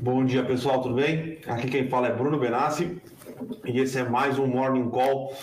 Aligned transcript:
Bom 0.00 0.24
dia 0.24 0.44
pessoal, 0.44 0.80
tudo 0.80 0.94
bem? 0.94 1.40
Aqui 1.48 1.66
quem 1.68 1.88
fala 1.88 2.06
é 2.06 2.14
Bruno 2.14 2.38
Benassi 2.38 3.02
e 3.64 3.80
esse 3.80 3.98
é 3.98 4.04
mais 4.04 4.38
um 4.38 4.46
Morning 4.46 4.88
Call 4.90 5.34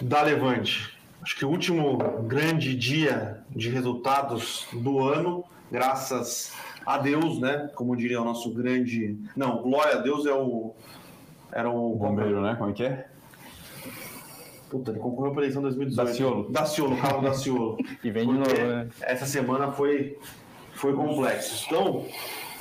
da 0.00 0.22
Levante. 0.22 0.96
Acho 1.20 1.36
que 1.36 1.44
o 1.44 1.50
último 1.50 1.98
grande 2.22 2.74
dia 2.74 3.44
de 3.50 3.68
resultados 3.68 4.66
do 4.72 5.04
ano, 5.04 5.44
graças 5.70 6.54
a 6.86 6.96
Deus, 6.96 7.38
né? 7.38 7.70
Como 7.74 7.94
diria 7.94 8.22
o 8.22 8.24
nosso 8.24 8.50
grande. 8.50 9.18
Não, 9.36 9.60
glória 9.60 9.96
a 9.96 9.98
Deus 9.98 10.24
é 10.24 10.32
o. 10.32 10.74
Era 11.52 11.68
o. 11.68 11.94
Bombeiro, 11.94 12.40
né? 12.40 12.54
Como 12.56 12.70
é 12.70 12.72
que 12.72 12.84
é? 12.84 13.06
Puta, 14.70 14.90
ele 14.90 15.00
concorreu 15.00 15.32
para 15.32 15.42
a 15.42 15.44
eleição 15.44 15.60
2018. 15.60 16.06
Daciolo. 16.06 16.50
Daciolo, 16.50 16.96
carro 16.96 17.20
Daciolo. 17.20 17.76
E 18.02 18.10
vem 18.10 18.26
de 18.26 18.32
novo, 18.32 18.54
né? 18.54 18.88
Essa 19.02 19.26
semana 19.26 19.70
foi, 19.70 20.18
foi 20.72 20.94
complexo. 20.94 21.66
Então, 21.66 22.06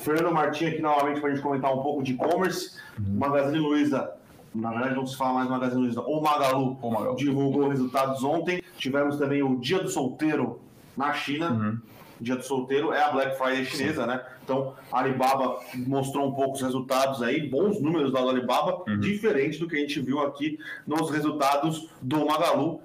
Fernando 0.01 0.33
Martins 0.33 0.69
aqui 0.69 0.81
novamente 0.81 1.19
para 1.19 1.29
a 1.29 1.33
gente 1.33 1.43
comentar 1.43 1.73
um 1.73 1.81
pouco 1.81 2.03
de 2.03 2.13
e-commerce. 2.13 2.77
Uhum. 2.99 3.17
Magazine 3.17 3.59
Luiza, 3.59 4.11
na 4.53 4.71
verdade 4.71 4.95
não 4.95 5.05
se 5.05 5.15
fala 5.15 5.33
mais 5.33 5.49
Magazine 5.49 5.81
Luiza, 5.81 6.01
ou 6.01 6.21
Magalu, 6.21 6.77
ou 6.81 6.91
Magalu. 6.91 7.15
divulgou 7.15 7.69
resultados 7.69 8.23
ontem. 8.23 8.61
Tivemos 8.77 9.17
também 9.17 9.43
o 9.43 9.57
Dia 9.57 9.79
do 9.79 9.89
Solteiro 9.89 10.59
na 10.97 11.13
China. 11.13 11.51
Uhum. 11.51 11.79
Dia 12.19 12.35
do 12.35 12.43
Solteiro 12.43 12.93
é 12.93 13.01
a 13.01 13.11
Black 13.11 13.35
Friday 13.35 13.65
chinesa, 13.65 14.01
Sim. 14.03 14.07
né? 14.07 14.23
Então, 14.43 14.75
a 14.91 14.99
Alibaba 14.99 15.59
mostrou 15.87 16.27
um 16.27 16.33
pouco 16.33 16.53
os 16.53 16.61
resultados 16.61 17.23
aí, 17.23 17.49
bons 17.49 17.81
números 17.81 18.11
da 18.11 18.19
Alibaba, 18.19 18.83
uhum. 18.87 18.99
diferente 18.99 19.57
do 19.57 19.67
que 19.67 19.75
a 19.75 19.79
gente 19.79 19.99
viu 19.99 20.19
aqui 20.19 20.59
nos 20.85 21.09
resultados 21.09 21.89
do 21.99 22.25
Magalu, 22.25 22.79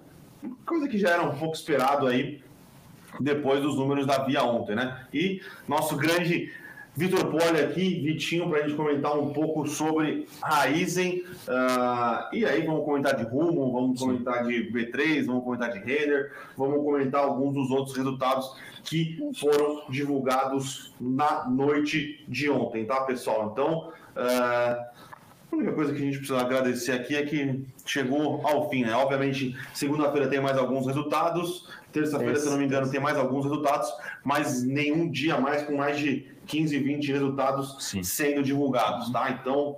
coisa 0.65 0.89
que 0.89 0.97
já 0.97 1.11
era 1.11 1.23
um 1.23 1.37
pouco 1.37 1.55
esperado 1.55 2.07
aí 2.07 2.43
depois 3.21 3.63
dos 3.63 3.77
números 3.77 4.07
da 4.07 4.25
Via 4.25 4.43
ontem, 4.43 4.75
né? 4.75 5.07
E 5.13 5.43
nosso 5.69 5.97
grande 5.97 6.51
Vitor 6.97 7.27
Poli 7.27 7.61
aqui, 7.61 8.01
Vitinho, 8.01 8.49
para 8.49 8.61
a 8.61 8.63
gente 8.63 8.75
comentar 8.75 9.19
um 9.19 9.31
pouco 9.31 9.67
sobre 9.67 10.27
Raizen. 10.43 11.25
Uh, 11.47 12.35
e 12.35 12.47
aí 12.47 12.65
vamos 12.65 12.87
comentar 12.87 13.15
de 13.15 13.25
Rumo, 13.25 13.71
vamos 13.71 14.01
Sim. 14.01 14.07
comentar 14.07 14.45
de 14.45 14.73
B3, 14.73 15.27
vamos 15.27 15.45
comentar 15.45 15.71
de 15.71 15.79
Header, 15.79 16.33
vamos 16.57 16.83
comentar 16.83 17.23
alguns 17.23 17.53
dos 17.53 17.71
outros 17.71 17.95
resultados 17.95 18.57
que 18.83 19.19
foram 19.39 19.83
divulgados 19.91 20.95
na 20.99 21.47
noite 21.47 22.25
de 22.27 22.49
ontem, 22.49 22.87
tá, 22.87 23.03
pessoal? 23.03 23.51
Então, 23.53 23.93
uh, 24.17 24.97
a 25.53 25.55
única 25.55 25.73
coisa 25.73 25.93
que 25.93 25.99
a 25.99 26.05
gente 26.05 26.17
precisa 26.17 26.41
agradecer 26.41 26.93
aqui 26.93 27.15
é 27.15 27.27
que 27.27 27.63
chegou 27.85 28.41
ao 28.43 28.71
fim, 28.71 28.85
né? 28.85 28.95
Obviamente, 28.95 29.55
segunda-feira 29.75 30.29
tem 30.29 30.41
mais 30.41 30.57
alguns 30.57 30.87
resultados, 30.87 31.69
terça-feira, 31.93 32.37
se 32.37 32.49
não 32.49 32.57
me 32.57 32.65
engano, 32.65 32.91
tem 32.91 33.01
mais 33.01 33.19
alguns 33.19 33.45
resultados, 33.45 33.93
mas 34.25 34.63
nenhum 34.63 35.11
dia 35.11 35.39
mais 35.39 35.63
com 35.63 35.77
mais 35.77 35.99
de 35.99 36.35
15, 36.47 36.79
20 36.79 37.13
resultados 37.13 37.77
Sim. 37.81 38.03
sendo 38.03 38.43
divulgados, 38.43 39.11
tá? 39.11 39.31
Então, 39.31 39.77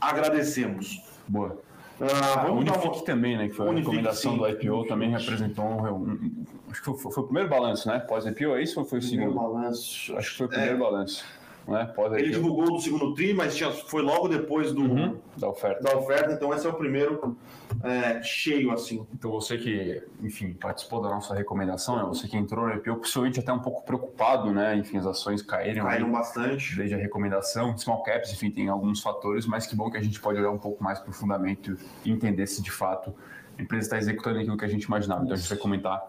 agradecemos. 0.00 1.02
Boa. 1.28 1.58
Uh, 1.98 2.42
vamos 2.46 2.60
Unifique 2.60 2.96
uma... 2.98 3.04
também, 3.04 3.38
né? 3.38 3.48
Que 3.48 3.54
foi 3.54 3.66
a 3.66 3.70
Unifique, 3.70 3.90
recomendação 3.90 4.32
sim. 4.32 4.38
do 4.38 4.48
IPO, 4.48 4.86
também 4.86 5.10
representou 5.10 5.64
um, 5.64 5.94
um, 5.94 6.44
Acho 6.70 6.80
que 6.80 6.84
foi, 6.84 7.12
foi, 7.12 7.22
o 7.22 7.26
primeiro 7.26 7.48
balanço, 7.48 7.88
né? 7.88 7.98
Pós-IPO, 8.00 8.54
é 8.54 8.62
isso 8.62 8.78
ou 8.78 8.84
foi 8.84 8.98
o 8.98 9.02
segundo? 9.02 9.32
Primeiro 9.32 9.52
balanço. 9.52 10.16
Acho 10.16 10.30
que 10.30 10.36
foi 10.36 10.46
o 10.46 10.48
primeiro 10.50 10.74
é. 10.74 10.78
balanço. 10.78 11.24
Né? 11.66 11.92
Ele 12.16 12.30
divulgou 12.30 12.66
do 12.66 12.80
segundo 12.80 13.12
TRI, 13.12 13.34
mas 13.34 13.56
tinha, 13.56 13.72
foi 13.72 14.00
logo 14.00 14.28
depois 14.28 14.72
do, 14.72 14.82
uhum, 14.82 15.18
da, 15.36 15.48
oferta. 15.48 15.82
da 15.82 15.98
oferta, 15.98 16.32
então 16.32 16.54
esse 16.54 16.64
é 16.64 16.70
o 16.70 16.74
primeiro 16.74 17.36
é, 17.82 18.22
cheio 18.22 18.70
assim. 18.70 19.04
Então 19.12 19.32
você 19.32 19.58
que, 19.58 20.00
enfim, 20.22 20.52
participou 20.52 21.02
da 21.02 21.08
nossa 21.08 21.34
recomendação, 21.34 21.96
né? 21.96 22.04
você 22.04 22.28
que 22.28 22.36
entrou 22.36 22.68
no 22.68 22.74
IPO, 22.74 22.98
possivelmente 22.98 23.40
até 23.40 23.52
um 23.52 23.58
pouco 23.58 23.84
preocupado, 23.84 24.52
né? 24.52 24.76
Enfim, 24.76 24.98
as 24.98 25.06
ações 25.06 25.42
caíram. 25.42 25.84
Caíram 25.84 26.12
bastante. 26.12 26.76
Desde 26.76 26.94
a 26.94 26.98
recomendação, 26.98 27.76
small 27.76 28.04
caps, 28.04 28.32
enfim, 28.32 28.50
tem 28.50 28.68
alguns 28.68 29.00
fatores, 29.00 29.44
mas 29.44 29.66
que 29.66 29.74
bom 29.74 29.90
que 29.90 29.96
a 29.96 30.02
gente 30.02 30.20
pode 30.20 30.38
olhar 30.38 30.52
um 30.52 30.58
pouco 30.58 30.82
mais 30.84 31.00
profundamente 31.00 31.74
e 32.04 32.12
entender 32.12 32.46
se 32.46 32.62
de 32.62 32.70
fato 32.70 33.12
a 33.58 33.62
empresa 33.62 33.86
está 33.86 33.98
executando 33.98 34.38
aquilo 34.38 34.56
que 34.56 34.64
a 34.64 34.68
gente 34.68 34.84
imaginava. 34.84 35.24
Então 35.24 35.34
a 35.34 35.36
gente 35.36 35.48
vai 35.48 35.58
comentar 35.58 36.00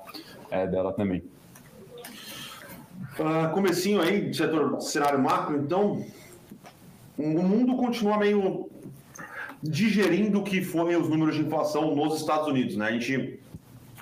é, 0.52 0.68
dela 0.68 0.94
também. 0.94 1.24
Uh, 3.20 3.52
comecinho 3.54 4.02
aí, 4.02 4.34
setor 4.34 4.80
cenário 4.82 5.20
macro, 5.20 5.58
então 5.58 6.06
o 7.18 7.28
mundo 7.28 7.76
continua 7.76 8.18
meio 8.18 8.70
digerindo 9.62 10.40
o 10.40 10.44
que 10.44 10.62
foram 10.62 11.02
os 11.02 11.10
números 11.10 11.36
de 11.36 11.42
inflação 11.42 11.96
nos 11.96 12.20
Estados 12.20 12.48
Unidos, 12.48 12.76
né? 12.76 12.88
A 12.88 12.92
gente 12.92 13.40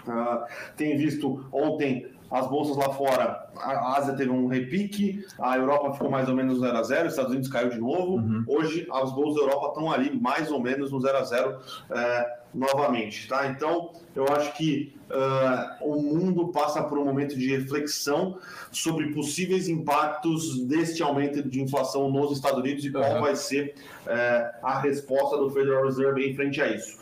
uh, 0.05 0.43
tem 0.75 0.97
visto 0.97 1.45
ontem 1.51 2.07
as 2.29 2.47
bolsas 2.47 2.75
lá 2.77 2.89
fora, 2.89 3.49
a 3.57 3.97
Ásia 3.97 4.13
teve 4.13 4.29
um 4.29 4.47
repique, 4.47 5.25
a 5.39 5.57
Europa 5.57 5.93
ficou 5.93 6.09
mais 6.09 6.27
ou 6.27 6.35
menos 6.35 6.59
no 6.59 6.65
0 6.65 6.77
a 6.77 6.83
0 6.83 7.05
os 7.05 7.13
Estados 7.13 7.31
Unidos 7.31 7.49
caiu 7.49 7.69
de 7.69 7.79
novo. 7.79 8.15
Uhum. 8.15 8.43
Hoje 8.47 8.87
as 8.91 9.11
bolsas 9.13 9.35
da 9.35 9.41
Europa 9.41 9.67
estão 9.67 9.91
ali 9.91 10.19
mais 10.19 10.51
ou 10.51 10.59
menos 10.59 10.91
no 10.91 10.99
0 10.99 11.17
a 11.17 11.23
0 11.23 11.59
é, 11.91 12.39
novamente, 12.53 13.27
tá? 13.27 13.47
Então 13.47 13.91
eu 14.15 14.25
acho 14.29 14.53
que 14.53 14.95
uh, 15.09 15.85
o 15.85 16.01
mundo 16.01 16.47
passa 16.47 16.81
por 16.81 16.97
um 16.97 17.05
momento 17.05 17.37
de 17.37 17.55
reflexão 17.55 18.37
sobre 18.71 19.11
possíveis 19.13 19.67
impactos 19.67 20.65
deste 20.65 21.03
aumento 21.03 21.47
de 21.47 21.61
inflação 21.61 22.09
nos 22.09 22.31
Estados 22.31 22.59
Unidos 22.59 22.85
e 22.85 22.91
qual 22.91 23.15
uhum. 23.15 23.21
vai 23.21 23.35
ser 23.35 23.75
uh, 24.05 24.65
a 24.65 24.79
resposta 24.79 25.37
do 25.37 25.49
Federal 25.49 25.83
Reserve 25.83 26.27
em 26.27 26.33
frente 26.33 26.61
a 26.61 26.67
isso. 26.67 26.97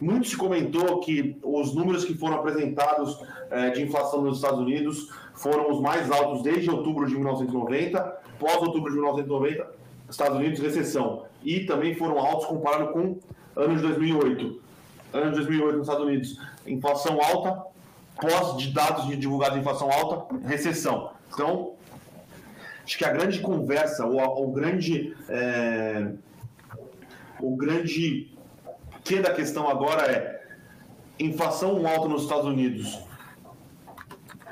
Muito 0.00 0.28
se 0.28 0.36
comentou 0.36 1.00
que 1.00 1.36
os 1.42 1.74
números 1.74 2.04
que 2.04 2.14
foram 2.14 2.36
apresentados 2.36 3.18
eh, 3.50 3.70
de 3.70 3.82
inflação 3.82 4.22
nos 4.22 4.36
Estados 4.36 4.60
Unidos 4.60 5.10
foram 5.34 5.70
os 5.72 5.80
mais 5.80 6.08
altos 6.10 6.42
desde 6.42 6.70
outubro 6.70 7.06
de 7.06 7.14
1990. 7.14 8.00
Pós 8.38 8.56
outubro 8.62 8.90
de 8.90 8.96
1990, 8.96 9.66
Estados 10.08 10.36
Unidos, 10.36 10.60
recessão. 10.60 11.24
E 11.42 11.60
também 11.60 11.94
foram 11.94 12.18
altos 12.18 12.46
comparado 12.46 12.92
com 12.92 13.18
ano 13.56 13.76
de 13.76 13.82
2008. 13.82 14.60
Ano 15.12 15.30
de 15.30 15.36
2008 15.36 15.78
nos 15.78 15.88
Estados 15.88 16.06
Unidos, 16.06 16.40
inflação 16.66 17.20
alta. 17.20 17.66
Pós 18.20 18.56
de 18.56 18.72
dados 18.72 19.06
de 19.06 19.16
divulgados 19.16 19.54
de 19.54 19.60
inflação 19.60 19.90
alta, 19.90 20.34
recessão. 20.44 21.10
Então, 21.32 21.74
acho 22.84 22.98
que 22.98 23.04
a 23.04 23.12
grande 23.12 23.40
conversa, 23.40 24.06
o, 24.06 24.16
o 24.16 24.52
grande. 24.52 25.16
É, 25.28 26.12
o 27.40 27.56
grande 27.56 28.36
que 29.08 29.20
da 29.20 29.32
questão 29.32 29.66
agora 29.66 30.02
é 30.02 30.42
inflação 31.18 31.86
alta 31.86 32.06
nos 32.08 32.24
Estados 32.24 32.44
Unidos. 32.44 33.02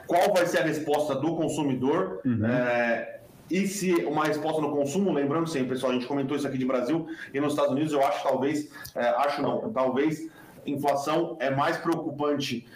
Qual 0.07 0.33
vai 0.33 0.47
ser 0.47 0.61
a 0.61 0.63
resposta 0.63 1.15
do 1.15 1.37
consumidor? 1.37 2.23
Uhum. 2.25 2.47
É, 2.47 3.21
e 3.51 3.67
se 3.67 3.93
uma 4.07 4.25
resposta 4.25 4.63
no 4.63 4.71
consumo, 4.71 5.13
lembrando 5.13 5.47
sempre, 5.47 5.71
pessoal, 5.71 5.93
a 5.93 5.95
gente 5.95 6.07
comentou 6.07 6.35
isso 6.35 6.47
aqui 6.47 6.57
de 6.57 6.65
Brasil 6.65 7.07
e 7.35 7.39
nos 7.39 7.53
Estados 7.53 7.73
Unidos, 7.73 7.93
eu 7.93 8.05
acho 8.05 8.23
talvez, 8.23 8.71
é, 8.95 9.07
acho 9.09 9.43
não, 9.43 9.71
talvez 9.73 10.29
inflação 10.65 11.37
é 11.39 11.51
mais 11.51 11.77
preocupante 11.77 12.67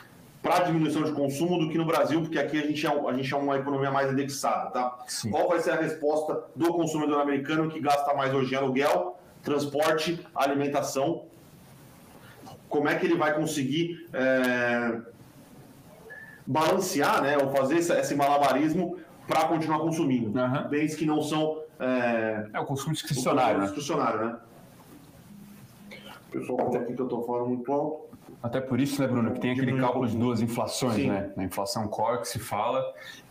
para 0.42 0.64
diminuição 0.64 1.02
de 1.02 1.12
consumo 1.12 1.58
do 1.58 1.70
que 1.70 1.78
no 1.78 1.86
Brasil, 1.86 2.20
porque 2.20 2.38
aqui 2.38 2.58
a 2.58 2.66
gente 2.66 2.86
é, 2.86 2.90
a 2.90 3.12
gente 3.14 3.32
é 3.32 3.36
uma 3.36 3.56
economia 3.56 3.90
mais 3.90 4.12
indexada, 4.12 4.70
tá? 4.70 4.98
Sim. 5.06 5.30
Qual 5.30 5.48
vai 5.48 5.60
ser 5.60 5.70
a 5.70 5.76
resposta 5.76 6.44
do 6.54 6.74
consumidor 6.74 7.20
americano 7.22 7.70
que 7.70 7.80
gasta 7.80 8.12
mais 8.14 8.34
hoje 8.34 8.52
em 8.52 8.56
aluguel, 8.58 9.18
transporte, 9.42 10.20
alimentação 10.34 11.29
como 12.70 12.88
é 12.88 12.94
que 12.94 13.04
ele 13.04 13.16
vai 13.16 13.34
conseguir 13.34 14.08
é, 14.14 15.00
balancear, 16.46 17.20
né, 17.20 17.36
ou 17.36 17.50
fazer 17.50 17.76
esse, 17.76 18.14
malabarismo 18.14 18.96
para 19.26 19.44
continuar 19.44 19.80
consumindo, 19.80 20.38
uhum. 20.38 20.68
bens 20.68 20.94
que 20.94 21.04
não 21.04 21.20
são... 21.20 21.62
É, 21.78 22.48
é 22.52 22.60
o 22.60 22.64
consumo 22.64 22.92
discricionário, 22.92 23.60
discricionário 23.62 24.26
né? 24.26 24.36
O 26.28 26.32
pessoal 26.32 26.58
fala 26.58 26.78
aqui 26.78 26.94
que 26.94 27.00
eu 27.00 27.06
estou 27.06 27.26
falando 27.26 27.48
muito 27.48 27.72
alto. 27.72 28.10
Até 28.42 28.60
por 28.60 28.80
isso, 28.80 29.00
né, 29.02 29.08
Bruno, 29.08 29.32
que 29.32 29.40
tem 29.40 29.50
aquele 29.50 29.78
cálculo 29.80 30.06
de 30.06 30.16
duas 30.16 30.40
inflações, 30.40 30.94
Sim. 30.94 31.08
né? 31.08 31.32
A 31.36 31.42
inflação 31.42 31.88
core 31.88 32.20
que 32.20 32.28
se 32.28 32.38
fala 32.38 32.84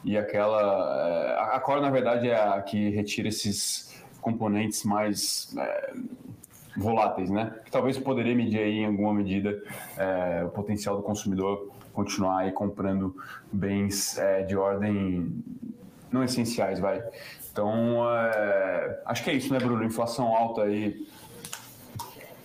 e 0.03 0.17
aquela... 0.17 1.47
É, 1.51 1.55
a 1.55 1.59
core, 1.59 1.81
na 1.81 1.89
verdade, 1.89 2.27
é 2.27 2.35
a 2.35 2.61
que 2.61 2.89
retira 2.89 3.29
esses 3.29 4.03
componentes 4.19 4.83
mais... 4.83 5.55
É, 5.57 5.93
voláteis, 6.77 7.29
né? 7.29 7.53
Que 7.65 7.71
talvez 7.71 7.97
poderia 7.97 8.35
medir 8.35 8.59
aí 8.59 8.79
em 8.79 8.85
alguma 8.85 9.13
medida 9.13 9.61
é, 9.97 10.43
o 10.45 10.49
potencial 10.49 10.95
do 10.95 11.03
consumidor 11.03 11.71
continuar 11.93 12.39
aí 12.39 12.51
comprando 12.51 13.15
bens 13.51 14.17
é, 14.17 14.43
de 14.43 14.55
ordem 14.55 15.33
não 16.11 16.23
essenciais, 16.23 16.79
vai. 16.79 17.03
Então, 17.51 18.03
é, 18.09 19.01
acho 19.05 19.23
que 19.23 19.29
é 19.29 19.33
isso, 19.33 19.51
né, 19.51 19.59
Bruno? 19.59 19.83
Inflação 19.83 20.35
alta 20.35 20.63
aí 20.63 21.05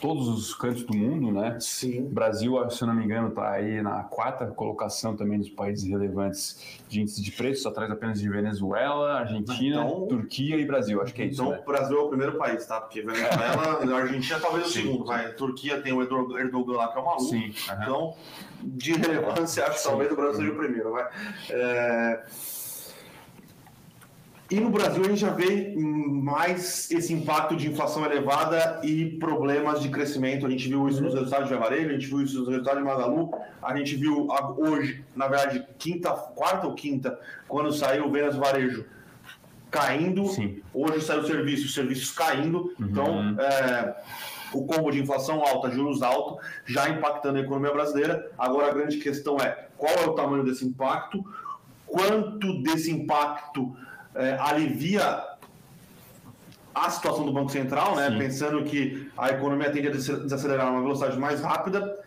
todos 0.04 0.28
os 0.28 0.54
cantos 0.54 0.84
do 0.84 0.94
mundo, 0.94 1.32
né? 1.32 1.56
Sim. 1.58 2.00
O 2.00 2.10
Brasil, 2.10 2.58
se 2.68 2.82
eu 2.82 2.88
não 2.88 2.94
me 2.94 3.06
engano, 3.06 3.28
está 3.28 3.52
aí 3.52 3.80
na 3.80 4.02
quarta 4.02 4.46
colocação 4.48 5.16
também 5.16 5.38
dos 5.38 5.48
países 5.48 5.88
relevantes 5.88 6.78
de 6.86 7.00
índice 7.00 7.22
de 7.22 7.32
preços, 7.32 7.64
atrás 7.64 7.90
apenas 7.90 8.20
de 8.20 8.28
Venezuela, 8.28 9.20
Argentina, 9.20 9.80
então, 9.80 10.06
Turquia 10.06 10.56
e 10.56 10.64
Brasil. 10.66 11.00
Acho 11.00 11.14
que 11.14 11.22
é 11.22 11.24
isso. 11.24 11.40
Então, 11.40 11.52
né? 11.54 11.58
o 11.58 11.64
Brasil 11.64 11.98
é 11.98 12.02
o 12.02 12.08
primeiro 12.08 12.36
país, 12.36 12.66
tá? 12.66 12.82
Porque 12.82 13.00
Venezuela, 13.00 13.80
a 13.96 13.96
Argentina 13.96 14.38
talvez 14.38 14.66
o 14.66 14.68
Sim. 14.68 14.82
segundo, 14.82 15.06
vai. 15.06 15.32
Turquia 15.32 15.80
tem 15.80 15.94
o 15.94 16.02
Erdogan 16.02 16.76
lá 16.76 16.88
que 16.88 16.98
é 16.98 17.00
o 17.00 17.04
maluco. 17.06 17.24
Sim. 17.24 17.54
Então, 17.80 18.14
de 18.62 18.92
relevância, 18.92 19.64
acho 19.64 19.78
que 19.78 19.88
talvez 19.88 20.12
o 20.12 20.16
Brasil 20.16 20.36
seja 20.36 20.52
o 20.52 20.56
primeiro, 20.56 20.92
vai. 20.92 21.08
É... 21.48 22.24
E 24.50 24.60
no 24.60 24.70
Brasil 24.70 25.02
a 25.02 25.08
gente 25.08 25.20
já 25.20 25.30
vê 25.30 25.74
mais 25.76 26.90
esse 26.90 27.12
impacto 27.12 27.56
de 27.56 27.68
inflação 27.68 28.04
elevada 28.04 28.80
e 28.84 29.16
problemas 29.18 29.80
de 29.80 29.88
crescimento. 29.88 30.46
A 30.46 30.50
gente 30.50 30.68
viu 30.68 30.86
isso 30.86 31.02
nos 31.02 31.14
resultados 31.14 31.48
de 31.48 31.54
Avarejo, 31.54 31.88
a 31.88 31.92
gente 31.92 32.06
viu 32.06 32.20
isso 32.20 32.38
nos 32.38 32.48
resultados 32.48 32.80
de 32.80 32.86
Magalu, 32.86 33.30
a 33.62 33.74
gente 33.76 33.96
viu 33.96 34.28
hoje, 34.58 35.02
na 35.16 35.28
verdade, 35.28 35.66
quinta, 35.78 36.10
quarta 36.10 36.66
ou 36.66 36.74
quinta, 36.74 37.18
quando 37.48 37.72
saiu 37.72 38.06
o 38.06 38.10
Vendas 38.10 38.36
Varejo 38.36 38.84
caindo. 39.70 40.26
Sim. 40.28 40.62
Hoje 40.72 41.00
saiu 41.00 41.22
o 41.22 41.26
serviço, 41.26 41.64
os 41.64 41.74
serviços 41.74 42.10
caindo. 42.10 42.72
Uhum. 42.78 42.86
Então, 42.86 43.40
é, 43.40 43.96
o 44.52 44.64
combo 44.66 44.90
de 44.90 45.00
inflação 45.00 45.42
alta, 45.42 45.70
juros 45.70 46.02
altos, 46.02 46.44
já 46.64 46.88
impactando 46.88 47.38
a 47.38 47.40
economia 47.40 47.72
brasileira. 47.72 48.30
Agora 48.38 48.70
a 48.70 48.74
grande 48.74 48.98
questão 48.98 49.36
é 49.38 49.68
qual 49.76 49.92
é 49.92 50.06
o 50.06 50.12
tamanho 50.12 50.44
desse 50.44 50.64
impacto, 50.64 51.24
quanto 51.86 52.62
desse 52.62 52.90
impacto 52.90 53.76
é, 54.14 54.36
alivia 54.38 55.34
a 56.74 56.90
situação 56.90 57.24
do 57.24 57.32
Banco 57.32 57.50
Central, 57.50 57.94
né? 57.94 58.10
pensando 58.18 58.64
que 58.64 59.08
a 59.16 59.30
economia 59.30 59.70
tende 59.70 59.88
a 59.88 59.90
desacelerar 59.90 60.70
uma 60.70 60.82
velocidade 60.82 61.16
mais 61.18 61.40
rápida. 61.40 62.02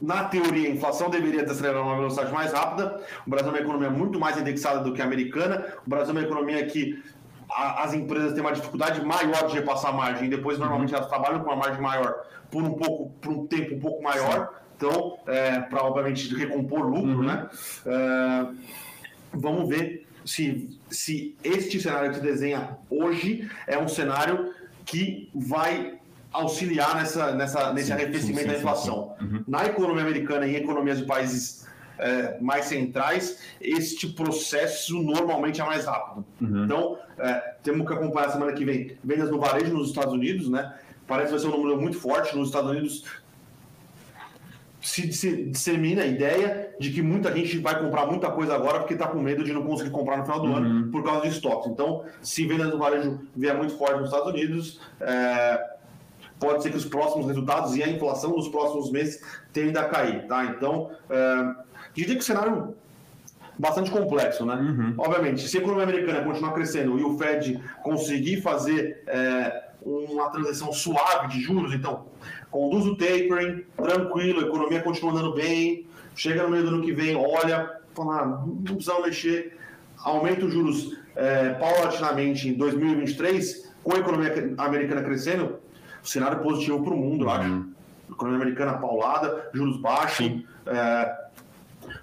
Na 0.00 0.24
teoria, 0.24 0.68
a 0.68 0.72
inflação 0.72 1.10
deveria 1.10 1.42
desacelerar 1.42 1.82
uma 1.82 1.96
velocidade 1.96 2.32
mais 2.32 2.52
rápida. 2.52 3.02
O 3.26 3.30
Brasil 3.30 3.48
é 3.48 3.52
uma 3.52 3.60
economia 3.60 3.90
muito 3.90 4.18
mais 4.18 4.38
indexada 4.38 4.80
do 4.80 4.92
que 4.92 5.02
a 5.02 5.04
americana. 5.04 5.74
O 5.86 5.90
Brasil 5.90 6.14
é 6.14 6.18
uma 6.18 6.22
economia 6.22 6.64
que 6.66 7.02
a, 7.50 7.84
as 7.84 7.94
empresas 7.94 8.32
têm 8.32 8.40
uma 8.40 8.52
dificuldade 8.52 9.04
maior 9.04 9.46
de 9.46 9.54
repassar 9.54 9.92
a 9.92 9.96
margem. 9.96 10.28
Depois, 10.28 10.58
normalmente, 10.58 10.92
uhum. 10.92 10.98
elas 10.98 11.08
trabalham 11.08 11.40
com 11.40 11.50
uma 11.50 11.56
margem 11.56 11.80
maior 11.80 12.14
por 12.50 12.62
um 12.62 12.74
pouco, 12.74 13.10
por 13.20 13.32
um 13.32 13.46
tempo 13.46 13.74
um 13.74 13.80
pouco 13.80 14.02
maior. 14.02 14.48
Sim. 14.48 14.66
Então, 14.76 15.18
é, 15.26 15.60
para 15.60 15.82
obviamente 15.82 16.34
recompor 16.34 16.80
lucro, 16.80 17.20
uhum. 17.20 17.22
né? 17.22 17.48
É, 17.86 18.46
vamos 19.32 19.68
ver 19.68 20.06
se, 20.26 20.78
se 20.90 21.36
este 21.42 21.80
cenário 21.80 22.10
que 22.10 22.16
se 22.16 22.22
desenha 22.22 22.76
hoje 22.90 23.48
é 23.66 23.78
um 23.78 23.88
cenário 23.88 24.52
que 24.84 25.30
vai 25.34 25.98
auxiliar 26.32 26.96
nessa, 26.96 27.32
nessa, 27.32 27.72
nesse 27.72 27.86
sim, 27.86 27.92
arrefecimento 27.92 28.38
sim, 28.38 28.42
sim, 28.42 28.52
da 28.52 28.58
inflação. 28.58 29.16
Uhum. 29.20 29.44
Na 29.46 29.64
economia 29.64 30.02
americana 30.02 30.46
e 30.46 30.54
em 30.54 30.56
economias 30.56 30.98
de 30.98 31.04
países 31.04 31.66
é, 31.98 32.38
mais 32.40 32.66
centrais, 32.66 33.40
este 33.60 34.08
processo 34.08 35.02
normalmente 35.02 35.60
é 35.60 35.64
mais 35.64 35.86
rápido. 35.86 36.24
Uhum. 36.40 36.64
Então, 36.64 36.98
é, 37.18 37.54
temos 37.62 37.86
que 37.86 37.94
acompanhar 37.94 38.28
a 38.28 38.32
semana 38.32 38.52
que 38.52 38.64
vem 38.64 38.98
vendas 39.02 39.30
no 39.30 39.38
varejo 39.38 39.72
nos 39.72 39.88
Estados 39.88 40.12
Unidos, 40.12 40.50
né? 40.50 40.74
Parece 41.06 41.28
que 41.28 41.38
vai 41.38 41.40
ser 41.40 41.46
um 41.46 41.58
número 41.58 41.80
muito 41.80 41.98
forte. 41.98 42.36
Nos 42.36 42.48
Estados 42.48 42.70
Unidos, 42.70 43.04
se, 44.86 45.12
se 45.12 45.44
dissemina 45.46 46.02
a 46.02 46.06
ideia 46.06 46.72
de 46.78 46.92
que 46.92 47.02
muita 47.02 47.34
gente 47.34 47.58
vai 47.58 47.76
comprar 47.76 48.06
muita 48.06 48.30
coisa 48.30 48.54
agora 48.54 48.78
porque 48.78 48.94
está 48.94 49.08
com 49.08 49.18
medo 49.18 49.42
de 49.42 49.52
não 49.52 49.64
conseguir 49.64 49.90
comprar 49.90 50.16
no 50.16 50.24
final 50.24 50.40
do 50.40 50.46
uhum. 50.46 50.56
ano 50.56 50.90
por 50.92 51.02
causa 51.02 51.22
de 51.22 51.28
estoques. 51.28 51.68
Então, 51.68 52.04
se 52.22 52.46
venda 52.46 52.68
do 52.68 52.78
varejo 52.78 53.20
vier 53.34 53.56
muito 53.56 53.76
forte 53.76 53.96
nos 53.96 54.10
Estados 54.10 54.32
Unidos, 54.32 54.80
é, 55.00 55.60
pode 56.38 56.62
ser 56.62 56.70
que 56.70 56.76
os 56.76 56.84
próximos 56.84 57.26
resultados 57.26 57.74
e 57.74 57.82
a 57.82 57.88
inflação 57.88 58.30
nos 58.30 58.46
próximos 58.46 58.92
meses 58.92 59.20
tendem 59.52 59.76
a 59.76 59.88
cair. 59.88 60.24
Tá? 60.28 60.44
Então, 60.44 60.92
é, 61.10 61.54
diria 61.92 62.14
que 62.14 62.20
o 62.20 62.24
cenário 62.24 62.76
bastante 63.58 63.90
complexo, 63.90 64.46
né? 64.46 64.54
Uhum. 64.54 64.94
Obviamente, 64.98 65.48
se 65.48 65.56
a 65.56 65.60
economia 65.60 65.82
americana 65.82 66.22
continuar 66.22 66.52
crescendo 66.52 66.96
e 66.96 67.02
o 67.02 67.18
Fed 67.18 67.60
conseguir 67.82 68.40
fazer 68.40 69.02
é, 69.08 69.70
uma 69.82 70.30
transição 70.30 70.72
suave 70.72 71.28
de 71.28 71.40
juros, 71.40 71.72
então 71.74 72.06
conduz 72.50 72.86
o 72.86 72.96
tapering, 72.96 73.64
tranquilo, 73.76 74.40
a 74.40 74.44
economia 74.44 74.82
continua 74.82 75.12
andando 75.12 75.34
bem, 75.34 75.86
chega 76.14 76.42
no 76.42 76.50
meio 76.50 76.62
do 76.64 76.68
ano 76.70 76.82
que 76.82 76.92
vem, 76.92 77.16
olha, 77.16 77.80
fala, 77.94 78.20
ah, 78.20 78.26
não 78.26 78.62
precisamos 78.62 79.06
mexer, 79.06 79.58
aumenta 79.98 80.46
os 80.46 80.52
juros 80.52 80.98
é, 81.14 81.50
paulatinamente 81.54 82.48
em 82.48 82.54
2023, 82.54 83.72
com 83.82 83.94
a 83.94 83.98
economia 83.98 84.54
americana 84.58 85.02
crescendo, 85.02 85.58
o 86.02 86.06
cenário 86.06 86.40
positivo 86.40 86.82
para 86.82 86.94
o 86.94 86.96
mundo, 86.96 87.24
eu 87.24 87.30
acho. 87.30 87.48
Uhum. 87.48 87.72
Economia 88.10 88.42
americana 88.42 88.78
paulada, 88.78 89.50
juros 89.52 89.76
baixos. 89.78 90.42
É, 90.66 91.16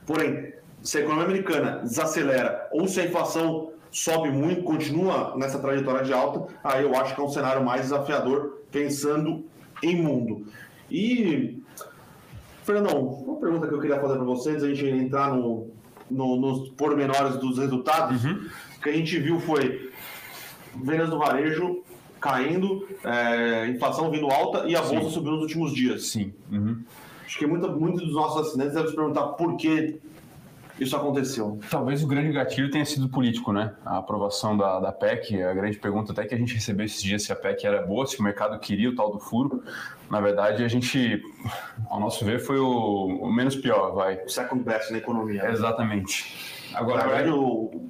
porém, 0.05 0.53
se 0.81 0.97
a 0.97 1.01
economia 1.01 1.25
americana 1.25 1.79
desacelera 1.79 2.67
ou 2.71 2.87
se 2.87 2.99
a 2.99 3.05
inflação 3.05 3.71
sobe 3.89 4.29
muito, 4.29 4.63
continua 4.63 5.35
nessa 5.37 5.59
trajetória 5.59 6.03
de 6.03 6.11
alta, 6.11 6.53
aí 6.63 6.83
eu 6.83 6.95
acho 6.95 7.15
que 7.15 7.21
é 7.21 7.23
um 7.23 7.29
cenário 7.29 7.63
mais 7.63 7.83
desafiador 7.83 8.63
pensando 8.71 9.45
em 9.83 10.01
mundo. 10.01 10.45
E, 10.89 11.61
Fernandão, 12.63 12.99
uma 12.99 13.39
pergunta 13.39 13.67
que 13.67 13.73
eu 13.73 13.79
queria 13.79 13.99
fazer 13.99 14.15
para 14.15 14.23
vocês, 14.23 14.63
a 14.63 14.67
gente 14.73 14.85
entrar 14.85 15.33
no, 15.33 15.67
no, 16.09 16.35
nos 16.39 16.69
pormenores 16.69 17.37
dos 17.37 17.57
resultados, 17.57 18.23
uhum. 18.23 18.47
que 18.81 18.89
a 18.89 18.93
gente 18.93 19.19
viu 19.19 19.39
foi 19.39 19.91
vendas 20.75 21.09
do 21.09 21.19
varejo 21.19 21.83
caindo, 22.19 22.87
é, 23.03 23.67
inflação 23.67 24.09
vindo 24.09 24.27
alta 24.27 24.65
e 24.67 24.75
a 24.75 24.81
bolsa 24.81 25.09
subiu 25.09 25.33
nos 25.33 25.41
últimos 25.41 25.73
dias. 25.73 26.07
Sim. 26.07 26.33
Uhum. 26.51 26.81
Acho 27.25 27.37
que 27.37 27.45
muitos 27.45 28.05
dos 28.05 28.13
nossos 28.13 28.47
assinantes 28.47 28.73
devem 28.73 28.89
se 28.89 28.95
perguntar 28.95 29.27
por 29.29 29.57
que 29.57 29.99
isso 30.79 30.95
aconteceu? 30.95 31.59
Talvez 31.69 32.03
o 32.03 32.07
grande 32.07 32.31
gatilho 32.31 32.69
tenha 32.71 32.85
sido 32.85 33.07
político, 33.07 33.53
né? 33.53 33.73
A 33.85 33.99
aprovação 33.99 34.57
da, 34.57 34.79
da 34.79 34.91
PEC, 34.91 35.41
a 35.41 35.53
grande 35.53 35.77
pergunta 35.77 36.11
até 36.11 36.25
que 36.25 36.33
a 36.33 36.37
gente 36.37 36.55
recebeu 36.55 36.85
esses 36.85 37.01
dias 37.01 37.23
se 37.23 37.31
a 37.31 37.35
PEC 37.35 37.65
era 37.65 37.85
boa, 37.85 38.05
se 38.07 38.19
o 38.19 38.23
mercado 38.23 38.59
queria 38.59 38.89
o 38.89 38.95
tal 38.95 39.11
do 39.11 39.19
furo. 39.19 39.63
Na 40.09 40.19
verdade, 40.19 40.63
a 40.63 40.67
gente, 40.67 41.21
ao 41.89 41.99
nosso 41.99 42.25
ver, 42.25 42.39
foi 42.39 42.59
o, 42.59 43.07
o 43.21 43.31
menos 43.31 43.55
pior, 43.55 43.93
vai. 43.93 44.23
O 44.23 44.29
second 44.29 44.63
best 44.63 44.91
na 44.91 44.97
economia. 44.97 45.49
Exatamente. 45.49 46.35
Agora, 46.73 47.03
na 47.03 47.07
verdade, 47.07 47.29
o, 47.29 47.89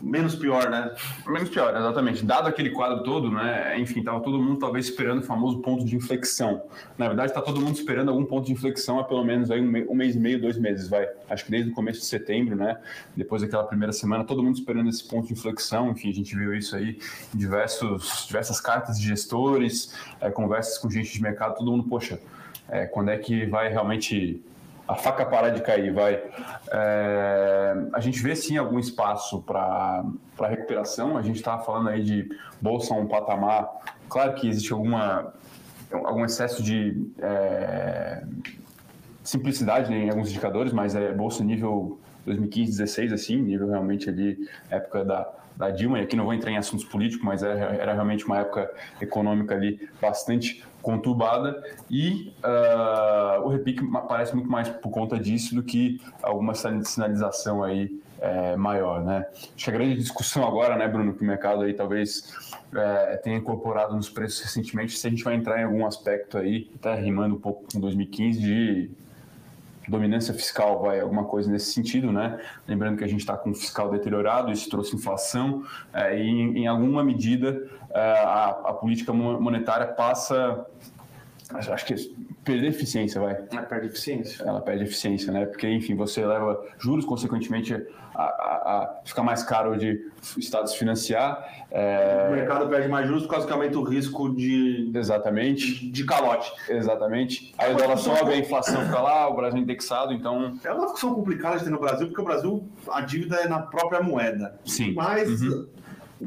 menos 0.00 0.34
pior, 0.34 0.70
né? 0.70 0.94
Menos 1.26 1.48
pior, 1.48 1.76
exatamente. 1.76 2.24
Dado 2.24 2.48
aquele 2.48 2.70
quadro 2.70 3.02
todo, 3.02 3.30
né? 3.30 3.78
Enfim, 3.78 4.00
estava 4.00 4.20
todo 4.20 4.40
mundo 4.40 4.58
talvez 4.58 4.86
esperando 4.86 5.18
o 5.18 5.22
famoso 5.22 5.58
ponto 5.60 5.84
de 5.84 5.96
inflexão. 5.96 6.62
Na 6.96 7.08
verdade, 7.08 7.30
está 7.30 7.42
todo 7.42 7.60
mundo 7.60 7.74
esperando 7.74 8.10
algum 8.10 8.24
ponto 8.24 8.46
de 8.46 8.52
inflexão 8.52 8.98
há 8.98 9.04
pelo 9.04 9.24
menos 9.24 9.50
aí 9.50 9.60
um, 9.60 9.94
mês 9.94 10.14
e 10.14 10.18
meio, 10.18 10.40
dois 10.40 10.58
meses, 10.58 10.88
vai. 10.88 11.08
Acho 11.28 11.44
que 11.44 11.50
desde 11.50 11.70
o 11.70 11.74
começo 11.74 12.00
de 12.00 12.06
setembro, 12.06 12.56
né? 12.56 12.78
Depois 13.16 13.42
daquela 13.42 13.64
primeira 13.64 13.92
semana, 13.92 14.24
todo 14.24 14.42
mundo 14.42 14.56
esperando 14.56 14.88
esse 14.88 15.06
ponto 15.06 15.26
de 15.26 15.32
inflexão. 15.32 15.90
Enfim, 15.90 16.10
a 16.10 16.14
gente 16.14 16.36
viu 16.36 16.54
isso 16.54 16.76
aí 16.76 16.98
em 17.34 17.38
diversos, 17.38 18.26
diversas 18.26 18.60
cartas 18.60 18.98
de 18.98 19.06
gestores, 19.06 19.94
é, 20.20 20.30
conversas 20.30 20.78
com 20.78 20.88
gente 20.88 21.12
de 21.12 21.22
mercado, 21.22 21.56
todo 21.56 21.70
mundo, 21.70 21.84
poxa, 21.84 22.20
é, 22.68 22.86
quando 22.86 23.10
é 23.10 23.18
que 23.18 23.46
vai 23.46 23.68
realmente 23.68 24.42
a 24.88 24.96
faca 24.96 25.26
parar 25.26 25.50
de 25.50 25.60
cair, 25.60 25.92
vai. 25.92 26.14
É, 26.72 27.74
a 27.92 28.00
gente 28.00 28.22
vê 28.22 28.34
sim 28.34 28.56
algum 28.56 28.78
espaço 28.78 29.42
para 29.42 30.02
recuperação. 30.48 31.18
A 31.18 31.22
gente 31.22 31.36
estava 31.36 31.62
falando 31.62 31.90
aí 31.90 32.02
de 32.02 32.28
bolsa 32.60 32.94
um 32.94 33.06
patamar. 33.06 33.68
Claro 34.08 34.34
que 34.34 34.48
existe 34.48 34.72
alguma, 34.72 35.34
algum 35.92 36.24
excesso 36.24 36.62
de 36.62 37.06
é, 37.20 38.24
simplicidade 39.22 39.92
em 39.92 40.08
alguns 40.08 40.30
indicadores, 40.30 40.72
mas 40.72 40.94
é 40.94 41.12
bolsa 41.12 41.44
nível 41.44 42.00
2015, 42.24 42.78
16, 42.78 43.12
assim, 43.12 43.36
nível 43.36 43.68
realmente 43.68 44.08
ali, 44.08 44.48
época 44.70 45.04
da, 45.04 45.30
da 45.58 45.70
Dilma, 45.70 45.98
e 45.98 46.02
aqui 46.02 46.14
não 46.14 46.24
vou 46.24 46.32
entrar 46.32 46.52
em 46.52 46.56
assuntos 46.56 46.84
políticos, 46.84 47.26
mas 47.26 47.42
era, 47.42 47.74
era 47.74 47.92
realmente 47.92 48.24
uma 48.24 48.38
época 48.38 48.70
econômica 49.00 49.56
ali 49.56 49.88
bastante 50.00 50.64
conturbada 50.80 51.60
e 51.90 52.32
uh, 52.44 53.42
o 53.42 53.48
repique 53.48 53.84
parece 54.08 54.34
muito 54.36 54.48
mais 54.48 54.68
por 54.68 54.90
conta 54.90 55.18
disso 55.18 55.56
do 55.56 55.62
que 55.64 56.00
alguma 56.22 56.54
sinalização 56.54 57.64
aí 57.64 58.00
é, 58.20 58.56
maior, 58.56 59.04
né? 59.04 59.26
Acho 59.32 59.64
que 59.64 59.70
a 59.70 59.72
grande 59.72 59.96
discussão 59.96 60.46
agora, 60.46 60.76
né, 60.76 60.88
Bruno, 60.88 61.14
que 61.14 61.22
o 61.22 61.26
mercado 61.26 61.62
aí 61.62 61.74
talvez 61.74 62.32
é, 62.74 63.16
tenha 63.16 63.36
incorporado 63.36 63.94
nos 63.94 64.08
preços 64.08 64.40
recentemente, 64.42 64.96
se 64.96 65.06
a 65.06 65.10
gente 65.10 65.22
vai 65.22 65.34
entrar 65.34 65.60
em 65.60 65.64
algum 65.64 65.86
aspecto 65.86 66.38
aí, 66.38 66.68
até 66.76 66.94
rimando 66.94 67.36
um 67.36 67.40
pouco 67.40 67.64
com 67.72 67.80
2015, 67.80 68.40
de 68.40 68.90
dominância 69.88 70.34
fiscal, 70.34 70.80
vai 70.82 71.00
alguma 71.00 71.24
coisa 71.24 71.50
nesse 71.50 71.72
sentido, 71.72 72.12
né? 72.12 72.40
Lembrando 72.66 72.98
que 72.98 73.04
a 73.04 73.08
gente 73.08 73.20
está 73.20 73.36
com 73.36 73.50
um 73.50 73.54
fiscal 73.54 73.90
deteriorado, 73.90 74.52
isso 74.52 74.68
trouxe 74.68 74.94
inflação 74.94 75.64
é, 75.92 76.18
e, 76.18 76.28
em, 76.28 76.58
em, 76.58 76.66
alguma 76.66 77.02
medida, 77.02 77.68
é, 77.90 78.00
a, 78.00 78.48
a, 78.48 78.74
política 78.74 79.12
monetária 79.12 79.86
passa, 79.86 80.66
acho 81.52 81.86
que 81.86 81.94
perder 82.48 82.68
eficiência, 82.68 83.20
vai. 83.20 83.36
Ela 83.52 83.62
perde 83.62 83.86
eficiência. 83.88 84.42
Ela 84.42 84.60
perde 84.62 84.84
eficiência, 84.84 85.30
né? 85.30 85.44
Porque, 85.44 85.68
enfim, 85.68 85.94
você 85.94 86.24
leva 86.24 86.64
juros, 86.78 87.04
consequentemente, 87.04 87.74
a, 88.14 88.22
a, 88.22 88.24
a 88.24 89.00
ficar 89.04 89.22
mais 89.22 89.42
caro 89.42 89.76
de 89.76 90.10
estados 90.38 90.74
financiar. 90.74 91.66
É... 91.70 92.28
O 92.30 92.32
mercado 92.32 92.66
perde 92.68 92.88
mais 92.88 93.06
juros 93.06 93.24
por 93.24 93.32
causa 93.32 93.46
que 93.46 93.52
aumenta 93.52 93.78
o 93.78 93.82
risco 93.82 94.34
de. 94.34 94.90
Exatamente. 94.94 95.90
De, 95.90 96.04
calote. 96.04 96.50
Exatamente. 96.70 97.54
Aí 97.58 97.74
o 97.74 97.76
dólar 97.76 97.98
sobe, 97.98 98.32
a 98.32 98.38
inflação 98.38 98.82
fica 98.82 98.98
lá, 98.98 99.28
o 99.28 99.36
Brasil 99.36 99.58
é 99.58 99.62
indexado, 99.62 100.14
então. 100.14 100.58
É 100.64 100.72
uma 100.72 100.84
discussão 100.84 101.14
complicada 101.14 101.58
de 101.58 101.64
ter 101.64 101.70
no 101.70 101.78
Brasil, 101.78 102.06
porque 102.06 102.22
o 102.22 102.24
Brasil, 102.24 102.66
a 102.90 103.02
dívida 103.02 103.36
é 103.36 103.46
na 103.46 103.60
própria 103.60 104.02
moeda. 104.02 104.58
Sim. 104.64 104.94
Mas. 104.94 105.42
Uhum. 105.42 105.68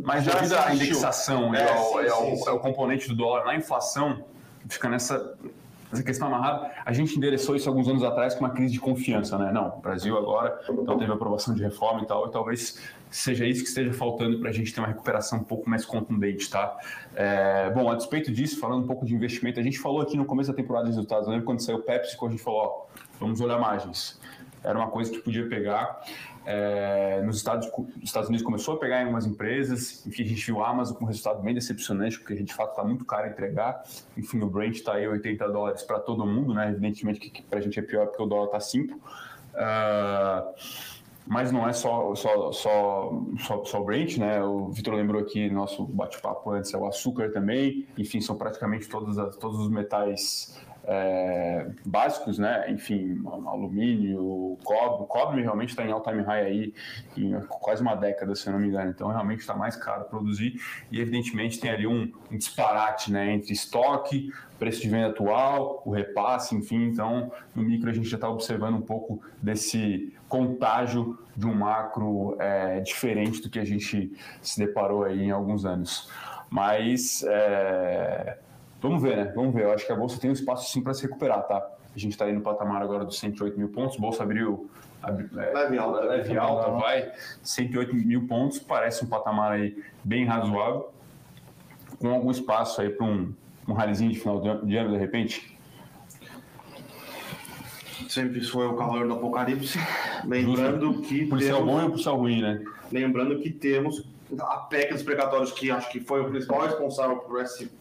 Mas 0.06 0.24
devido 0.24 0.54
à 0.54 0.74
indexação 0.74 1.54
é, 1.54 1.64
é, 1.64 1.68
sim, 1.68 1.74
é, 1.74 2.14
o, 2.14 2.36
sim, 2.38 2.44
o, 2.46 2.50
é 2.50 2.52
o 2.54 2.60
componente 2.60 3.10
do 3.10 3.16
dólar 3.16 3.44
na 3.44 3.58
inflação, 3.58 4.24
fica 4.70 4.88
nessa 4.88 5.36
essa 5.92 6.04
questão 6.04 6.28
amarrada, 6.28 6.72
a 6.86 6.94
gente 6.94 7.18
endereçou 7.18 7.56
isso 7.56 7.68
alguns 7.68 7.88
anos 7.88 8.04
atrás 8.04 8.34
com 8.34 8.42
uma 8.42 8.52
crise 8.52 8.74
de 8.74 8.80
confiança, 8.80 9.38
né? 9.38 9.52
Não, 9.52 9.78
o 9.78 9.82
Brasil 9.82 10.18
agora 10.18 10.60
então 10.70 10.98
teve 10.98 11.12
aprovação 11.12 11.54
de 11.54 11.62
reforma 11.62 12.02
e 12.04 12.06
tal, 12.06 12.28
e 12.28 12.32
talvez 12.32 12.80
seja 13.10 13.46
isso 13.46 13.62
que 13.62 13.70
esteja 13.70 13.92
faltando 13.94 14.40
para 14.40 14.50
a 14.50 14.54
gente 14.54 14.74
ter 14.74 14.80
uma 14.80 14.88
recuperação 14.88 15.40
um 15.40 15.44
pouco 15.44 15.70
mais 15.70 15.86
contundente, 15.86 16.50
tá? 16.50 16.78
É, 17.14 17.70
bom, 17.72 17.92
a 17.92 17.96
despeito 17.96 18.32
disso, 18.32 18.60
falando 18.60 18.84
um 18.84 18.88
pouco 18.88 19.06
de 19.06 19.14
investimento, 19.14 19.60
a 19.60 19.64
gente 19.64 19.80
falou 19.80 20.02
aqui 20.02 20.16
no 20.16 20.26
começo 20.26 20.50
da 20.50 20.56
temporada 20.56 20.86
de 20.86 20.92
resultados, 20.92 21.26
eu 21.26 21.32
lembro 21.32 21.46
quando 21.46 21.60
saiu 21.62 21.78
o 21.78 21.82
Pepsi, 21.82 22.16
quando 22.16 22.32
a 22.32 22.36
gente 22.36 22.44
falou, 22.44 22.62
ó, 22.62 23.00
vamos 23.20 23.42
olhar 23.42 23.60
margens. 23.60 24.20
Era 24.64 24.78
uma 24.78 24.88
coisa 24.88 25.12
que 25.12 25.20
podia 25.20 25.48
pegar. 25.50 26.02
É, 26.46 27.22
nos 27.24 27.38
Estados, 27.38 27.70
Estados, 28.02 28.30
Unidos 28.30 28.44
começou 28.44 28.76
a 28.76 28.80
pegar 28.80 28.98
em 28.98 29.02
algumas 29.02 29.28
empresas, 29.28 30.06
enfim, 30.08 30.24
a 30.24 30.28
gente 30.28 30.44
viu 30.44 30.64
a 30.64 30.70
Amazon 30.70 30.98
com 30.98 31.06
um 31.06 31.08
resultado 31.08 31.42
bem 31.42 31.54
decepcionante, 31.54 32.18
porque 32.20 32.42
de 32.42 32.54
fato 32.54 32.72
está 32.72 32.84
muito 32.84 33.06
caro 33.06 33.28
entregar. 33.28 33.84
Enfim, 34.18 34.42
o 34.42 34.50
Brent 34.50 34.76
está 34.76 34.96
aí 34.96 35.08
80 35.08 35.48
dólares 35.50 35.84
para 35.84 36.00
todo 36.00 36.26
mundo, 36.26 36.54
né? 36.54 36.70
Evidentemente 36.70 37.20
que 37.20 37.44
para 37.44 37.60
a 37.60 37.62
gente 37.62 37.78
é 37.78 37.82
pior 37.82 38.08
porque 38.08 38.24
o 38.24 38.26
dólar 38.26 38.46
está 38.46 38.60
5. 38.60 38.96
Uh, 38.96 39.02
mas 41.28 41.52
não 41.52 41.68
é 41.68 41.74
só, 41.74 42.16
só, 42.16 42.52
só, 42.52 43.12
só, 43.38 43.64
só 43.64 43.82
o 43.82 43.86
Brent, 43.86 44.18
né? 44.18 44.44
O 44.44 44.70
Vitor 44.70 44.96
lembrou 44.96 45.22
aqui 45.22 45.50
nosso 45.50 45.86
bate-papo 45.86 46.50
antes, 46.50 46.74
é 46.74 46.78
o 46.78 46.88
açúcar 46.88 47.32
também. 47.32 47.88
Enfim, 47.98 48.20
são 48.20 48.36
praticamente 48.36 48.90
todos, 48.90 49.16
todos 49.38 49.60
os 49.60 49.70
metais 49.70 50.60
é, 50.84 51.68
básicos, 51.86 52.40
né? 52.40 52.66
Enfim, 52.70 53.22
alumínio, 53.26 54.58
cobre. 54.64 55.04
O 55.04 55.06
cobre 55.06 55.42
realmente 55.42 55.70
está 55.70 55.86
em 55.86 55.92
all-time 55.92 56.24
high 56.24 56.46
aí, 56.46 56.74
em 57.16 57.40
quase 57.42 57.82
uma 57.82 57.96
década, 57.96 58.36
se 58.36 58.48
eu 58.48 58.54
não 58.54 58.60
me 58.60 58.68
engano. 58.68 58.90
Então, 58.90 59.08
realmente 59.10 59.40
está 59.40 59.54
mais 59.56 59.76
caro 59.76 60.06
produzir 60.06 60.60
e, 60.92 61.00
evidentemente, 61.00 61.60
tem 61.60 61.72
ali 61.72 61.86
um, 61.86 62.12
um 62.32 62.38
disparate 62.38 63.12
né, 63.12 63.32
entre 63.32 63.54
estoque, 63.54 64.32
preço 64.58 64.82
de 64.82 64.90
venda 64.90 65.10
atual, 65.10 65.82
o 65.86 65.92
repasse, 65.92 66.56
enfim. 66.56 66.88
Então, 66.88 67.32
no 67.56 67.64
micro, 67.64 67.90
a 67.90 67.94
gente 67.94 68.08
já 68.08 68.18
está 68.18 68.30
observando 68.30 68.76
um 68.76 68.82
pouco 68.82 69.22
desse 69.42 70.16
contágio 70.28 71.20
de 71.36 71.46
um 71.46 71.54
macro 71.54 72.36
é, 72.40 72.80
diferente 72.80 73.42
do 73.42 73.50
que 73.50 73.60
a 73.60 73.66
gente 73.66 74.12
se 74.42 74.60
deparou 74.60 75.04
aí 75.04 75.24
em 75.24 75.32
alguns 75.32 75.66
anos. 75.66 76.10
Mas. 76.50 77.24
É 77.28 78.38
Vamos 78.82 79.02
ver, 79.02 79.16
né? 79.16 79.32
Vamos 79.36 79.54
ver. 79.54 79.64
Eu 79.64 79.74
acho 79.74 79.86
que 79.86 79.92
a 79.92 79.96
bolsa 79.96 80.20
tem 80.20 80.30
um 80.30 80.34
espaço 80.34 80.72
sim 80.72 80.82
para 80.82 80.94
se 80.94 81.04
recuperar, 81.04 81.44
tá? 81.48 81.58
A 81.96 82.00
gente 82.00 82.14
está 82.14 82.26
aí 82.26 82.34
no 82.34 82.42
patamar 82.42 82.82
agora 82.82 83.06
dos 83.06 83.20
108 83.20 83.58
mil 83.58 83.70
pontos. 83.70 83.96
A 83.98 84.02
bolsa 84.02 84.24
abriu. 84.24 84.70
é, 85.04 85.54
leve 85.54 85.78
alta. 85.78 86.00
Leve 86.02 86.38
alta, 86.38 86.72
vai. 86.72 87.12
108 87.44 87.94
mil 87.96 88.28
pontos. 88.28 88.58
Parece 88.58 89.06
um 89.06 89.08
patamar 89.08 89.52
aí 89.52 89.78
bem 90.04 90.26
razoável. 90.26 90.92
Com 92.00 92.10
algum 92.10 92.32
espaço 92.32 92.82
aí 92.82 92.90
para 92.90 93.06
um, 93.06 93.32
um 93.68 93.74
ralizinho 93.74 94.12
de 94.12 94.20
final 94.20 94.42
de 94.42 94.78
ano, 94.78 94.92
de 94.92 94.98
repente. 94.98 95.56
Sempre 98.10 98.42
foi 98.42 98.66
o 98.66 98.76
calor 98.76 99.08
do 99.08 99.14
apocalipse. 99.14 99.78
Lembrando 100.26 100.88
Justo. 100.88 101.02
que. 101.04 101.26
Por 101.28 101.38
temos... 101.38 101.64
bom 101.64 101.86
e 101.86 101.90
por 101.92 102.00
céu 102.00 102.16
ruim, 102.16 102.42
né? 102.42 102.64
Lembrando 102.92 103.40
que 103.40 103.52
temos 103.52 104.10
a 104.40 104.58
PEC 104.58 104.94
dos 104.94 105.04
precatórios, 105.04 105.52
que 105.52 105.70
acho 105.70 105.90
que 105.92 106.00
foi 106.00 106.22
o 106.22 106.30
principal 106.30 106.62
responsável 106.62 107.18
por 107.18 107.42
esse 107.42 107.72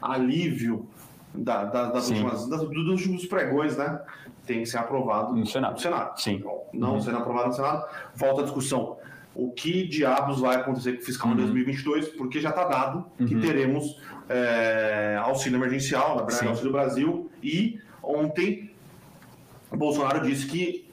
alívio 0.00 0.86
da, 1.34 1.64
da, 1.64 1.90
das 1.90 2.08
últimas, 2.08 2.48
das, 2.48 2.60
dos 2.62 2.88
últimos 2.88 3.26
pregões, 3.26 3.76
né? 3.76 4.00
Tem 4.46 4.60
que 4.60 4.66
ser 4.66 4.78
aprovado 4.78 5.34
no 5.34 5.46
Senado. 5.46 5.72
No 5.72 5.78
Senado. 5.78 6.20
Sim. 6.20 6.34
Então, 6.36 6.62
não 6.72 6.94
uhum. 6.94 7.00
sendo 7.00 7.18
aprovado 7.18 7.48
no 7.48 7.54
Senado, 7.54 7.84
falta 8.14 8.42
a 8.42 8.44
discussão. 8.44 8.96
O 9.34 9.50
que 9.50 9.86
diabos 9.86 10.40
vai 10.40 10.56
acontecer 10.56 10.94
com 10.94 11.02
o 11.02 11.04
fiscal 11.04 11.28
uhum. 11.28 11.34
em 11.34 11.38
2022? 11.38 12.08
Porque 12.10 12.40
já 12.40 12.50
está 12.50 12.64
dado 12.64 13.04
uhum. 13.18 13.26
que 13.26 13.38
teremos 13.40 14.00
é, 14.28 15.18
auxílio 15.20 15.58
emergencial, 15.58 16.16
na 16.16 16.22
verdade, 16.22 16.48
Auxílio 16.48 16.72
Brasil, 16.72 17.30
e 17.42 17.80
ontem 18.02 18.70
Bolsonaro 19.70 20.26
disse 20.26 20.46
que 20.46 20.85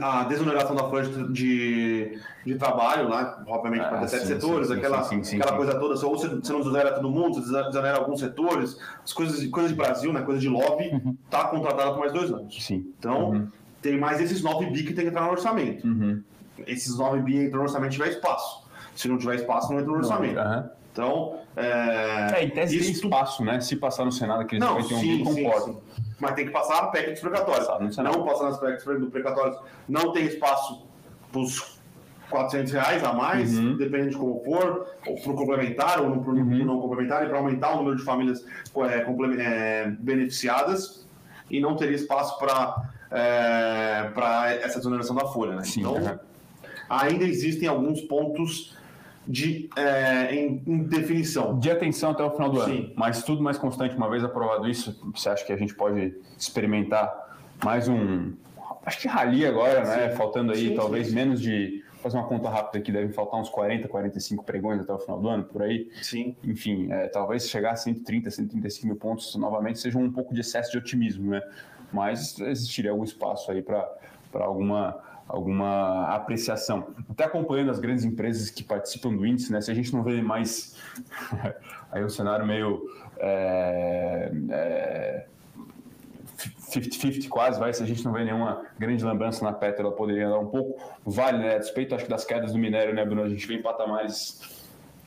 a 0.00 0.24
desoneração 0.24 0.74
da 0.74 0.84
folha 0.88 1.08
de, 1.28 2.18
de 2.44 2.54
trabalho 2.56 3.08
lá, 3.08 3.42
obviamente, 3.46 3.82
para 3.82 4.00
ah, 4.00 4.08
sete 4.08 4.26
setores, 4.26 4.68
sim, 4.68 4.74
aquela, 4.74 5.04
sim, 5.04 5.22
sim, 5.22 5.36
aquela 5.36 5.56
coisa 5.56 5.78
toda, 5.78 5.94
ou 6.04 6.18
você, 6.18 6.28
você 6.28 6.52
não 6.52 6.60
desonera 6.60 6.92
todo 6.92 7.08
mundo, 7.08 7.40
você 7.40 7.62
desonera 7.64 7.98
alguns 7.98 8.18
setores, 8.18 8.76
as 9.04 9.12
coisas, 9.12 9.46
coisas 9.46 9.70
de 9.70 9.76
Brasil, 9.76 10.12
né, 10.12 10.22
coisa 10.22 10.40
de 10.40 10.48
lobby, 10.48 10.86
está 10.86 10.96
uhum. 10.96 11.16
Tá 11.30 11.44
contratada 11.44 11.92
por 11.92 12.00
mais 12.00 12.12
dois 12.12 12.32
anos. 12.32 12.64
Sim. 12.64 12.92
Então, 12.98 13.30
uhum. 13.30 13.48
tem 13.80 13.96
mais 13.96 14.20
esses 14.20 14.42
9 14.42 14.66
bi 14.66 14.82
que 14.82 14.92
tem 14.92 15.04
que 15.04 15.10
entrar 15.10 15.24
no 15.24 15.30
orçamento. 15.30 15.86
Uhum. 15.86 16.22
Esses 16.66 16.98
9 16.98 17.20
bi 17.22 17.36
entram 17.36 17.58
no 17.58 17.64
orçamento 17.64 17.92
tiver 17.92 18.08
espaço. 18.08 18.66
Se 18.96 19.06
não 19.06 19.16
tiver 19.16 19.36
espaço, 19.36 19.72
não 19.72 19.78
entra 19.78 19.92
no 19.92 19.98
orçamento. 19.98 20.40
Então, 20.98 21.38
é... 21.56 22.40
é, 22.40 22.44
em 22.44 22.50
tese 22.50 22.76
isso... 22.76 22.84
tem 22.84 22.92
espaço, 22.92 23.44
né? 23.44 23.60
Se 23.60 23.76
passar 23.76 24.04
no 24.04 24.12
Senado, 24.12 24.42
aqueles 24.42 24.64
não, 24.64 24.74
91 24.74 24.98
sim, 24.98 25.18
bi, 25.18 25.24
concordo 25.24 25.82
mas 26.20 26.34
tem 26.34 26.46
que 26.46 26.50
passar 26.50 26.78
a 26.78 26.86
PEC 26.88 27.12
dos 27.12 27.20
precatórios. 27.20 27.96
Não 27.96 28.24
passar 28.24 28.44
nas 28.44 28.58
PECs 28.58 28.84
dos 28.84 29.10
precatórios, 29.10 29.56
não 29.88 30.12
tem 30.12 30.26
espaço 30.26 30.84
para 31.30 31.40
os 31.40 31.78
400 32.30 32.72
reais 32.72 33.04
a 33.04 33.12
mais, 33.12 33.56
uhum. 33.56 33.76
depende 33.76 34.10
de 34.10 34.16
como 34.16 34.42
for, 34.44 34.86
ou 35.06 35.20
para 35.20 35.30
o 35.30 35.34
complementar 35.34 36.00
ou 36.00 36.10
para 36.20 36.32
o 36.32 36.34
uhum. 36.34 36.64
não 36.64 36.80
complementar, 36.80 37.24
e 37.24 37.28
para 37.28 37.38
aumentar 37.38 37.72
o 37.74 37.76
número 37.78 37.96
de 37.96 38.02
famílias 38.02 38.44
é, 38.76 39.06
é, 39.40 39.90
beneficiadas, 39.98 41.06
e 41.50 41.60
não 41.60 41.76
teria 41.76 41.94
espaço 41.94 42.38
para 42.38 42.90
é, 43.10 44.60
essa 44.62 44.78
desoneração 44.78 45.16
da 45.16 45.26
folha. 45.26 45.56
Né? 45.56 45.64
Sim, 45.64 45.80
então, 45.80 45.94
uhum. 45.94 46.18
ainda 46.90 47.24
existem 47.24 47.68
alguns 47.68 48.00
pontos 48.02 48.76
de, 49.28 49.68
é, 49.76 50.34
em, 50.34 50.62
em, 50.66 50.78
definição. 50.84 51.58
De 51.58 51.70
atenção 51.70 52.12
até 52.12 52.24
o 52.24 52.30
final 52.30 52.50
do 52.50 52.64
Sim. 52.64 52.78
ano. 52.78 52.92
Mas 52.96 53.22
tudo 53.22 53.42
mais 53.42 53.58
constante, 53.58 53.94
uma 53.94 54.08
vez 54.08 54.24
aprovado 54.24 54.66
isso, 54.66 54.98
você 55.14 55.28
acha 55.28 55.44
que 55.44 55.52
a 55.52 55.56
gente 55.56 55.74
pode 55.74 56.14
experimentar 56.38 57.12
mais 57.62 57.88
um. 57.88 58.32
Acho 58.86 59.00
que 59.00 59.06
rali 59.06 59.44
agora, 59.44 59.84
né? 59.84 60.10
Faltando 60.10 60.52
aí 60.52 60.68
sim, 60.68 60.74
talvez 60.74 61.08
sim. 61.08 61.14
menos 61.14 61.40
de. 61.40 61.84
Fazer 61.98 62.16
uma 62.16 62.28
conta 62.28 62.48
rápida 62.48 62.78
aqui, 62.78 62.92
devem 62.92 63.10
faltar 63.10 63.40
uns 63.40 63.48
40, 63.48 63.88
45 63.88 64.44
pregões 64.44 64.80
até 64.80 64.92
o 64.92 65.00
final 65.00 65.20
do 65.20 65.28
ano, 65.28 65.42
por 65.42 65.62
aí. 65.62 65.90
Sim. 66.00 66.36
Enfim, 66.44 66.92
é, 66.92 67.08
talvez 67.08 67.50
chegar 67.50 67.72
a 67.72 67.76
130, 67.76 68.30
135 68.30 68.86
mil 68.86 68.94
pontos 68.94 69.34
novamente 69.34 69.80
seja 69.80 69.98
um 69.98 70.10
pouco 70.10 70.32
de 70.32 70.40
excesso 70.40 70.70
de 70.70 70.78
otimismo, 70.78 71.32
né? 71.32 71.42
Mas 71.92 72.38
existiria 72.38 72.92
algum 72.92 73.02
espaço 73.02 73.50
aí 73.50 73.60
para 73.62 73.84
alguma 74.34 74.96
alguma 75.28 76.06
apreciação. 76.08 76.88
Até 77.10 77.24
acompanhando 77.24 77.70
as 77.70 77.78
grandes 77.78 78.04
empresas 78.04 78.50
que 78.50 78.64
participam 78.64 79.14
do 79.14 79.26
índice, 79.26 79.52
né? 79.52 79.60
Se 79.60 79.70
a 79.70 79.74
gente 79.74 79.92
não 79.92 80.02
vê 80.02 80.22
mais 80.22 80.76
aí 81.92 82.02
um 82.02 82.08
cenário 82.08 82.46
meio 82.46 82.88
é, 83.18 84.32
é, 84.50 85.26
50-50 86.70 87.28
quase, 87.28 87.60
vai, 87.60 87.72
se 87.72 87.82
a 87.82 87.86
gente 87.86 88.04
não 88.04 88.12
vê 88.12 88.24
nenhuma 88.24 88.64
grande 88.78 89.04
lambança 89.04 89.44
na 89.44 89.52
Petro, 89.52 89.86
ela 89.86 89.94
poderia 89.94 90.28
andar 90.28 90.38
um 90.38 90.46
pouco. 90.46 90.80
Vale, 91.04 91.38
né? 91.38 91.58
Despeito, 91.58 91.94
acho 91.94 92.04
que 92.04 92.10
das 92.10 92.24
quedas 92.24 92.52
do 92.52 92.58
minério, 92.58 92.94
né, 92.94 93.04
Bruno? 93.04 93.22
A 93.22 93.28
gente 93.28 93.46
vê 93.46 93.54
em 93.54 93.62
patamares 93.62 94.40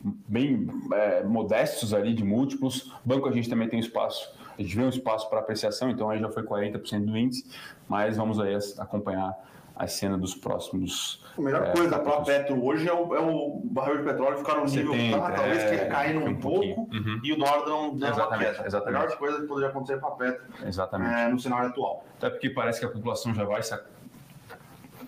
bem 0.04 0.68
é, 0.94 1.24
modestos 1.24 1.94
ali 1.94 2.14
de 2.14 2.24
múltiplos. 2.24 2.94
Banco 3.04 3.28
a 3.28 3.32
gente 3.32 3.50
também 3.50 3.68
tem 3.68 3.80
espaço, 3.80 4.34
a 4.58 4.62
gente 4.62 4.76
vê 4.76 4.84
um 4.84 4.90
espaço 4.90 5.30
para 5.30 5.40
apreciação, 5.40 5.90
então 5.90 6.10
aí 6.10 6.20
já 6.20 6.30
foi 6.30 6.44
40% 6.44 7.06
do 7.06 7.18
índice, 7.18 7.50
mas 7.88 8.18
vamos 8.18 8.40
aí 8.40 8.56
acompanhar 8.78 9.36
a 9.82 9.88
cena 9.88 10.16
dos 10.16 10.36
próximos. 10.36 11.24
A 11.36 11.42
melhor 11.42 11.64
é, 11.64 11.72
coisa 11.72 11.98
para 11.98 12.18
a 12.18 12.22
Petro 12.22 12.64
hoje 12.64 12.88
é 12.88 12.94
o, 12.94 13.16
é 13.16 13.20
o 13.20 13.62
barril 13.64 13.98
de 13.98 14.04
petróleo 14.04 14.38
ficar 14.38 14.58
no 14.58 14.66
nível 14.66 14.94
70, 14.94 15.20
tá, 15.20 15.32
talvez 15.32 15.58
é, 15.58 15.86
caindo 15.86 16.24
um, 16.24 16.36
pouco 16.36 16.82
uhum. 16.82 17.20
e 17.24 17.34
o 17.34 17.36
dólar 17.36 17.68
não 17.68 17.98
der 17.98 18.14
uma 18.14 18.38
queda. 18.38 18.64
Exatamente. 18.68 18.98
A 18.98 19.02
melhor 19.02 19.18
coisa 19.18 19.42
que 19.42 19.48
poderia 19.48 19.70
acontecer 19.70 19.98
para 20.00 20.10
a 20.10 20.12
Petro 20.12 20.44
exatamente. 20.68 21.14
É, 21.16 21.28
no 21.30 21.40
cenário 21.40 21.70
atual. 21.70 22.06
Até 22.20 22.30
porque 22.30 22.52
parece 22.52 22.80
que 22.80 22.86
a 22.86 22.90
população 22.90 23.34
já 23.34 23.44
vai 23.44 23.64
se. 23.64 23.74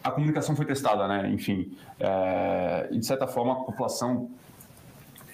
A 0.04 0.12
comunicação 0.12 0.56
foi 0.56 0.66
testada, 0.66 1.08
né? 1.08 1.30
Enfim, 1.30 1.78
é, 2.00 2.88
e 2.92 2.98
de 2.98 3.06
certa 3.06 3.28
forma 3.28 3.54
a 3.54 3.58
população 3.58 4.32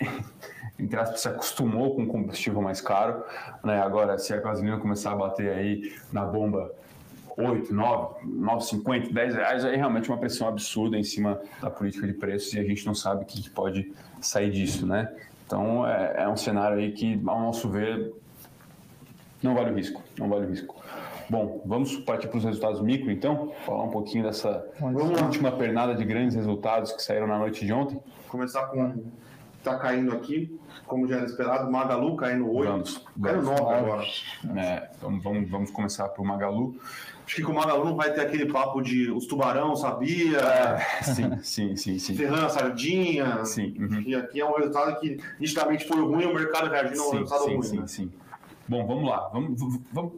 entre 0.78 1.00
aspas, 1.00 1.22
se 1.22 1.30
acostumou 1.30 1.96
com 1.96 2.06
combustível 2.06 2.62
mais 2.62 2.82
caro. 2.82 3.24
Né? 3.64 3.82
Agora, 3.82 4.18
se 4.18 4.34
a 4.34 4.38
gasolina 4.38 4.78
começar 4.78 5.14
a 5.14 5.16
bater 5.16 5.50
aí 5.50 5.94
na 6.12 6.26
bomba 6.26 6.74
8, 7.40 7.74
9, 7.74 8.26
9,50, 8.26 9.14
10 9.14 9.36
reais, 9.36 9.66
aí 9.66 9.78
realmente 9.78 10.10
uma 10.10 10.18
pressão 10.18 10.48
absurda 10.48 10.98
em 10.98 11.04
cima 11.04 11.40
da 11.62 11.70
política 11.70 12.06
de 12.06 12.14
preços 12.14 12.54
e 12.54 12.60
a 12.60 12.64
gente 12.64 12.86
não 12.86 12.94
sabe 12.94 13.24
o 13.24 13.26
que 13.26 13.50
pode 13.50 13.94
sair 14.20 14.52
disso, 14.52 14.86
né? 14.86 15.14
Então 15.46 15.88
é, 15.88 16.24
é 16.24 16.30
um 16.30 16.36
cenário 16.36 16.78
aí 16.78 16.92
que, 16.92 17.20
ao 17.26 17.40
nosso 17.40 17.70
ver, 17.70 18.14
não 19.42 19.56
vale 19.56 19.72
o 19.72 19.76
risco, 19.76 20.04
não 20.18 20.28
vale 20.28 20.46
o 20.46 20.50
risco. 20.50 20.76
Bom, 21.30 21.62
vamos 21.66 21.96
partir 21.98 22.28
para 22.28 22.38
os 22.38 22.44
resultados 22.44 22.82
micro, 22.82 23.12
então? 23.12 23.54
Falar 23.66 23.84
um 23.84 23.90
pouquinho 23.90 24.24
dessa 24.24 24.66
última 24.82 25.52
pernada 25.52 25.96
de 25.96 26.04
grandes 26.04 26.36
resultados 26.36 26.92
que 26.92 27.02
saíram 27.02 27.28
na 27.28 27.38
noite 27.38 27.66
de 27.66 27.72
ontem. 27.72 28.00
Começar 28.28 28.66
com 28.68 29.04
está 29.60 29.78
caindo 29.78 30.14
aqui, 30.14 30.58
como 30.88 31.08
já 31.08 31.18
era 31.18 31.26
esperado, 31.26 31.70
Magalu 31.70 32.16
caindo 32.16 32.52
8, 32.52 32.72
vamos, 32.72 33.06
caindo 33.22 33.44
9 33.44 33.62
agora. 33.62 34.04
É, 34.56 34.90
então 34.98 35.20
vamos, 35.20 35.50
vamos 35.50 35.72
começar 35.72 36.10
por 36.10 36.26
Magalu. 36.26 36.76
Acho 37.30 37.36
que 37.36 37.44
com 37.44 37.52
o 37.52 37.56
Magalu 37.56 37.86
não 37.86 37.96
vai 37.96 38.12
ter 38.12 38.22
aquele 38.22 38.48
papo 38.48 38.82
de 38.82 39.12
os 39.12 39.28
tubarão, 39.28 39.76
sabia? 39.76 40.40
É, 40.40 41.04
sim, 41.04 41.38
sim, 41.44 41.76
sim, 41.76 42.00
sim. 42.00 42.16
Ferrando 42.16 42.48
a 42.48 42.50
sardinha. 42.50 43.46
Sim. 43.46 43.76
Uhum. 43.78 44.02
E 44.02 44.16
aqui 44.16 44.42
é 44.42 44.46
um 44.46 44.56
resultado 44.56 45.00
que 45.00 45.22
nitidamente 45.40 45.88
foi 45.88 46.02
ruim, 46.02 46.26
o 46.26 46.34
mercado 46.34 46.72
reagindo 46.72 47.04
a 47.04 47.08
um 47.08 47.12
resultado 47.12 47.44
sim, 47.44 47.56
ruim. 47.56 47.62
Sim, 47.62 47.80
né? 47.82 47.88
sim. 47.88 48.12
Bom, 48.68 48.84
vamos 48.88 49.08
lá. 49.08 49.30
Vamos, 49.32 49.80
vamos 49.94 50.14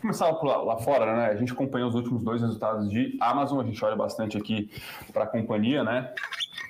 começar 0.00 0.30
lá, 0.30 0.62
lá, 0.62 0.78
fora, 0.78 1.14
né? 1.14 1.26
A 1.26 1.36
gente 1.36 1.52
acompanha 1.52 1.86
os 1.86 1.94
últimos 1.94 2.22
dois 2.22 2.40
resultados 2.40 2.88
de 2.88 3.18
Amazon, 3.20 3.60
a 3.60 3.64
gente 3.64 3.84
olha 3.84 3.94
bastante 3.94 4.38
aqui 4.38 4.70
para 5.12 5.24
a 5.24 5.26
companhia, 5.26 5.84
né? 5.84 6.10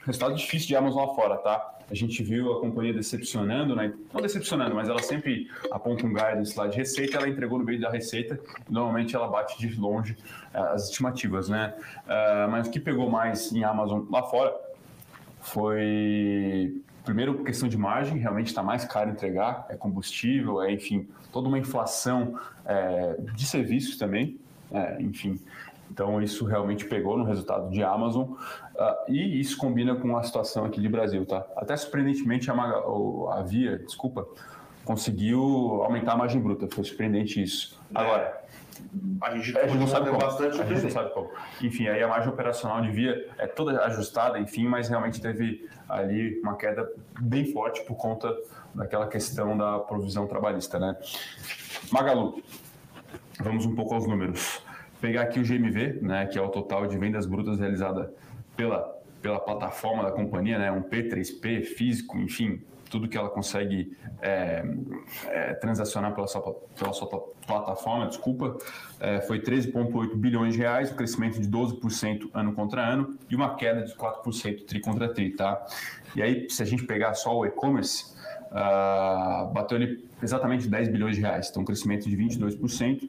Resultado 0.05 0.35
difícil 0.35 0.69
de 0.69 0.77
Amazon 0.77 1.07
lá 1.07 1.15
fora, 1.15 1.37
tá? 1.37 1.79
A 1.91 1.95
gente 1.95 2.23
viu 2.23 2.53
a 2.53 2.61
companhia 2.61 2.93
decepcionando, 2.93 3.75
né? 3.75 3.93
Não 4.15 4.21
decepcionando, 4.21 4.75
mas 4.75 4.89
ela 4.89 5.03
sempre 5.03 5.51
aponta 5.71 6.07
um 6.07 6.13
guidance 6.13 6.57
lá 6.57 6.69
de 6.69 6.77
receita, 6.77 7.19
ela 7.19 7.29
entregou 7.29 7.59
no 7.59 7.65
meio 7.65 7.81
da 7.81 7.91
receita, 7.91 8.39
normalmente 8.69 9.15
ela 9.17 9.27
bate 9.27 9.59
de 9.59 9.79
longe 9.79 10.17
eh, 10.55 10.59
as 10.59 10.85
estimativas, 10.85 11.49
né? 11.49 11.75
Uh, 12.07 12.51
mas 12.51 12.69
o 12.69 12.71
que 12.71 12.79
pegou 12.79 13.11
mais 13.11 13.53
em 13.53 13.65
Amazon 13.65 14.05
lá 14.09 14.23
fora 14.23 14.55
foi 15.41 16.81
primeiro 17.05 17.43
questão 17.43 17.69
de 17.69 17.77
margem, 17.77 18.19
realmente 18.19 18.49
está 18.49 18.63
mais 18.63 18.85
caro 18.85 19.11
entregar, 19.11 19.67
é 19.69 19.77
combustível, 19.77 20.63
é 20.63 20.73
enfim, 20.73 21.09
toda 21.33 21.49
uma 21.49 21.59
inflação 21.59 22.39
é, 22.65 23.17
de 23.35 23.47
serviços 23.47 23.97
também, 23.97 24.39
é, 24.71 25.03
enfim. 25.03 25.41
Então 25.91 26.23
isso 26.23 26.45
realmente 26.45 26.85
pegou 26.85 27.19
no 27.19 27.25
resultado 27.25 27.69
de 27.71 27.83
Amazon 27.83 28.31
uh, 28.31 28.37
e 29.09 29.41
isso 29.41 29.57
combina 29.57 29.95
com 29.97 30.17
a 30.17 30.23
situação 30.23 30.65
aqui 30.65 30.81
de 30.81 30.89
Brasil, 30.89 31.27
tá? 31.27 31.45
Até 31.57 31.77
surpreendentemente 31.77 32.51
a, 32.51 32.55
Maga, 32.55 32.83
a 33.33 33.43
Via, 33.43 33.79
desculpa, 33.79 34.27
conseguiu 34.85 35.83
aumentar 35.83 36.13
a 36.13 36.17
margem 36.17 36.41
bruta, 36.41 36.69
foi 36.73 36.85
surpreendente 36.85 37.43
isso. 37.43 37.79
Agora, 37.95 38.41
a 39.21 39.37
gente, 39.37 39.59
a 39.59 39.67
gente 39.67 39.79
não 39.79 39.87
sabe 39.87 40.07
como. 40.07 40.21
Bastante 40.21 40.61
a 40.61 40.65
gente 40.65 40.83
não 40.83 40.91
sabe 40.91 41.13
como. 41.13 41.31
Enfim, 41.61 41.89
aí 41.89 42.03
a 42.03 42.09
margem 42.09 42.31
operacional 42.31 42.81
de 42.81 42.91
via 42.91 43.29
é 43.39 43.47
toda 43.47 43.85
ajustada, 43.85 44.39
enfim, 44.39 44.67
mas 44.67 44.89
realmente 44.89 45.21
teve 45.21 45.69
ali 45.89 46.41
uma 46.41 46.57
queda 46.57 46.89
bem 47.21 47.53
forte 47.53 47.83
por 47.85 47.97
conta 47.97 48.35
daquela 48.75 49.07
questão 49.07 49.57
da 49.57 49.79
provisão 49.81 50.27
trabalhista, 50.27 50.79
né? 50.79 50.97
Magalu, 51.93 52.43
vamos 53.41 53.67
um 53.67 53.75
pouco 53.75 53.95
aos 53.95 54.07
números. 54.07 54.63
Pegar 55.01 55.23
aqui 55.23 55.41
o 55.41 55.43
GMV, 55.43 56.01
né, 56.03 56.27
que 56.27 56.39
é 56.39 56.43
o 56.43 56.49
total 56.49 56.87
de 56.87 56.99
vendas 56.99 57.27
brutas 57.27 57.59
realizada 57.59 58.13
pela 58.57 59.01
pela 59.23 59.39
plataforma 59.39 60.03
da 60.03 60.11
companhia, 60.11 60.59
né, 60.59 60.73
um 60.73 60.83
P3P 60.83 61.63
físico, 61.65 62.19
enfim, 62.19 62.63
tudo 62.91 63.09
que 63.09 63.17
ela 63.17 63.29
consegue 63.29 63.97
é, 64.21 64.65
é, 65.29 65.55
transacionar 65.55 66.13
pela 66.15 66.27
sua, 66.27 66.43
pela 66.77 66.93
sua 66.93 67.09
plataforma, 67.47 68.09
desculpa, 68.09 68.59
é, 68.99 69.21
foi 69.21 69.41
13,8 69.41 70.17
bilhões 70.17 70.55
de 70.55 70.61
reais, 70.61 70.91
um 70.91 70.97
crescimento 70.97 71.41
de 71.41 71.49
12% 71.49 72.31
ano 72.35 72.53
contra 72.53 72.83
ano 72.83 73.17
e 73.31 73.37
uma 73.37 73.55
queda 73.55 73.83
de 73.83 73.95
4% 73.95 74.67
tri 74.67 74.81
contra 74.81 75.13
tri, 75.13 75.31
tá? 75.31 75.65
E 76.17 76.23
aí, 76.23 76.51
se 76.51 76.63
a 76.63 76.67
gente 76.67 76.85
pegar 76.85 77.15
só 77.15 77.39
o 77.39 77.47
e-commerce, 77.47 78.13
uh, 78.51 79.53
bateu 79.53 79.81
ele 79.81 80.05
exatamente 80.21 80.67
10 80.69 80.89
bilhões 80.89 81.15
de 81.15 81.23
reais, 81.23 81.49
então 81.49 81.63
um 81.63 81.65
crescimento 81.65 82.09
de 82.09 82.17
22% 82.17 83.09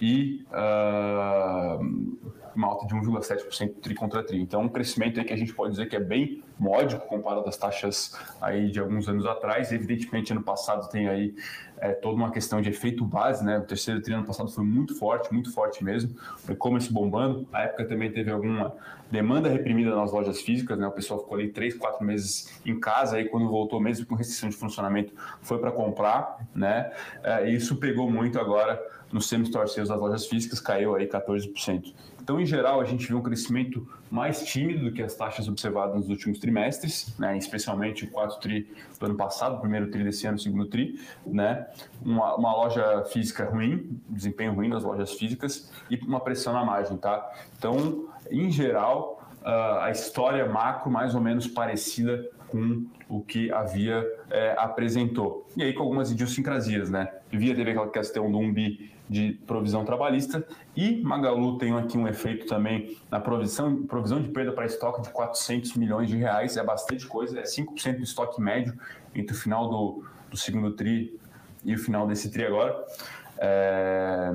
e 0.00 0.44
uh, 0.50 2.34
uma 2.54 2.68
alta 2.68 2.86
de 2.86 2.94
1,7% 2.94 3.74
tri 3.80 3.94
contra 3.94 4.22
tri. 4.22 4.40
Então, 4.40 4.62
um 4.62 4.68
crescimento 4.68 5.18
aí 5.18 5.26
que 5.26 5.32
a 5.32 5.36
gente 5.36 5.52
pode 5.52 5.72
dizer 5.72 5.86
que 5.86 5.96
é 5.96 6.00
bem 6.00 6.42
módico 6.58 7.06
comparado 7.06 7.48
às 7.48 7.56
taxas 7.56 8.16
aí 8.40 8.70
de 8.70 8.78
alguns 8.78 9.08
anos 9.08 9.26
atrás. 9.26 9.72
Evidentemente, 9.72 10.32
ano 10.32 10.42
passado 10.42 10.88
tem 10.88 11.08
aí 11.08 11.34
é, 11.78 11.92
toda 11.92 12.16
uma 12.16 12.30
questão 12.30 12.60
de 12.60 12.70
efeito 12.70 13.04
base, 13.04 13.44
né? 13.44 13.58
O 13.58 13.62
terceiro 13.62 14.00
tri 14.00 14.14
ano 14.14 14.24
passado 14.24 14.48
foi 14.48 14.64
muito 14.64 14.96
forte, 14.96 15.32
muito 15.32 15.52
forte 15.52 15.82
mesmo. 15.82 16.14
O 16.48 16.52
e-commerce 16.52 16.92
bombando. 16.92 17.46
A 17.52 17.62
época 17.62 17.84
também 17.86 18.10
teve 18.10 18.30
alguma 18.30 18.74
demanda 19.10 19.48
reprimida 19.48 19.94
nas 19.94 20.12
lojas 20.12 20.40
físicas, 20.40 20.78
né? 20.78 20.86
O 20.86 20.92
pessoal 20.92 21.20
ficou 21.20 21.36
ali 21.36 21.48
três, 21.48 21.74
quatro 21.74 22.04
meses 22.04 22.60
em 22.64 22.78
casa, 22.78 23.16
aí 23.16 23.28
quando 23.28 23.48
voltou 23.48 23.80
mesmo 23.80 24.06
com 24.06 24.14
restrição 24.14 24.48
de 24.48 24.56
funcionamento 24.56 25.12
foi 25.42 25.58
para 25.58 25.70
comprar, 25.70 26.38
né? 26.54 26.92
É, 27.22 27.50
isso 27.50 27.76
pegou 27.76 28.10
muito 28.10 28.38
agora 28.38 28.80
no 29.14 29.22
semi-store 29.22 29.68
sales 29.68 29.88
das 29.88 30.00
lojas 30.00 30.26
físicas, 30.26 30.58
caiu 30.58 30.96
aí 30.96 31.06
14%. 31.06 31.94
Então, 32.20 32.40
em 32.40 32.44
geral, 32.44 32.80
a 32.80 32.84
gente 32.84 33.06
viu 33.06 33.18
um 33.18 33.22
crescimento 33.22 33.86
mais 34.10 34.42
tímido 34.44 34.86
do 34.86 34.92
que 34.92 35.00
as 35.00 35.14
taxas 35.14 35.46
observadas 35.46 35.94
nos 35.94 36.08
últimos 36.08 36.40
trimestres, 36.40 37.14
né? 37.16 37.38
especialmente 37.38 38.04
o 38.04 38.10
quarto 38.10 38.40
tri 38.40 38.68
do 38.98 39.06
ano 39.06 39.14
passado, 39.14 39.60
primeiro 39.60 39.88
tri 39.88 40.02
desse 40.02 40.26
ano, 40.26 40.36
segundo 40.36 40.66
tri, 40.66 40.98
né? 41.24 41.64
uma, 42.02 42.34
uma 42.34 42.56
loja 42.56 43.04
física 43.04 43.44
ruim, 43.44 44.00
desempenho 44.08 44.52
ruim 44.52 44.68
das 44.68 44.82
lojas 44.82 45.12
físicas 45.12 45.70
e 45.88 45.96
uma 45.98 46.18
pressão 46.18 46.52
na 46.52 46.64
margem. 46.64 46.96
Tá? 46.96 47.24
Então, 47.56 48.08
em 48.28 48.50
geral, 48.50 49.22
a 49.44 49.92
história 49.92 50.44
macro 50.44 50.90
mais 50.90 51.14
ou 51.14 51.20
menos 51.20 51.46
parecida 51.46 52.28
com 52.48 52.84
o 53.08 53.20
que 53.20 53.52
a 53.52 53.62
Via 53.62 54.04
é, 54.30 54.54
apresentou. 54.58 55.46
E 55.56 55.62
aí 55.62 55.72
com 55.72 55.82
algumas 55.82 56.10
idiosincrasias, 56.10 56.88
né? 56.88 57.12
Via 57.30 57.54
teve 57.54 57.70
aquela 57.70 57.90
questão 57.90 58.30
do 58.30 58.38
1 58.38 58.52
bi 58.52 58.93
de 59.08 59.32
provisão 59.46 59.84
trabalhista 59.84 60.46
e 60.74 61.02
Magalu 61.02 61.58
tem 61.58 61.76
aqui 61.76 61.98
um 61.98 62.08
efeito 62.08 62.46
também 62.46 62.96
na 63.10 63.20
provisão, 63.20 63.82
provisão 63.82 64.20
de 64.20 64.28
perda 64.28 64.52
para 64.52 64.64
estoque 64.64 65.02
de 65.02 65.10
400 65.10 65.74
milhões 65.76 66.08
de 66.08 66.16
reais, 66.16 66.56
é 66.56 66.64
bastante 66.64 67.06
coisa, 67.06 67.38
é 67.38 67.42
5% 67.42 67.96
do 67.98 68.02
estoque 68.02 68.40
médio 68.40 68.74
entre 69.14 69.36
o 69.36 69.38
final 69.38 69.68
do, 69.68 70.04
do 70.30 70.36
segundo 70.36 70.72
tri 70.72 71.18
e 71.64 71.74
o 71.74 71.78
final 71.78 72.06
desse 72.06 72.30
tri 72.30 72.44
agora. 72.44 72.82
É, 73.38 74.32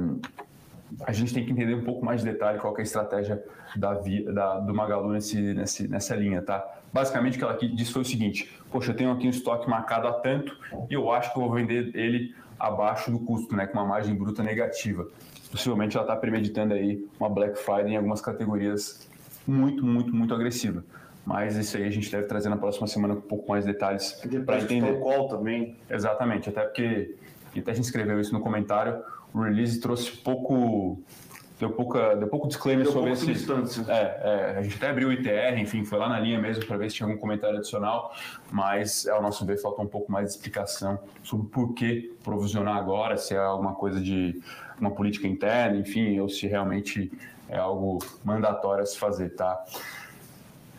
a 1.02 1.12
gente 1.12 1.34
tem 1.34 1.46
que 1.46 1.52
entender 1.52 1.76
um 1.76 1.84
pouco 1.84 2.04
mais 2.04 2.22
de 2.22 2.32
detalhe 2.32 2.60
qual 2.60 2.76
é 2.76 2.80
a 2.80 2.84
estratégia 2.84 3.44
da, 3.76 3.94
da, 3.94 4.60
do 4.60 4.74
Magalu 4.74 5.14
nesse, 5.14 5.54
nesse, 5.54 5.88
nessa 5.88 6.16
linha, 6.16 6.42
tá? 6.42 6.66
Basicamente, 6.92 7.36
o 7.36 7.38
que 7.38 7.44
ela 7.44 7.58
disse 7.58 7.92
foi 7.92 8.02
o 8.02 8.06
seguinte: 8.06 8.52
Poxa, 8.72 8.92
eu 8.92 8.96
tenho 8.96 9.12
aqui 9.12 9.28
um 9.28 9.30
estoque 9.30 9.70
marcado 9.70 10.08
a 10.08 10.14
tanto 10.14 10.58
e 10.90 10.94
eu 10.94 11.12
acho 11.12 11.32
que 11.32 11.38
eu 11.38 11.44
vou 11.44 11.54
vender 11.54 11.96
ele 11.96 12.36
abaixo 12.60 13.10
do 13.10 13.20
custo, 13.20 13.56
né, 13.56 13.66
com 13.66 13.78
uma 13.78 13.86
margem 13.86 14.14
bruta 14.14 14.44
negativa. 14.44 15.08
Possivelmente 15.52 15.96
ela 15.98 16.06
está 16.06 16.16
premeditando 16.16 16.74
aí 16.74 17.08
uma 17.20 17.30
Black 17.30 17.58
Friday 17.58 17.94
em 17.94 17.98
algumas 17.98 18.22
categorias 18.22 19.08
muito, 19.48 19.86
muito, 19.86 20.14
muito 20.14 20.34
agressiva. 20.34 20.84
Mas 21.26 21.56
isso 21.56 21.78
aí 21.78 21.84
a 21.84 21.90
gente 21.90 22.12
deve 22.12 22.28
trazer 22.28 22.50
na 22.50 22.58
próxima 22.58 22.88
semana 22.88 23.16
com 23.16 23.22
um 23.22 23.28
pouco 23.28 23.50
mais 23.50 23.66
de 23.66 23.72
detalhes 23.72 24.22
para 24.46 24.60
entender. 24.60 25.00
qual 25.00 25.28
também. 25.28 25.76
Exatamente, 25.90 26.50
até 26.50 26.62
porque 26.62 27.16
até 27.56 27.72
a 27.72 27.74
gente 27.74 27.86
escreveu 27.86 28.20
isso 28.20 28.34
no 28.34 28.40
comentário, 28.40 29.04
o 29.34 29.42
release 29.42 29.80
trouxe 29.80 30.12
pouco 30.18 31.02
deu, 31.60 31.70
pouca, 31.70 32.16
deu 32.16 32.28
pouco 32.28 32.48
disclaimer 32.48 32.86
deu 32.86 32.94
sobre 32.94 33.12
esse. 33.12 33.26
Distância. 33.26 33.86
É, 33.88 34.54
é, 34.54 34.58
a 34.58 34.64
gente 34.64 34.78
até 34.78 34.90
abriu 34.90 35.10
o 35.10 35.12
ITR, 35.12 35.60
enfim, 35.60 35.84
foi 35.84 36.00
lá 36.00 36.08
na 36.08 36.20
linha 36.20 36.40
mesmo 36.40 36.66
para 36.66 36.78
ver 36.78 36.90
se 36.90 36.96
tinha 36.98 37.08
algum 37.08 37.20
comentário 37.20 37.58
adicional, 37.58 38.14
mas 38.52 39.08
ao 39.08 39.22
nosso 39.22 39.46
ver 39.46 39.58
falta 39.58 39.82
um 39.82 39.88
pouco 39.88 40.12
mais 40.12 40.28
de 40.28 40.32
explicação 40.32 40.98
sobre 41.22 41.48
por 41.50 41.74
que 41.74 42.16
provisionar 42.24 42.78
agora, 42.78 43.18
se 43.18 43.36
é 43.36 43.38
alguma 43.38 43.76
coisa 43.76 44.00
de 44.00 44.42
uma 44.80 44.92
política 44.92 45.28
interna, 45.28 45.78
enfim, 45.78 46.20
ou 46.20 46.30
se 46.30 46.48
realmente 46.48 47.12
é 47.50 47.58
algo 47.58 48.00
mandatório 48.24 48.84
a 48.84 48.86
se 48.86 48.98
fazer, 48.98 49.36
tá? 49.36 49.62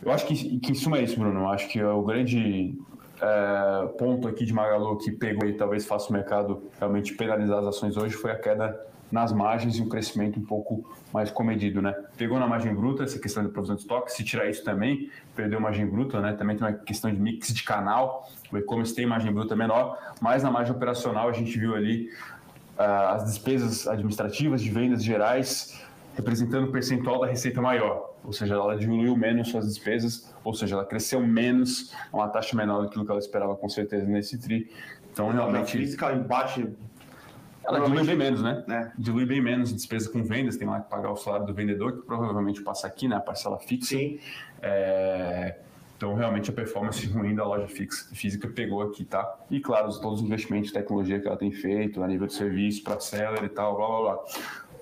Eu 0.02 0.10
acho 0.10 0.26
que, 0.26 0.58
que 0.60 0.72
em 0.72 0.74
suma 0.74 0.98
é 0.98 1.02
isso, 1.02 1.18
Bruno. 1.18 1.40
Eu 1.40 1.48
acho 1.50 1.68
que 1.68 1.78
é 1.78 1.86
o 1.86 2.02
grande 2.02 2.74
é, 3.20 3.86
ponto 3.98 4.26
aqui 4.26 4.46
de 4.46 4.52
Magalu 4.54 4.96
que 4.96 5.10
pegou 5.12 5.46
e 5.46 5.52
talvez 5.52 5.84
faça 5.84 6.08
o 6.08 6.12
mercado 6.12 6.62
realmente 6.78 7.14
penalizar 7.14 7.58
as 7.58 7.66
ações 7.66 7.98
hoje 7.98 8.14
foi 8.14 8.30
a 8.30 8.38
queda 8.38 8.89
nas 9.10 9.32
margens 9.32 9.76
e 9.76 9.82
um 9.82 9.88
crescimento 9.88 10.38
um 10.38 10.44
pouco 10.44 10.84
mais 11.12 11.30
comedido, 11.30 11.82
né? 11.82 11.92
Pegou 12.16 12.38
na 12.38 12.46
margem 12.46 12.74
bruta 12.74 13.02
essa 13.02 13.18
questão 13.18 13.42
de 13.42 13.50
provisão 13.50 13.74
de 13.74 13.82
estoque, 13.82 14.12
se 14.12 14.22
tirar 14.22 14.48
isso 14.48 14.64
também, 14.64 15.10
perdeu 15.34 15.60
margem 15.60 15.86
bruta, 15.86 16.20
né? 16.20 16.32
Também 16.32 16.56
tem 16.56 16.66
uma 16.66 16.74
questão 16.74 17.12
de 17.12 17.20
mix 17.20 17.52
de 17.52 17.62
canal, 17.62 18.30
o 18.52 18.56
e-commerce 18.56 18.94
tem 18.94 19.06
margem 19.06 19.32
bruta 19.32 19.56
menor, 19.56 19.98
mas 20.20 20.42
na 20.42 20.50
margem 20.50 20.74
operacional 20.74 21.28
a 21.28 21.32
gente 21.32 21.58
viu 21.58 21.74
ali 21.74 22.10
uh, 22.78 23.14
as 23.14 23.24
despesas 23.24 23.88
administrativas 23.88 24.62
de 24.62 24.70
vendas 24.70 25.02
gerais 25.02 25.80
representando 26.14 26.68
o 26.68 26.72
percentual 26.72 27.20
da 27.20 27.26
receita 27.26 27.60
maior, 27.62 28.14
ou 28.24 28.32
seja, 28.32 28.54
ela 28.54 28.76
diluiu 28.76 29.16
menos 29.16 29.48
suas 29.48 29.66
despesas, 29.66 30.32
ou 30.44 30.52
seja, 30.52 30.74
ela 30.74 30.84
cresceu 30.84 31.24
menos, 31.24 31.94
uma 32.12 32.28
taxa 32.28 32.56
menor 32.56 32.82
do 32.82 32.90
que 32.90 33.10
ela 33.10 33.18
esperava 33.18 33.56
com 33.56 33.68
certeza 33.68 34.04
nesse 34.04 34.38
tri. 34.38 34.70
Então, 35.12 35.30
realmente. 35.30 35.76
A 35.76 35.80
física 35.80 36.12
embate 36.12 36.68
ela 37.76 37.86
dilui 37.86 38.04
bem 38.04 38.16
menos, 38.16 38.42
né? 38.42 38.64
É. 38.68 38.90
Dilui 38.98 39.26
bem 39.26 39.40
menos 39.40 39.72
despesa 39.72 40.10
com 40.10 40.22
vendas, 40.22 40.56
tem 40.56 40.68
lá 40.68 40.80
que 40.80 40.90
pagar 40.90 41.10
o 41.10 41.16
salário 41.16 41.46
do 41.46 41.54
vendedor, 41.54 41.92
que 41.92 42.02
provavelmente 42.06 42.62
passa 42.62 42.86
aqui, 42.86 43.08
né? 43.08 43.16
A 43.16 43.20
parcela 43.20 43.58
fixa. 43.58 43.96
Sim. 43.96 44.18
É... 44.62 45.56
Então, 45.96 46.14
realmente, 46.14 46.48
a 46.48 46.52
performance 46.52 47.04
ruim 47.12 47.34
da 47.34 47.44
loja 47.44 47.68
fixa, 47.68 48.14
física 48.14 48.48
pegou 48.48 48.80
aqui, 48.80 49.04
tá? 49.04 49.38
E, 49.50 49.60
claro, 49.60 49.92
todos 50.00 50.20
os 50.20 50.24
investimentos 50.24 50.68
de 50.68 50.72
tecnologia 50.72 51.20
que 51.20 51.28
ela 51.28 51.36
tem 51.36 51.52
feito, 51.52 52.02
a 52.02 52.08
nível 52.08 52.26
de 52.26 52.32
serviço, 52.32 52.82
para 52.82 52.98
seller 52.98 53.44
e 53.44 53.48
tal, 53.50 53.76
blá, 53.76 53.86
blá, 53.86 54.00
blá. 54.00 54.24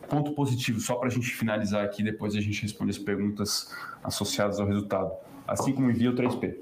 Ponto 0.08 0.32
positivo, 0.32 0.78
só 0.80 0.94
para 0.94 1.08
a 1.08 1.10
gente 1.10 1.28
finalizar 1.28 1.84
aqui, 1.84 2.04
depois 2.04 2.36
a 2.36 2.40
gente 2.40 2.62
responder 2.62 2.90
as 2.90 2.98
perguntas 2.98 3.74
associadas 4.02 4.60
ao 4.60 4.66
resultado. 4.66 5.10
Assim 5.46 5.72
como 5.72 5.90
envia 5.90 6.10
o 6.10 6.14
3P. 6.14 6.54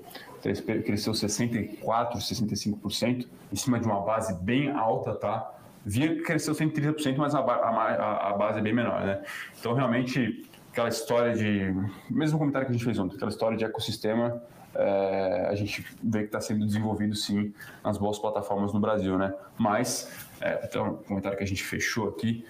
3P 0.43 0.85
cresceu 0.85 1.13
64%, 1.13 1.81
65%, 2.15 3.27
em 3.53 3.57
cima 3.57 3.79
de 3.79 3.87
uma 3.87 4.01
base 4.01 4.35
bem 4.43 4.71
alta, 4.71 5.15
tá? 5.15 5.56
Via 5.89 6.21
cresceu 6.23 6.53
130%, 6.53 7.17
mas 7.17 7.33
a, 7.33 7.39
a, 7.39 8.31
a 8.31 8.33
base 8.33 8.59
é 8.59 8.63
bem 8.63 8.75
menor, 8.75 9.07
né? 9.07 9.23
Então, 9.59 9.73
realmente, 9.73 10.45
aquela 10.73 10.89
história 10.89 11.33
de... 11.33 11.73
Mesmo 12.11 12.39
comentário 12.39 12.67
que 12.67 12.73
a 12.73 12.77
gente 12.77 12.85
fez 12.85 12.99
ontem, 12.99 13.15
aquela 13.15 13.31
história 13.31 13.57
de 13.57 13.65
ecossistema 13.65 14.43
é, 14.79 15.47
a 15.49 15.55
gente 15.55 15.85
vê 16.03 16.21
que 16.21 16.27
está 16.27 16.41
sendo 16.41 16.67
desenvolvido 16.67 17.15
sim 17.15 17.53
nas 17.83 17.97
boas 17.97 18.19
plataformas 18.19 18.73
no 18.73 18.81
Brasil, 18.81 19.17
né? 19.17 19.33
Mas, 19.57 20.11
é, 20.41 20.53
até 20.53 20.81
um 20.81 20.97
comentário 20.97 21.39
que 21.39 21.45
a 21.45 21.47
gente 21.47 21.65
fechou 21.65 22.09
aqui, 22.09 22.45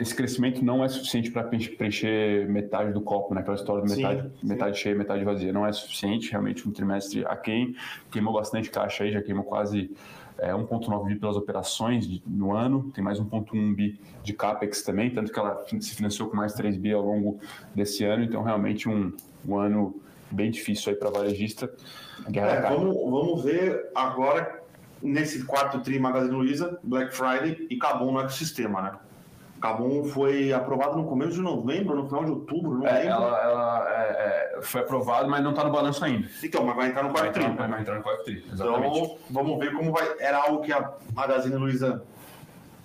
esse 0.00 0.14
crescimento 0.14 0.64
não 0.64 0.84
é 0.84 0.88
suficiente 0.88 1.30
para 1.30 1.44
preencher 1.44 2.48
metade 2.48 2.92
do 2.92 3.00
copo, 3.00 3.34
né? 3.34 3.40
Aquela 3.40 3.56
história 3.56 3.84
de 3.84 3.96
metade, 3.96 4.22
sim, 4.22 4.46
metade 4.46 4.78
cheia, 4.78 4.94
metade 4.94 5.24
vazia. 5.24 5.52
Não 5.52 5.66
é 5.66 5.72
suficiente, 5.72 6.30
realmente, 6.30 6.68
um 6.68 6.72
trimestre 6.72 7.24
aquém. 7.26 7.76
Queimou 8.10 8.34
bastante 8.34 8.70
caixa 8.70 9.04
aí, 9.04 9.12
já 9.12 9.22
queimou 9.22 9.44
quase 9.44 9.90
é, 10.38 10.52
1,9 10.52 11.06
bi 11.06 11.16
pelas 11.16 11.36
operações 11.36 12.20
no 12.26 12.52
ano, 12.52 12.90
tem 12.92 13.04
mais 13.04 13.20
1,1 13.20 13.74
bi 13.74 14.00
de 14.22 14.32
CAPEX 14.32 14.82
também, 14.82 15.10
tanto 15.10 15.32
que 15.32 15.38
ela 15.38 15.64
se 15.80 15.94
financiou 15.94 16.28
com 16.28 16.36
mais 16.36 16.54
3 16.54 16.76
bi 16.76 16.92
ao 16.92 17.02
longo 17.02 17.38
desse 17.74 18.04
ano, 18.04 18.24
então 18.24 18.42
realmente 18.42 18.88
um, 18.88 19.12
um 19.46 19.56
ano 19.56 20.00
bem 20.30 20.50
difícil 20.50 20.92
aí 20.92 20.98
para 20.98 21.10
varejista. 21.10 21.72
É, 22.32 22.60
vamos, 22.62 22.96
vamos 22.96 23.44
ver 23.44 23.90
agora, 23.94 24.60
nesse 25.00 25.44
quarto 25.44 25.80
tri 25.80 25.98
Magazine 25.98 26.34
Luiza, 26.34 26.78
Black 26.82 27.14
Friday 27.14 27.66
e 27.70 27.76
Cabum 27.76 28.12
no 28.12 28.20
ecossistema, 28.20 28.82
né? 28.82 28.92
Cabum 29.64 30.04
foi 30.04 30.52
aprovado 30.52 30.94
no 30.94 31.06
começo 31.06 31.32
de 31.32 31.40
novembro, 31.40 31.96
no 31.96 32.06
final 32.06 32.22
de 32.22 32.32
outubro, 32.32 32.80
não 32.80 32.86
é, 32.86 32.98
lembro. 32.98 33.12
Ela, 33.12 33.42
ela 33.42 33.86
é, 33.88 34.56
é, 34.58 34.60
foi 34.60 34.82
aprovada, 34.82 35.26
mas 35.26 35.42
não 35.42 35.52
está 35.52 35.64
no 35.64 35.72
balanço 35.72 36.04
ainda. 36.04 36.28
Então, 36.42 36.62
mas 36.66 36.76
vai 36.76 36.88
entrar 36.88 37.02
no 37.02 37.14
quarto 37.14 37.32
tri. 37.32 37.44
Vai, 37.44 37.68
vai 37.68 37.80
entrar 37.80 37.96
no 37.96 38.02
quarto 38.02 38.24
tri, 38.24 38.44
exatamente. 38.52 38.98
Então, 38.98 39.18
vamos 39.30 39.58
ver 39.58 39.72
como 39.72 39.90
vai. 39.90 40.06
Era 40.18 40.36
algo 40.36 40.60
que 40.60 40.70
a 40.70 40.92
Magazine 41.14 41.56
Luiza 41.56 42.02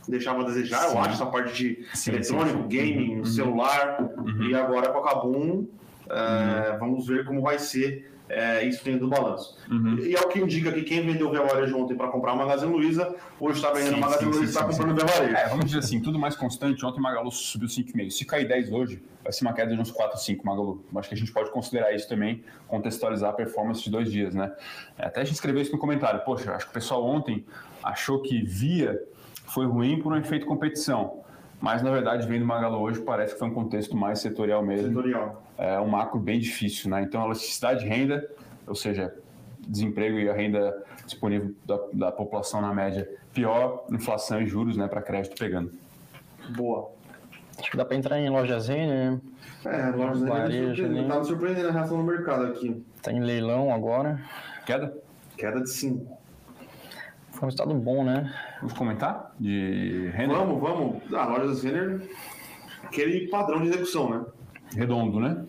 deixava 0.07 0.41
a 0.41 0.45
desejar, 0.45 0.79
sim. 0.83 0.95
eu 0.95 1.01
acho, 1.01 1.09
essa 1.09 1.25
parte 1.25 1.53
de 1.53 1.85
sim, 1.93 2.11
eletrônico, 2.11 2.61
sim, 2.61 2.67
gaming, 2.69 3.17
uhum. 3.17 3.25
celular, 3.25 4.01
uhum. 4.17 4.43
e 4.43 4.55
agora 4.55 4.89
com 4.89 4.99
a 4.99 5.03
Cabum, 5.03 5.67
é, 6.09 6.71
uhum. 6.71 6.79
vamos 6.79 7.07
ver 7.07 7.25
como 7.25 7.41
vai 7.41 7.59
ser 7.59 8.09
é, 8.29 8.63
isso 8.63 8.85
dentro 8.85 9.01
do 9.01 9.07
balanço. 9.07 9.57
Uhum. 9.69 9.97
E 9.99 10.15
é 10.15 10.19
o 10.19 10.27
que 10.27 10.39
indica 10.39 10.71
que 10.71 10.83
quem 10.83 11.05
vendeu 11.05 11.31
Varejo 11.31 11.77
ontem 11.77 11.95
para 11.95 12.07
comprar 12.09 12.33
o 12.33 12.37
Magazine 12.37 12.71
Luiza, 12.71 13.15
hoje 13.39 13.57
está 13.57 13.71
vendendo 13.71 13.97
o 13.97 13.99
Magazine 13.99 14.31
Luiza 14.31 14.43
e 14.43 14.47
está 14.47 14.63
comprando 14.63 15.05
Varejo. 15.05 15.35
É, 15.35 15.47
vamos 15.47 15.65
dizer 15.65 15.79
assim, 15.79 15.99
tudo 15.99 16.19
mais 16.19 16.35
constante. 16.35 16.85
Ontem 16.85 16.99
o 16.99 17.01
Magalu 17.01 17.31
subiu 17.31 17.67
5,5. 17.67 18.11
Se 18.11 18.25
cair 18.25 18.47
10 18.47 18.71
hoje, 18.71 19.01
vai 19.23 19.33
ser 19.33 19.45
uma 19.45 19.53
queda 19.53 19.75
de 19.75 19.81
uns 19.81 19.91
4, 19.91 20.19
5 20.19 20.45
Magalu. 20.45 20.85
Acho 20.95 21.09
que 21.09 21.15
a 21.15 21.17
gente 21.17 21.31
pode 21.31 21.51
considerar 21.51 21.93
isso 21.93 22.07
também, 22.07 22.43
contextualizar 22.67 23.31
a 23.31 23.33
performance 23.33 23.83
de 23.83 23.89
dois 23.89 24.11
dias, 24.11 24.35
né? 24.35 24.53
É, 24.97 25.07
até 25.07 25.21
a 25.21 25.23
gente 25.23 25.33
escreveu 25.35 25.61
isso 25.61 25.71
no 25.71 25.79
comentário. 25.79 26.21
Poxa, 26.23 26.53
acho 26.53 26.65
que 26.65 26.71
o 26.71 26.73
pessoal 26.73 27.03
ontem 27.03 27.43
achou 27.83 28.21
que 28.21 28.43
Via 28.43 28.99
foi 29.45 29.65
ruim 29.65 29.99
por 29.99 30.13
um 30.13 30.17
efeito 30.17 30.45
competição. 30.45 31.23
Mas, 31.59 31.81
na 31.81 31.91
verdade, 31.91 32.27
vendo 32.27 32.45
Magalu 32.45 32.79
hoje, 32.79 33.01
parece 33.01 33.33
que 33.33 33.39
foi 33.39 33.47
um 33.47 33.53
contexto 33.53 33.97
mais 33.97 34.19
setorial 34.19 34.63
mesmo. 34.63 34.87
Setorial. 34.87 35.48
É 35.59 35.79
um 35.79 35.89
macro 35.89 36.17
bem 36.17 36.39
difícil, 36.39 36.89
né? 36.89 37.01
Então, 37.01 37.21
a 37.21 37.25
elasticidade 37.25 37.81
de 37.81 37.85
renda, 37.85 38.25
ou 38.65 38.73
seja, 38.73 39.13
desemprego 39.59 40.17
e 40.17 40.29
a 40.29 40.33
renda 40.33 40.83
disponível 41.05 41.53
da, 41.65 41.79
da 41.91 42.11
população 42.11 42.61
na 42.61 42.73
média 42.73 43.09
pior, 43.33 43.85
inflação 43.91 44.41
e 44.41 44.47
juros, 44.47 44.77
né, 44.77 44.87
para 44.87 45.01
crédito 45.01 45.37
pegando. 45.37 45.71
Boa. 46.55 46.91
Acho 47.57 47.71
que 47.71 47.77
dá 47.77 47.83
para 47.83 47.97
entrar 47.97 48.17
em 48.19 48.29
loja 48.29 48.57
Z, 48.59 48.73
né? 48.73 49.19
É, 49.65 49.89
loja 49.89 50.15
Z 50.15 50.27
tá, 50.27 51.13
tá 51.13 51.19
me 51.19 51.25
surpreendendo 51.25 51.67
a 51.67 51.71
reação 51.71 51.97
no 51.97 52.03
mercado 52.03 52.45
aqui. 52.45 52.81
Tá 53.01 53.11
em 53.11 53.19
leilão 53.19 53.73
agora. 53.73 54.21
Queda? 54.65 54.95
Queda 55.37 55.61
de 55.61 55.69
5. 55.69 56.17
Foi 57.33 57.47
um 57.47 57.49
estado 57.49 57.73
bom, 57.73 58.03
né? 58.03 58.33
Vamos 58.61 58.73
comentar 58.73 59.33
de 59.39 60.09
renda? 60.13 60.35
Vamos, 60.35 60.61
vamos. 60.61 61.13
A 61.13 61.25
loja 61.25 61.47
das 61.47 61.63
Renner, 61.63 62.01
aquele 62.83 63.27
padrão 63.27 63.61
de 63.61 63.69
execução, 63.69 64.09
né? 64.09 64.25
Redondo, 64.75 65.19
né? 65.19 65.45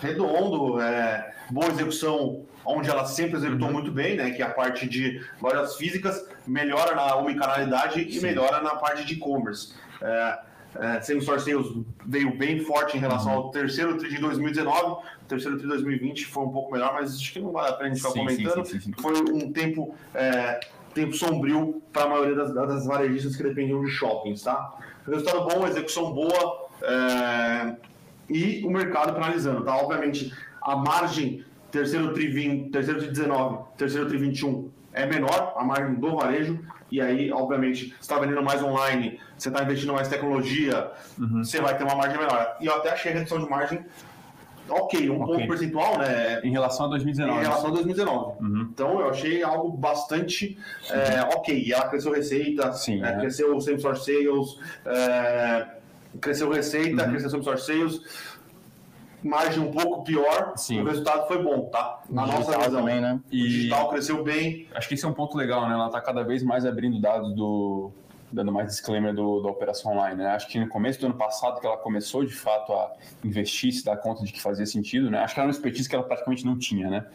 Redondo, 0.00 0.80
é, 0.80 1.34
boa 1.50 1.68
execução 1.68 2.44
onde 2.64 2.90
ela 2.90 3.04
sempre 3.06 3.36
executou 3.36 3.68
uhum. 3.68 3.74
muito 3.74 3.90
bem, 3.90 4.16
né? 4.16 4.30
Que 4.30 4.42
é 4.42 4.46
a 4.46 4.50
parte 4.50 4.88
de 4.88 5.24
lojas 5.40 5.76
físicas, 5.76 6.28
melhora 6.46 6.94
na 6.94 7.16
omnicanalidade 7.16 8.00
e 8.00 8.20
melhora 8.20 8.60
na 8.60 8.76
parte 8.76 9.04
de 9.04 9.14
e-commerce. 9.14 9.74
É, 10.02 10.38
é, 10.76 11.00
Sales 11.00 11.26
veio 12.06 12.36
bem 12.36 12.60
forte 12.60 12.96
em 12.96 13.00
relação 13.00 13.32
uhum. 13.32 13.38
ao 13.38 13.50
terceiro 13.50 13.96
TRI 13.96 14.10
de 14.10 14.20
2019, 14.20 15.02
o 15.22 15.24
terceiro 15.26 15.56
TRI 15.56 15.62
de 15.64 15.68
2020 15.68 16.26
foi 16.26 16.44
um 16.44 16.50
pouco 16.50 16.72
melhor, 16.72 16.92
mas 16.92 17.14
acho 17.14 17.32
que 17.32 17.40
não 17.40 17.52
vale 17.52 17.70
a 17.70 17.72
pena 17.72 17.90
a 17.90 17.94
gente 17.94 18.02
ficar 18.02 18.12
comentando. 18.12 18.64
Sim, 18.66 18.80
sim, 18.80 18.92
sim, 18.92 18.92
foi 19.00 19.14
um 19.32 19.50
tempo 19.50 19.94
é, 20.14 20.60
tempo 20.94 21.14
sombrio 21.14 21.82
para 21.92 22.04
a 22.04 22.08
maioria 22.08 22.34
das, 22.34 22.52
das 22.52 22.86
varejistas 22.86 23.34
que 23.34 23.42
dependiam 23.42 23.82
de 23.82 23.90
shoppings, 23.90 24.42
tá? 24.42 24.74
Resultado 25.06 25.48
bom, 25.48 25.66
execução 25.66 26.12
boa 26.12 26.68
é, 26.82 27.76
e 28.28 28.62
o 28.64 28.70
mercado 28.70 29.12
penalizando, 29.14 29.64
tá? 29.64 29.76
Obviamente, 29.76 30.32
a 30.60 30.76
margem 30.76 31.44
terceiro 31.70 32.12
tri 32.12 32.28
20, 32.28 32.70
terceiro 32.70 33.00
tri 33.00 33.08
19, 33.08 33.64
terceiro 33.76 34.08
tri 34.08 34.18
21 34.18 34.70
é 34.92 35.06
menor, 35.06 35.54
a 35.56 35.64
margem 35.64 35.94
do 35.94 36.16
varejo, 36.16 36.58
e 36.90 37.00
aí, 37.00 37.30
obviamente, 37.30 37.90
você 37.90 37.96
está 38.00 38.18
vendendo 38.18 38.42
mais 38.42 38.62
online, 38.62 39.20
você 39.36 39.48
está 39.48 39.62
investindo 39.62 39.92
mais 39.92 40.08
tecnologia, 40.08 40.90
uhum. 41.18 41.44
você 41.44 41.60
vai 41.60 41.76
ter 41.76 41.84
uma 41.84 41.94
margem 41.94 42.18
menor. 42.18 42.56
E 42.60 42.66
eu 42.66 42.74
até 42.74 42.90
achei 42.90 43.12
a 43.12 43.14
redução 43.14 43.38
de 43.38 43.48
margem 43.48 43.84
ok, 44.68 45.10
um 45.10 45.22
okay. 45.22 45.34
ponto 45.34 45.48
percentual, 45.48 45.98
né? 45.98 46.40
Em 46.42 46.50
relação 46.50 46.86
a 46.86 46.88
2019. 46.90 47.38
Em 47.38 47.42
relação 47.42 47.68
a 47.68 47.72
2019. 47.72 48.42
Uhum. 48.42 48.68
Então 48.72 49.00
eu 49.00 49.10
achei 49.10 49.42
algo 49.42 49.76
bastante 49.76 50.58
é, 50.90 51.22
ok. 51.34 51.62
E 51.66 51.72
ela 51.72 51.88
cresceu 51.88 52.12
receita, 52.12 52.72
Sim, 52.72 53.02
é, 53.04 53.08
é. 53.08 53.18
cresceu 53.18 53.60
same 53.60 53.80
source 53.80 54.04
sales, 54.04 54.58
é, 54.84 55.66
cresceu 56.20 56.50
receita, 56.50 57.04
uhum. 57.04 57.10
cresceu 57.10 57.42
source 57.42 57.66
sales. 57.66 58.00
Margem 59.22 59.60
um 59.60 59.72
pouco 59.72 60.04
pior, 60.04 60.52
Sim. 60.56 60.80
o 60.80 60.84
resultado 60.84 61.26
foi 61.26 61.42
bom, 61.42 61.68
tá? 61.70 62.02
Na 62.08 62.24
nossa 62.24 62.56
visão. 62.56 62.70
Também, 62.70 63.00
né? 63.00 63.20
E... 63.32 63.42
O 63.42 63.48
digital 63.48 63.88
cresceu 63.88 64.22
bem. 64.22 64.68
Acho 64.72 64.86
que 64.86 64.94
esse 64.94 65.04
é 65.04 65.08
um 65.08 65.12
ponto 65.12 65.36
legal, 65.36 65.68
né? 65.68 65.74
Ela 65.74 65.86
está 65.86 66.00
cada 66.00 66.22
vez 66.22 66.42
mais 66.42 66.64
abrindo 66.64 67.00
dados 67.00 67.34
do, 67.34 67.90
dando 68.30 68.52
mais 68.52 68.68
disclaimer 68.68 69.14
do, 69.14 69.40
da 69.42 69.48
operação 69.48 69.92
online. 69.92 70.16
Né? 70.16 70.28
Acho 70.28 70.48
que 70.48 70.58
no 70.58 70.68
começo 70.68 71.00
do 71.00 71.06
ano 71.06 71.16
passado 71.16 71.60
que 71.60 71.66
ela 71.66 71.76
começou 71.76 72.24
de 72.24 72.34
fato 72.34 72.72
a 72.72 72.92
investir, 73.24 73.72
se 73.72 73.84
dar 73.84 73.96
conta 73.96 74.24
de 74.24 74.32
que 74.32 74.40
fazia 74.40 74.66
sentido, 74.66 75.10
né? 75.10 75.18
Acho 75.18 75.34
que 75.34 75.40
era 75.40 75.48
uma 75.48 75.52
expertise 75.52 75.88
que 75.88 75.94
ela 75.94 76.04
praticamente 76.04 76.44
não 76.44 76.56
tinha, 76.56 76.88
né? 76.88 77.06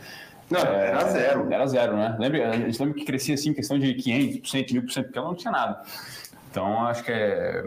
Não, 0.49 0.59
é, 0.59 0.87
era 0.87 1.09
zero. 1.09 1.53
Era 1.53 1.67
zero, 1.67 1.95
né? 1.95 2.15
Lembra, 2.19 2.49
a 2.49 2.57
gente 2.57 2.79
lembra 2.79 2.99
que 2.99 3.05
crescia 3.05 3.35
assim, 3.35 3.53
questão 3.53 3.79
de 3.79 3.93
500%, 3.95 4.71
1000%, 4.71 5.03
porque 5.03 5.17
ela 5.17 5.27
não 5.27 5.35
tinha 5.35 5.51
nada. 5.51 5.81
Então, 6.51 6.85
acho 6.85 7.03
que 7.03 7.11
é 7.11 7.63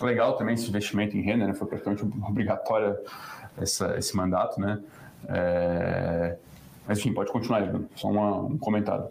legal 0.00 0.36
também 0.36 0.54
esse 0.54 0.68
investimento 0.68 1.16
em 1.16 1.20
renda, 1.20 1.46
né? 1.46 1.54
Foi 1.54 1.66
praticamente 1.66 2.04
obrigatório 2.26 2.96
essa, 3.60 3.96
esse 3.98 4.16
mandato, 4.16 4.60
né? 4.60 4.80
É... 5.28 6.36
Mas 6.86 6.98
enfim, 6.98 7.12
pode 7.12 7.30
continuar, 7.30 7.62
Bruno. 7.62 7.88
Só 7.94 8.08
uma, 8.08 8.38
um 8.38 8.58
comentário. 8.58 9.06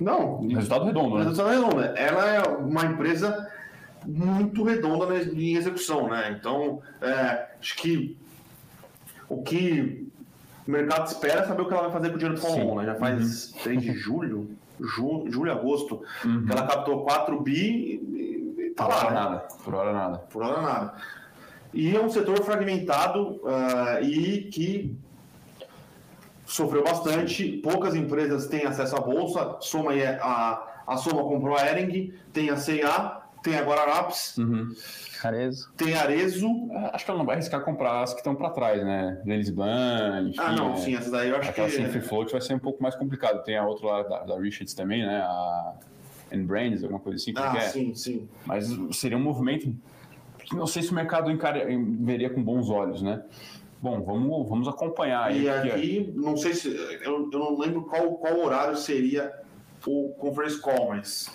Não. 0.00 0.46
Resultado 0.48 0.84
redondo, 0.84 1.18
né? 1.18 1.24
Resultado 1.24 1.50
redondo. 1.50 1.80
Ela 1.96 2.34
é 2.34 2.42
uma 2.42 2.84
empresa 2.84 3.48
muito 4.06 4.62
redonda 4.62 5.16
em 5.16 5.56
execução, 5.56 6.08
né? 6.08 6.36
Então, 6.38 6.80
é, 7.00 7.48
acho 7.60 7.76
que 7.76 8.16
o 9.28 9.42
que 9.42 10.08
o 10.66 10.70
mercado 10.70 11.06
espera 11.06 11.40
é 11.40 11.46
saber 11.46 11.62
o 11.62 11.66
que 11.66 11.72
ela 11.72 11.84
vai 11.84 11.92
fazer 11.92 12.10
com 12.10 12.16
o 12.16 12.18
dinheiro 12.18 12.40
do 12.40 12.46
Fórmula 12.46 12.72
1, 12.72 12.76
né? 12.76 12.84
Já 12.86 12.94
faz 12.94 13.52
uhum. 13.52 13.62
3 13.62 13.82
de 13.82 13.92
julho, 13.94 14.50
julho, 14.80 15.30
julho 15.30 15.52
agosto, 15.52 16.02
uhum. 16.24 16.46
ela 16.48 16.66
captou 16.66 17.04
4 17.04 17.40
bi 17.40 17.52
e, 17.54 18.27
tá 18.78 18.84
por 18.84 18.90
lá. 18.90 18.96
Hora 18.96 19.10
né? 19.10 19.20
nada. 19.20 19.38
Por 19.64 19.74
hora 19.74 19.92
nada. 19.92 20.18
Por 20.18 20.42
hora 20.42 20.62
nada. 20.62 20.94
E 21.74 21.94
é 21.94 22.00
um 22.00 22.08
setor 22.08 22.42
fragmentado 22.42 23.40
uh, 23.42 24.02
e 24.02 24.48
que 24.50 24.96
sofreu 26.46 26.82
bastante. 26.82 27.52
Poucas 27.58 27.94
empresas 27.94 28.46
têm 28.46 28.64
acesso 28.64 28.96
à 28.96 29.00
bolsa. 29.00 29.58
Soma 29.60 29.92
a, 29.92 30.82
a 30.86 30.96
Soma 30.96 31.22
comprou 31.24 31.56
a 31.56 31.66
Ering, 31.66 32.14
tem 32.32 32.48
a 32.48 32.56
C&A, 32.56 33.20
tem 33.42 33.56
a 33.56 33.62
Guararapes, 33.62 34.36
uhum. 34.38 34.74
Arezo. 35.22 35.70
tem 35.76 35.94
Arezo. 35.94 36.48
É, 36.72 36.90
acho 36.94 37.04
que 37.04 37.10
ela 37.10 37.18
não 37.18 37.26
vai 37.26 37.36
arriscar 37.36 37.60
comprar 37.60 38.02
as 38.02 38.12
que 38.12 38.20
estão 38.20 38.34
para 38.34 38.50
trás, 38.50 38.82
né? 38.82 39.20
Delisban, 39.24 40.28
enfim. 40.28 40.40
Ah, 40.40 40.52
não, 40.52 40.72
é, 40.72 40.76
sim, 40.76 40.96
essas 40.96 41.12
daí 41.12 41.28
eu 41.28 41.36
acho 41.36 41.50
aquela 41.50 41.68
que... 41.68 41.76
Aquela 41.76 41.92
sem 41.92 42.00
float 42.00 42.32
vai 42.32 42.40
ser 42.40 42.54
um 42.54 42.58
pouco 42.58 42.82
mais 42.82 42.94
complicado. 42.94 43.44
Tem 43.44 43.56
a 43.56 43.66
outra 43.66 43.86
lá 43.86 44.02
da, 44.02 44.18
da 44.24 44.38
Richards 44.38 44.74
também, 44.74 45.06
né? 45.06 45.20
A 45.20 45.74
N-Brands, 46.30 46.82
alguma 46.82 47.00
coisa 47.00 47.16
assim. 47.16 47.32
Ah, 47.36 47.56
é. 47.56 47.60
sim, 47.68 47.94
sim. 47.94 48.28
Mas 48.46 48.68
seria 48.92 49.16
um 49.16 49.22
movimento 49.22 49.74
que 50.44 50.54
não 50.56 50.66
sei 50.66 50.82
se 50.82 50.90
o 50.90 50.94
mercado 50.94 51.30
encare... 51.30 51.64
veria 52.00 52.30
com 52.30 52.42
bons 52.42 52.70
olhos, 52.70 53.02
né? 53.02 53.22
Bom, 53.80 54.02
vamos, 54.02 54.48
vamos 54.48 54.68
acompanhar. 54.68 55.34
E 55.34 55.48
aqui, 55.48 56.12
não 56.14 56.36
sei 56.36 56.54
se. 56.54 56.68
Eu, 56.68 57.30
eu 57.32 57.38
não 57.38 57.58
lembro 57.58 57.82
qual, 57.82 58.14
qual 58.16 58.40
horário 58.40 58.76
seria 58.76 59.32
o 59.86 60.10
conference 60.18 60.60
call, 60.60 60.88
mas. 60.88 61.30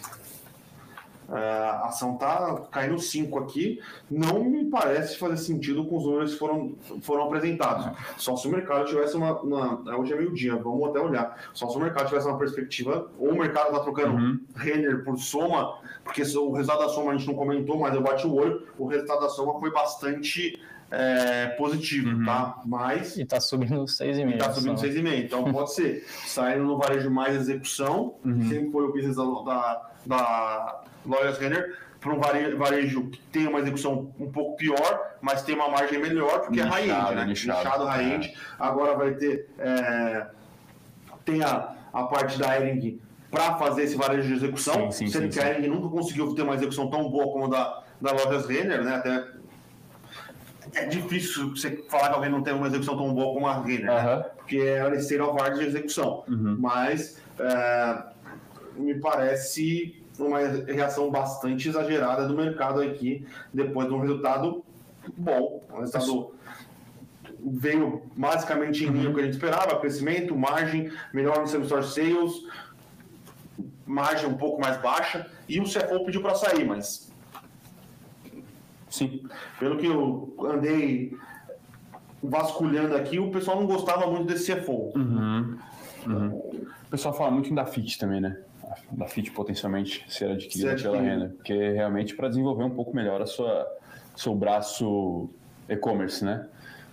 Uh, 1.33 1.35
a 1.35 1.87
ação 1.87 2.13
está 2.13 2.61
caindo 2.71 2.99
5 2.99 3.39
aqui. 3.39 3.81
Não 4.09 4.43
me 4.43 4.65
parece 4.65 5.17
fazer 5.17 5.37
sentido 5.37 5.83
com 5.85 5.97
os 5.97 6.03
números 6.03 6.33
que 6.33 6.37
foram, 6.37 6.75
foram 7.01 7.23
apresentados. 7.23 7.87
Só 8.17 8.35
se 8.35 8.47
o 8.47 8.51
mercado 8.51 8.85
tivesse 8.85 9.17
uma. 9.17 9.41
uma 9.41 9.97
hoje 9.97 10.13
é 10.13 10.15
meio-dia, 10.15 10.55
vamos 10.55 10.89
até 10.89 10.99
olhar. 10.99 11.49
Só 11.51 11.67
se 11.69 11.77
o 11.77 11.79
mercado 11.79 12.07
tivesse 12.07 12.27
uma 12.27 12.37
perspectiva, 12.37 13.09
ou 13.17 13.31
o 13.31 13.37
mercado 13.39 13.69
está 13.69 13.79
trocando 13.79 14.15
uhum. 14.15 14.39
Renner 14.55 15.03
por 15.03 15.17
soma, 15.17 15.79
porque 16.03 16.21
o 16.21 16.51
resultado 16.51 16.81
da 16.81 16.89
soma 16.89 17.11
a 17.11 17.17
gente 17.17 17.25
não 17.25 17.35
comentou, 17.35 17.79
mas 17.79 17.95
eu 17.95 18.01
bati 18.01 18.27
o 18.27 18.35
olho. 18.35 18.67
O 18.77 18.85
resultado 18.85 19.21
da 19.21 19.29
soma 19.29 19.59
foi 19.59 19.71
bastante 19.71 20.61
é, 20.91 21.47
positivo, 21.57 22.23
tá? 22.25 22.61
Mas 22.65 23.17
E 23.17 23.25
tá 23.25 23.39
subindo 23.41 23.83
6,5. 23.85 24.33
está 24.33 24.51
subindo 24.53 24.77
só. 24.79 24.85
6,5. 24.85 25.23
Então 25.25 25.51
pode 25.51 25.73
ser. 25.73 26.05
Saindo 26.25 26.63
no 26.65 26.77
varejo 26.77 27.09
mais 27.09 27.35
execução, 27.35 28.15
sempre 28.47 28.71
foi 28.71 28.83
o 28.85 28.93
business 28.93 29.15
da, 29.15 29.23
da, 29.25 29.89
da 30.05 30.81
Lojas 31.05 31.37
Renner, 31.37 31.77
para 31.99 32.13
um 32.13 32.19
varejo, 32.19 32.57
varejo 32.57 33.09
que 33.09 33.19
tem 33.31 33.47
uma 33.47 33.59
execução 33.59 34.13
um 34.19 34.29
pouco 34.31 34.57
pior, 34.57 35.15
mas 35.21 35.41
tem 35.43 35.55
uma 35.55 35.69
margem 35.69 35.99
melhor, 36.01 36.41
porque 36.41 36.59
é 36.59 36.63
Nichado, 36.65 36.81
high-end, 36.91 37.15
né? 37.15 37.25
nichado, 37.25 37.85
high-end. 37.85 38.33
Agora 38.59 38.95
vai 38.97 39.13
ter. 39.13 39.49
é, 39.57 40.27
tem 41.23 41.41
a, 41.41 41.71
a 41.93 42.03
parte 42.03 42.37
da 42.37 42.59
Ering 42.59 42.99
para 43.31 43.55
fazer 43.57 43.83
esse 43.83 43.95
varejo 43.95 44.27
de 44.27 44.33
execução, 44.33 44.91
Sim, 44.91 45.07
sim, 45.07 45.11
sendo 45.11 45.31
sim, 45.31 45.39
que 45.39 45.45
a. 45.45 45.49
Ering 45.57 45.67
nunca 45.69 45.87
conseguiu 45.87 46.35
ter 46.35 46.41
uma 46.41 46.55
execução 46.55 46.89
tão 46.89 47.09
boa 47.09 47.31
como 47.31 47.45
a 47.45 47.47
da, 47.47 47.83
da 48.01 48.11
Lojas 48.11 48.45
Renner, 48.47 48.83
né? 48.83 48.95
Até 48.95 49.25
é 50.75 50.85
difícil 50.85 51.51
você 51.51 51.83
falar 51.89 52.09
que 52.09 52.15
alguém 52.15 52.29
não 52.29 52.41
tem 52.41 52.53
uma 52.53 52.67
execução 52.67 52.97
tão 52.97 53.13
boa 53.13 53.33
como 53.33 53.47
a 53.47 53.61
Renner, 53.61 53.85
né? 53.85 54.25
Porque 54.37 54.57
é 54.57 54.81
a 54.81 54.95
state 54.95 55.21
of 55.21 55.41
art 55.41 55.57
de 55.57 55.65
execução. 55.65 56.23
Uhum. 56.27 56.57
Mas 56.59 57.21
é, 57.39 58.03
me 58.75 58.95
parece 58.95 60.03
uma 60.19 60.39
reação 60.39 61.09
bastante 61.09 61.69
exagerada 61.69 62.27
do 62.27 62.35
mercado 62.35 62.81
aqui, 62.81 63.25
depois 63.53 63.87
de 63.87 63.93
um 63.93 63.99
resultado 63.99 64.63
bom. 65.17 65.63
Um 65.71 65.79
resultado 65.79 66.33
veio 67.45 68.03
basicamente 68.15 68.85
em 68.85 68.87
linha 68.87 69.05
com 69.05 69.11
o 69.11 69.15
que 69.15 69.21
a 69.21 69.25
gente 69.25 69.33
esperava, 69.33 69.79
crescimento, 69.79 70.35
margem, 70.35 70.91
melhor 71.13 71.39
no 71.39 71.47
same-store 71.47 71.83
sales, 71.83 72.31
margem 73.85 74.29
um 74.29 74.37
pouco 74.37 74.61
mais 74.61 74.77
baixa, 74.77 75.29
e 75.47 75.59
o 75.59 75.65
CFO 75.65 76.05
pediu 76.05 76.21
para 76.21 76.35
sair, 76.35 76.65
mas 76.65 77.12
Sim. 78.93 79.23
pelo 79.59 79.77
que 79.77 79.87
eu 79.87 80.35
andei 80.39 81.17
vasculhando 82.21 82.95
aqui, 82.95 83.17
o 83.17 83.31
pessoal 83.31 83.59
não 83.59 83.65
gostava 83.65 84.05
muito 84.05 84.27
desse 84.27 84.53
CFO. 84.53 84.91
Uhum. 84.95 85.57
Uhum. 86.05 86.27
O 86.29 86.89
pessoal 86.91 87.11
fala 87.11 87.31
muito 87.31 87.51
da 87.55 87.65
FIT 87.65 87.97
também, 87.97 88.21
né? 88.21 88.37
Da 88.91 89.07
FIT 89.07 89.31
potencialmente 89.31 90.05
ser 90.07 90.29
adquirida 90.29 90.75
pela. 90.75 91.01
Renner. 91.01 91.29
Porque 91.31 91.53
é 91.53 91.71
realmente 91.71 92.15
para 92.15 92.29
desenvolver 92.29 92.63
um 92.63 92.69
pouco 92.69 92.95
melhor 92.95 93.19
a 93.19 93.25
sua 93.25 93.67
seu 94.15 94.35
braço 94.35 95.27
e-commerce, 95.67 96.23
né? 96.23 96.47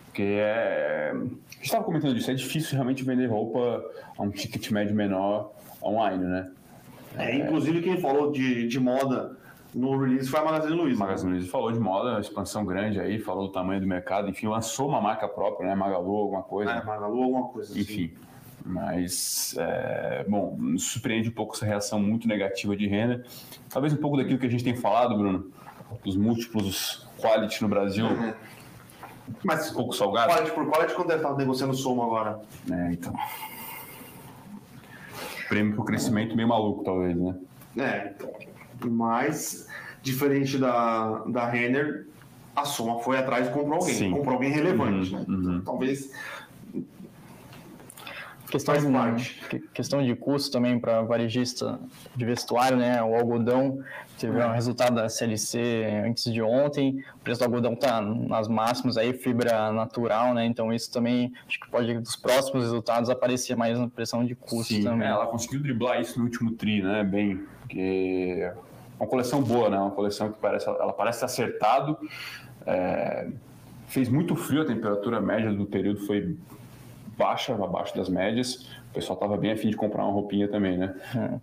Porque 0.06 0.22
é. 0.22 1.12
A 1.12 1.16
gente 1.16 1.64
estava 1.64 1.84
comentando 1.84 2.14
disso, 2.14 2.30
é 2.30 2.34
difícil 2.34 2.72
realmente 2.72 3.04
vender 3.04 3.26
roupa 3.26 3.84
a 4.16 4.22
um 4.22 4.30
ticket 4.30 4.70
médio 4.70 4.94
menor 4.94 5.52
online, 5.82 6.24
né? 6.24 6.50
É, 7.18 7.36
inclusive 7.36 7.82
quem 7.82 8.00
falou 8.00 8.32
de, 8.32 8.66
de 8.66 8.80
moda 8.80 9.36
no 9.74 9.98
release 9.98 10.28
foi 10.28 10.40
a 10.40 10.44
Magazine 10.44 10.74
Luiza. 10.74 10.96
O 10.96 11.00
Magazine 11.00 11.32
Luiza 11.32 11.50
falou 11.50 11.72
de 11.72 11.78
moda, 11.78 12.20
expansão 12.20 12.64
grande 12.64 13.00
aí, 13.00 13.18
falou 13.18 13.46
do 13.46 13.52
tamanho 13.52 13.80
do 13.80 13.86
mercado, 13.86 14.28
enfim, 14.28 14.46
lançou 14.48 14.88
uma 14.88 15.00
marca 15.00 15.28
própria, 15.28 15.68
né? 15.68 15.74
Magalu, 15.74 16.16
alguma 16.16 16.42
coisa. 16.42 16.70
É, 16.72 16.84
Magalu, 16.84 17.22
alguma 17.22 17.48
coisa 17.48 17.70
assim. 17.72 17.80
Enfim. 17.80 18.12
Mas, 18.64 19.54
é, 19.58 20.24
bom, 20.28 20.58
surpreende 20.76 21.28
um 21.30 21.32
pouco 21.32 21.54
essa 21.54 21.64
reação 21.64 21.98
muito 21.98 22.28
negativa 22.28 22.76
de 22.76 22.86
renda. 22.86 23.24
Talvez 23.70 23.92
um 23.92 23.96
pouco 23.96 24.16
daquilo 24.16 24.38
que 24.38 24.46
a 24.46 24.50
gente 24.50 24.62
tem 24.64 24.76
falado, 24.76 25.16
Bruno, 25.16 25.50
dos 26.04 26.16
múltiplos 26.16 27.08
quality 27.18 27.62
no 27.62 27.68
Brasil, 27.68 28.06
Uhum. 28.06 28.32
Mas 29.44 29.70
um 29.70 29.74
pouco 29.74 29.94
salgado. 29.94 30.32
quality 30.32 30.50
por 30.52 30.68
quality, 30.68 30.92
quando 30.94 31.08
deve 31.08 31.22
estar 31.22 31.36
negociando 31.36 31.72
soma 31.72 32.04
agora? 32.04 32.40
né? 32.66 32.90
Então. 32.92 33.14
Prêmio 35.48 35.74
pro 35.74 35.84
crescimento 35.84 36.34
meio 36.36 36.48
maluco, 36.48 36.82
talvez, 36.82 37.16
né? 37.16 37.36
É, 37.78 38.12
então. 38.14 38.30
Mas, 38.88 39.66
diferente 40.02 40.56
da, 40.58 41.24
da 41.26 41.48
Renner, 41.48 42.06
a 42.54 42.64
soma 42.64 43.00
foi 43.00 43.16
atrás 43.18 43.48
e 43.48 43.50
comprou 43.50 43.74
alguém. 43.80 43.94
Sim. 43.94 44.10
Comprou 44.10 44.34
alguém 44.34 44.50
relevante, 44.52 45.14
Uhum, 45.14 45.20
né? 45.20 45.26
uhum. 45.28 45.60
Talvez 45.64 46.10
Questão, 48.50 48.74
Faz 48.74 48.84
de, 48.84 48.92
parte. 48.92 49.40
que- 49.48 49.60
questão 49.72 50.02
de 50.04 50.12
custo 50.16 50.50
também 50.50 50.76
para 50.76 51.02
varejista 51.02 51.78
de 52.16 52.24
vestuário, 52.24 52.76
né? 52.76 53.00
O 53.00 53.14
algodão 53.14 53.78
teve 54.18 54.36
um 54.42 54.50
resultado 54.52 54.96
da 54.96 55.08
CLC 55.08 56.02
antes 56.04 56.32
de 56.32 56.42
ontem. 56.42 57.00
O 57.14 57.18
preço 57.20 57.38
do 57.38 57.44
algodão 57.44 57.74
está 57.74 58.00
nas 58.02 58.48
máximas 58.48 58.96
aí, 58.96 59.12
fibra 59.12 59.70
natural, 59.70 60.34
né? 60.34 60.44
Então 60.46 60.72
isso 60.72 60.90
também 60.90 61.32
acho 61.46 61.60
que 61.60 61.70
pode 61.70 61.96
dos 62.00 62.16
próximos 62.16 62.64
resultados 62.64 63.08
aparecer 63.08 63.56
mais 63.56 63.78
na 63.78 63.86
pressão 63.88 64.24
de 64.24 64.34
custo 64.34 64.74
Sim, 64.74 64.82
também. 64.82 65.06
é, 65.06 65.10
ela 65.12 65.28
conseguiu 65.28 65.60
driblar 65.62 66.00
isso 66.00 66.18
no 66.18 66.24
último 66.24 66.50
tri, 66.50 66.82
né? 66.82 67.04
Bem, 67.04 67.44
porque 67.60 68.34
é 68.36 68.54
uma 69.00 69.08
coleção 69.08 69.42
boa, 69.42 69.70
né? 69.70 69.78
Uma 69.78 69.90
coleção 69.90 70.30
que 70.30 70.38
parece, 70.38 70.68
ela 70.68 70.92
parece 70.92 71.24
acertado. 71.24 71.98
É, 72.66 73.28
fez 73.88 74.08
muito 74.08 74.36
frio, 74.36 74.62
a 74.62 74.64
temperatura 74.64 75.20
média 75.20 75.52
do 75.52 75.64
período 75.66 76.00
foi 76.06 76.36
baixa, 77.16 77.54
abaixo 77.54 77.96
das 77.96 78.08
médias. 78.08 78.68
O 78.90 78.92
pessoal 78.92 79.14
estava 79.14 79.36
bem 79.36 79.52
afim 79.52 79.70
de 79.70 79.76
comprar 79.76 80.02
uma 80.04 80.12
roupinha 80.12 80.48
também, 80.48 80.76
né? 80.76 80.94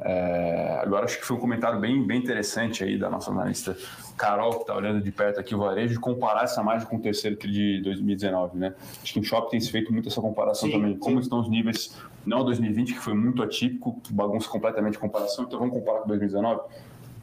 É, 0.01 0.79
agora 0.81 1.05
acho 1.05 1.17
que 1.17 1.25
foi 1.25 1.37
um 1.37 1.39
comentário 1.39 1.79
bem, 1.79 2.05
bem 2.05 2.19
interessante 2.19 2.83
aí 2.83 2.97
da 2.97 3.09
nossa 3.09 3.31
analista 3.31 3.75
Carol, 4.17 4.55
que 4.55 4.61
está 4.61 4.75
olhando 4.75 5.01
de 5.01 5.11
perto 5.11 5.39
aqui 5.39 5.55
o 5.55 5.59
varejo, 5.59 5.93
de 5.93 5.99
comparar 5.99 6.43
essa 6.43 6.61
margem 6.61 6.87
com 6.87 6.97
o 6.97 6.99
terceiro 6.99 7.37
TRI 7.37 7.77
de 7.77 7.81
2019, 7.83 8.57
né? 8.57 8.73
Acho 9.01 9.13
que 9.13 9.19
em 9.19 9.23
shopping 9.23 9.51
tem 9.51 9.59
se 9.61 9.71
feito 9.71 9.93
muito 9.93 10.09
essa 10.09 10.19
comparação 10.19 10.67
Sim, 10.67 10.75
também. 10.75 10.97
Como 10.97 11.15
sim. 11.17 11.21
estão 11.21 11.39
os 11.39 11.49
níveis, 11.49 11.95
não 12.25 12.43
2020, 12.43 12.93
que 12.93 12.99
foi 12.99 13.13
muito 13.13 13.41
atípico, 13.41 14.01
bagunça 14.09 14.49
completamente 14.49 14.97
a 14.97 14.99
comparação, 14.99 15.45
então 15.45 15.57
vamos 15.57 15.73
comparar 15.73 16.01
com 16.01 16.07
2019? 16.07 16.61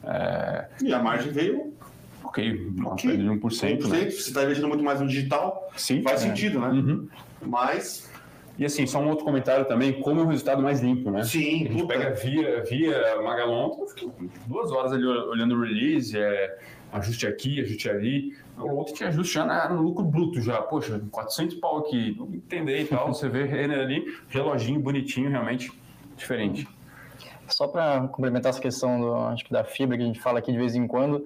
É, 0.06 0.68
E 0.82 0.92
a 0.92 1.02
margem 1.02 1.32
veio 1.32 1.72
ok, 2.22 2.66
uma 2.76 2.92
Ok. 2.92 3.08
perda 3.10 3.22
de 3.22 3.28
1%, 3.30 3.40
100%. 3.84 3.88
né? 3.88 3.98
Você 4.10 4.16
está 4.28 4.42
investindo 4.44 4.68
muito 4.68 4.82
mais 4.84 5.00
no 5.00 5.06
digital, 5.06 5.70
Sim, 5.76 6.02
faz 6.02 6.22
é. 6.24 6.28
sentido, 6.28 6.60
né? 6.60 6.68
Uhum. 6.68 7.08
Mas, 7.42 8.10
E 8.58 8.64
assim, 8.64 8.86
só 8.86 9.00
um 9.00 9.08
outro 9.08 9.24
comentário 9.24 9.64
também, 9.66 9.92
como 10.00 10.20
é 10.20 10.22
um 10.22 10.26
resultado 10.28 10.62
mais 10.62 10.80
limpo, 10.80 11.10
né? 11.10 11.24
sim, 11.24 11.64
A 11.66 11.68
gente 11.68 11.72
puta, 11.82 11.86
pega 11.98 12.10
via, 12.14 12.62
via 12.62 13.20
Magalon, 13.22 13.84
duas 14.46 14.70
horas 14.70 14.92
ali 14.92 15.04
olhando 15.04 15.56
o 15.56 15.60
release, 15.60 16.16
é, 16.16 16.58
ajuste 16.92 17.26
aqui, 17.26 17.60
ajuste 17.60 17.90
ali. 17.90 18.36
O 18.56 18.70
outro 18.70 18.94
tinha 18.94 19.08
ajuste 19.08 19.34
já 19.34 19.44
na- 19.44 19.68
no 19.68 19.82
lucro 19.82 20.04
bruto 20.04 20.40
já. 20.40 20.62
Poxa, 20.62 21.00
400 21.10 21.56
pau 21.56 21.78
aqui, 21.78 22.14
não 22.16 22.32
entender 22.32 22.82
e 22.82 22.84
tal. 22.84 23.08
Você 23.12 23.28
vê 23.28 23.42
ele 23.42 23.74
ali, 23.74 24.04
reloginho 24.28 24.78
bonitinho, 24.78 25.28
realmente 25.28 25.72
diferente. 26.16 26.68
Só 27.48 27.66
para 27.68 28.08
complementar 28.08 28.50
essa 28.50 28.60
questão 28.60 29.00
do, 29.00 29.14
acho 29.26 29.44
que 29.44 29.52
da 29.52 29.64
fibra 29.64 29.96
que 29.96 30.02
a 30.02 30.06
gente 30.06 30.20
fala 30.20 30.38
aqui 30.38 30.50
de 30.50 30.58
vez 30.58 30.74
em 30.74 30.86
quando, 30.86 31.24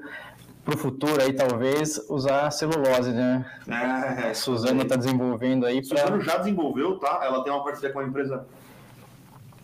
para 0.65 0.75
o 0.75 0.79
futuro 0.79 1.23
aí 1.23 1.33
talvez 1.33 1.99
usar 2.11 2.51
celulose, 2.51 3.13
né? 3.13 3.47
É, 3.67 4.31
A 4.31 4.35
Suzana 4.35 4.83
está 4.83 4.97
desenvolvendo 4.97 5.65
aí 5.65 5.87
para 5.87 5.99
Suzano 5.99 6.21
já 6.21 6.37
desenvolveu, 6.37 6.99
tá? 6.99 7.21
Ela 7.23 7.43
tem 7.43 7.53
uma 7.53 7.65
parceria 7.65 7.91
com 7.91 8.01
uma 8.01 8.09
empresa 8.09 8.47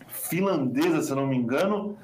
finlandesa, 0.07 1.03
se 1.03 1.11
eu 1.11 1.15
não 1.15 1.27
me 1.27 1.35
engano, 1.35 1.97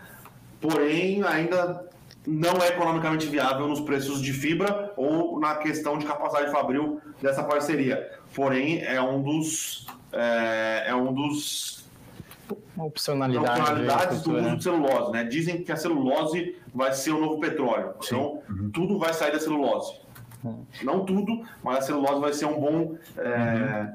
porém 0.60 1.24
ainda 1.24 1.90
não 2.28 2.62
é 2.62 2.68
economicamente 2.68 3.26
viável 3.26 3.68
nos 3.68 3.80
preços 3.80 4.22
de 4.22 4.32
fibra 4.32 4.94
ou 4.96 5.40
na 5.40 5.56
questão 5.56 5.98
de 5.98 6.06
capacidade 6.06 6.52
fabril 6.52 7.02
dessa 7.20 7.44
parceria. 7.44 8.20
Porém, 8.36 8.84
é 8.84 9.02
um 9.02 9.22
dos 9.24 9.88
é, 10.14 10.84
é 10.88 10.96
um 10.96 11.12
dos 11.12 11.81
opcionalidade. 12.78 13.60
funcionalidades 13.60 14.22
do 14.22 14.36
uso 14.38 14.58
de 14.58 14.64
celulose, 14.64 15.12
né? 15.12 15.24
Dizem 15.24 15.64
que 15.64 15.72
a 15.72 15.76
celulose 15.76 16.56
vai 16.74 16.94
ser 16.94 17.12
o 17.12 17.20
novo 17.20 17.40
petróleo. 17.40 17.94
Então, 18.04 18.42
tudo 18.74 18.98
vai 19.00 19.14
sair 19.14 19.32
da 19.32 19.40
celulose. 19.40 20.00
Não 20.84 21.06
tudo, 21.06 21.44
mas 21.64 21.78
a 21.78 21.82
celulose 21.82 22.20
vai 22.22 22.34
ser 22.34 22.46
um 22.46 22.60
bom 22.60 22.96
é, 23.18 23.94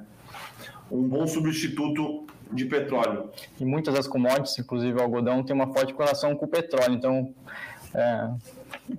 um 0.91 1.03
bom 1.03 1.27
substituto 1.27 2.25
de 2.53 2.65
petróleo. 2.67 3.31
E 3.59 3.65
muitas 3.65 3.93
das 3.95 4.07
commodities, 4.07 4.57
inclusive 4.59 4.97
o 4.99 5.03
algodão, 5.03 5.43
tem 5.43 5.55
uma 5.55 5.67
forte 5.73 5.93
correlação 5.93 6.37
com 6.37 6.45
o 6.45 6.49
petróleo. 6.49 6.95
Então, 6.95 7.35
é, 7.93 8.31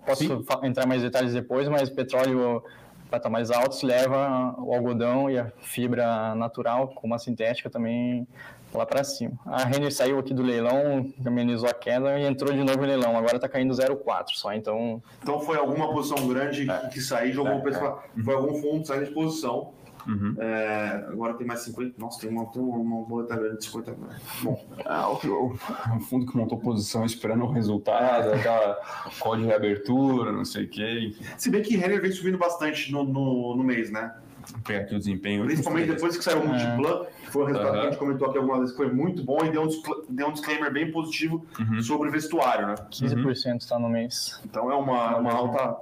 posso 0.06 0.44
fa- 0.44 0.60
entrar 0.68 0.86
mais 0.86 1.02
detalhes 1.02 1.34
depois, 1.34 1.70
mas 1.70 1.90
petróleo 1.90 2.62
patamares 3.10 3.50
altos 3.50 3.84
leva 3.84 4.54
o 4.58 4.74
algodão 4.74 5.30
e 5.30 5.40
a 5.40 5.50
fibra 5.62 6.36
natural, 6.36 6.90
como 6.90 7.14
a 7.16 7.18
sintética, 7.18 7.70
também 7.70 8.28
lá 8.74 8.86
para 8.86 9.04
cima. 9.04 9.34
A 9.46 9.64
Renner 9.64 9.94
saiu 9.94 10.20
aqui 10.20 10.34
do 10.34 10.44
leilão, 10.44 11.08
amenizou 11.26 11.70
a 11.70 11.74
queda 11.74 12.18
e 12.20 12.26
entrou 12.26 12.52
de 12.54 12.64
novo 12.64 12.78
no 12.82 12.86
leilão. 12.88 13.18
Agora 13.18 13.36
está 13.38 13.48
caindo 13.50 13.74
0,4 13.74 14.26
só. 14.34 14.54
Então, 14.54 15.02
Então 15.22 15.40
foi 15.42 15.58
alguma 15.58 15.92
posição 15.92 16.28
grande 16.28 16.66
que, 16.66 16.88
que 16.90 17.02
saiu, 17.02 17.34
jogou 17.34 17.58
o 17.58 17.62
preço 17.62 17.80
pra- 17.80 18.04
Foi 18.24 18.34
algum 18.36 18.62
fundo 18.62 18.86
saindo 18.86 19.06
de 19.06 19.12
posição. 19.12 19.74
Uhum. 20.08 20.36
É, 20.40 21.06
agora 21.10 21.34
tem 21.34 21.46
mais 21.46 21.60
50. 21.62 21.96
Nossa, 21.98 22.22
tem 22.22 22.30
uma, 22.30 22.46
tem 22.46 22.62
uma, 22.62 22.78
uma 22.78 23.06
boleta 23.06 23.36
grande 23.36 23.58
de 23.58 23.66
50 23.66 23.92
mil. 23.92 24.08
Bom, 24.42 24.66
Ah, 24.86 25.10
o, 25.10 25.16
o- 25.16 25.54
o 25.98 26.00
fundo 26.00 26.26
que 26.26 26.38
montou 26.38 26.58
posição 26.58 27.04
esperando 27.04 27.44
o 27.44 27.52
resultado, 27.52 28.32
aquela 28.32 28.78
código 29.20 29.44
de 29.44 29.50
reabertura, 29.50 30.32
não 30.32 30.46
sei 30.46 30.64
o 30.64 30.70
quê. 30.70 31.14
se 31.38 31.50
bem 31.50 31.62
que 31.62 31.76
Renner 31.76 32.02
vem 32.02 32.12
subindo 32.12 32.38
bastante 32.38 32.90
no, 32.90 33.04
no, 33.04 33.58
no 33.58 33.64
mês, 33.66 33.92
né? 33.92 34.16
Vou 34.52 34.62
pegar 34.62 34.80
aqui 34.82 34.96
o 34.96 34.98
desempenho. 35.00 35.46
Principalmente 35.46 35.88
depois 35.92 36.18
que 36.18 36.24
saiu 36.24 36.42
o 36.42 36.48
Multiplan, 36.48 37.06
que 37.24 37.32
foi 37.32 37.44
um 37.44 37.46
resultado 37.46 37.72
que 37.74 37.80
a 37.80 37.84
gente 37.90 37.98
comentou 37.98 38.28
aqui 38.30 38.38
algumas 38.38 38.60
vezes, 38.60 38.76
que 38.76 38.84
foi 38.84 38.92
muito 38.94 39.24
bom 39.24 39.38
e 39.44 39.50
deu 39.50 39.64
um, 39.64 39.68
deu 40.10 40.28
um 40.28 40.32
disclaimer 40.34 40.72
bem 40.72 40.92
positivo 40.92 41.46
Uhum. 41.60 41.82
sobre 41.82 42.10
vestuário, 42.10 42.68
né? 42.68 42.76
15% 42.92 43.62
está 43.62 43.78
no 43.78 43.90
mês. 43.90 44.40
Então 44.46 44.72
é 44.72 44.76
uma, 44.76 45.18
uma 45.18 45.34
alta 45.34 45.78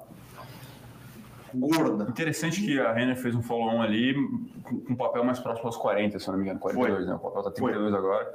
gorda. 1.54 2.06
Interessante 2.10 2.62
que 2.62 2.80
a 2.80 2.92
Renner 2.92 3.16
fez 3.16 3.36
um 3.36 3.42
follow-on 3.42 3.82
ali 3.82 4.14
com 4.64 4.82
um 4.90 4.96
papel 4.96 5.24
mais 5.24 5.40
próximo 5.40 5.68
aos 5.68 5.78
40, 5.78 6.20
se 6.20 6.28
não 6.28 6.36
me 6.38 6.44
engano, 6.44 6.60
42, 6.60 6.98
Foi. 7.04 7.08
né? 7.10 7.16
O 7.16 7.20
papel 7.20 7.44
tá 7.44 7.52
32 7.52 7.90
Foi. 7.92 8.00
agora. 8.00 8.34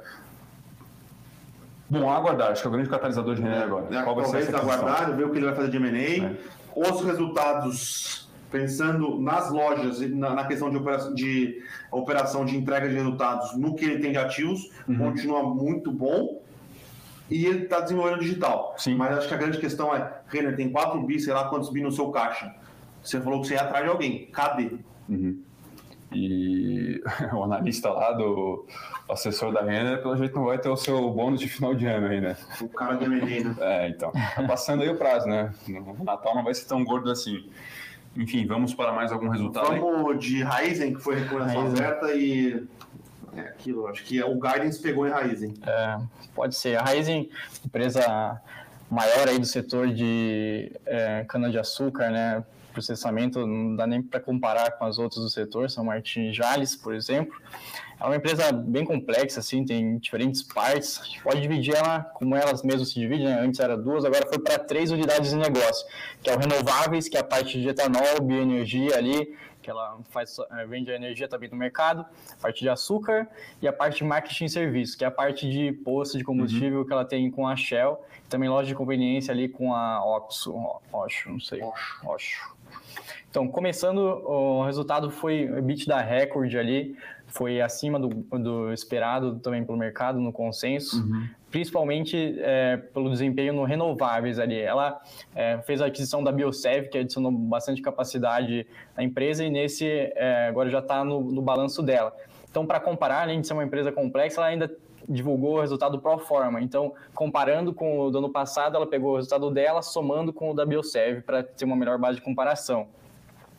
Bom, 1.89 2.09
aguardar, 2.09 2.51
acho 2.51 2.61
que 2.61 2.67
é 2.67 2.69
o 2.69 2.73
grande 2.73 2.89
catalisador 2.89 3.35
de 3.35 3.41
Renner 3.41 3.59
é, 3.59 3.63
agora. 3.63 3.85
É, 3.93 4.01
Qual 4.01 4.15
vai 4.15 4.23
talvez 4.23 4.45
ser 4.45 4.55
aguardar, 4.55 5.13
ver 5.15 5.25
o 5.25 5.29
que 5.29 5.37
ele 5.37 5.45
vai 5.45 5.55
fazer 5.55 5.69
de 5.69 5.77
M&A. 5.77 6.25
É. 6.25 6.35
Os 6.73 7.01
resultados, 7.03 8.20
pensando 8.51 9.19
nas 9.19 9.49
lojas, 9.49 10.01
na, 10.11 10.35
na 10.35 10.45
questão 10.45 10.69
de 10.69 10.77
operação, 10.77 11.13
de 11.13 11.63
operação 11.89 12.45
de 12.45 12.57
entrega 12.57 12.87
de 12.87 12.95
resultados, 12.95 13.57
no 13.57 13.73
que 13.73 13.85
ele 13.85 13.99
tem 13.99 14.11
de 14.11 14.17
ativos, 14.17 14.69
uhum. 14.87 14.97
continua 14.97 15.41
muito 15.41 15.91
bom 15.91 16.41
e 17.29 17.45
ele 17.45 17.63
está 17.63 17.79
desenvolvendo 17.79 18.19
digital. 18.19 18.75
Sim. 18.77 18.95
Mas 18.95 19.17
acho 19.17 19.27
que 19.29 19.33
a 19.33 19.37
grande 19.37 19.57
questão 19.57 19.95
é, 19.95 20.21
Renner, 20.27 20.55
tem 20.55 20.69
4 20.69 21.01
bi, 21.01 21.19
sei 21.19 21.33
lá 21.33 21.47
quantos 21.47 21.69
bi 21.69 21.81
no 21.81 21.91
seu 21.91 22.11
caixa. 22.11 22.53
Você 23.01 23.19
falou 23.21 23.41
que 23.41 23.47
você 23.47 23.53
ia 23.53 23.61
atrás 23.61 23.85
de 23.85 23.89
alguém. 23.89 24.27
Cadê? 24.27 24.71
Uhum. 25.07 25.41
E 26.11 27.01
o 27.33 27.43
analista 27.43 27.89
lá 27.89 28.11
do 28.11 28.65
assessor 29.09 29.53
da 29.53 29.61
Renner, 29.61 30.01
pelo 30.01 30.17
jeito 30.17 30.35
não 30.35 30.45
vai 30.45 30.59
ter 30.59 30.67
o 30.67 30.75
seu 30.75 31.09
bônus 31.09 31.39
de 31.39 31.47
final 31.47 31.73
de 31.73 31.85
ano 31.85 32.07
aí, 32.07 32.19
né? 32.19 32.35
O 32.59 32.67
cara 32.67 32.95
de 32.95 33.05
M&A, 33.05 33.49
né? 33.49 33.55
É, 33.59 33.89
então. 33.89 34.11
Tá 34.11 34.43
passando 34.43 34.83
aí 34.83 34.89
o 34.89 34.97
prazo, 34.97 35.27
né? 35.27 35.53
O 35.69 36.03
Natal 36.03 36.35
não 36.35 36.43
vai 36.43 36.53
ser 36.53 36.67
tão 36.67 36.83
gordo 36.83 37.09
assim. 37.09 37.49
Enfim, 38.15 38.45
vamos 38.45 38.73
para 38.73 38.91
mais 38.91 39.11
algum 39.11 39.29
resultado 39.29 39.67
Vamos 39.67 40.11
aí? 40.11 40.17
de 40.17 40.43
Raizen, 40.43 40.93
que 40.93 41.01
foi 41.01 41.15
recomendação 41.15 41.67
aberta 41.67 42.13
e... 42.13 42.65
É 43.33 43.41
aquilo, 43.41 43.87
acho 43.87 44.03
que 44.03 44.21
o 44.21 44.33
Guidance 44.33 44.81
pegou 44.81 45.07
em 45.07 45.09
Raizen. 45.09 45.53
É, 45.65 45.97
pode 46.35 46.53
ser. 46.53 46.77
A 46.77 46.83
Raizen, 46.83 47.29
empresa 47.65 48.41
maior 48.89 49.29
aí 49.29 49.39
do 49.39 49.45
setor 49.45 49.87
de 49.87 50.69
é, 50.85 51.23
cana-de-açúcar, 51.23 52.11
né? 52.11 52.43
processamento 52.71 53.45
não 53.45 53.75
dá 53.75 53.85
nem 53.85 54.01
para 54.01 54.19
comparar 54.19 54.71
com 54.71 54.85
as 54.85 54.97
outras 54.97 55.23
do 55.23 55.29
setor, 55.29 55.69
São 55.69 55.85
Martin 55.85 56.33
Jales, 56.33 56.75
por 56.75 56.95
exemplo. 56.95 57.35
É 58.01 58.05
uma 58.05 58.15
empresa 58.15 58.51
bem 58.51 58.83
complexa, 58.83 59.39
assim, 59.39 59.63
tem 59.63 59.99
diferentes 59.99 60.41
partes. 60.41 60.99
A 60.99 61.03
gente 61.03 61.21
pode 61.21 61.39
dividir 61.39 61.75
ela 61.75 61.99
como 62.15 62.35
elas 62.35 62.63
mesmas 62.63 62.89
se 62.89 62.99
dividem, 62.99 63.27
né? 63.27 63.39
Antes 63.39 63.59
era 63.59 63.77
duas, 63.77 64.03
agora 64.03 64.25
foi 64.27 64.39
para 64.39 64.57
três 64.57 64.89
unidades 64.89 65.29
de 65.29 65.35
negócio, 65.35 65.85
que 66.23 66.27
é 66.27 66.35
o 66.35 66.39
renováveis, 66.39 67.07
que 67.07 67.15
é 67.15 67.19
a 67.19 67.23
parte 67.23 67.61
de 67.61 67.69
etanol, 67.69 68.19
bioenergia 68.23 68.97
ali, 68.97 69.37
que 69.61 69.69
ela 69.69 69.99
faz, 70.09 70.35
eh, 70.39 70.65
vende 70.65 70.91
a 70.91 70.95
energia 70.95 71.27
também 71.27 71.47
no 71.47 71.55
mercado, 71.55 72.03
a 72.31 72.41
parte 72.41 72.61
de 72.61 72.69
açúcar 72.69 73.27
e 73.61 73.67
a 73.67 73.73
parte 73.73 73.97
de 73.97 74.03
marketing 74.03 74.45
e 74.45 74.49
serviço, 74.49 74.97
que 74.97 75.03
é 75.03 75.07
a 75.07 75.11
parte 75.11 75.47
de 75.47 75.71
posto 75.71 76.17
de 76.17 76.23
combustível 76.23 76.79
uhum. 76.79 76.85
que 76.87 76.91
ela 76.93 77.05
tem 77.05 77.29
com 77.29 77.47
a 77.47 77.55
Shell, 77.55 78.03
também 78.27 78.49
loja 78.49 78.67
de 78.67 78.73
conveniência 78.73 79.31
ali 79.31 79.47
com 79.47 79.75
a 79.75 80.03
Oxo, 80.03 80.55
Oxo, 80.91 81.29
não 81.29 81.39
sei, 81.39 81.61
Oxo. 82.03 82.55
Então, 83.29 83.47
começando, 83.47 83.99
o 83.99 84.65
resultado 84.65 85.09
foi 85.09 85.49
o 85.49 85.57
EBITDA 85.59 86.01
recorde 86.01 86.57
ali, 86.57 86.97
foi 87.31 87.61
acima 87.61 87.99
do, 87.99 88.09
do, 88.09 88.73
esperado 88.73 89.39
também 89.39 89.63
pelo 89.63 89.77
mercado, 89.77 90.19
no 90.19 90.31
consenso, 90.31 91.01
uhum. 91.01 91.27
principalmente 91.49 92.35
é, 92.39 92.77
pelo 92.77 93.09
desempenho 93.09 93.53
no 93.53 93.63
renováveis 93.63 94.37
ali. 94.37 94.59
Ela 94.59 95.01
é, 95.33 95.57
fez 95.59 95.81
a 95.81 95.85
aquisição 95.85 96.23
da 96.23 96.31
Biosev, 96.31 96.89
que 96.89 96.97
adicionou 96.97 97.31
bastante 97.31 97.81
capacidade 97.81 98.67
à 98.95 99.03
empresa, 99.03 99.43
e 99.43 99.49
nesse 99.49 99.87
é, 99.87 100.47
agora 100.49 100.69
já 100.69 100.79
está 100.79 101.03
no, 101.03 101.21
no, 101.21 101.41
balanço 101.41 101.81
dela. 101.81 102.13
Então, 102.49 102.65
para 102.65 102.79
comparar, 102.79 103.23
além 103.23 103.39
de 103.39 103.47
ser 103.47 103.53
uma 103.53 103.63
empresa 103.63 103.91
complexa, 103.91 104.41
ela 104.41 104.47
ainda 104.47 104.69
divulgou 105.07 105.57
o 105.57 105.61
resultado 105.61 105.99
pro 105.99 106.19
forma. 106.19 106.61
Então, 106.61 106.93
comparando 107.15 107.73
com 107.73 107.99
o 107.99 108.11
do 108.11 108.17
ano 108.17 108.29
passado, 108.29 108.75
ela 108.75 108.85
pegou 108.85 109.13
o 109.13 109.15
resultado 109.15 109.49
dela, 109.49 109.81
somando 109.81 110.33
com 110.33 110.51
o 110.51 110.53
da 110.53 110.65
Biosev, 110.65 111.21
para 111.21 111.43
ter 111.43 111.63
uma 111.63 111.75
melhor 111.75 111.97
base 111.97 112.17
de 112.17 112.21
comparação. 112.21 112.87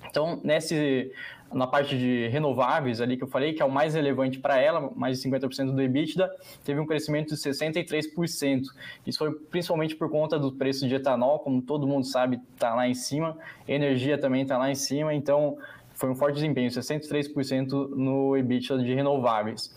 Então, 0.09 0.39
nesse, 0.45 1.11
na 1.55 1.67
parte 1.67 1.97
de 1.97 2.29
renováveis 2.29 3.01
ali 3.01 3.17
que 3.17 3.25
eu 3.25 3.29
falei, 3.29 3.53
que 3.53 3.63
é 3.63 3.65
o 3.65 3.71
mais 3.71 3.95
relevante 3.95 4.39
para 4.39 4.59
ela, 4.61 4.91
mais 4.95 5.21
de 5.21 5.29
50% 5.29 5.73
do 5.73 5.81
EBITDA, 5.81 6.31
teve 6.65 6.81
um 6.81 6.87
crescimento 6.87 7.35
de 7.35 7.37
63%. 7.37 8.63
Isso 9.07 9.19
foi 9.19 9.33
principalmente 9.33 9.97
por 9.97 10.11
conta 10.11 10.39
do 10.39 10.53
preço 10.53 10.87
de 10.89 10.95
etanol, 10.95 11.39
como 11.39 11.63
todo 11.63 11.87
mundo 11.87 12.07
sabe, 12.07 12.41
está 12.55 12.75
lá 12.75 12.89
em 12.89 12.95
cima, 12.95 13.37
energia 13.67 14.19
também 14.19 14.43
está 14.43 14.59
lá 14.59 14.71
em 14.71 14.75
cima, 14.75 15.15
então 15.15 15.57
foi 15.95 16.11
um 16.11 16.15
forte 16.15 16.35
desempenho, 16.35 16.71
63% 16.71 17.71
no 17.91 18.37
EBITDA 18.37 18.79
de 18.79 18.95
renováveis. 18.95 19.75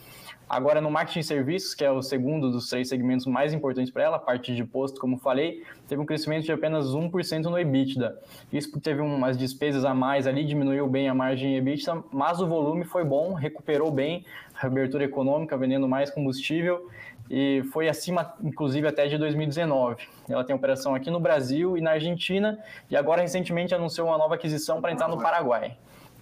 Agora, 0.47 0.79
no 0.79 0.91
marketing 0.91 1.21
de 1.21 1.25
serviços, 1.25 1.73
que 1.73 1.83
é 1.83 1.91
o 1.91 2.03
segundo 2.03 2.51
dos 2.51 2.69
três 2.69 2.87
segmentos 2.87 3.25
mais 3.25 3.51
importantes 3.51 3.91
para 3.91 4.03
ela, 4.03 4.17
a 4.17 4.19
parte 4.19 4.55
de 4.55 4.63
posto, 4.63 4.99
como 4.99 5.17
falei, 5.17 5.63
teve 5.87 5.99
um 5.99 6.05
crescimento 6.05 6.45
de 6.45 6.51
apenas 6.51 6.87
1% 6.87 7.43
no 7.43 7.57
EBITDA. 7.57 8.19
Isso 8.53 8.69
porque 8.69 8.83
teve 8.83 9.01
umas 9.01 9.37
despesas 9.37 9.83
a 9.83 9.93
mais 9.93 10.27
ali, 10.27 10.45
diminuiu 10.45 10.87
bem 10.87 11.09
a 11.09 11.15
margem 11.15 11.57
EBITDA, 11.57 12.03
mas 12.11 12.39
o 12.39 12.47
volume 12.47 12.83
foi 12.83 13.03
bom, 13.03 13.33
recuperou 13.33 13.89
bem 13.89 14.23
a 14.61 14.67
abertura 14.67 15.03
econômica, 15.03 15.57
vendendo 15.57 15.87
mais 15.87 16.11
combustível 16.11 16.89
e 17.29 17.63
foi 17.71 17.89
acima, 17.89 18.35
inclusive, 18.43 18.87
até 18.87 19.07
de 19.07 19.17
2019. 19.17 20.07
Ela 20.29 20.43
tem 20.43 20.55
operação 20.55 20.93
aqui 20.93 21.09
no 21.09 21.19
Brasil 21.19 21.77
e 21.77 21.81
na 21.81 21.91
Argentina 21.91 22.59
e 22.89 22.95
agora 22.95 23.21
recentemente 23.21 23.73
anunciou 23.73 24.07
uma 24.07 24.17
nova 24.17 24.35
aquisição 24.35 24.79
para 24.79 24.91
entrar 24.91 25.07
no 25.07 25.17
Paraguai. 25.19 25.75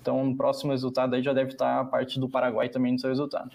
Então, 0.03 0.21
no 0.25 0.35
próximo 0.35 0.71
resultado 0.71 1.15
aí 1.15 1.23
já 1.23 1.31
deve 1.31 1.51
estar 1.51 1.79
a 1.79 1.85
parte 1.85 2.19
do 2.19 2.27
Paraguai 2.27 2.67
também 2.67 2.91
no 2.91 2.99
seu 2.99 3.09
resultado. 3.09 3.51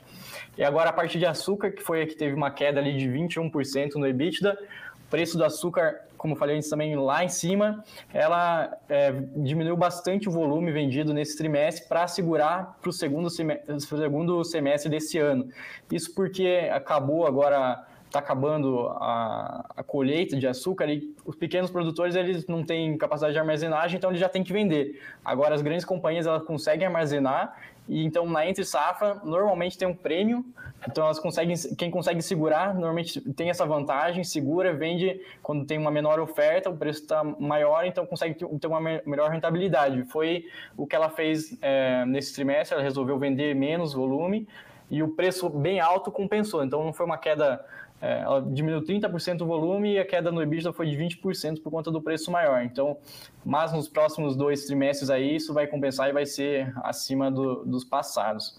E 0.56 0.64
agora 0.64 0.88
a 0.88 0.92
parte 0.94 1.18
de 1.18 1.26
açúcar, 1.26 1.70
que 1.70 1.82
foi 1.82 2.00
a 2.00 2.06
que 2.06 2.14
teve 2.14 2.34
uma 2.34 2.50
queda 2.50 2.80
ali 2.80 2.96
de 2.96 3.06
21% 3.06 3.96
no 3.96 4.06
EBITDA. 4.06 4.58
O 5.06 5.10
preço 5.10 5.36
do 5.36 5.44
açúcar, 5.44 6.06
como 6.16 6.34
falei 6.36 6.56
antes 6.56 6.70
também, 6.70 6.96
lá 6.96 7.22
em 7.22 7.28
cima, 7.28 7.84
ela 8.14 8.74
é, 8.88 9.12
diminuiu 9.36 9.76
bastante 9.76 10.26
o 10.26 10.32
volume 10.32 10.72
vendido 10.72 11.12
nesse 11.12 11.36
trimestre 11.36 11.86
para 11.86 12.08
segurar 12.08 12.78
para 12.80 12.88
o 12.88 12.92
segundo, 12.92 13.28
segundo 13.28 14.42
semestre 14.42 14.90
desse 14.90 15.18
ano. 15.18 15.50
Isso 15.92 16.14
porque 16.14 16.70
acabou 16.72 17.26
agora 17.26 17.86
está 18.08 18.18
acabando 18.18 18.88
a, 18.88 19.64
a, 19.76 19.82
colheita 19.82 20.36
de 20.36 20.46
açúcar 20.46 20.86
e 20.86 21.14
os 21.24 21.36
pequenos 21.36 21.70
produtores 21.70 22.14
eles 22.14 22.46
não 22.46 22.64
têm 22.64 22.96
capacidade 22.96 23.34
de 23.34 23.38
armazenagem, 23.38 23.98
então 23.98 24.10
eles 24.10 24.20
já 24.20 24.28
têm 24.28 24.42
que 24.42 24.52
vender. 24.52 25.00
Agora 25.24 25.54
as 25.54 25.62
grandes 25.62 25.84
companhias 25.84 26.26
elas 26.26 26.42
conseguem 26.42 26.86
armazenar 26.86 27.54
e 27.86 28.04
então 28.04 28.26
na 28.26 28.46
entre 28.46 28.64
safra 28.64 29.20
normalmente 29.24 29.76
tem 29.76 29.86
um 29.86 29.94
prêmio, 29.94 30.44
então 30.88 31.04
elas 31.04 31.18
conseguem 31.18 31.54
quem 31.76 31.90
consegue 31.90 32.22
segurar 32.22 32.74
normalmente 32.74 33.20
tem 33.32 33.50
essa 33.50 33.66
vantagem, 33.66 34.24
segura, 34.24 34.72
vende 34.72 35.20
quando 35.42 35.66
tem 35.66 35.78
uma 35.78 35.90
menor 35.90 36.18
oferta, 36.18 36.70
o 36.70 36.76
preço 36.76 37.02
está 37.02 37.22
maior, 37.22 37.84
então 37.84 38.06
consegue 38.06 38.34
ter 38.34 38.66
uma 38.66 38.80
melhor 38.80 39.30
rentabilidade. 39.30 40.02
Foi 40.04 40.46
o 40.76 40.86
que 40.86 40.96
ela 40.96 41.10
fez 41.10 41.56
é, 41.60 42.06
nesse 42.06 42.34
trimestre, 42.34 42.74
ela 42.74 42.82
resolveu 42.82 43.18
vender 43.18 43.54
menos 43.54 43.92
volume 43.92 44.48
e 44.90 45.02
o 45.02 45.08
preço 45.08 45.50
bem 45.50 45.80
alto 45.80 46.10
compensou, 46.10 46.64
então 46.64 46.82
não 46.82 46.92
foi 46.92 47.04
uma 47.04 47.18
queda 47.18 47.62
é, 48.00 48.20
ela 48.20 48.40
diminuiu 48.40 48.82
30% 48.82 49.40
o 49.42 49.46
volume 49.46 49.94
e 49.94 49.98
a 49.98 50.04
queda 50.04 50.30
no 50.30 50.40
EBITDA 50.40 50.72
foi 50.72 50.88
de 50.88 50.96
20% 50.96 51.62
por 51.62 51.70
conta 51.70 51.90
do 51.90 52.00
preço 52.00 52.30
maior. 52.30 52.62
Então, 52.62 52.96
mas 53.44 53.72
nos 53.72 53.88
próximos 53.88 54.36
dois 54.36 54.64
trimestres 54.66 55.10
aí 55.10 55.36
isso 55.36 55.52
vai 55.52 55.66
compensar 55.66 56.08
e 56.08 56.12
vai 56.12 56.24
ser 56.24 56.72
acima 56.82 57.30
do, 57.30 57.64
dos 57.64 57.84
passados. 57.84 58.58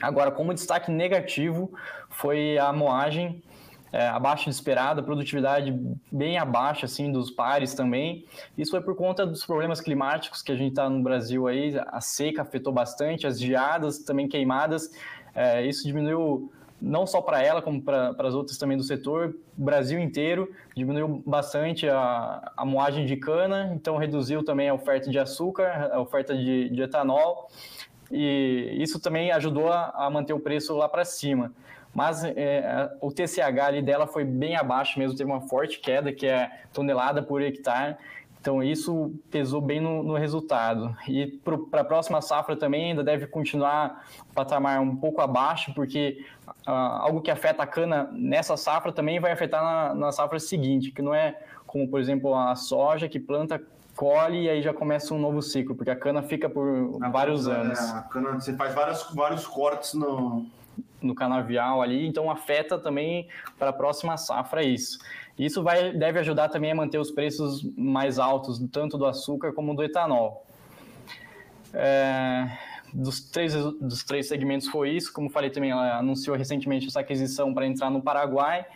Agora, 0.00 0.30
como 0.30 0.54
destaque 0.54 0.90
negativo 0.90 1.72
foi 2.08 2.56
a 2.58 2.72
moagem 2.72 3.42
é, 3.92 4.06
abaixo 4.06 4.44
de 4.44 4.50
esperado, 4.50 5.02
produtividade 5.02 5.74
bem 6.12 6.38
abaixo 6.38 6.84
assim 6.84 7.10
dos 7.10 7.30
pares 7.30 7.74
também. 7.74 8.24
Isso 8.56 8.70
foi 8.70 8.80
por 8.80 8.94
conta 8.94 9.26
dos 9.26 9.44
problemas 9.44 9.80
climáticos 9.80 10.42
que 10.42 10.52
a 10.52 10.56
gente 10.56 10.70
está 10.70 10.88
no 10.88 11.02
Brasil 11.02 11.48
aí, 11.48 11.74
a 11.88 12.00
seca 12.00 12.42
afetou 12.42 12.72
bastante, 12.72 13.26
as 13.26 13.40
geadas 13.40 13.98
também 13.98 14.28
queimadas. 14.28 14.92
É, 15.34 15.66
isso 15.66 15.84
diminuiu 15.86 16.52
não 16.80 17.06
só 17.06 17.20
para 17.20 17.42
ela, 17.42 17.60
como 17.60 17.82
para 17.82 18.14
as 18.18 18.34
outras 18.34 18.56
também 18.56 18.76
do 18.76 18.84
setor, 18.84 19.34
o 19.58 19.64
Brasil 19.64 19.98
inteiro 19.98 20.52
diminuiu 20.76 21.22
bastante 21.26 21.88
a, 21.88 22.52
a 22.56 22.64
moagem 22.64 23.04
de 23.04 23.16
cana, 23.16 23.72
então 23.74 23.96
reduziu 23.96 24.44
também 24.44 24.68
a 24.68 24.74
oferta 24.74 25.10
de 25.10 25.18
açúcar, 25.18 25.90
a 25.92 26.00
oferta 26.00 26.36
de, 26.36 26.68
de 26.68 26.82
etanol, 26.82 27.50
e 28.10 28.76
isso 28.78 29.00
também 29.00 29.32
ajudou 29.32 29.72
a, 29.72 29.90
a 29.90 30.10
manter 30.10 30.32
o 30.32 30.40
preço 30.40 30.74
lá 30.76 30.88
para 30.88 31.04
cima. 31.04 31.52
Mas 31.94 32.22
é, 32.22 32.90
o 33.00 33.10
TCH 33.10 33.60
ali 33.60 33.82
dela 33.82 34.06
foi 34.06 34.24
bem 34.24 34.54
abaixo 34.54 34.98
mesmo, 34.98 35.16
teve 35.16 35.30
uma 35.30 35.40
forte 35.40 35.80
queda, 35.80 36.12
que 36.12 36.26
é 36.26 36.50
tonelada 36.72 37.22
por 37.22 37.42
hectare, 37.42 37.96
então, 38.40 38.62
isso 38.62 39.12
pesou 39.30 39.60
bem 39.60 39.80
no, 39.80 40.02
no 40.02 40.14
resultado. 40.16 40.96
E 41.08 41.26
para 41.70 41.80
a 41.80 41.84
próxima 41.84 42.22
safra 42.22 42.56
também 42.56 42.90
ainda 42.90 43.02
deve 43.02 43.26
continuar 43.26 44.06
o 44.30 44.34
patamar 44.34 44.80
um 44.80 44.94
pouco 44.96 45.20
abaixo, 45.20 45.72
porque 45.74 46.24
uh, 46.66 46.70
algo 46.70 47.20
que 47.20 47.30
afeta 47.30 47.62
a 47.62 47.66
cana 47.66 48.08
nessa 48.12 48.56
safra 48.56 48.92
também 48.92 49.18
vai 49.18 49.32
afetar 49.32 49.62
na, 49.62 49.94
na 49.94 50.12
safra 50.12 50.38
seguinte, 50.38 50.92
que 50.92 51.02
não 51.02 51.14
é 51.14 51.36
como, 51.66 51.88
por 51.88 52.00
exemplo, 52.00 52.34
a 52.34 52.54
soja 52.54 53.08
que 53.08 53.18
planta 53.18 53.60
colhe 53.94 54.44
e 54.44 54.48
aí 54.48 54.62
já 54.62 54.72
começa 54.72 55.12
um 55.12 55.18
novo 55.18 55.42
ciclo, 55.42 55.74
porque 55.74 55.90
a 55.90 55.96
cana 55.96 56.22
fica 56.22 56.48
por 56.48 56.98
vários 57.10 57.48
anos. 57.48 57.78
É, 57.78 57.98
a 57.98 58.02
cana, 58.02 58.34
você 58.34 58.54
faz 58.54 58.72
vários, 58.72 59.02
vários 59.12 59.46
cortes 59.46 59.94
no... 59.94 60.46
no 61.02 61.14
canavial 61.14 61.82
ali, 61.82 62.06
então 62.06 62.30
afeta 62.30 62.78
também 62.78 63.26
para 63.58 63.70
a 63.70 63.72
próxima 63.72 64.16
safra 64.16 64.62
isso. 64.62 64.98
Isso 65.38 65.62
vai, 65.62 65.92
deve 65.92 66.18
ajudar 66.18 66.48
também 66.48 66.72
a 66.72 66.74
manter 66.74 66.98
os 66.98 67.10
preços 67.10 67.62
mais 67.76 68.18
altos, 68.18 68.58
tanto 68.72 68.98
do 68.98 69.06
açúcar 69.06 69.52
como 69.52 69.74
do 69.74 69.84
etanol. 69.84 70.44
É, 71.72 72.48
dos, 72.92 73.20
três, 73.20 73.54
dos 73.54 74.02
três 74.02 74.26
segmentos 74.26 74.68
foi 74.68 74.90
isso. 74.90 75.12
Como 75.12 75.30
falei 75.30 75.50
também, 75.50 75.70
ela 75.70 75.98
anunciou 75.98 76.36
recentemente 76.36 76.86
essa 76.86 77.00
aquisição 77.00 77.54
para 77.54 77.66
entrar 77.66 77.90
no 77.90 78.02
Paraguai. 78.02 78.66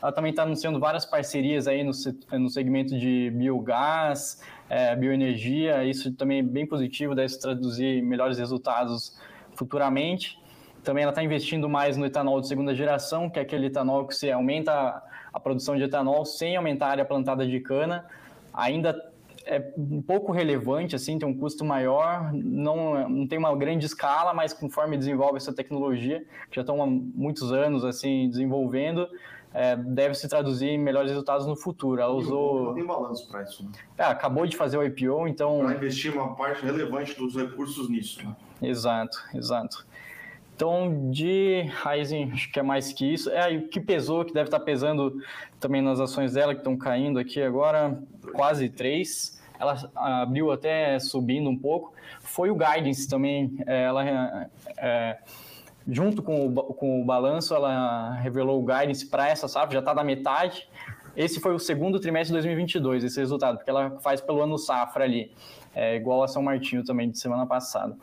Ela 0.00 0.12
também 0.12 0.30
está 0.30 0.42
anunciando 0.42 0.78
várias 0.78 1.04
parcerias 1.04 1.66
aí 1.66 1.82
no, 1.82 1.92
no 2.38 2.48
segmento 2.48 2.98
de 2.98 3.30
biogás, 3.34 4.42
é, 4.68 4.94
bioenergia. 4.94 5.84
Isso 5.84 6.12
também 6.12 6.38
é 6.40 6.42
bem 6.42 6.66
positivo, 6.66 7.14
deve 7.14 7.28
se 7.30 7.40
traduzir 7.40 8.02
melhores 8.02 8.38
resultados 8.38 9.18
futuramente. 9.54 10.41
Também 10.82 11.02
ela 11.02 11.12
está 11.12 11.22
investindo 11.22 11.68
mais 11.68 11.96
no 11.96 12.04
etanol 12.04 12.40
de 12.40 12.48
segunda 12.48 12.74
geração, 12.74 13.30
que 13.30 13.38
é 13.38 13.42
aquele 13.42 13.66
etanol 13.66 14.06
que 14.06 14.14
você 14.14 14.30
aumenta 14.30 15.02
a 15.32 15.40
produção 15.40 15.76
de 15.76 15.84
etanol 15.84 16.24
sem 16.24 16.56
aumentar 16.56 16.86
a 16.86 16.90
área 16.90 17.04
plantada 17.04 17.46
de 17.46 17.60
cana. 17.60 18.04
Ainda 18.52 19.12
é 19.46 19.72
um 19.76 20.02
pouco 20.02 20.32
relevante, 20.32 20.94
assim, 20.94 21.18
tem 21.18 21.28
um 21.28 21.36
custo 21.36 21.64
maior, 21.64 22.32
não, 22.32 23.08
não 23.08 23.26
tem 23.26 23.38
uma 23.38 23.54
grande 23.56 23.86
escala, 23.86 24.32
mas 24.32 24.52
conforme 24.52 24.96
desenvolve 24.96 25.36
essa 25.36 25.52
tecnologia, 25.52 26.24
que 26.50 26.56
já 26.56 26.62
estão 26.62 26.82
há 26.82 26.86
muitos 26.86 27.52
anos 27.52 27.84
assim 27.84 28.28
desenvolvendo, 28.28 29.08
é, 29.54 29.76
deve 29.76 30.14
se 30.14 30.28
traduzir 30.28 30.68
em 30.68 30.78
melhores 30.78 31.10
resultados 31.10 31.46
no 31.46 31.54
futuro. 31.54 32.00
Ela 32.00 32.12
usou. 32.12 32.66
Não 32.66 32.74
tem 32.74 32.86
balanço 32.86 33.28
para 33.28 33.42
isso. 33.42 33.64
Né? 33.64 33.70
É, 33.98 34.04
acabou 34.04 34.46
de 34.46 34.56
fazer 34.56 34.78
o 34.78 34.84
IPO, 34.84 35.28
então. 35.28 35.60
Para 35.60 35.74
investir 35.74 36.12
uma 36.12 36.34
parte 36.34 36.64
relevante 36.64 37.14
dos 37.16 37.36
recursos 37.36 37.88
nisso. 37.88 38.24
Né? 38.24 38.34
Exato, 38.62 39.18
exato. 39.34 39.86
Então, 40.54 41.10
de 41.10 41.62
Ryzen, 41.84 42.30
acho 42.32 42.52
que 42.52 42.60
é 42.60 42.62
mais 42.62 42.92
que 42.92 43.12
isso. 43.12 43.30
É, 43.30 43.56
o 43.56 43.68
que 43.68 43.80
pesou, 43.80 44.24
que 44.24 44.32
deve 44.32 44.48
estar 44.48 44.60
pesando 44.60 45.18
também 45.58 45.82
nas 45.82 45.98
ações 45.98 46.34
dela, 46.34 46.54
que 46.54 46.60
estão 46.60 46.76
caindo 46.76 47.18
aqui 47.18 47.42
agora, 47.42 47.98
quase 48.32 48.68
3. 48.68 49.40
Ela 49.58 49.90
abriu 49.94 50.50
até 50.50 50.98
subindo 50.98 51.48
um 51.48 51.56
pouco. 51.56 51.94
Foi 52.20 52.50
o 52.50 52.54
Guidance 52.54 53.08
também. 53.08 53.56
É, 53.66 53.84
ela, 53.84 54.48
é, 54.76 55.18
junto 55.88 56.22
com 56.22 56.46
o, 56.46 56.52
com 56.74 57.00
o 57.00 57.04
balanço, 57.04 57.54
ela 57.54 58.14
revelou 58.14 58.60
o 58.60 58.64
Guidance 58.64 59.06
para 59.06 59.28
essa 59.28 59.48
safra, 59.48 59.72
já 59.72 59.78
está 59.78 59.94
na 59.94 60.04
metade. 60.04 60.68
Esse 61.16 61.40
foi 61.40 61.54
o 61.54 61.58
segundo 61.58 62.00
trimestre 62.00 62.28
de 62.28 62.34
2022, 62.34 63.04
esse 63.04 63.20
resultado, 63.20 63.58
porque 63.58 63.70
ela 63.70 63.98
faz 64.00 64.20
pelo 64.20 64.42
ano 64.42 64.56
safra 64.56 65.04
ali. 65.04 65.30
É 65.74 65.96
igual 65.96 66.22
a 66.22 66.28
São 66.28 66.42
Martinho 66.42 66.84
também, 66.84 67.10
de 67.10 67.18
semana 67.18 67.46
passada. 67.46 67.96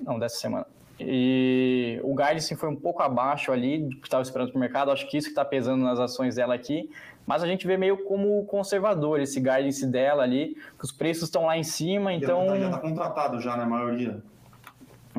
Não, 0.00 0.18
dessa 0.18 0.36
semana. 0.36 0.66
E 1.00 2.00
o 2.02 2.14
guidance 2.14 2.54
foi 2.56 2.68
um 2.68 2.76
pouco 2.76 3.02
abaixo 3.02 3.52
ali 3.52 3.78
do 3.78 3.96
que 3.96 4.06
estava 4.06 4.22
esperando 4.22 4.50
para 4.50 4.56
o 4.56 4.60
mercado. 4.60 4.90
Acho 4.90 5.08
que 5.08 5.16
isso 5.16 5.28
que 5.28 5.32
está 5.32 5.44
pesando 5.44 5.82
nas 5.84 5.98
ações 5.98 6.36
dela 6.36 6.54
aqui. 6.54 6.90
Mas 7.26 7.42
a 7.42 7.46
gente 7.46 7.66
vê 7.66 7.76
meio 7.76 8.04
como 8.04 8.44
conservador 8.46 9.20
esse 9.20 9.38
guidance 9.38 9.86
dela 9.86 10.22
ali, 10.22 10.56
que 10.78 10.84
os 10.84 10.90
preços 10.90 11.24
estão 11.24 11.46
lá 11.46 11.56
em 11.56 11.62
cima, 11.62 12.12
então... 12.12 12.48
Já 12.58 12.66
está 12.66 12.78
contratado 12.78 13.40
já, 13.40 13.56
na 13.56 13.66
maioria. 13.66 14.20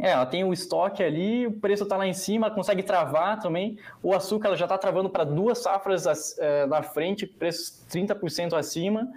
É, 0.02 0.12
ela 0.12 0.26
tem 0.26 0.44
o 0.44 0.52
estoque 0.52 1.04
ali, 1.04 1.48
o 1.48 1.52
preço 1.52 1.84
está 1.84 1.98
lá 1.98 2.08
em 2.08 2.14
cima, 2.14 2.50
consegue 2.50 2.82
travar 2.82 3.40
também. 3.40 3.78
O 4.02 4.14
açúcar 4.14 4.48
ela 4.48 4.58
já 4.58 4.66
está 4.66 4.78
travando 4.78 5.10
para 5.10 5.24
duas 5.24 5.60
safras 5.60 6.38
é, 6.40 6.66
na 6.66 6.82
frente, 6.82 7.26
preços 7.26 7.86
30% 7.90 8.54
acima. 8.54 9.08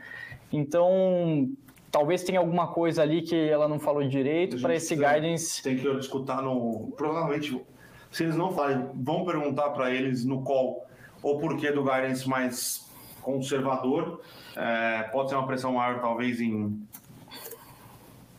Então, 0.53 1.49
talvez 1.95 2.25
tenha 2.25 2.41
alguma 2.41 2.67
coisa 2.67 3.03
ali 3.03 3.23
que 3.23 3.37
ela 3.37 3.69
não 3.69 3.79
falou 3.79 4.03
direito 4.03 4.61
para 4.61 4.75
esse 4.75 4.97
guidance. 4.97 5.63
Tem 5.63 5.77
que 5.77 5.87
escutar 5.87 6.43
no. 6.43 6.93
Provavelmente, 6.97 7.65
se 8.11 8.25
eles 8.25 8.35
não 8.35 8.51
falarem, 8.51 8.91
vão 8.97 9.25
perguntar 9.25 9.71
para 9.71 9.93
eles 9.93 10.25
no 10.25 10.43
call 10.43 10.85
o 11.23 11.39
porquê 11.39 11.71
do 11.71 11.85
guidance 11.85 12.29
mais 12.29 12.91
conservador. 13.23 14.21
É, 14.57 15.05
pode 15.13 15.31
ser 15.31 15.37
uma 15.37 15.47
pressão 15.47 15.75
maior, 15.75 16.01
talvez, 16.01 16.41
em 16.41 16.85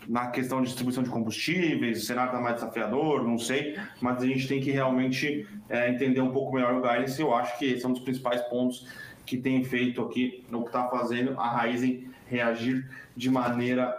na 0.05 0.27
questão 0.27 0.59
de 0.61 0.67
distribuição 0.67 1.01
de 1.01 1.09
combustíveis, 1.09 2.03
o 2.03 2.05
cenário 2.05 2.29
está 2.29 2.39
mais 2.39 2.55
desafiador, 2.55 3.23
não 3.23 3.39
sei, 3.39 3.75
mas 3.99 4.21
a 4.21 4.25
gente 4.27 4.47
tem 4.47 4.61
que 4.61 4.69
realmente 4.69 5.47
é, 5.67 5.89
entender 5.89 6.21
um 6.21 6.29
pouco 6.29 6.53
melhor 6.53 6.75
o 6.75 6.81
guidance. 6.81 7.19
Eu 7.19 7.33
acho 7.33 7.57
que 7.57 7.65
esse 7.65 7.85
é 7.85 7.87
um 7.87 7.93
dos 7.93 8.01
principais 8.01 8.41
pontos 8.41 8.85
que 9.25 9.37
tem 9.37 9.63
feito 9.63 10.03
aqui 10.03 10.45
no 10.51 10.61
que 10.61 10.67
está 10.67 10.87
fazendo 10.89 11.39
a 11.39 11.49
Raizen 11.49 12.13
reagir 12.25 12.89
de 13.15 13.29
maneira 13.29 13.97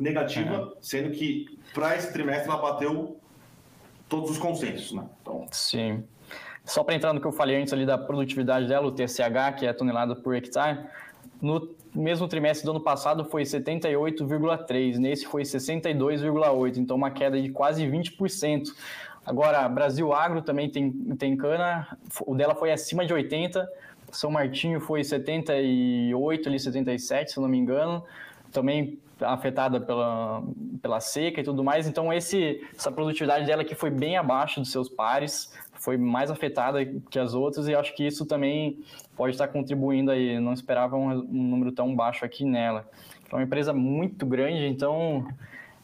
negativa, 0.00 0.62
uhum. 0.62 0.72
sendo 0.80 1.10
que 1.10 1.58
para 1.72 1.96
esse 1.96 2.12
trimestre 2.12 2.50
ela 2.50 2.60
bateu 2.60 3.18
todos 4.08 4.30
os 4.30 4.38
consensos, 4.38 4.92
né? 4.92 5.04
Então... 5.22 5.46
Sim. 5.50 6.04
Só 6.64 6.82
para 6.82 6.94
entrar 6.94 7.12
no 7.12 7.20
que 7.20 7.26
eu 7.26 7.32
falei 7.32 7.56
antes 7.56 7.72
ali 7.72 7.84
da 7.84 7.98
produtividade 7.98 8.66
dela, 8.66 8.86
o 8.86 8.92
TSH, 8.92 9.58
que 9.58 9.66
é 9.66 9.72
tonelada 9.72 10.16
por 10.16 10.34
hectare, 10.34 10.80
no 11.40 11.74
mesmo 11.94 12.26
trimestre 12.26 12.64
do 12.64 12.70
ano 12.70 12.80
passado 12.80 13.24
foi 13.24 13.42
78,3, 13.42 14.96
nesse 14.96 15.26
foi 15.26 15.42
62,8, 15.42 16.78
então 16.78 16.96
uma 16.96 17.10
queda 17.10 17.40
de 17.40 17.50
quase 17.50 17.86
20%. 17.86 18.68
Agora, 19.26 19.68
Brasil 19.68 20.12
Agro 20.12 20.42
também 20.42 20.70
tem, 20.70 20.90
tem 21.16 21.36
cana, 21.36 21.96
o 22.26 22.34
dela 22.34 22.54
foi 22.54 22.72
acima 22.72 23.06
de 23.06 23.12
80, 23.12 23.66
são 24.16 24.30
Martinho 24.30 24.80
foi 24.80 25.02
78, 25.02 26.48
ali 26.48 26.58
77, 26.58 27.32
se 27.32 27.40
não 27.40 27.48
me 27.48 27.58
engano. 27.58 28.04
Também 28.52 28.98
afetada 29.20 29.80
pela, 29.80 30.42
pela 30.82 31.00
seca 31.00 31.40
e 31.40 31.44
tudo 31.44 31.62
mais. 31.62 31.86
Então, 31.86 32.12
esse, 32.12 32.64
essa 32.76 32.90
produtividade 32.90 33.46
dela 33.46 33.64
que 33.64 33.74
foi 33.74 33.90
bem 33.90 34.16
abaixo 34.16 34.60
dos 34.60 34.70
seus 34.70 34.88
pares, 34.88 35.52
foi 35.74 35.96
mais 35.96 36.30
afetada 36.30 36.84
que 37.10 37.18
as 37.18 37.34
outras, 37.34 37.68
e 37.68 37.74
acho 37.74 37.94
que 37.94 38.06
isso 38.06 38.24
também 38.24 38.78
pode 39.16 39.34
estar 39.34 39.48
contribuindo 39.48 40.10
aí. 40.10 40.40
Não 40.40 40.52
esperava 40.52 40.96
um, 40.96 41.10
um 41.10 41.42
número 41.42 41.72
tão 41.72 41.94
baixo 41.94 42.24
aqui 42.24 42.44
nela. 42.44 42.88
É 43.30 43.34
uma 43.34 43.42
empresa 43.42 43.72
muito 43.72 44.24
grande, 44.24 44.66
então 44.66 45.26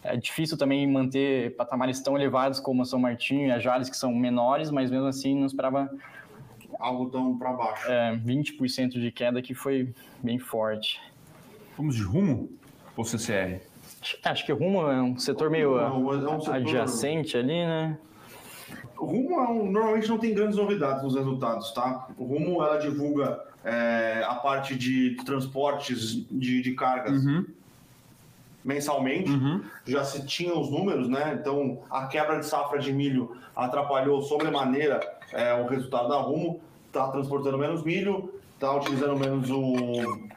é 0.03 0.17
difícil 0.17 0.57
também 0.57 0.87
manter 0.87 1.55
patamares 1.57 2.01
tão 2.01 2.17
elevados 2.17 2.61
como 2.61 2.83
a 2.83 2.85
São 2.85 2.99
Martinho 2.99 3.49
e 3.49 3.51
a 3.51 3.59
Jales, 3.59 3.91
que 3.91 3.97
são 3.97 4.15
menores, 4.15 4.71
mas 4.71 4.91
mesmo 4.91 5.07
assim 5.07 5.35
não 5.35 5.47
esperava 5.47 5.91
algo 6.81 7.11
tão 7.11 7.39
para 7.39 7.53
baixo. 7.53 7.91
É, 7.91 8.17
20% 8.17 8.93
de 8.93 9.13
queda 9.13 9.41
que 9.41 9.55
foi 9.55 9.93
bem 10.23 10.39
forte. 10.39 11.01
Vamos 11.77 11.95
de 11.95 12.03
rumo 12.03 12.51
ou 12.97 13.05
CCR? 13.05 13.61
Acho 14.25 14.47
que 14.47 14.53
rumo 14.53 14.91
é 14.91 15.01
um 15.03 15.19
setor 15.19 15.51
meio 15.51 15.77
não, 15.77 16.13
é 16.13 16.37
um 16.37 16.41
setor... 16.41 16.57
adjacente 16.57 17.37
ali, 17.37 17.67
né? 17.67 17.99
O 19.01 19.07
Rumo 19.07 19.41
é 19.41 19.49
um, 19.49 19.71
normalmente 19.71 20.09
não 20.09 20.19
tem 20.19 20.35
grandes 20.35 20.57
novidades 20.57 21.03
nos 21.03 21.15
resultados, 21.15 21.73
tá? 21.73 22.09
O 22.19 22.25
Rumo 22.25 22.63
ela 22.63 22.77
divulga 22.77 23.43
é, 23.65 24.23
a 24.27 24.35
parte 24.35 24.77
de 24.77 25.17
transportes 25.25 26.27
de, 26.31 26.61
de 26.61 26.75
cargas 26.75 27.25
uhum. 27.25 27.47
mensalmente. 28.63 29.31
Uhum. 29.31 29.65
Já 29.87 30.05
se 30.05 30.27
tinha 30.27 30.55
os 30.55 30.71
números, 30.71 31.09
né? 31.09 31.39
Então 31.41 31.81
a 31.91 32.07
quebra 32.07 32.39
de 32.39 32.47
safra 32.47 32.79
de 32.79 32.93
milho 32.93 33.35
atrapalhou 33.57 34.21
sobremaneira 34.23 35.01
é, 35.33 35.55
o 35.55 35.67
resultado 35.67 36.09
da 36.09 36.19
Rumo 36.19 36.61
está 36.91 37.09
transportando 37.09 37.57
menos 37.57 37.83
milho, 37.83 38.35
está 38.55 38.77
utilizando 38.77 39.19
menos 39.19 39.49
o. 39.51 40.29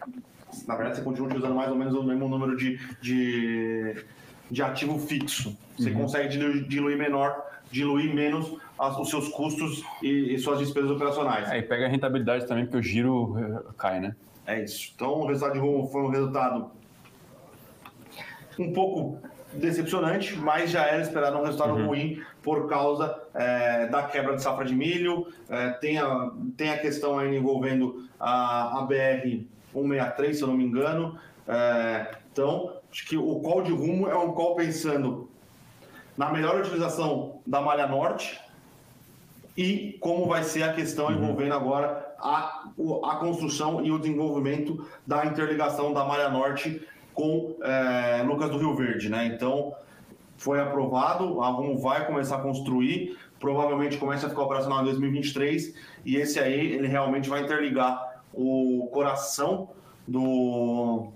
Na 0.67 0.75
verdade, 0.75 0.97
você 0.97 1.01
continua 1.01 1.27
utilizando 1.27 1.55
mais 1.55 1.69
ou 1.69 1.75
menos 1.75 1.93
o 1.95 2.03
mesmo 2.03 2.27
número 2.29 2.55
de, 2.55 2.79
de, 3.01 4.05
de 4.49 4.61
ativo 4.61 4.99
fixo. 4.99 5.57
Você 5.77 5.89
uhum. 5.89 6.01
consegue 6.01 6.29
diluir, 6.29 6.67
diluir, 6.67 6.97
menor, 6.97 7.35
diluir 7.71 8.13
menos 8.13 8.55
as, 8.79 8.97
os 8.97 9.09
seus 9.09 9.27
custos 9.29 9.83
e, 10.01 10.35
e, 10.35 10.37
suas 10.37 10.59
despesas 10.59 10.91
operacionais. 10.91 11.49
É, 11.49 11.57
e 11.57 11.63
pega 11.63 11.87
a 11.87 11.89
rentabilidade 11.89 12.47
também, 12.47 12.65
porque 12.65 12.77
o 12.77 12.83
giro 12.83 13.35
eh, 13.39 13.63
cai, 13.77 13.99
né? 13.99 14.15
É 14.45 14.63
isso. 14.63 14.91
Então, 14.95 15.21
o 15.21 15.25
resultado 15.25 15.53
de 15.53 15.59
Rumo 15.59 15.87
foi 15.87 16.01
um 16.03 16.09
resultado 16.09 16.71
um 18.59 18.71
pouco 18.71 19.17
decepcionante, 19.55 20.35
mas 20.35 20.71
já 20.71 20.85
era 20.85 21.01
esperado 21.01 21.37
um 21.37 21.43
resultado 21.43 21.73
uhum. 21.73 21.87
ruim 21.87 22.21
por 22.41 22.67
causa 22.67 23.17
é, 23.33 23.87
da 23.87 24.03
quebra 24.03 24.35
de 24.35 24.41
safra 24.41 24.65
de 24.65 24.75
milho. 24.75 25.27
É, 25.49 25.69
tem, 25.71 25.97
a, 25.97 26.31
tem 26.57 26.71
a 26.71 26.77
questão 26.77 27.17
ainda 27.17 27.35
envolvendo 27.35 28.07
a, 28.19 28.79
a 28.79 28.81
BR 28.83 29.45
163, 29.73 30.37
se 30.37 30.43
eu 30.43 30.47
não 30.47 30.57
me 30.57 30.63
engano. 30.63 31.17
É, 31.47 32.15
então, 32.31 32.77
acho 32.91 33.05
que 33.05 33.17
o 33.17 33.39
call 33.39 33.61
de 33.63 33.71
rumo 33.71 34.07
é 34.07 34.17
um 34.17 34.31
call 34.33 34.55
pensando 34.55 35.29
na 36.17 36.31
melhor 36.31 36.59
utilização 36.59 37.39
da 37.45 37.59
malha 37.61 37.87
norte 37.87 38.39
e 39.57 39.97
como 39.99 40.27
vai 40.27 40.43
ser 40.43 40.63
a 40.63 40.73
questão 40.73 41.07
uhum. 41.07 41.13
envolvendo 41.13 41.53
agora 41.53 42.13
a, 42.19 42.69
a 43.03 43.15
construção 43.17 43.83
e 43.85 43.91
o 43.91 43.99
desenvolvimento 43.99 44.87
da 45.05 45.25
interligação 45.25 45.93
da 45.93 46.05
malha 46.05 46.29
norte 46.29 46.81
com 47.13 47.55
é, 47.61 48.23
Lucas 48.23 48.49
do 48.49 48.57
Rio 48.57 48.75
Verde, 48.75 49.09
né? 49.09 49.27
Então 49.27 49.73
foi 50.37 50.59
aprovado, 50.59 51.41
a 51.41 51.47
Rumo 51.47 51.77
vai 51.77 52.05
começar 52.05 52.37
a 52.37 52.39
construir, 52.39 53.17
provavelmente 53.39 53.97
começa 53.97 54.27
a 54.27 54.29
ficar 54.29 54.43
operacional 54.43 54.81
em 54.81 54.85
2023 54.85 55.73
e 56.05 56.17
esse 56.17 56.39
aí 56.39 56.73
ele 56.73 56.87
realmente 56.87 57.29
vai 57.29 57.41
interligar 57.41 58.21
o 58.33 58.89
coração 58.91 59.69
do 60.07 61.07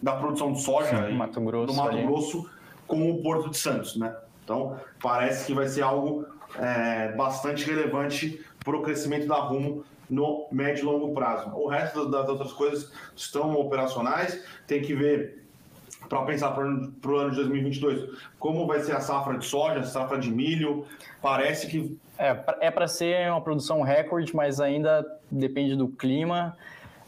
da 0.00 0.12
produção 0.16 0.52
de 0.52 0.60
soja 0.60 1.06
Sim, 1.06 1.14
Mato 1.14 1.40
Grosso, 1.40 1.66
do 1.66 1.74
Mato 1.74 1.96
ali. 1.96 2.06
Grosso 2.06 2.50
com 2.86 3.10
o 3.10 3.22
Porto 3.22 3.50
de 3.50 3.56
Santos, 3.56 3.96
né? 3.96 4.14
Então 4.42 4.76
parece 5.00 5.46
que 5.46 5.54
vai 5.54 5.68
ser 5.68 5.82
algo 5.82 6.26
é, 6.58 7.12
bastante 7.12 7.64
relevante 7.64 8.40
para 8.64 8.76
o 8.76 8.82
crescimento 8.82 9.26
da 9.26 9.36
Rumo 9.36 9.84
no 10.12 10.46
médio 10.52 10.82
e 10.82 10.84
longo 10.84 11.14
prazo. 11.14 11.50
O 11.56 11.66
resto 11.66 12.08
das 12.10 12.28
outras 12.28 12.52
coisas 12.52 12.92
estão 13.16 13.54
operacionais, 13.54 14.44
tem 14.66 14.82
que 14.82 14.94
ver 14.94 15.42
para 16.08 16.22
pensar 16.22 16.50
para 16.50 16.64
o 16.64 17.16
ano 17.16 17.30
de 17.30 17.36
2022? 17.36 18.10
Como 18.38 18.66
vai 18.66 18.80
ser 18.80 18.92
a 18.92 19.00
safra 19.00 19.38
de 19.38 19.46
soja, 19.46 19.82
safra 19.84 20.18
de 20.18 20.30
milho? 20.30 20.84
Parece 21.22 21.66
que. 21.66 21.98
É, 22.18 22.38
é 22.60 22.70
para 22.70 22.86
ser 22.86 23.30
uma 23.30 23.40
produção 23.40 23.80
recorde, 23.80 24.36
mas 24.36 24.60
ainda 24.60 25.06
depende 25.30 25.74
do 25.74 25.88
clima. 25.88 26.56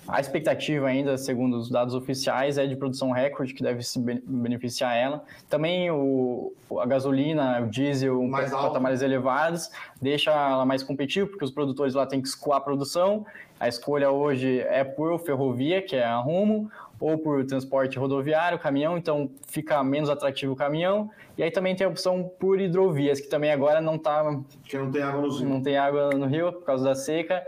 A 0.06 0.20
expectativa 0.20 0.86
ainda, 0.86 1.16
segundo 1.16 1.56
os 1.56 1.70
dados 1.70 1.94
oficiais, 1.94 2.58
é 2.58 2.66
de 2.66 2.76
produção 2.76 3.10
recorde 3.10 3.54
que 3.54 3.62
deve 3.62 3.82
se 3.82 3.98
beneficiar 3.98 4.94
ela. 4.96 5.24
Também 5.48 5.90
o, 5.90 6.52
a 6.78 6.84
gasolina, 6.84 7.62
o 7.62 7.66
diesel, 7.68 8.22
mais 8.24 8.50
patamares 8.50 9.00
elevados, 9.00 9.70
deixa 10.00 10.30
ela 10.30 10.66
mais 10.66 10.82
competitiva, 10.82 11.26
porque 11.26 11.44
os 11.44 11.50
produtores 11.50 11.94
lá 11.94 12.06
têm 12.06 12.20
que 12.20 12.28
escoar 12.28 12.58
a 12.58 12.60
produção. 12.60 13.24
A 13.58 13.66
escolha 13.66 14.10
hoje 14.10 14.60
é 14.60 14.84
por 14.84 15.18
ferrovia, 15.20 15.80
que 15.80 15.96
é 15.96 16.04
a 16.04 16.16
Rumo, 16.16 16.70
ou 17.00 17.16
por 17.18 17.44
transporte 17.46 17.98
rodoviário, 17.98 18.58
caminhão, 18.58 18.96
então 18.98 19.30
fica 19.46 19.82
menos 19.82 20.10
atrativo 20.10 20.52
o 20.52 20.56
caminhão. 20.56 21.10
E 21.36 21.42
aí 21.42 21.50
também 21.50 21.74
tem 21.74 21.86
a 21.86 21.90
opção 21.90 22.30
por 22.38 22.60
hidrovias, 22.60 23.20
que 23.20 23.28
também 23.28 23.50
agora 23.50 23.80
não 23.80 23.96
está... 23.96 24.38
Que 24.64 24.78
não 24.78 24.90
tem 24.90 25.02
água 25.02 25.22
no 25.22 25.28
rio. 25.28 25.48
Não 25.48 25.62
tem 25.62 25.76
água 25.76 26.10
no 26.10 26.26
rio 26.26 26.52
por 26.52 26.64
causa 26.64 26.84
da 26.84 26.94
seca. 26.94 27.42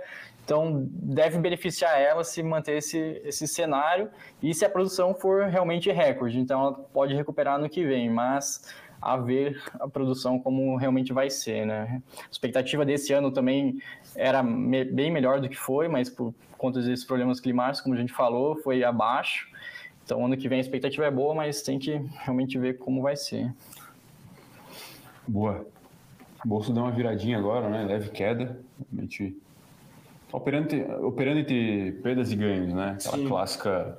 Então, 0.47 0.89
deve 0.93 1.41
beneficiar 1.41 2.01
ela 2.01 2.23
se 2.23 2.41
manter 2.41 2.77
esse, 2.77 3.21
esse 3.25 3.49
cenário 3.49 4.09
e 4.41 4.55
se 4.55 4.65
a 4.65 4.71
produção 4.71 5.13
for 5.13 5.47
realmente 5.47 5.91
recorde. 5.91 6.39
Então, 6.39 6.61
ela 6.61 6.73
pode 6.73 7.17
recuperar 7.17 7.59
no 7.59 7.69
que 7.69 7.85
vem, 7.85 8.09
mas 8.09 8.63
a 9.03 9.17
ver 9.17 9.61
a 9.81 9.89
produção 9.89 10.39
como 10.39 10.77
realmente 10.77 11.13
vai 11.13 11.31
ser, 11.31 11.67
né? 11.67 12.01
A 12.17 12.31
expectativa 12.31 12.85
desse 12.85 13.13
ano 13.13 13.33
também 13.33 13.83
era 14.15 14.41
me, 14.41 14.85
bem 14.85 15.11
melhor 15.11 15.41
do 15.41 15.49
que 15.49 15.57
foi, 15.57 15.89
mas 15.89 16.09
por 16.09 16.33
conta 16.57 16.81
desses 16.81 17.05
problemas 17.05 17.41
climáticos, 17.41 17.81
como 17.81 17.97
a 17.97 17.99
gente 17.99 18.13
falou, 18.13 18.55
foi 18.55 18.85
abaixo. 18.85 19.49
Então, 20.05 20.25
ano 20.25 20.37
que 20.37 20.49
vem 20.49 20.59
a 20.59 20.61
expectativa 20.61 21.07
é 21.07 21.11
boa, 21.11 21.35
mas 21.35 21.61
tem 21.61 21.77
que 21.77 22.01
realmente 22.21 22.57
ver 22.57 22.79
como 22.79 23.03
vai 23.03 23.17
ser. 23.17 23.53
Boa. 25.27 25.67
O 26.45 26.49
bolso 26.49 26.73
deu 26.73 26.85
uma 26.85 26.93
viradinha 26.93 27.37
agora, 27.37 27.69
né? 27.69 27.85
Leve 27.85 28.11
queda. 28.11 28.61
Realmente 28.93 29.37
Operando, 30.33 31.07
operando 31.07 31.41
entre 31.41 31.93
perdas 32.03 32.33
e 32.33 32.37
ganhos, 32.37 32.75
né? 32.75 32.97
Aquela 32.99 33.17
Sim. 33.17 33.29
clássica 33.29 33.99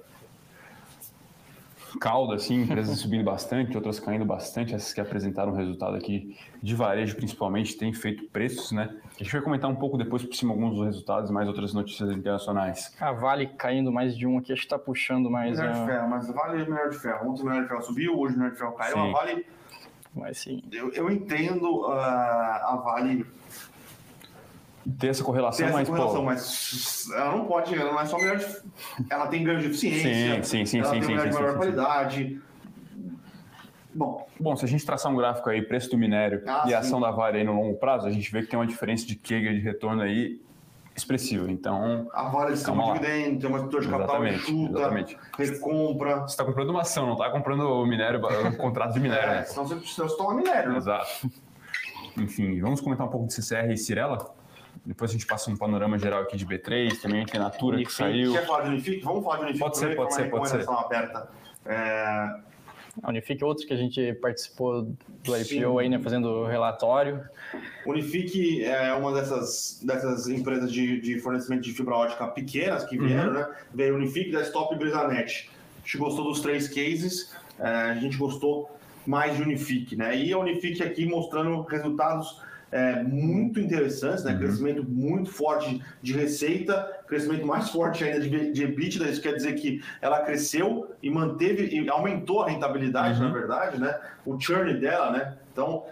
cauda, 2.00 2.36
assim, 2.36 2.62
empresas 2.62 2.98
subindo 3.00 3.24
bastante, 3.24 3.76
outras 3.76 4.00
caindo 4.00 4.26
bastante. 4.26 4.76
Essas 4.76 4.94
que 4.94 5.02
apresentaram 5.02 5.54
resultado 5.54 5.96
aqui 5.96 6.38
de 6.62 6.76
varejo, 6.76 7.16
principalmente, 7.16 7.78
têm 7.78 7.94
feito 7.94 8.26
preços, 8.26 8.72
né? 8.72 8.96
A 9.20 9.24
gente 9.24 9.32
vai 9.32 9.42
comentar 9.42 9.70
um 9.70 9.76
pouco 9.76 9.98
depois 9.98 10.24
por 10.24 10.36
cima 10.36 10.54
alguns 10.54 10.76
dos 10.76 10.86
resultados, 10.86 11.32
mais 11.32 11.48
outras 11.48 11.74
notícias 11.74 12.12
internacionais. 12.12 12.96
A 13.00 13.12
Vale 13.12 13.48
caindo 13.48 13.92
mais 13.92 14.16
de 14.18 14.28
um 14.28 14.38
aqui, 14.38 14.52
acho 14.52 14.62
que 14.62 14.66
está 14.66 14.78
puxando 14.78 15.30
mais. 15.30 15.58
Minério 15.58 15.76
a... 15.76 15.80
de 15.80 15.92
ferro, 15.92 16.10
mas 16.10 16.28
Vale 16.28 16.62
é 16.62 16.66
minério 16.66 16.92
de 16.92 17.00
ferro. 17.00 17.30
Ontem 17.30 17.42
o 17.42 17.46
minério 17.46 17.64
de 17.64 17.70
ferro 17.70 17.82
subiu, 17.84 18.20
hoje 18.20 18.34
o 18.34 18.38
minério 18.38 18.54
de 18.54 18.60
ferro 18.60 18.74
caiu. 18.74 18.94
Sim. 18.94 19.10
A 19.10 19.12
Vale. 19.12 19.46
Mas 20.14 20.38
sim. 20.40 20.64
Eu, 20.72 20.92
eu 20.94 21.12
entendo 21.12 21.82
uh, 21.82 21.92
a 21.92 22.82
Vale 22.84 23.26
ter 25.00 25.08
essa 25.08 25.24
correlação, 25.24 25.66
ter 25.66 25.70
essa 25.70 25.78
mas, 25.78 25.90
correlação, 25.90 26.24
mas 26.24 27.10
ela 27.14 27.36
não 27.36 27.46
pode, 27.46 27.76
ela 27.76 27.92
não 27.92 28.00
é 28.00 28.06
só 28.06 28.18
melhor 28.18 28.38
de, 28.38 28.46
ela 29.10 29.28
tem 29.28 29.44
ganho 29.44 29.60
de 29.60 29.68
eficiência, 29.68 30.44
sim, 30.44 30.66
sim, 30.66 30.66
sim, 30.66 30.80
ela 30.80 30.90
sim, 30.90 31.00
tem 31.00 31.10
sim, 31.10 31.20
sim, 31.20 31.30
de 31.30 31.34
maior 31.34 31.52
sim, 31.52 31.58
qualidade. 31.58 32.42
Bom. 33.94 34.28
Bom, 34.40 34.56
se 34.56 34.64
a 34.64 34.68
gente 34.68 34.86
traçar 34.86 35.12
um 35.12 35.16
gráfico 35.16 35.50
aí, 35.50 35.62
preço 35.62 35.90
do 35.90 35.98
minério 35.98 36.44
ah, 36.46 36.66
e 36.68 36.74
a 36.74 36.80
ação 36.80 37.02
da 37.02 37.10
Vale 37.10 37.40
aí 37.40 37.44
no 37.44 37.54
longo 37.54 37.78
prazo, 37.78 38.06
a 38.06 38.12
gente 38.12 38.32
vê 38.32 38.44
que 38.44 38.48
tem 38.48 38.60
uma 38.60 38.68
diferença 38.68 39.08
de 39.08 39.16
Kager 39.16 39.54
de 39.54 39.60
retorno 39.60 40.04
aí 40.04 40.40
expressiva. 40.96 41.50
Então, 41.52 42.08
a 42.14 42.30
Vale 42.30 42.54
um 42.54 42.94
dividendo, 42.94 43.40
tem 43.40 43.50
uma 43.50 43.58
estrutura 43.58 43.82
de 43.84 43.90
capital 43.90 44.26
exatamente, 44.26 44.46
chuta, 44.46 44.80
exatamente. 44.80 45.18
recompra. 45.38 46.20
Você 46.20 46.26
está 46.26 46.46
comprando 46.46 46.70
uma 46.70 46.82
ação, 46.82 47.06
não 47.08 47.14
está 47.14 47.30
comprando 47.32 47.62
o 47.62 47.86
minério, 47.86 48.22
o 48.22 48.58
contrato 48.58 48.94
de 48.94 49.00
minério. 49.00 49.30
É, 49.30 49.36
né? 49.38 49.44
senão 49.44 49.68
você 49.68 49.76
precisa 49.76 50.08
tomar 50.16 50.36
minério. 50.36 50.72
Né? 50.72 50.78
Exato. 50.78 51.32
Enfim, 52.18 52.60
vamos 52.60 52.82
comentar 52.82 53.06
um 53.06 53.10
pouco 53.10 53.28
de 53.28 53.34
CCR 53.34 53.72
e 53.72 53.78
Cirela? 53.78 54.37
Depois 54.88 55.12
a 55.12 55.14
gente 55.14 55.26
passa 55.26 55.52
um 55.52 55.58
panorama 55.58 56.00
geral 56.00 56.22
aqui 56.22 56.38
de 56.38 56.46
B3, 56.46 57.02
também 57.02 57.26
tem 57.26 57.38
Natura 57.38 57.84
que 57.84 57.92
saiu. 57.92 58.32
Quer 58.32 58.46
falar 58.48 58.64
de 58.64 58.70
Unifique? 58.70 59.04
Vamos 59.04 59.22
falar 59.22 59.36
de 59.36 59.42
Unifique. 59.44 59.60
Pode 59.60 59.78
ser, 59.78 59.96
pode 59.98 60.14
ser, 60.14 60.30
pode 60.30 60.50
ser. 60.50 60.66
aberta. 60.70 61.30
É... 61.66 62.48
A 63.04 63.10
Unifique 63.10 63.44
é 63.44 63.46
outro 63.46 63.68
que 63.68 63.74
a 63.74 63.78
gente 63.78 64.14
participou 64.14 64.84
do 64.84 65.38
IPO 65.38 65.44
Sim. 65.44 65.80
aí, 65.80 65.90
né, 65.90 66.00
fazendo 66.00 66.46
relatório. 66.46 67.22
Unifique 67.86 68.64
é 68.64 68.94
uma 68.94 69.14
dessas, 69.14 69.82
dessas 69.84 70.30
empresas 70.30 70.72
de, 70.72 71.02
de 71.02 71.20
fornecimento 71.20 71.64
de 71.64 71.74
fibra 71.74 71.94
ótica 71.94 72.26
pequenas 72.28 72.86
que 72.86 72.98
vieram, 72.98 73.34
uhum. 73.34 73.40
né? 73.40 73.56
Veio 73.74 73.94
Unifique, 73.94 74.32
Desktop 74.32 74.74
e 74.74 74.78
Brisanet. 74.78 75.50
A 75.76 75.82
gente 75.82 75.98
gostou 75.98 76.24
dos 76.24 76.40
três 76.40 76.70
cases, 76.70 77.36
é, 77.60 77.68
a 77.68 77.96
gente 77.96 78.18
gostou 78.18 78.72
mais 79.06 79.36
de 79.36 79.42
Unifique, 79.44 79.98
né? 79.98 80.18
E 80.18 80.32
a 80.32 80.38
Unifique 80.38 80.82
aqui 80.82 81.06
mostrando 81.06 81.62
resultados 81.64 82.42
é, 82.72 83.02
muito 83.04 83.60
interessantes, 83.60 84.24
né? 84.24 84.34
Uhum. 84.34 84.40
Crescimento 84.40 84.84
muito 84.84 85.32
forte 85.32 85.82
de 86.02 86.14
receita, 86.14 87.00
crescimento 87.08 87.46
mais 87.46 87.70
forte 87.70 88.04
ainda 88.04 88.20
de, 88.20 88.52
de 88.52 88.64
EBITDA, 88.64 89.10
isso 89.10 89.22
quer 89.22 89.34
dizer 89.34 89.54
que 89.56 89.82
ela 90.02 90.22
cresceu 90.22 90.96
e 91.02 91.10
manteve 91.10 91.68
e 91.68 91.90
aumentou 91.90 92.44
a 92.44 92.50
rentabilidade, 92.50 93.20
uhum. 93.20 93.28
na 93.28 93.34
verdade, 93.34 93.80
né? 93.80 93.98
O 94.26 94.40
churn 94.40 94.74
dela, 94.80 95.12
né? 95.12 95.38
Então, 95.52 95.86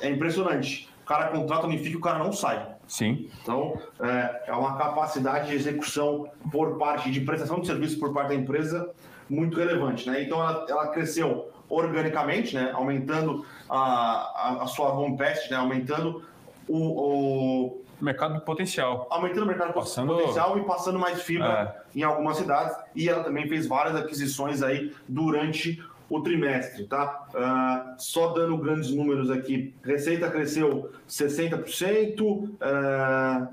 é 0.00 0.08
impressionante. 0.08 0.88
O 1.02 1.06
cara 1.06 1.28
contrata, 1.28 1.66
unifica 1.66 1.94
e 1.94 1.96
o 1.96 2.00
cara 2.00 2.18
não 2.18 2.32
sai. 2.32 2.71
Sim. 2.86 3.28
Então, 3.42 3.78
é, 4.00 4.44
é 4.48 4.52
uma 4.52 4.76
capacidade 4.76 5.48
de 5.48 5.54
execução 5.54 6.30
por 6.50 6.78
parte, 6.78 7.10
de 7.10 7.20
prestação 7.20 7.60
de 7.60 7.66
serviço 7.66 7.98
por 7.98 8.12
parte 8.12 8.28
da 8.28 8.34
empresa 8.34 8.90
muito 9.28 9.58
relevante, 9.58 10.08
né? 10.08 10.22
Então, 10.22 10.38
ela, 10.40 10.66
ela 10.68 10.88
cresceu 10.88 11.50
organicamente, 11.68 12.54
né? 12.54 12.70
Aumentando 12.74 13.46
a, 13.68 13.78
a, 13.78 14.62
a 14.62 14.66
sua 14.66 14.92
home 14.92 15.16
pest, 15.16 15.50
né? 15.50 15.56
Aumentando 15.56 16.22
o, 16.68 17.82
o 17.98 18.04
mercado 18.04 18.40
potencial. 18.40 19.06
Aumentando 19.10 19.44
o 19.44 19.46
mercado 19.46 19.72
passando... 19.72 20.14
potencial 20.14 20.58
e 20.58 20.64
passando 20.64 20.98
mais 20.98 21.22
fibra 21.22 21.82
é. 21.94 21.98
em 21.98 22.02
algumas 22.02 22.36
cidades. 22.36 22.76
E 22.94 23.08
ela 23.08 23.24
também 23.24 23.48
fez 23.48 23.66
várias 23.66 23.96
aquisições 23.96 24.62
aí 24.62 24.94
durante 25.08 25.82
o 26.12 26.20
trimestre, 26.20 26.84
tá? 26.84 27.26
Uh, 27.32 27.94
só 27.96 28.34
dando 28.34 28.58
grandes 28.58 28.90
números 28.90 29.30
aqui. 29.30 29.74
Receita 29.82 30.30
cresceu 30.30 30.92
60%, 31.08 32.20
uh, 32.20 33.48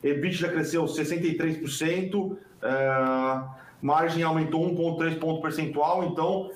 EBITDA 0.00 0.48
cresceu 0.50 0.84
63%, 0.84 2.14
uh, 2.14 2.36
margem 3.82 4.22
aumentou 4.22 4.64
1,3 4.70 5.18
ponto 5.18 5.42
percentual, 5.42 6.04
então 6.04 6.52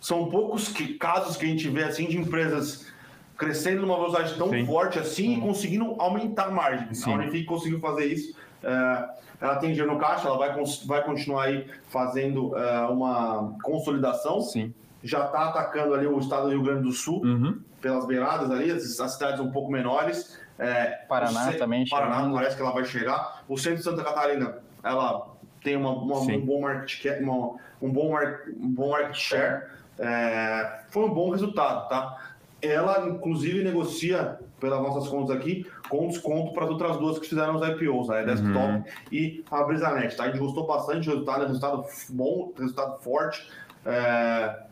são 0.00 0.30
poucos 0.30 0.68
que, 0.68 0.94
casos 0.94 1.36
que 1.36 1.44
a 1.44 1.48
gente 1.48 1.68
vê 1.68 1.84
assim 1.84 2.06
de 2.06 2.16
empresas 2.16 2.90
crescendo 3.36 3.82
numa 3.82 3.96
velocidade 3.96 4.38
tão 4.38 4.48
Sim. 4.48 4.64
forte 4.64 4.98
assim 4.98 5.36
e 5.36 5.40
conseguindo 5.40 5.96
aumentar 5.98 6.46
a 6.46 6.50
margem. 6.50 6.94
Sim. 6.94 7.12
A 7.12 7.14
Unifique 7.16 7.44
conseguiu 7.44 7.78
fazer 7.78 8.06
isso. 8.06 8.34
É, 8.62 9.08
ela 9.40 9.56
tem 9.56 9.70
dinheiro 9.70 9.92
no 9.92 10.00
caixa, 10.00 10.26
ela 10.26 10.36
vai, 10.36 10.54
vai 10.86 11.04
continuar 11.04 11.44
aí 11.44 11.66
fazendo 11.88 12.56
é, 12.56 12.80
uma 12.86 13.54
consolidação. 13.62 14.40
Sim. 14.40 14.74
Já 15.02 15.26
está 15.26 15.48
atacando 15.48 15.94
ali 15.94 16.06
o 16.06 16.18
estado 16.18 16.44
do 16.44 16.50
Rio 16.50 16.62
Grande 16.62 16.82
do 16.82 16.92
Sul, 16.92 17.22
uhum. 17.24 17.60
pelas 17.80 18.04
beiradas 18.04 18.50
ali, 18.50 18.70
as, 18.70 18.98
as, 18.98 19.12
cidades 19.12 19.38
um 19.38 19.50
pouco 19.50 19.70
menores. 19.70 20.38
É, 20.58 21.04
Paraná 21.08 21.52
também. 21.52 21.86
Paraná 21.88 22.16
chegando. 22.16 22.34
parece 22.34 22.56
que 22.56 22.62
ela 22.62 22.72
vai 22.72 22.84
chegar. 22.84 23.44
O 23.48 23.56
centro 23.56 23.78
de 23.78 23.84
Santa 23.84 24.02
Catarina, 24.02 24.56
ela 24.82 25.28
tem 25.62 25.76
uma, 25.76 25.90
uma 25.90 26.18
um 26.18 26.40
bom 26.44 26.60
market, 26.62 27.20
uma, 27.20 27.56
um 27.80 27.92
bom, 27.92 28.16
um 28.60 28.70
bom 28.74 28.90
market 28.90 29.14
share. 29.14 29.66
É, 30.00 30.80
foi 30.88 31.04
um 31.04 31.14
bom 31.14 31.30
resultado, 31.30 31.88
tá? 31.88 32.32
Ela, 32.60 33.08
inclusive, 33.08 33.62
negocia, 33.62 34.38
pelas 34.58 34.80
nossas 34.80 35.08
contas 35.08 35.36
aqui, 35.36 35.66
com 35.88 36.08
desconto 36.08 36.52
para 36.52 36.64
as 36.64 36.70
outras 36.70 36.96
duas 36.96 37.18
que 37.18 37.28
fizeram 37.28 37.54
os 37.54 37.62
IPOs, 37.66 38.08
né? 38.08 38.20
a 38.20 38.22
Desktop 38.24 38.56
uhum. 38.56 38.84
e 39.12 39.44
a 39.50 39.62
Brisanet, 39.62 40.16
tá? 40.16 40.24
A 40.24 40.26
gente 40.26 40.38
gostou 40.38 40.66
bastante 40.66 41.04
do 41.04 41.12
resultado, 41.12 41.44
é 41.44 41.46
resultado 41.46 41.84
bom, 42.10 42.52
resultado 42.58 42.98
forte. 43.00 43.48
É... 43.86 44.64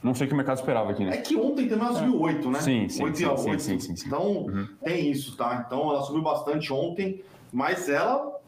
Não 0.00 0.14
sei 0.14 0.26
o 0.26 0.28
que 0.28 0.34
o 0.34 0.36
mercado 0.36 0.58
esperava 0.58 0.92
aqui, 0.92 1.04
né? 1.04 1.16
É 1.16 1.16
que 1.16 1.34
ontem 1.34 1.68
também 1.68 1.88
ela 1.88 1.98
subiu 1.98 2.20
8, 2.20 2.50
né? 2.52 2.60
Sim, 2.60 2.88
sim. 2.88 3.02
8 3.02 3.18
sim, 3.18 3.24
8. 3.26 3.40
Sim, 3.40 3.58
sim, 3.58 3.80
sim, 3.80 3.96
sim. 3.96 4.06
Então, 4.06 4.22
uhum. 4.22 4.68
tem 4.84 5.10
isso, 5.10 5.36
tá? 5.36 5.64
Então, 5.66 5.90
ela 5.90 6.02
subiu 6.02 6.22
bastante 6.22 6.72
ontem, 6.72 7.20
mas 7.52 7.88
ela 7.88 8.38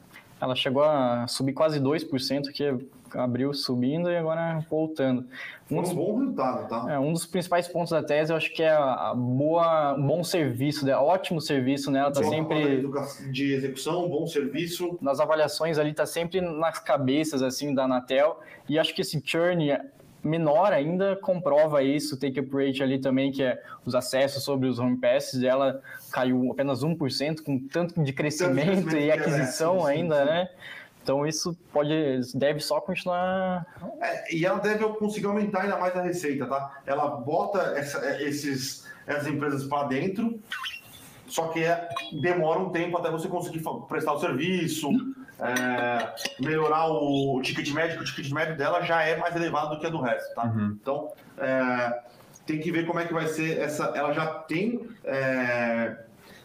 ela 0.41 0.55
chegou 0.57 0.83
a 0.83 1.27
subir 1.29 1.53
quase 1.53 1.79
2%, 1.79 2.51
que 2.53 2.75
abriu 3.15 3.53
subindo 3.53 4.11
e 4.11 4.17
agora 4.17 4.65
voltando. 4.69 5.27
Um, 5.71 5.81
dos, 5.81 5.91
um 5.91 5.95
bom 5.95 6.19
resultado, 6.19 6.69
tá? 6.69 6.87
É, 6.93 6.99
um 6.99 7.13
dos 7.13 7.27
principais 7.27 7.69
pontos 7.69 7.91
da 7.91 8.03
tese, 8.03 8.33
eu 8.33 8.37
acho 8.37 8.53
que 8.53 8.63
é 8.63 8.71
a 8.71 9.15
boa, 9.17 9.95
bom 9.95 10.25
serviço, 10.25 10.85
né? 10.85 10.97
ótimo 10.97 11.41
serviço, 11.41 11.91
né? 11.91 12.01
Ela 12.01 12.13
tá 12.13 12.23
sempre 12.25 12.87
de 13.31 13.55
execução, 13.55 14.09
bom 14.09 14.27
serviço. 14.27 14.99
Nas 15.01 15.21
avaliações 15.21 15.79
ali 15.79 15.93
tá 15.93 16.07
sempre 16.07 16.41
nas 16.41 16.79
cabeças 16.79 17.43
assim 17.43 17.75
da 17.75 17.85
Anatel 17.85 18.41
e 18.69 18.79
acho 18.79 18.95
que 18.95 19.03
esse 19.03 19.23
churn 19.25 19.79
menor 20.23 20.73
ainda 20.73 21.17
comprova 21.17 21.83
isso, 21.83 22.15
o 22.15 22.19
take-up 22.19 22.51
rate 22.55 22.83
ali 22.83 22.99
também, 22.99 23.33
que 23.33 23.43
é 23.43 23.61
os 23.85 23.95
acessos 23.95 24.43
sobre 24.45 24.69
os 24.69 24.79
home 24.79 24.97
passes 24.97 25.41
dela 25.41 25.81
caiu 26.13 26.53
apenas 26.53 26.83
1%, 26.83 27.43
com 27.43 27.59
tanto 27.69 28.03
de 28.03 28.13
crescimento, 28.13 28.67
tanto 28.67 28.87
crescimento 28.87 28.97
e 28.97 29.11
aquisição 29.11 29.77
é, 29.77 29.81
sim, 29.81 30.01
ainda, 30.01 30.19
sim, 30.19 30.25
né? 30.25 30.49
Então 31.03 31.27
isso 31.27 31.57
pode, 31.73 31.91
deve 32.35 32.61
só 32.61 32.81
continuar. 32.81 33.67
É, 34.01 34.35
e 34.35 34.45
ela 34.45 34.59
deve 34.59 34.85
conseguir 34.91 35.27
aumentar 35.27 35.63
ainda 35.63 35.79
mais 35.79 35.97
a 35.97 36.03
receita, 36.03 36.47
tá? 36.47 36.81
Ela 36.87 37.09
bota 37.09 37.59
essa, 37.77 38.23
esses, 38.23 38.87
essas 39.07 39.27
empresas 39.27 39.65
para 39.65 39.89
dentro, 39.89 40.39
só 41.27 41.49
que 41.49 41.65
é, 41.65 41.89
demora 42.21 42.59
um 42.61 42.71
tempo 42.71 42.99
até 42.99 43.11
você 43.11 43.29
conseguir 43.29 43.63
prestar 43.89 44.13
o 44.13 44.21
serviço, 44.21 44.91
é, 45.39 46.15
melhorar 46.39 46.89
o 46.89 47.41
ticket 47.43 47.73
médio, 47.73 48.01
o 48.01 48.05
ticket 48.05 48.31
médio 48.31 48.57
dela 48.57 48.83
já 48.83 49.03
é 49.03 49.17
mais 49.17 49.35
elevado 49.35 49.75
do 49.75 49.81
que 49.81 49.87
a 49.87 49.91
do 49.91 50.01
resto, 50.01 50.35
tá? 50.35 50.45
Uhum. 50.45 50.79
Então, 50.81 51.13
é, 51.39 52.03
tem 52.47 52.61
que 52.61 52.71
ver 52.71 52.87
como 52.87 53.01
é 53.01 53.07
que 53.07 53.15
vai 53.15 53.27
ser 53.27 53.59
essa. 53.59 53.93
Ela 53.95 54.13
já 54.13 54.27
tem. 54.27 54.89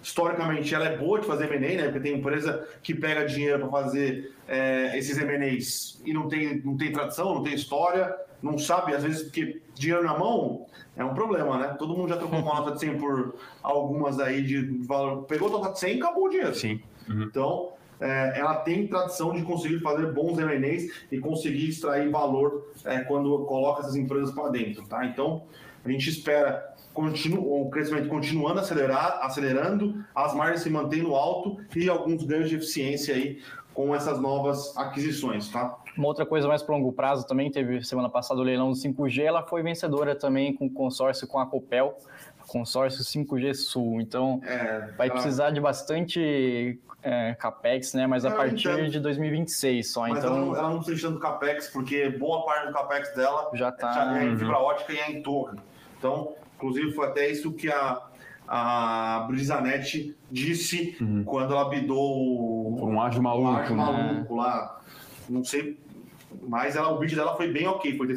Historicamente, 0.06 0.76
ela 0.76 0.86
é 0.86 0.95
boa 0.95 1.20
de 1.20 1.26
fazer 1.26 1.51
M&A, 1.51 1.82
né? 1.82 1.84
Porque 1.86 1.99
tem 1.99 2.20
empresa 2.20 2.64
que 2.84 2.93
pega 2.93 3.26
dinheiro 3.26 3.62
para 3.62 3.70
fazer 3.70 4.36
é, 4.47 4.95
esses 4.95 5.18
M&As 5.18 5.99
e 6.06 6.14
não 6.14 6.28
tem, 6.28 6.62
não 6.64 6.78
tem 6.78 6.91
tradição, 6.91 7.34
não 7.34 7.41
tem 7.41 7.56
história, 7.56 8.16
não 8.39 8.56
sabe, 8.56 8.93
às 8.93 9.01
vezes, 9.01 9.24
porque 9.24 9.64
dinheiro 9.74 10.03
na 10.03 10.16
mão 10.16 10.68
é 10.95 11.03
um 11.03 11.16
problema, 11.16 11.58
né? 11.58 11.76
Todo 11.80 11.97
mundo 11.97 12.10
já 12.10 12.18
trocou 12.18 12.38
uma 12.38 12.53
nota 12.62 12.74
de 12.74 12.82
100 12.82 12.99
por 12.99 13.34
algumas 13.64 14.20
aí 14.20 14.43
de 14.43 14.62
valor. 14.86 15.24
Pegou 15.24 15.47
a 15.47 15.51
nota 15.53 15.74
de 15.74 15.80
100 15.80 15.95
e 15.95 15.99
acabou 15.99 16.26
o 16.26 16.30
dinheiro. 16.30 16.53
Sim. 16.53 16.80
Uhum. 17.10 17.24
Então, 17.24 17.74
é, 17.99 18.39
ela 18.39 18.58
tem 18.58 18.86
tradição 18.86 19.34
de 19.34 19.41
conseguir 19.41 19.80
fazer 19.80 20.14
bons 20.14 20.38
M&As 20.38 20.84
e 21.12 21.18
conseguir 21.18 21.70
extrair 21.70 22.12
valor 22.12 22.72
é, 22.86 22.99
quando 22.99 23.43
coloca 23.45 23.82
essas 23.82 23.95
empresas 23.95 24.30
para 24.36 24.49
dentro, 24.49 24.86
tá? 24.88 25.03
Então, 25.03 25.41
a 25.84 25.89
gente 25.89 26.12
espera 26.12 26.74
continu, 26.95 27.61
o 27.61 27.69
crescimento 27.69 28.07
continuando 28.07 28.59
a 28.59 28.61
acelerar, 28.61 29.19
acelerando, 29.21 30.03
as 30.15 30.33
margens 30.33 30.61
se 30.61 30.69
mantendo 30.69 31.13
alto 31.13 31.57
e 31.75 31.87
alguns 31.89 32.23
ganhos 32.23 32.49
de 32.49 32.55
eficiência 32.55 33.13
aí 33.13 33.39
com 33.73 33.93
essas 33.93 34.19
novas 34.19 34.75
aquisições, 34.77 35.49
tá? 35.49 35.77
Uma 35.97 36.07
outra 36.07 36.25
coisa 36.25 36.47
mais 36.47 36.63
para 36.63 36.73
longo 36.73 36.93
prazo 36.93 37.27
também, 37.27 37.51
teve 37.51 37.83
semana 37.83 38.09
passada 38.09 38.39
o 38.39 38.43
leilão 38.43 38.71
do 38.71 38.77
5G, 38.77 39.23
ela 39.23 39.43
foi 39.43 39.61
vencedora 39.61 40.15
também 40.15 40.55
com 40.55 40.69
consórcio 40.69 41.27
com 41.27 41.37
a 41.37 41.45
Copel, 41.45 41.97
consórcio 42.47 43.03
5G 43.03 43.53
Sul. 43.53 43.99
Então, 43.99 44.39
é, 44.45 44.91
vai 44.97 45.07
ela... 45.07 45.15
precisar 45.15 45.49
de 45.51 45.59
bastante 45.59 46.79
é, 47.03 47.35
capex, 47.35 47.93
né? 47.93 48.07
Mas 48.07 48.23
a 48.23 48.31
partir 48.31 48.69
entendo. 48.69 48.89
de 48.89 48.99
2026 49.01 49.91
só. 49.91 50.01
Mas 50.07 50.19
então, 50.19 50.29
ela 50.29 50.45
não, 50.45 50.55
ela 50.55 50.69
não 50.69 50.81
precisa 50.81 51.11
do 51.11 51.19
capex, 51.19 51.67
porque 51.67 52.09
boa 52.09 52.45
parte 52.45 52.67
do 52.67 52.73
capex 52.73 53.13
dela 53.13 53.51
já 53.53 53.69
está 53.69 54.17
é 54.17 54.25
em 54.25 54.37
fibra 54.37 54.57
ótica 54.57 54.93
e 54.93 54.97
é 54.97 55.11
em 55.11 55.21
torre. 55.21 55.59
Então, 55.97 56.33
inclusive, 56.66 56.91
foi 56.91 57.07
até 57.07 57.30
isso 57.30 57.53
que 57.53 57.72
a, 57.72 58.01
a 58.47 59.26
Brisanet 59.28 60.16
disse 60.32 60.97
uhum. 60.99 61.24
quando 61.24 61.53
ela 61.53 61.70
bidou 61.70 62.89
um 62.89 62.99
ágio 62.99 63.22
maluco, 63.22 63.47
um 63.47 63.55
ágio 63.55 63.76
né? 63.76 63.84
maluco 63.84 64.36
lá. 64.36 64.82
Não 65.30 65.43
sei, 65.43 65.80
mas 66.47 66.76
ela, 66.76 66.89
o 66.89 66.97
bid 66.97 67.16
dela 67.16 67.36
foi 67.36 67.51
bem 67.51 67.68
ok. 67.68 67.95
Foi 67.95 68.07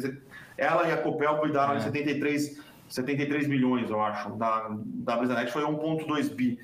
ela 0.57 0.87
e 0.87 0.91
a 0.91 0.97
Copel 0.97 1.41
bidaram 1.41 1.75
é. 1.75 1.79
73, 1.79 2.59
73 2.89 3.47
milhões, 3.47 3.89
eu 3.89 4.01
acho. 4.01 4.31
Da, 4.31 4.69
da 4.71 5.17
Brisanet 5.17 5.51
foi 5.51 5.63
1,2 5.63 6.33
bi. 6.33 6.59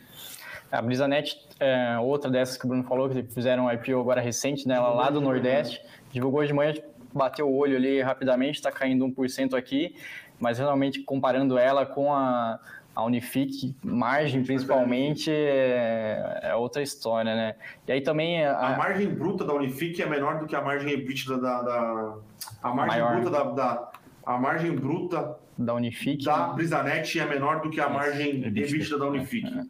A 0.72 0.82
Brisanet, 0.82 1.38
é, 1.60 1.98
outra 2.00 2.30
dessas 2.30 2.58
que 2.58 2.66
o 2.66 2.68
Bruno 2.68 2.84
falou, 2.84 3.10
que 3.10 3.24
fizeram 3.24 3.66
um 3.66 3.72
IPO 3.72 4.00
agora 4.00 4.20
recente, 4.20 4.68
né, 4.68 4.76
ela 4.76 4.90
lá 4.90 5.10
do 5.10 5.22
Nordeste, 5.22 5.80
divulgou 6.12 6.44
de 6.44 6.52
manhã, 6.52 6.74
bateu 7.14 7.48
o 7.48 7.56
olho 7.56 7.78
ali 7.78 8.02
rapidamente, 8.02 8.56
está 8.56 8.72
caindo 8.72 9.08
1% 9.08 9.54
aqui 9.54 9.96
mas 10.40 10.60
realmente 10.60 11.02
comparando 11.04 11.58
ela 11.58 11.86
com 11.86 12.14
a, 12.14 12.60
a 12.96 13.04
Unifique, 13.04 13.76
margem 13.84 14.44
principalmente, 14.44 15.32
é, 15.32 16.40
é, 16.44 16.56
outra 16.56 16.82
história, 16.82 17.36
né? 17.36 17.56
E 17.88 17.92
aí 17.92 18.02
também... 18.02 18.46
A, 18.46 18.76
a 18.76 18.78
margem 18.78 19.10
bruta 19.10 19.44
da 19.44 19.54
Unifique 19.54 20.02
é 20.02 20.06
menor 20.06 20.40
do 20.40 20.48
que 20.48 20.56
a 20.56 20.62
margem 20.62 20.92
EBITDA 20.92 21.38
da... 21.38 21.62
da 21.62 22.16
a 22.62 22.74
margem 22.74 23.02
maior. 23.02 23.22
bruta 23.22 23.30
da, 23.30 23.44
da, 23.44 23.92
A 24.26 24.38
margem 24.38 24.76
bruta... 24.76 25.38
Da 25.58 25.74
Unifique. 25.74 26.26
Da 26.26 26.48
Brisanet 26.48 27.18
é 27.18 27.26
menor 27.26 27.62
do 27.62 27.70
que 27.70 27.80
a 27.80 27.90
margem 27.90 28.44
EBITDA 28.46 28.98
da 28.98 29.06
Unifique. 29.08 29.48
É, 29.48 29.62
é. 29.62 29.66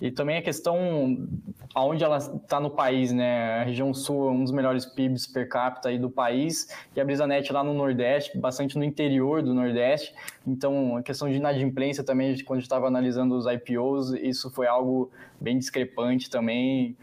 E 0.00 0.10
também 0.10 0.38
a 0.38 0.42
questão 0.42 1.26
aonde 1.74 2.04
ela 2.04 2.18
está 2.18 2.60
no 2.60 2.70
país, 2.70 3.12
né? 3.12 3.60
A 3.60 3.64
região 3.64 3.92
sul 3.92 4.28
é 4.28 4.30
um 4.30 4.44
dos 4.44 4.52
melhores 4.52 4.86
PIBs 4.86 5.26
per 5.26 5.48
capita 5.48 5.88
aí 5.88 5.98
do 5.98 6.08
país 6.08 6.68
e 6.94 7.00
a 7.00 7.04
Brisanet 7.04 7.52
lá 7.52 7.64
no 7.64 7.74
Nordeste, 7.74 8.38
bastante 8.38 8.78
no 8.78 8.84
interior 8.84 9.42
do 9.42 9.52
Nordeste. 9.52 10.14
Então, 10.46 10.96
a 10.96 11.02
questão 11.02 11.28
de 11.28 11.36
inadimplência 11.36 12.04
também, 12.04 12.36
quando 12.44 12.58
a 12.58 12.60
gente 12.60 12.66
estava 12.66 12.86
analisando 12.86 13.36
os 13.36 13.46
IPOs, 13.46 14.12
isso 14.12 14.50
foi 14.50 14.68
algo 14.68 15.10
bem 15.40 15.58
discrepante 15.58 16.30
também 16.30 16.96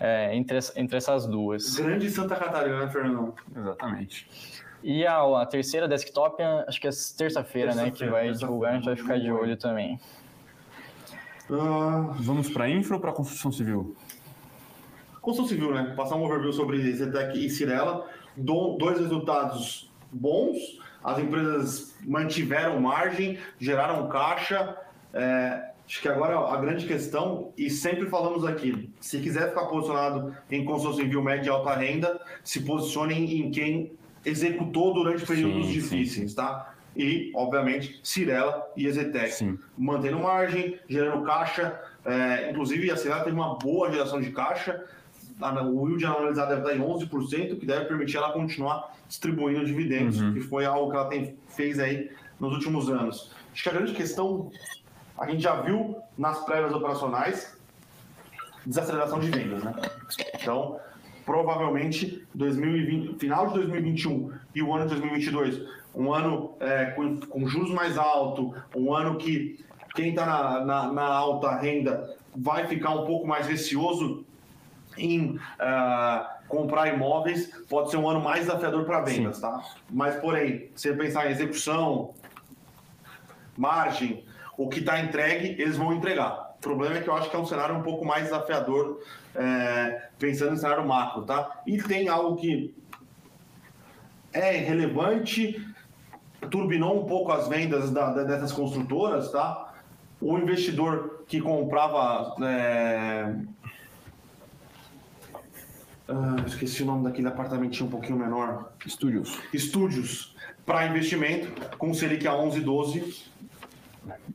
é, 0.00 0.34
entre, 0.34 0.58
entre 0.76 0.96
essas 0.96 1.26
duas. 1.26 1.76
Grande 1.76 2.10
Santa 2.10 2.34
Catarina, 2.34 2.86
né, 2.86 2.90
Fernando? 2.90 3.34
Exatamente. 3.56 4.28
E 4.82 5.06
a, 5.06 5.42
a 5.42 5.46
terceira 5.46 5.86
desktop, 5.86 6.42
acho 6.42 6.80
que 6.80 6.88
é 6.88 6.90
terça-feira, 7.16 7.72
terça 7.72 7.84
né? 7.84 7.90
Que 7.90 8.06
vai 8.06 8.32
divulgar, 8.32 8.72
a 8.72 8.74
gente 8.76 8.84
vai 8.84 8.96
ficar 8.96 9.18
de 9.18 9.30
olho 9.30 9.56
também. 9.56 9.98
Uh, 11.50 12.12
vamos 12.20 12.50
para 12.50 12.68
infra 12.68 12.96
ou 12.96 13.00
para 13.00 13.10
construção 13.10 13.50
civil? 13.50 13.96
Construção 15.20 15.48
civil, 15.48 15.72
né? 15.72 15.94
Passar 15.96 16.16
um 16.16 16.24
overview 16.24 16.52
sobre 16.52 16.92
Zetec 16.92 17.44
e 17.44 17.50
Cirela. 17.50 18.06
Do, 18.36 18.76
dois 18.76 18.98
resultados 18.98 19.90
bons. 20.12 20.56
As 21.02 21.18
empresas 21.18 21.96
mantiveram 22.04 22.80
margem, 22.80 23.38
geraram 23.58 24.08
caixa. 24.08 24.76
É, 25.12 25.70
acho 25.86 26.02
que 26.02 26.08
agora 26.08 26.38
a 26.38 26.56
grande 26.56 26.86
questão, 26.86 27.52
e 27.56 27.70
sempre 27.70 28.06
falamos 28.06 28.44
aqui, 28.44 28.92
se 29.00 29.18
quiser 29.20 29.48
ficar 29.50 29.66
posicionado 29.66 30.36
em 30.50 30.64
construção 30.64 30.98
civil 30.98 31.22
média 31.22 31.46
e 31.46 31.50
alta 31.50 31.74
renda, 31.74 32.20
se 32.44 32.60
posicione 32.60 33.40
em 33.40 33.50
quem 33.50 33.92
executou 34.24 34.92
durante 34.92 35.24
períodos 35.24 35.66
sim, 35.66 35.72
difíceis, 35.72 36.30
sim. 36.30 36.36
tá? 36.36 36.74
e, 36.98 37.30
obviamente, 37.34 38.00
Cirela 38.02 38.66
e 38.76 38.86
Ezetec. 38.86 39.30
Sim. 39.30 39.56
Mantendo 39.78 40.18
margem, 40.18 40.78
gerando 40.88 41.24
caixa. 41.24 41.80
É, 42.04 42.50
inclusive, 42.50 42.90
a 42.90 42.96
Cirela 42.96 43.22
teve 43.22 43.36
uma 43.36 43.56
boa 43.56 43.90
geração 43.92 44.20
de 44.20 44.32
caixa. 44.32 44.84
O 45.40 45.88
yield 45.88 46.04
analisado 46.04 46.48
deve 46.48 46.62
estar 46.62 46.76
em 46.76 46.86
11%, 46.86 47.58
que 47.58 47.66
deve 47.66 47.84
permitir 47.84 48.16
ela 48.16 48.32
continuar 48.32 48.94
distribuindo 49.06 49.64
dividendos, 49.64 50.20
uhum. 50.20 50.34
que 50.34 50.40
foi 50.40 50.64
algo 50.64 50.90
que 50.90 50.96
ela 50.96 51.08
tem, 51.08 51.36
fez 51.48 51.78
aí 51.78 52.10
nos 52.40 52.52
últimos 52.52 52.88
anos. 52.90 53.32
Acho 53.52 53.62
que 53.62 53.68
a 53.68 53.72
grande 53.72 53.92
questão, 53.92 54.50
a 55.16 55.28
gente 55.30 55.42
já 55.42 55.60
viu 55.60 55.96
nas 56.16 56.44
prévias 56.44 56.72
operacionais, 56.72 57.56
desaceleração 58.66 59.20
de 59.20 59.30
vendas, 59.30 59.62
né? 59.62 59.74
Então, 60.34 60.78
provavelmente 61.24 62.26
2020, 62.34 63.18
final 63.18 63.48
de 63.48 63.54
2021 63.54 64.32
e 64.54 64.62
o 64.62 64.74
ano 64.74 64.88
de 64.88 65.00
2022 65.00 65.78
um 65.94 66.12
ano 66.14 66.54
é, 66.60 66.86
com, 66.86 67.18
com, 67.18 67.48
juros 67.48 67.70
mais 67.70 67.98
altos, 67.98 68.52
um 68.74 68.94
ano 68.94 69.16
que 69.16 69.58
quem 69.94 70.10
está 70.10 70.24
na, 70.24 70.64
na, 70.64 70.92
na, 70.92 71.04
alta 71.04 71.56
renda 71.56 72.16
vai 72.36 72.66
ficar 72.68 72.90
um 72.90 73.04
pouco 73.04 73.26
mais 73.26 73.46
receoso 73.48 74.24
em 74.98 75.36
uh, 75.36 76.48
comprar 76.48 76.92
imóveis, 76.92 77.50
pode 77.68 77.90
ser 77.90 77.96
um 77.96 78.08
ano 78.08 78.20
mais 78.20 78.46
desafiador 78.46 78.84
para 78.84 79.00
vendas, 79.00 79.36
Sim. 79.36 79.42
tá? 79.42 79.62
Mas, 79.90 80.16
porém, 80.16 80.70
se 80.74 80.92
pensar 80.94 81.28
em 81.28 81.30
execução, 81.30 82.14
margem, 83.56 84.24
o 84.56 84.68
que 84.68 84.80
está 84.80 85.00
entregue, 85.00 85.60
eles 85.60 85.76
vão 85.76 85.92
entregar. 85.92 86.56
O 86.56 86.60
problema 86.60 86.96
é 86.96 87.00
que 87.00 87.08
eu 87.08 87.14
acho 87.14 87.30
que 87.30 87.36
é 87.36 87.38
um 87.38 87.46
cenário 87.46 87.76
um 87.76 87.82
pouco 87.82 88.04
mais 88.04 88.24
desafiador, 88.24 89.00
é, 89.34 90.08
pensando 90.18 90.54
em 90.54 90.56
cenário 90.56 90.86
macro, 90.86 91.22
tá? 91.22 91.60
E 91.66 91.78
tem 91.78 92.08
algo 92.08 92.36
que 92.36 92.74
é 94.32 94.52
relevante, 94.52 95.64
turbinou 96.50 97.02
um 97.02 97.06
pouco 97.06 97.32
as 97.32 97.48
vendas 97.48 97.90
da, 97.90 98.10
dessas 98.24 98.52
construtoras, 98.52 99.30
tá? 99.30 99.72
O 100.20 100.36
investidor 100.38 101.24
que 101.28 101.40
comprava. 101.40 102.34
É... 102.44 103.34
Ah, 106.08 106.36
esqueci 106.46 106.82
o 106.82 106.86
nome 106.86 107.04
daquele 107.04 107.28
apartamentinho 107.28 107.86
um 107.86 107.90
pouquinho 107.90 108.18
menor. 108.18 108.72
Estúdios. 108.86 109.38
Estúdios 109.52 110.34
para 110.64 110.86
investimento, 110.86 111.48
com 111.76 111.90
o 111.90 111.94
Selic 111.94 112.26
a 112.26 112.34
11, 112.34 112.60
12. 112.60 113.28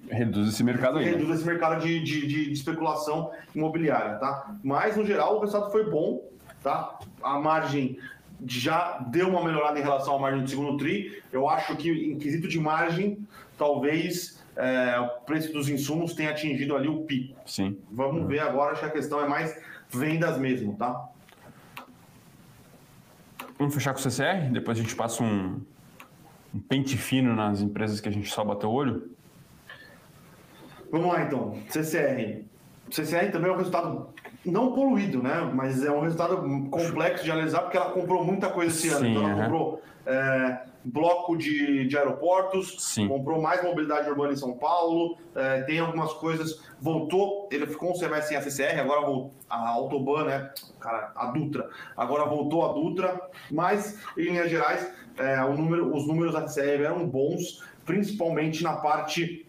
Reduz 0.08 0.50
esse 0.50 0.64
mercado 0.64 1.00
aí. 1.00 1.06
Né? 1.06 1.12
Reduz 1.12 1.40
esse 1.40 1.46
mercado 1.46 1.82
de, 1.82 2.04
de, 2.04 2.28
de, 2.28 2.52
especulação 2.52 3.32
imobiliária, 3.56 4.16
tá? 4.16 4.56
Mas, 4.64 4.96
no 4.96 5.04
geral, 5.04 5.38
o 5.38 5.40
resultado 5.40 5.72
foi 5.72 5.90
bom, 5.90 6.30
tá? 6.62 7.00
A 7.24 7.40
margem 7.40 7.98
já 8.46 9.00
deu 9.10 9.30
uma 9.30 9.44
melhorada 9.44 9.80
em 9.80 9.82
relação 9.82 10.16
à 10.16 10.20
margem 10.20 10.44
do 10.44 10.50
segundo 10.50 10.78
TRI. 10.78 11.24
Eu 11.32 11.50
acho 11.50 11.76
que, 11.76 11.90
em 11.90 12.20
quesito 12.20 12.48
de 12.48 12.60
margem, 12.60 13.18
talvez 13.58 14.44
é, 14.56 15.00
o 15.00 15.22
preço 15.22 15.52
dos 15.52 15.70
insumos 15.70 16.14
tenha 16.14 16.30
atingido 16.30 16.76
ali 16.76 16.88
o 16.88 17.02
pico. 17.04 17.40
Sim. 17.48 17.80
Vamos 17.92 18.22
uhum. 18.22 18.28
ver 18.28 18.40
agora, 18.40 18.74
acho 18.74 18.82
que 18.82 18.88
a 18.88 18.92
questão 18.92 19.24
é 19.24 19.28
mais 19.28 19.60
vendas 19.90 20.38
mesmo, 20.38 20.76
tá? 20.76 21.10
Vamos 23.58 23.74
fechar 23.74 23.94
com 23.94 24.00
o 24.00 24.02
CCR? 24.02 24.52
Depois 24.52 24.78
a 24.78 24.82
gente 24.82 24.96
passa 24.96 25.24
um, 25.24 25.62
um 26.54 26.60
pente 26.60 26.98
fino 26.98 27.36
nas 27.36 27.62
empresas 27.62 28.02
que 28.02 28.10
a 28.10 28.12
gente 28.12 28.30
só 28.30 28.44
bateu 28.44 28.70
o 28.70 28.74
olho? 28.74 29.12
Vamos 30.92 31.08
lá, 31.08 31.24
então. 31.24 31.58
CCR. 31.70 32.44
CCR 32.92 33.32
também 33.32 33.50
é 33.50 33.54
um 33.54 33.58
resultado 33.58 34.10
não 34.46 34.74
poluído, 34.74 35.24
né? 35.24 35.50
Mas 35.54 35.84
é 35.84 35.92
um 35.92 36.02
resultado 36.02 36.38
complexo 36.70 37.24
de 37.24 37.32
analisar 37.32 37.62
porque 37.62 37.78
ela 37.78 37.92
comprou 37.92 38.24
muita 38.24 38.50
coisa 38.50 38.76
esse 38.76 38.90
ano. 38.90 39.06
Sim, 39.06 39.12
então 39.12 39.24
ela 39.24 39.36
uhum. 39.36 39.44
comprou 39.44 39.82
é, 40.06 40.60
bloco 40.84 41.38
de, 41.38 41.88
de 41.88 41.98
aeroportos, 41.98 42.76
Sim. 42.80 43.08
comprou 43.08 43.42
mais 43.42 43.64
mobilidade 43.64 44.10
urbana 44.10 44.34
em 44.34 44.38
São 44.38 44.54
Paulo, 44.54 45.18
é, 45.36 45.62
tem 45.62 45.80
algumas 45.80 46.14
coisas, 46.14 46.62
voltou, 46.80 47.48
ele 47.52 47.66
ficou 47.66 47.92
um 47.92 47.96
semestre 47.96 48.30
sem 48.30 48.38
a 48.38 48.42
CCR, 48.42 48.80
agora 48.80 49.30
a 49.50 49.70
Autobahn, 49.70 50.26
né? 50.26 50.52
Cara, 50.84 51.14
a 51.16 51.28
Dutra, 51.28 51.70
agora 51.96 52.26
voltou 52.26 52.70
a 52.70 52.74
Dutra, 52.74 53.30
mas 53.50 54.00
em 54.18 54.24
linhas 54.24 54.50
gerais, 54.50 54.94
é, 55.18 55.40
número, 55.40 55.96
os 55.96 56.06
números 56.06 56.34
da 56.34 56.46
CCR 56.46 56.84
eram 56.84 57.08
bons, 57.08 57.64
principalmente 57.86 58.62
na 58.62 58.74
parte 58.74 59.48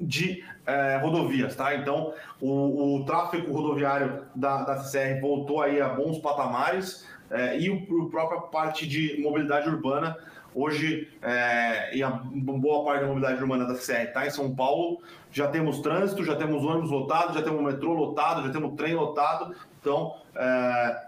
de 0.00 0.44
é, 0.64 0.98
rodovias, 0.98 1.56
tá? 1.56 1.74
Então, 1.74 2.12
o, 2.40 2.96
o 2.96 3.04
tráfego 3.04 3.52
rodoviário 3.52 4.22
da, 4.34 4.62
da 4.62 4.78
CCR 4.78 5.20
voltou 5.20 5.62
aí 5.62 5.80
a 5.80 5.88
bons 5.88 6.18
patamares 6.18 7.06
é, 7.30 7.58
e 7.58 7.70
o, 7.70 8.06
a 8.06 8.10
própria 8.10 8.40
parte 8.42 8.86
de 8.86 9.20
mobilidade 9.20 9.68
urbana 9.68 10.16
hoje 10.56 11.10
é, 11.20 11.94
e 11.94 12.02
a 12.02 12.08
boa 12.08 12.84
parte 12.84 13.02
da 13.02 13.06
mobilidade 13.06 13.42
urbana 13.42 13.66
da 13.66 13.74
CCR 13.74 14.04
está 14.04 14.26
em 14.26 14.30
São 14.30 14.54
Paulo. 14.54 15.02
Já 15.30 15.48
temos 15.48 15.80
trânsito, 15.80 16.24
já 16.24 16.34
temos 16.34 16.64
ônibus 16.64 16.90
lotado, 16.90 17.34
já 17.34 17.42
temos 17.42 17.62
metrô 17.62 17.92
lotado, 17.92 18.42
já 18.46 18.50
temos 18.50 18.74
trem 18.74 18.94
lotado. 18.94 19.54
Então, 19.86 20.16
é, 20.34 21.00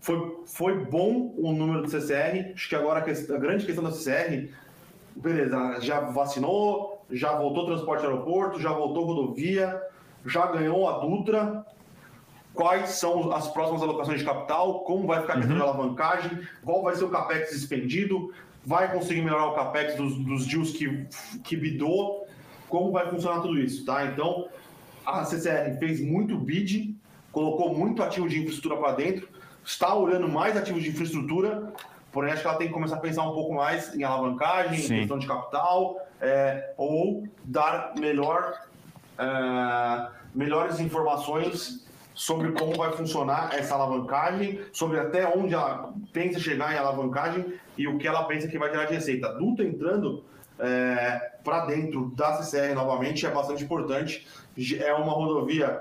foi, 0.00 0.38
foi 0.46 0.84
bom 0.86 1.34
o 1.36 1.52
número 1.52 1.82
do 1.82 1.90
CCR. 1.90 2.52
Acho 2.54 2.66
que 2.70 2.74
agora 2.74 3.00
a, 3.00 3.02
questão, 3.02 3.36
a 3.36 3.38
grande 3.38 3.66
questão 3.66 3.84
da 3.84 3.92
CCR, 3.92 4.48
beleza, 5.14 5.76
já 5.82 6.00
vacinou, 6.00 7.04
já 7.10 7.34
voltou 7.36 7.66
transporte 7.66 8.02
aeroporto, 8.06 8.58
já 8.58 8.72
voltou 8.72 9.04
rodovia, 9.04 9.78
já 10.24 10.46
ganhou 10.46 10.88
a 10.88 10.98
Dutra. 11.00 11.66
Quais 12.54 12.88
são 12.92 13.30
as 13.32 13.48
próximas 13.48 13.82
alocações 13.82 14.20
de 14.20 14.24
capital? 14.24 14.80
Como 14.80 15.06
vai 15.06 15.20
ficar 15.20 15.34
a 15.34 15.36
questão 15.36 15.52
Uhum. 15.56 15.62
de 15.62 15.68
alavancagem? 15.68 16.40
Qual 16.64 16.82
vai 16.82 16.96
ser 16.96 17.04
o 17.04 17.10
capex 17.10 17.52
expendido? 17.52 18.32
Vai 18.64 18.90
conseguir 18.90 19.20
melhorar 19.20 19.46
o 19.48 19.54
capex 19.54 19.94
dos, 19.94 20.16
dos 20.24 20.46
deals 20.46 20.72
que, 20.72 21.06
que 21.44 21.54
bidou? 21.54 22.26
Como 22.66 22.92
vai 22.92 23.10
funcionar 23.10 23.40
tudo 23.42 23.58
isso, 23.58 23.84
tá? 23.84 24.06
Então, 24.06 24.48
a 25.04 25.22
CCR 25.24 25.78
fez 25.78 26.00
muito 26.00 26.36
bid, 26.38 26.96
colocou 27.32 27.74
muito 27.74 28.02
ativo 28.02 28.28
de 28.28 28.38
infraestrutura 28.38 28.76
para 28.76 28.92
dentro, 28.92 29.28
está 29.64 29.94
olhando 29.94 30.28
mais 30.28 30.56
ativos 30.56 30.82
de 30.82 30.90
infraestrutura, 30.90 31.72
porém 32.12 32.32
acho 32.32 32.42
que 32.42 32.48
ela 32.48 32.56
tem 32.56 32.68
que 32.68 32.72
começar 32.72 32.96
a 32.96 33.00
pensar 33.00 33.22
um 33.22 33.32
pouco 33.32 33.54
mais 33.54 33.94
em 33.94 34.02
alavancagem, 34.02 34.78
Sim. 34.78 34.94
em 34.94 34.98
questão 35.00 35.18
de 35.18 35.26
capital, 35.26 35.98
é, 36.20 36.72
ou 36.76 37.24
dar 37.44 37.94
melhor, 37.98 38.66
é, 39.18 40.08
melhores 40.34 40.80
informações 40.80 41.86
sobre 42.14 42.52
como 42.52 42.76
vai 42.76 42.92
funcionar 42.92 43.50
essa 43.54 43.74
alavancagem, 43.74 44.60
sobre 44.72 44.98
até 44.98 45.26
onde 45.26 45.54
ela 45.54 45.94
pensa 46.12 46.38
chegar 46.38 46.74
em 46.74 46.76
alavancagem 46.76 47.54
e 47.78 47.88
o 47.88 47.96
que 47.96 48.06
ela 48.06 48.24
pensa 48.24 48.48
que 48.48 48.58
vai 48.58 48.70
gerar 48.70 48.84
de 48.84 48.94
receita. 48.94 49.28
A 49.28 49.32
Dutra 49.32 49.64
entrando 49.64 50.24
é, 50.58 51.32
para 51.42 51.64
dentro 51.64 52.12
da 52.14 52.34
CCR 52.34 52.74
novamente 52.74 53.24
é 53.24 53.30
bastante 53.30 53.64
importante. 53.64 54.26
É 54.78 54.92
uma 54.92 55.12
rodovia 55.12 55.80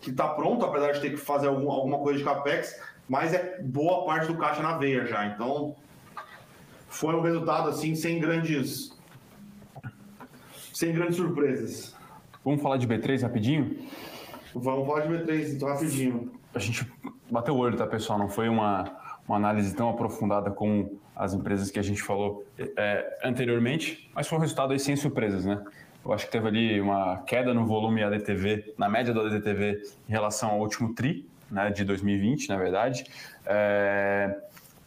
que 0.00 0.10
está 0.10 0.28
pronta, 0.28 0.66
apesar 0.66 0.92
de 0.92 1.00
ter 1.00 1.10
que 1.10 1.16
fazer 1.16 1.48
algum, 1.48 1.70
alguma 1.70 1.98
coisa 1.98 2.18
de 2.18 2.24
capex, 2.24 2.80
mas 3.08 3.34
é 3.34 3.60
boa 3.60 4.04
parte 4.04 4.26
do 4.26 4.36
caixa 4.36 4.62
na 4.62 4.76
veia 4.76 5.06
já. 5.06 5.26
Então, 5.26 5.76
foi 6.88 7.14
um 7.14 7.20
resultado 7.20 7.68
assim 7.68 7.94
sem 7.94 8.18
grandes 8.18 8.98
sem 10.72 10.94
grandes 10.94 11.16
surpresas. 11.16 11.94
Vamos 12.42 12.62
falar 12.62 12.78
de 12.78 12.86
B3 12.86 13.22
rapidinho? 13.22 13.76
Vamos 14.54 14.86
falar 14.86 15.06
de 15.06 15.08
B3 15.08 15.54
então 15.54 15.68
rapidinho. 15.68 16.32
A 16.54 16.58
gente 16.58 16.90
bateu 17.30 17.54
o 17.54 17.58
olho, 17.58 17.76
tá, 17.76 17.86
pessoal? 17.86 18.18
Não 18.18 18.28
foi 18.28 18.48
uma, 18.48 18.84
uma 19.28 19.36
análise 19.36 19.74
tão 19.74 19.90
aprofundada 19.90 20.50
como 20.50 20.98
as 21.14 21.34
empresas 21.34 21.70
que 21.70 21.78
a 21.78 21.82
gente 21.82 22.02
falou 22.02 22.46
é, 22.58 23.18
anteriormente, 23.22 24.10
mas 24.14 24.26
foi 24.26 24.38
um 24.38 24.40
resultado 24.40 24.72
aí 24.72 24.78
sem 24.78 24.96
surpresas, 24.96 25.44
né? 25.44 25.62
Eu 26.04 26.12
acho 26.12 26.26
que 26.26 26.32
teve 26.32 26.48
ali 26.48 26.80
uma 26.80 27.18
queda 27.18 27.52
no 27.52 27.66
volume 27.66 28.02
ADTV, 28.02 28.74
na 28.78 28.88
média 28.88 29.12
do 29.12 29.20
ADTV 29.20 29.82
em 30.08 30.12
relação 30.12 30.50
ao 30.50 30.60
último 30.60 30.94
TRI, 30.94 31.28
né, 31.50 31.70
de 31.70 31.84
2020, 31.84 32.48
na 32.48 32.56
verdade. 32.56 33.04
É, 33.44 34.34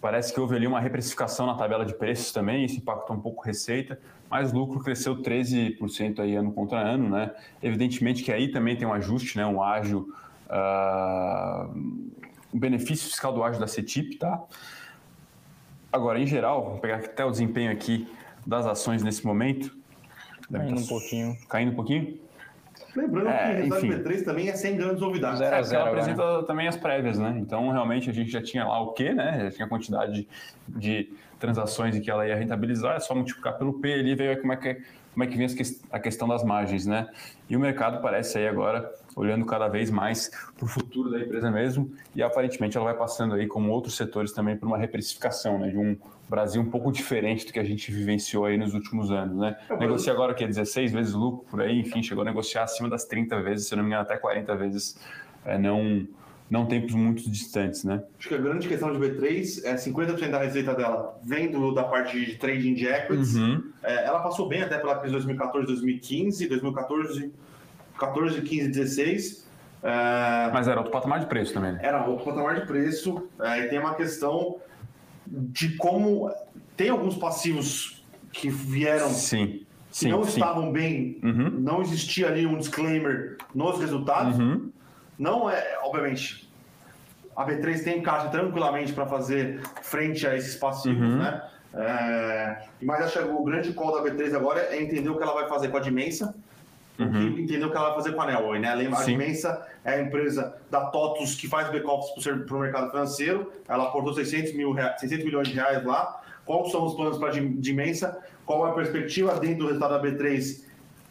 parece 0.01 0.33
que 0.33 0.39
houve 0.39 0.55
ali 0.55 0.65
uma 0.65 0.79
reprecificação 0.79 1.45
na 1.45 1.53
tabela 1.55 1.85
de 1.85 1.93
preços 1.93 2.31
também, 2.31 2.65
isso 2.65 2.77
impactou 2.77 3.15
um 3.15 3.19
pouco 3.19 3.43
a 3.43 3.45
receita, 3.45 3.99
mas 4.29 4.51
o 4.51 4.57
lucro 4.57 4.79
cresceu 4.79 5.21
13% 5.21 6.19
aí 6.19 6.35
ano 6.35 6.51
contra 6.51 6.79
ano, 6.79 7.09
né? 7.09 7.31
Evidentemente 7.61 8.23
que 8.23 8.31
aí 8.31 8.51
também 8.51 8.75
tem 8.75 8.87
um 8.87 8.93
ajuste, 8.93 9.37
né, 9.37 9.45
um 9.45 9.61
ágio, 9.61 10.13
uh, 10.49 12.11
benefício 12.51 13.07
fiscal 13.07 13.31
do 13.31 13.43
ágio 13.43 13.59
da 13.59 13.67
CETIP, 13.67 14.17
tá? 14.17 14.43
Agora, 15.91 16.19
em 16.19 16.25
geral, 16.25 16.71
vou 16.71 16.79
pegar 16.79 16.97
até 16.97 17.23
o 17.23 17.29
desempenho 17.29 17.71
aqui 17.71 18.07
das 18.45 18.65
ações 18.65 19.03
nesse 19.03 19.23
momento. 19.23 19.82
Deve 20.49 20.65
Caindo 20.65 20.77
tá 20.77 20.81
um 20.81 20.87
pouquinho. 20.87 21.37
Caindo 21.49 21.71
um 21.71 21.75
pouquinho? 21.75 22.19
Lembrando 22.95 23.29
É, 23.29 23.37
que 23.37 23.43
o 23.43 23.55
resultado 23.55 23.85
enfim. 23.85 24.03
do 24.03 24.09
B3 24.09 24.23
também 24.23 24.49
é 24.49 24.55
sem 24.55 24.77
grandes 24.77 25.01
novidades. 25.01 25.39
Zero. 25.39 25.55
É, 25.55 25.59
agora. 25.59 25.89
apresenta 25.89 26.43
também 26.43 26.67
as 26.67 26.77
prévias, 26.77 27.17
né? 27.17 27.35
Então, 27.39 27.69
realmente, 27.71 28.09
a 28.09 28.13
gente 28.13 28.29
já 28.29 28.41
tinha 28.41 28.65
lá 28.65 28.79
o 28.81 28.93
quê, 28.93 29.13
né? 29.13 29.45
Já 29.45 29.51
tinha 29.51 29.65
a 29.65 29.69
quantidade 29.69 30.27
de 30.67 31.09
transações 31.39 31.95
em 31.95 32.01
que 32.01 32.09
ela 32.09 32.27
ia 32.27 32.35
rentabilizar, 32.35 32.95
é 32.95 32.99
só 32.99 33.13
multiplicar 33.13 33.57
pelo 33.57 33.73
P 33.73 33.93
ali 33.93 34.11
e 34.11 34.15
ver 34.15 34.39
como 34.39 34.53
é 34.53 34.55
que, 34.55 34.81
como 35.13 35.23
é 35.23 35.27
que 35.27 35.35
vem 35.35 35.47
a 35.91 35.99
questão 35.99 36.27
das 36.27 36.43
margens, 36.43 36.85
né? 36.85 37.09
E 37.49 37.57
o 37.57 37.59
mercado 37.59 38.01
parece 38.01 38.37
aí 38.37 38.47
agora 38.47 38.89
olhando 39.15 39.45
cada 39.45 39.67
vez 39.67 39.89
mais 39.89 40.29
para 40.57 40.65
o 40.65 40.67
futuro 40.67 41.09
da 41.11 41.19
empresa 41.19 41.51
mesmo 41.51 41.91
e 42.15 42.23
aparentemente 42.23 42.77
ela 42.77 42.85
vai 42.85 42.97
passando 42.97 43.35
aí, 43.35 43.47
como 43.47 43.71
outros 43.71 43.95
setores 43.95 44.31
também, 44.31 44.57
por 44.57 44.67
uma 44.67 44.77
reprecificação, 44.77 45.59
né? 45.59 45.69
De 45.69 45.77
um 45.77 45.97
Brasil 46.29 46.61
um 46.61 46.69
pouco 46.69 46.91
diferente 46.91 47.45
do 47.45 47.53
que 47.53 47.59
a 47.59 47.63
gente 47.63 47.91
vivenciou 47.91 48.45
aí 48.45 48.57
nos 48.57 48.73
últimos 48.73 49.11
anos, 49.11 49.37
né? 49.37 49.55
Negocia 49.79 50.11
agora 50.11 50.31
o 50.31 50.35
que 50.35 50.45
16 50.45 50.91
vezes 50.91 51.13
lucro 51.13 51.45
por 51.49 51.61
aí, 51.61 51.79
enfim, 51.79 52.01
chegou 52.01 52.21
a 52.23 52.25
negociar 52.25 52.63
acima 52.63 52.89
das 52.89 53.05
30 53.05 53.41
vezes, 53.41 53.67
se 53.67 53.73
eu 53.73 53.77
não 53.77 53.83
me 53.83 53.89
engano 53.89 54.03
até 54.03 54.17
40 54.17 54.55
vezes, 54.55 54.97
é, 55.45 55.57
não 55.57 56.07
não 56.49 56.67
tempos 56.67 56.93
muito 56.93 57.29
distantes, 57.31 57.83
né? 57.83 58.03
Acho 58.19 58.29
que 58.29 58.35
a 58.35 58.37
grande 58.37 58.67
questão 58.67 58.93
de 58.93 58.99
B3 58.99 59.65
é 59.65 59.73
50% 59.73 60.29
da 60.29 60.39
receita 60.39 60.75
dela 60.75 61.19
vem 61.23 61.49
do, 61.49 61.73
da 61.73 61.83
parte 61.83 62.23
de 62.23 62.35
trading 62.35 62.75
de 62.75 62.85
equities. 62.85 63.35
Uhum. 63.35 63.71
É, 63.81 64.05
ela 64.05 64.19
passou 64.19 64.47
bem 64.47 64.61
até 64.61 64.77
pela 64.77 64.99
crise 64.99 65.07
de 65.07 65.13
2014, 65.13 65.65
2015, 65.65 66.47
2014, 66.47 67.33
14, 67.97 68.41
15, 68.41 68.67
16. 68.69 69.43
É, 69.83 70.49
Mas 70.53 70.67
era 70.67 70.79
outro 70.79 70.91
patamar 70.91 71.19
de 71.19 71.25
preço 71.25 71.53
também, 71.53 71.73
né? 71.73 71.79
era 71.81 72.05
outro 72.05 72.25
patamar 72.25 72.55
de 72.55 72.65
preço. 72.65 73.27
É, 73.41 73.59
e 73.65 73.69
tem 73.69 73.79
uma 73.79 73.95
questão 73.95 74.57
de 75.27 75.75
como 75.75 76.31
tem 76.77 76.89
alguns 76.89 77.15
passivos 77.17 78.03
que 78.31 78.49
vieram 78.49 79.09
Sim, 79.09 79.65
que 79.91 79.97
sim, 79.97 80.09
não 80.09 80.23
sim. 80.23 80.29
estavam 80.39 80.71
bem, 80.71 81.19
Uhum. 81.23 81.49
não 81.49 81.81
existia 81.81 82.27
ali 82.27 82.45
um 82.47 82.57
disclaimer 82.57 83.37
nos 83.53 83.79
resultados. 83.79 84.39
Uhum. 84.39 84.71
Não 85.19 85.49
é, 85.49 85.77
obviamente, 85.83 86.49
a 87.35 87.45
B3 87.45 87.83
tem 87.83 88.01
caixa 88.01 88.29
tranquilamente 88.29 88.93
para 88.93 89.05
fazer 89.05 89.59
frente 89.81 90.25
a 90.25 90.35
esses 90.35 90.55
passivos, 90.55 91.01
Uhum. 91.01 91.17
né? 91.17 91.43
É, 91.75 92.65
mas 92.81 93.01
acho 93.05 93.19
que 93.19 93.25
o 93.25 93.43
grande 93.43 93.73
call 93.73 93.91
da 93.91 94.09
B3 94.09 94.35
agora 94.35 94.59
é 94.61 94.81
entender 94.81 95.09
o 95.09 95.17
que 95.17 95.23
ela 95.23 95.33
vai 95.33 95.47
fazer 95.49 95.69
com 95.69 95.77
a 95.77 95.79
Dimensa 95.79 96.35
Uhum. 96.99 97.21
e 97.37 97.41
entender 97.41 97.65
o 97.65 97.71
que 97.71 97.75
ela 97.77 97.87
vai 97.87 97.95
fazer 97.95 98.11
com 98.13 98.21
a 98.21 98.27
Nelway, 98.27 98.59
né? 98.59 98.73
Lembra, 98.75 98.99
a 98.99 99.01
Sim. 99.01 99.11
Dimensa 99.13 99.65
é 99.83 99.95
a 99.95 100.01
empresa 100.01 100.55
da 100.69 100.85
TOTUS 100.85 101.35
que 101.35 101.47
faz 101.47 101.69
back-office 101.71 102.23
para 102.45 102.55
o 102.55 102.59
mercado 102.59 102.91
financeiro. 102.91 103.51
Ela 103.67 103.85
aportou 103.85 104.13
600, 104.13 104.53
mil 104.53 104.71
rea- 104.73 104.95
600 104.97 105.25
milhões 105.25 105.47
de 105.47 105.55
reais 105.55 105.83
lá. 105.83 106.21
Quais 106.45 106.71
são 106.71 106.85
os 106.85 106.93
planos 106.93 107.17
para 107.17 107.29
a 107.29 107.31
Dimensa? 107.31 108.21
Qual 108.45 108.67
é 108.67 108.69
a 108.69 108.73
perspectiva 108.73 109.39
dentro 109.39 109.59
do 109.59 109.67
resultado 109.67 109.91
da 109.91 110.01
B3 110.01 110.65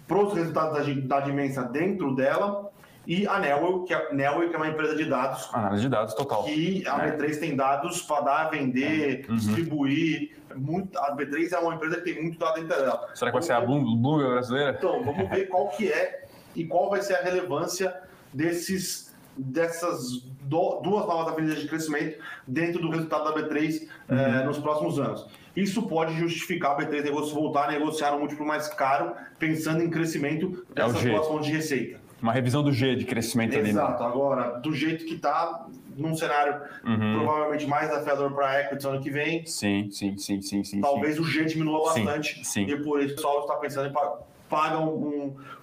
para 0.06 0.18
os 0.18 0.34
resultados 0.34 0.86
da, 0.86 1.18
da 1.18 1.20
Dimensa 1.24 1.62
dentro 1.64 2.14
dela? 2.14 2.70
E 3.04 3.26
a 3.26 3.40
Nelway, 3.40 3.84
que 3.84 3.92
é, 3.92 4.14
Nelway, 4.14 4.48
que 4.50 4.54
é 4.54 4.58
uma 4.58 4.68
empresa 4.68 4.94
de 4.94 5.04
dados 5.06 5.50
Análise 5.52 5.82
de 5.82 5.88
dados 5.88 6.14
total. 6.14 6.44
que 6.44 6.84
a 6.86 7.04
É. 7.06 7.10
B3 7.16 7.40
tem 7.40 7.56
dados 7.56 8.00
para 8.02 8.20
dar, 8.20 8.50
vender, 8.50 9.26
Uhum. 9.28 9.34
distribuir. 9.34 10.36
Muito, 10.56 10.98
a 10.98 11.16
B3 11.16 11.52
é 11.52 11.58
uma 11.58 11.74
empresa 11.74 11.96
que 11.96 12.02
tem 12.12 12.22
muito 12.22 12.38
dado 12.38 12.54
dentro 12.60 12.68
dela. 12.68 13.08
Será 13.14 13.30
que 13.30 13.34
vai 13.36 13.42
ser 13.42 13.52
a 13.52 13.60
Bloom- 13.60 13.96
Bloomberg 14.00 14.32
brasileira? 14.32 14.74
Então, 14.78 15.02
vamos 15.02 15.28
ver 15.30 15.46
qual 15.48 15.68
que 15.68 15.90
é 15.92 16.24
e 16.54 16.64
qual 16.64 16.90
vai 16.90 17.00
ser 17.02 17.14
a 17.14 17.22
relevância 17.22 17.94
desses, 18.32 19.14
dessas 19.36 20.22
do- 20.42 20.80
duas 20.82 21.06
novas 21.06 21.32
avenidas 21.32 21.60
de 21.60 21.68
crescimento 21.68 22.18
dentro 22.46 22.80
do 22.82 22.90
resultado 22.90 23.24
da 23.24 23.32
B3 23.34 23.88
eh, 24.08 24.44
nos 24.44 24.58
próximos 24.58 24.98
anos. 24.98 25.26
Isso 25.54 25.82
pode 25.82 26.14
justificar 26.16 26.72
a 26.72 26.76
B3 26.76 27.02
negocio- 27.04 27.34
voltar 27.34 27.68
a 27.68 27.72
negociar 27.72 28.14
um 28.14 28.20
múltiplo 28.20 28.44
mais 28.46 28.68
caro, 28.68 29.14
pensando 29.38 29.82
em 29.82 29.90
crescimento 29.90 30.64
É 30.74 30.82
o 30.84 30.88
dessas 30.88 31.02
jeito. 31.02 31.14
duas 31.16 31.28
fontes 31.28 31.46
de 31.46 31.52
receita. 31.52 32.00
Uma 32.22 32.32
revisão 32.32 32.62
do 32.62 32.72
G 32.72 32.94
de 32.94 33.04
crescimento 33.04 33.54
ali. 33.54 33.64
né? 33.64 33.70
Exato. 33.70 34.02
Agora, 34.04 34.60
do 34.60 34.72
jeito 34.72 35.04
que 35.04 35.14
está, 35.14 35.66
num 35.96 36.14
cenário 36.14 36.54
Uhum. 36.84 37.14
provavelmente 37.18 37.66
mais 37.66 37.88
desafiador 37.88 38.32
para 38.32 38.48
a 38.48 38.60
equity 38.60 38.86
ano 38.86 39.00
que 39.00 39.10
vem, 39.10 39.44
Sim, 39.44 39.90
sim, 39.90 40.16
sim, 40.16 40.40
sim, 40.40 40.62
sim. 40.62 40.80
talvez 40.80 41.18
o 41.18 41.24
G 41.24 41.44
diminua 41.44 41.92
Sim, 41.92 42.04
bastante. 42.04 42.44
sim. 42.46 42.62
E 42.64 42.76
por 42.76 43.00
isso 43.00 43.12
o 43.14 43.16
pessoal 43.16 43.40
está 43.40 43.54
pensando 43.56 43.88
em 43.88 43.92
pa- 43.92 44.18
paga 44.48 44.78
um, 44.78 44.86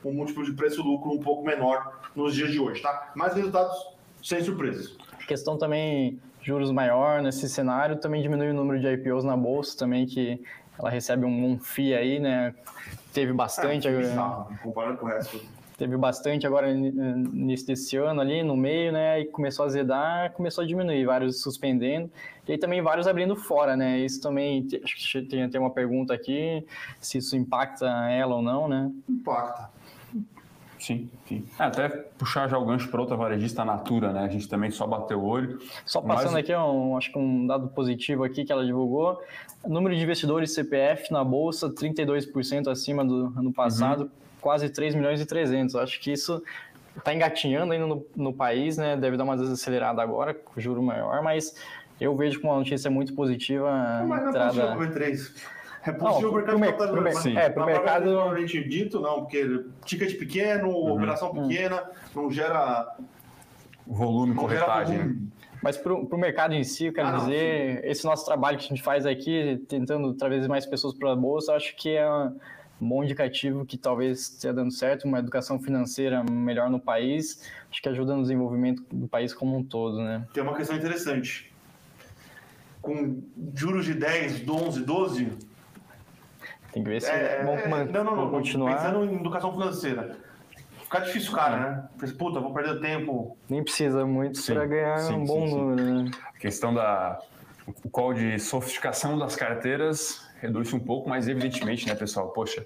um, 0.03 0.09
um 0.09 0.13
múltiplo 0.13 0.43
de 0.43 0.51
preço-lucro 0.53 1.11
um 1.11 1.19
pouco 1.19 1.45
menor 1.45 1.99
nos 2.15 2.35
dias 2.35 2.51
de 2.51 2.59
hoje, 2.59 2.81
tá? 2.81 3.11
Mas 3.15 3.33
resultados 3.33 3.75
sem 4.21 4.41
surpresas. 4.43 4.97
A 5.13 5.25
questão 5.25 5.57
também 5.57 6.19
juros 6.41 6.71
maior 6.71 7.21
nesse 7.21 7.47
cenário 7.47 7.95
também 7.97 8.21
diminui 8.21 8.49
o 8.49 8.53
número 8.53 8.79
de 8.81 8.87
IPOs 8.87 9.23
na 9.23 9.37
bolsa 9.37 9.77
também 9.77 10.05
que 10.05 10.41
ela 10.77 10.89
recebe 10.89 11.23
um, 11.25 11.51
um 11.51 11.59
FII 11.59 11.93
aí, 11.93 12.19
né? 12.19 12.53
Teve 13.13 13.31
bastante. 13.31 13.87
É, 13.87 13.95
bizarro, 13.97 14.53
comparando 14.63 14.97
com 14.97 15.05
o 15.05 15.09
resto 15.09 15.39
teve 15.79 15.95
bastante 15.95 16.45
agora 16.45 16.73
no 16.73 17.33
início 17.33 17.65
desse 17.65 17.95
ano 17.95 18.19
ali, 18.19 18.43
no 18.43 18.55
meio, 18.57 18.91
né? 18.91 19.21
E 19.21 19.25
começou 19.25 19.63
a 19.63 19.67
azedar, 19.67 20.33
começou 20.33 20.61
a 20.61 20.67
diminuir, 20.67 21.05
vários 21.05 21.41
suspendendo. 21.41 22.11
E 22.45 22.51
aí 22.51 22.57
também 22.57 22.81
vários 22.81 23.07
abrindo 23.07 23.33
fora, 23.33 23.77
né? 23.77 23.97
Isso 23.99 24.21
também, 24.21 24.67
acho 24.83 24.95
que 24.95 25.21
tem 25.21 25.43
até 25.43 25.57
uma 25.57 25.69
pergunta 25.69 26.13
aqui, 26.13 26.65
se 26.99 27.19
isso 27.19 27.37
impacta 27.37 27.87
ela 28.11 28.35
ou 28.35 28.41
não, 28.41 28.67
né? 28.67 28.91
Impacta. 29.07 29.69
Sim, 30.77 31.09
sim. 31.27 31.45
É, 31.57 31.63
até 31.63 31.87
puxar 31.87 32.49
já 32.49 32.57
o 32.57 32.65
gancho 32.65 32.89
para 32.89 32.99
outra 32.99 33.15
varejista, 33.15 33.61
a 33.61 33.65
Natura, 33.65 34.11
né? 34.11 34.21
A 34.25 34.27
gente 34.27 34.49
também 34.49 34.71
só 34.71 34.85
bateu 34.85 35.19
o 35.19 35.25
olho. 35.25 35.59
Só 35.85 36.01
passando 36.01 36.33
mas... 36.33 36.43
aqui, 36.43 36.53
um, 36.53 36.97
acho 36.97 37.11
que 37.11 37.17
um 37.17 37.47
dado 37.47 37.69
positivo 37.69 38.23
aqui 38.25 38.43
que 38.43 38.51
ela 38.51 38.65
divulgou. 38.65 39.21
Número 39.65 39.95
de 39.95 40.01
investidores 40.01 40.53
CPF 40.53 41.11
na 41.11 41.23
Bolsa, 41.23 41.69
32% 41.69 42.67
acima 42.67 43.05
do 43.05 43.33
ano 43.37 43.53
passado. 43.53 44.03
Uhum 44.03 44.28
quase 44.41 44.69
3 44.69 44.95
milhões 44.95 45.21
e 45.21 45.25
300. 45.25 45.75
Acho 45.75 45.99
que 45.99 46.11
isso 46.11 46.43
está 46.97 47.13
engatinhando 47.13 47.73
ainda 47.73 47.87
no, 47.87 48.05
no, 48.15 48.33
país, 48.33 48.77
né? 48.77 48.97
Deve 48.97 49.17
dar 49.17 49.23
uma 49.23 49.37
desacelerada 49.37 50.01
agora, 50.01 50.33
com 50.33 50.59
juro 50.59 50.81
maior, 50.81 51.21
mas 51.21 51.55
eu 51.99 52.15
vejo 52.15 52.39
como 52.41 52.53
uma 52.53 52.59
notícia 52.59 52.89
muito 52.89 53.13
positiva. 53.13 53.71
Mas 54.07 54.21
não 54.21 54.29
entrada... 54.29 54.61
é 54.61 54.65
positivo 54.67 54.93
3. 54.93 55.59
É 55.81 55.91
possível 55.93 56.45
não, 56.45 56.55
o 56.55 56.59
mercado 56.59 56.91
pro. 56.91 57.07
É, 57.37 57.49
para 57.49 57.63
o 57.63 57.65
mercado. 57.65 58.03
Provavelmente 58.03 58.63
dito, 58.67 58.99
não, 58.99 59.21
porque 59.21 59.65
ticket 59.85 60.19
pequeno, 60.19 60.69
uhum. 60.69 60.93
operação 60.93 61.31
uhum. 61.31 61.47
pequena, 61.47 61.89
não 62.13 62.29
gera. 62.29 62.95
Volume, 63.87 64.33
não 64.33 64.41
corretagem. 64.41 64.97
Gera 64.97 65.07
volume. 65.07 65.29
Mas 65.61 65.77
para 65.77 65.93
o 65.93 66.17
mercado 66.17 66.53
em 66.53 66.63
si, 66.63 66.85
eu 66.85 66.93
quero 66.93 67.09
ah, 67.09 67.17
dizer, 67.17 67.81
sim. 67.81 67.89
esse 67.89 68.05
nosso 68.05 68.25
trabalho 68.25 68.57
que 68.57 68.65
a 68.65 68.67
gente 68.69 68.81
faz 68.81 69.05
aqui, 69.05 69.61
tentando 69.67 70.13
trazer 70.13 70.47
mais 70.47 70.65
pessoas 70.65 70.93
para 70.93 71.11
a 71.11 71.15
Bolsa, 71.15 71.53
acho 71.53 71.75
que 71.75 71.89
é 71.89 72.09
um 72.09 72.33
bom 72.79 73.03
indicativo 73.03 73.65
que 73.65 73.77
talvez 73.77 74.21
esteja 74.21 74.53
dando 74.53 74.71
certo, 74.71 75.05
uma 75.05 75.19
educação 75.19 75.59
financeira 75.59 76.23
melhor 76.23 76.69
no 76.69 76.79
país, 76.79 77.49
acho 77.71 77.81
que 77.81 77.89
ajuda 77.89 78.15
no 78.15 78.21
desenvolvimento 78.21 78.83
do 78.91 79.07
país 79.07 79.33
como 79.33 79.57
um 79.57 79.63
todo, 79.63 80.01
né? 80.01 80.25
Tem 80.33 80.41
uma 80.41 80.55
questão 80.55 80.75
interessante. 80.75 81.53
Com 82.81 83.21
juros 83.53 83.85
de 83.85 83.93
10, 83.93 84.47
11, 84.47 84.83
12... 84.83 85.49
Tem 86.71 86.83
que 86.83 86.89
ver 86.89 87.01
se 87.01 87.09
é, 87.09 87.39
é 87.41 87.43
bom 87.43 87.57
é, 87.57 87.85
não, 87.85 88.03
não, 88.03 88.15
não, 88.15 88.29
continuar. 88.29 88.75
Pensando 88.75 89.03
em 89.03 89.15
educação 89.15 89.51
financeira, 89.51 90.15
fica 90.83 90.99
difícil, 90.99 91.31
cara, 91.31 91.57
né? 91.57 91.89
Pensa, 91.99 92.13
puta, 92.13 92.39
vou 92.39 92.53
perder 92.53 92.79
tempo. 92.79 93.35
Nem 93.49 93.63
precisa 93.63 94.05
muito 94.05 94.39
para 94.45 94.67
ganhar 94.67 94.97
sim, 94.99 95.15
um 95.15 95.25
bom 95.25 95.47
sim, 95.47 95.55
número, 95.55 96.03
né? 96.03 96.11
A 96.23 96.37
questão 96.37 96.71
da 96.71 97.19
o 97.83 97.89
qual 97.89 98.13
de 98.13 98.39
sofisticação 98.39 99.17
das 99.17 99.35
carteiras 99.35 100.27
reduz 100.41 100.73
um 100.73 100.79
pouco, 100.79 101.09
mas 101.09 101.27
evidentemente, 101.27 101.87
né, 101.87 101.95
pessoal, 101.95 102.29
poxa, 102.29 102.63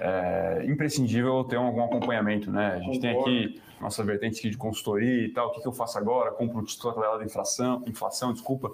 é 0.00 0.64
imprescindível 0.66 1.44
ter 1.44 1.56
algum 1.56 1.82
acompanhamento, 1.84 2.50
né? 2.50 2.74
A 2.74 2.78
gente 2.80 3.00
tem 3.00 3.18
aqui 3.18 3.60
nossa 3.80 4.02
vertente 4.02 4.38
aqui 4.38 4.50
de 4.50 4.56
consultoria 4.56 5.26
e 5.26 5.32
tal, 5.32 5.48
o 5.48 5.52
que, 5.52 5.60
que 5.60 5.68
eu 5.68 5.72
faço 5.72 5.98
agora? 5.98 6.30
Compro 6.32 6.58
um 6.58 6.64
título 6.64 6.90
atrelado 6.92 7.22
à 7.22 7.24
inflação, 7.24 7.82
inflação, 7.86 8.32
desculpa, 8.32 8.72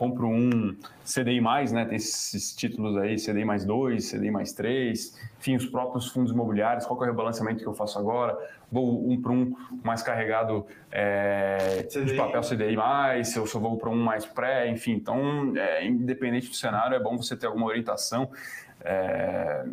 compro 0.00 0.28
um 0.28 0.74
CDI+, 1.04 1.42
né, 1.74 1.84
tem 1.84 1.96
esses 1.96 2.56
títulos 2.56 2.96
aí, 2.96 3.16
CDI 3.16 3.44
mais 3.44 3.66
2, 3.66 4.12
CDI 4.12 4.30
mais 4.30 4.50
3, 4.54 5.14
enfim, 5.38 5.56
os 5.56 5.66
próprios 5.66 6.08
fundos 6.08 6.32
imobiliários, 6.32 6.86
qual 6.86 6.98
é 7.00 7.02
o 7.02 7.06
rebalanceamento 7.10 7.60
que 7.60 7.66
eu 7.66 7.74
faço 7.74 7.98
agora? 7.98 8.34
Vou 8.72 9.10
um 9.10 9.20
para 9.20 9.30
um 9.30 9.54
mais 9.84 10.02
carregado 10.02 10.66
é, 10.90 11.82
de 11.82 12.14
papel 12.14 12.40
CDI+, 12.40 13.24
se 13.24 13.38
eu 13.38 13.46
só 13.46 13.58
vou 13.58 13.76
para 13.76 13.90
um 13.90 14.02
mais 14.02 14.24
pré, 14.24 14.70
enfim, 14.70 14.92
então, 14.92 15.52
é, 15.54 15.86
independente 15.86 16.48
do 16.48 16.54
cenário, 16.54 16.96
é 16.96 16.98
bom 16.98 17.18
você 17.18 17.36
ter 17.36 17.48
alguma 17.48 17.66
orientação 17.66 18.30
é, 18.82 19.66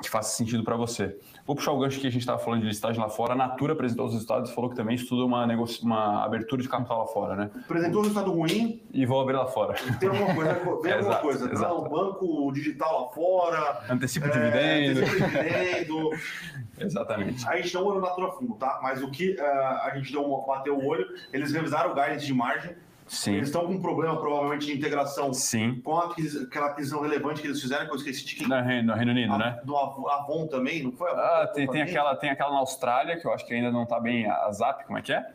que 0.00 0.08
faça 0.08 0.36
sentido 0.36 0.62
para 0.62 0.76
você. 0.76 1.16
Vou 1.46 1.54
puxar 1.54 1.72
o 1.72 1.78
gancho 1.78 2.00
que 2.00 2.06
a 2.06 2.10
gente 2.10 2.22
estava 2.22 2.38
falando 2.38 2.62
de 2.62 2.68
listagem 2.68 3.00
lá 3.00 3.10
fora. 3.10 3.34
A 3.34 3.36
Natura 3.36 3.74
apresentou 3.74 4.06
os 4.06 4.12
resultados 4.12 4.50
e 4.50 4.54
falou 4.54 4.70
que 4.70 4.76
também 4.76 4.94
estuda 4.94 5.24
uma, 5.26 5.44
uma 5.82 6.24
abertura 6.24 6.62
de 6.62 6.68
capital 6.68 7.00
lá 7.00 7.06
fora, 7.06 7.36
né? 7.36 7.50
Apresentou 7.54 8.00
o 8.00 8.02
resultado 8.02 8.32
ruim. 8.32 8.82
E 8.90 9.04
vou 9.04 9.20
abrir 9.20 9.36
lá 9.36 9.46
fora. 9.46 9.74
Tem 10.00 10.08
alguma 10.08 10.34
coisa, 10.34 10.54
tem 10.80 10.92
é, 10.92 10.94
alguma 10.94 11.16
coisa. 11.16 11.52
Exato. 11.52 11.82
Tá, 11.82 11.88
banco 11.88 12.50
digital 12.52 13.02
lá 13.02 13.08
fora. 13.12 13.84
Antecipa 13.90 14.26
o 14.26 14.30
é, 14.30 14.32
dividendo. 14.32 15.00
Antecipa 15.00 15.28
dividendo. 15.28 16.10
Exatamente. 16.80 17.46
A 17.46 17.56
gente 17.56 17.74
não 17.74 17.84
olhou 17.84 18.00
Natura 18.00 18.32
fundo, 18.32 18.54
tá? 18.54 18.80
Mas 18.82 19.02
o 19.02 19.10
que 19.10 19.32
uh, 19.32 19.42
a 19.82 19.92
gente 19.96 20.10
deu 20.12 20.24
uma, 20.24 20.46
bateu 20.46 20.78
o 20.78 20.86
olho, 20.86 21.06
eles 21.30 21.52
revisaram 21.52 21.92
o 21.92 21.94
guidance 21.94 22.24
de 22.24 22.32
margem 22.32 22.74
Sim. 23.06 23.34
Eles 23.34 23.48
estão 23.48 23.66
com 23.66 23.74
um 23.74 23.80
problema, 23.80 24.16
provavelmente, 24.16 24.66
de 24.66 24.72
integração 24.72 25.32
Sim. 25.32 25.80
com 25.84 25.96
aquela 25.98 26.66
aquisição 26.66 27.00
relevante 27.02 27.40
que 27.40 27.46
eles 27.46 27.60
fizeram, 27.60 27.86
que 27.86 27.92
eu 27.92 27.96
esqueci 27.96 28.24
de 28.24 28.36
quem. 28.36 28.48
No 28.48 28.60
Reino, 28.62 28.88
no 28.88 28.94
Reino 28.94 29.12
Unido, 29.12 29.34
a, 29.34 29.38
né? 29.38 29.60
Do 29.64 29.76
Avon 29.76 30.46
também, 30.46 30.82
não 30.82 30.92
foi? 30.92 31.10
Ah, 31.10 31.50
tem, 31.52 31.68
tem, 31.68 31.82
aquela, 31.82 32.16
tem 32.16 32.30
aquela 32.30 32.52
na 32.52 32.58
Austrália, 32.58 33.18
que 33.18 33.26
eu 33.26 33.32
acho 33.32 33.46
que 33.46 33.52
ainda 33.52 33.70
não 33.70 33.82
está 33.82 34.00
bem 34.00 34.26
a 34.26 34.50
Zap, 34.52 34.84
como 34.84 34.98
é 34.98 35.02
que 35.02 35.12
é? 35.12 35.26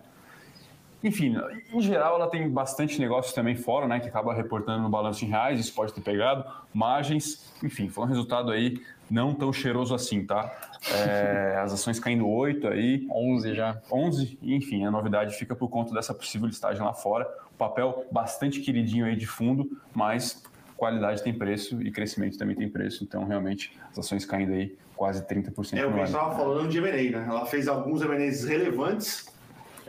Enfim, 1.03 1.35
em 1.71 1.81
geral, 1.81 2.15
ela 2.15 2.27
tem 2.27 2.49
bastante 2.49 2.99
negócios 2.99 3.33
também 3.33 3.55
fora, 3.55 3.87
né? 3.87 3.99
Que 3.99 4.09
acaba 4.09 4.33
reportando 4.33 4.83
no 4.83 4.89
balanço 4.89 5.23
em 5.23 5.29
reais, 5.29 5.59
isso 5.59 5.73
pode 5.73 5.93
ter 5.93 6.01
pegado, 6.01 6.43
margens, 6.73 7.53
enfim, 7.63 7.87
foi 7.87 8.03
um 8.03 8.07
resultado 8.07 8.51
aí 8.51 8.81
não 9.09 9.33
tão 9.33 9.51
cheiroso 9.51 9.95
assim, 9.95 10.25
tá? 10.25 10.51
É, 10.93 11.57
as 11.61 11.73
ações 11.73 11.99
caindo 11.99 12.27
8 12.27 12.67
aí. 12.67 13.07
11 13.11 13.55
já. 13.55 13.81
11, 13.91 14.37
enfim, 14.41 14.85
a 14.85 14.91
novidade 14.91 15.35
fica 15.35 15.55
por 15.55 15.67
conta 15.69 15.93
dessa 15.93 16.13
possível 16.13 16.47
listagem 16.47 16.81
lá 16.81 16.93
fora. 16.93 17.27
O 17.51 17.57
papel 17.57 18.05
bastante 18.11 18.61
queridinho 18.61 19.05
aí 19.05 19.15
de 19.15 19.25
fundo, 19.25 19.69
mas 19.93 20.43
qualidade 20.77 21.23
tem 21.23 21.33
preço 21.33 21.81
e 21.81 21.91
crescimento 21.91 22.37
também 22.37 22.55
tem 22.55 22.69
preço. 22.69 23.03
Então, 23.03 23.25
realmente, 23.25 23.77
as 23.91 23.99
ações 23.99 24.25
caindo 24.25 24.53
aí 24.53 24.77
quase 24.95 25.25
30% 25.25 25.73
é. 25.73 25.79
É, 25.79 25.83
eu 25.83 26.03
estava 26.03 26.35
falando 26.35 26.69
de 26.69 26.77
M&A, 26.77 27.19
né? 27.19 27.25
Ela 27.27 27.45
fez 27.45 27.67
alguns 27.67 28.01
M&As 28.01 28.43
relevantes 28.43 29.27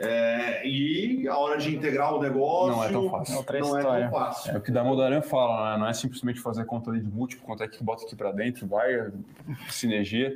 é, 0.01 0.67
e 0.67 1.27
a 1.27 1.37
hora 1.37 1.57
de 1.57 1.75
integrar 1.75 2.15
o 2.15 2.21
negócio 2.21 2.75
não 2.75 2.83
é 2.83 2.89
tão 2.89 3.09
fácil. 3.09 3.45
Não 3.59 3.77
é 3.77 3.81
tão 3.81 4.11
fácil. 4.11 4.51
É 4.51 4.57
o 4.57 4.61
que 4.61 4.71
da 4.71 4.83
Modaran 4.83 5.21
fala, 5.21 5.73
né? 5.73 5.79
não 5.79 5.87
é 5.87 5.93
simplesmente 5.93 6.39
fazer 6.39 6.65
conta 6.65 6.91
de 6.91 7.01
múltiplo, 7.01 7.45
quanto 7.45 7.63
é 7.63 7.67
que 7.67 7.83
bota 7.83 8.03
aqui 8.05 8.15
para 8.15 8.31
dentro, 8.31 8.67
vai, 8.67 9.11
sinergia. 9.69 10.35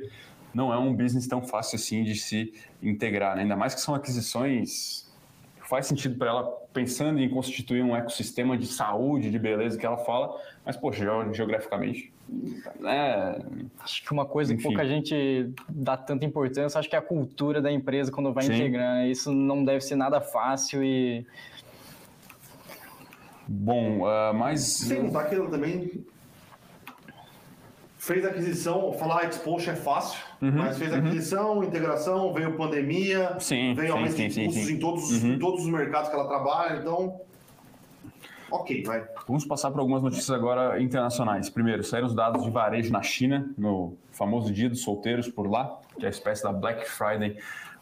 Não 0.54 0.72
é 0.72 0.78
um 0.78 0.94
business 0.94 1.26
tão 1.26 1.42
fácil 1.42 1.76
assim 1.76 2.02
de 2.02 2.14
se 2.14 2.52
integrar, 2.82 3.36
né? 3.36 3.42
ainda 3.42 3.56
mais 3.56 3.74
que 3.74 3.80
são 3.80 3.94
aquisições 3.94 5.05
faz 5.68 5.86
sentido 5.86 6.16
para 6.16 6.28
ela 6.28 6.44
pensando 6.72 7.20
em 7.20 7.28
constituir 7.28 7.82
um 7.82 7.96
ecossistema 7.96 8.56
de 8.56 8.66
saúde, 8.66 9.30
de 9.30 9.38
beleza 9.38 9.78
que 9.78 9.84
ela 9.84 9.98
fala, 9.98 10.40
mas 10.64 10.76
poxa, 10.76 11.04
geograficamente 11.32 12.12
é, 12.84 13.40
acho 13.78 14.02
que 14.02 14.12
uma 14.12 14.26
coisa 14.26 14.52
Enfim. 14.52 14.62
que 14.62 14.68
pouca 14.68 14.86
gente 14.86 15.52
dá 15.68 15.96
tanta 15.96 16.24
importância, 16.24 16.78
acho 16.78 16.88
que 16.88 16.96
é 16.96 16.98
a 16.98 17.02
cultura 17.02 17.62
da 17.62 17.70
empresa 17.70 18.10
quando 18.10 18.32
vai 18.32 18.44
Sim. 18.44 18.54
integrar. 18.54 18.96
Né? 18.96 19.08
Isso 19.08 19.32
não 19.32 19.64
deve 19.64 19.80
ser 19.80 19.94
nada 19.94 20.20
fácil 20.20 20.82
e. 20.82 21.24
Bom, 23.46 24.00
uh, 24.00 24.34
mas. 24.34 24.60
Sem 24.62 25.02
contar 25.02 25.26
que 25.26 25.36
ela 25.36 25.48
também 25.48 26.04
fez 27.96 28.24
aquisição, 28.24 28.92
falar 28.92 29.28
exposto 29.28 29.70
é 29.70 29.76
fácil, 29.76 30.20
uhum, 30.40 30.52
mas 30.52 30.78
fez 30.78 30.92
uhum. 30.92 30.98
aquisição, 30.98 31.56
uhum. 31.58 31.64
integração, 31.64 32.32
veio 32.32 32.56
pandemia, 32.56 33.36
sim, 33.38 33.74
veio 33.74 33.88
sim, 33.88 33.92
aumento 33.92 34.16
sim, 34.16 34.28
de 34.28 34.44
custos 34.46 34.70
em 34.70 34.78
todos, 34.78 35.22
uhum. 35.22 35.32
em 35.32 35.38
todos 35.38 35.64
os 35.64 35.70
mercados 35.70 36.08
que 36.08 36.14
ela 36.14 36.26
trabalha, 36.26 36.78
então 36.78 37.20
Ok, 38.50 38.84
vai. 38.84 39.04
Vamos 39.26 39.44
passar 39.44 39.72
por 39.72 39.80
algumas 39.80 40.02
notícias 40.02 40.30
agora 40.30 40.80
internacionais. 40.80 41.50
Primeiro, 41.50 41.82
saíram 41.82 42.06
os 42.06 42.14
dados 42.14 42.44
de 42.44 42.50
varejo 42.50 42.92
na 42.92 43.02
China, 43.02 43.50
no 43.58 43.96
famoso 44.12 44.52
Dia 44.52 44.68
dos 44.68 44.82
Solteiros 44.82 45.28
por 45.28 45.50
lá, 45.50 45.80
que 45.98 46.04
é 46.04 46.06
a 46.06 46.10
espécie 46.10 46.44
da 46.44 46.52
Black 46.52 46.88
Friday 46.88 47.36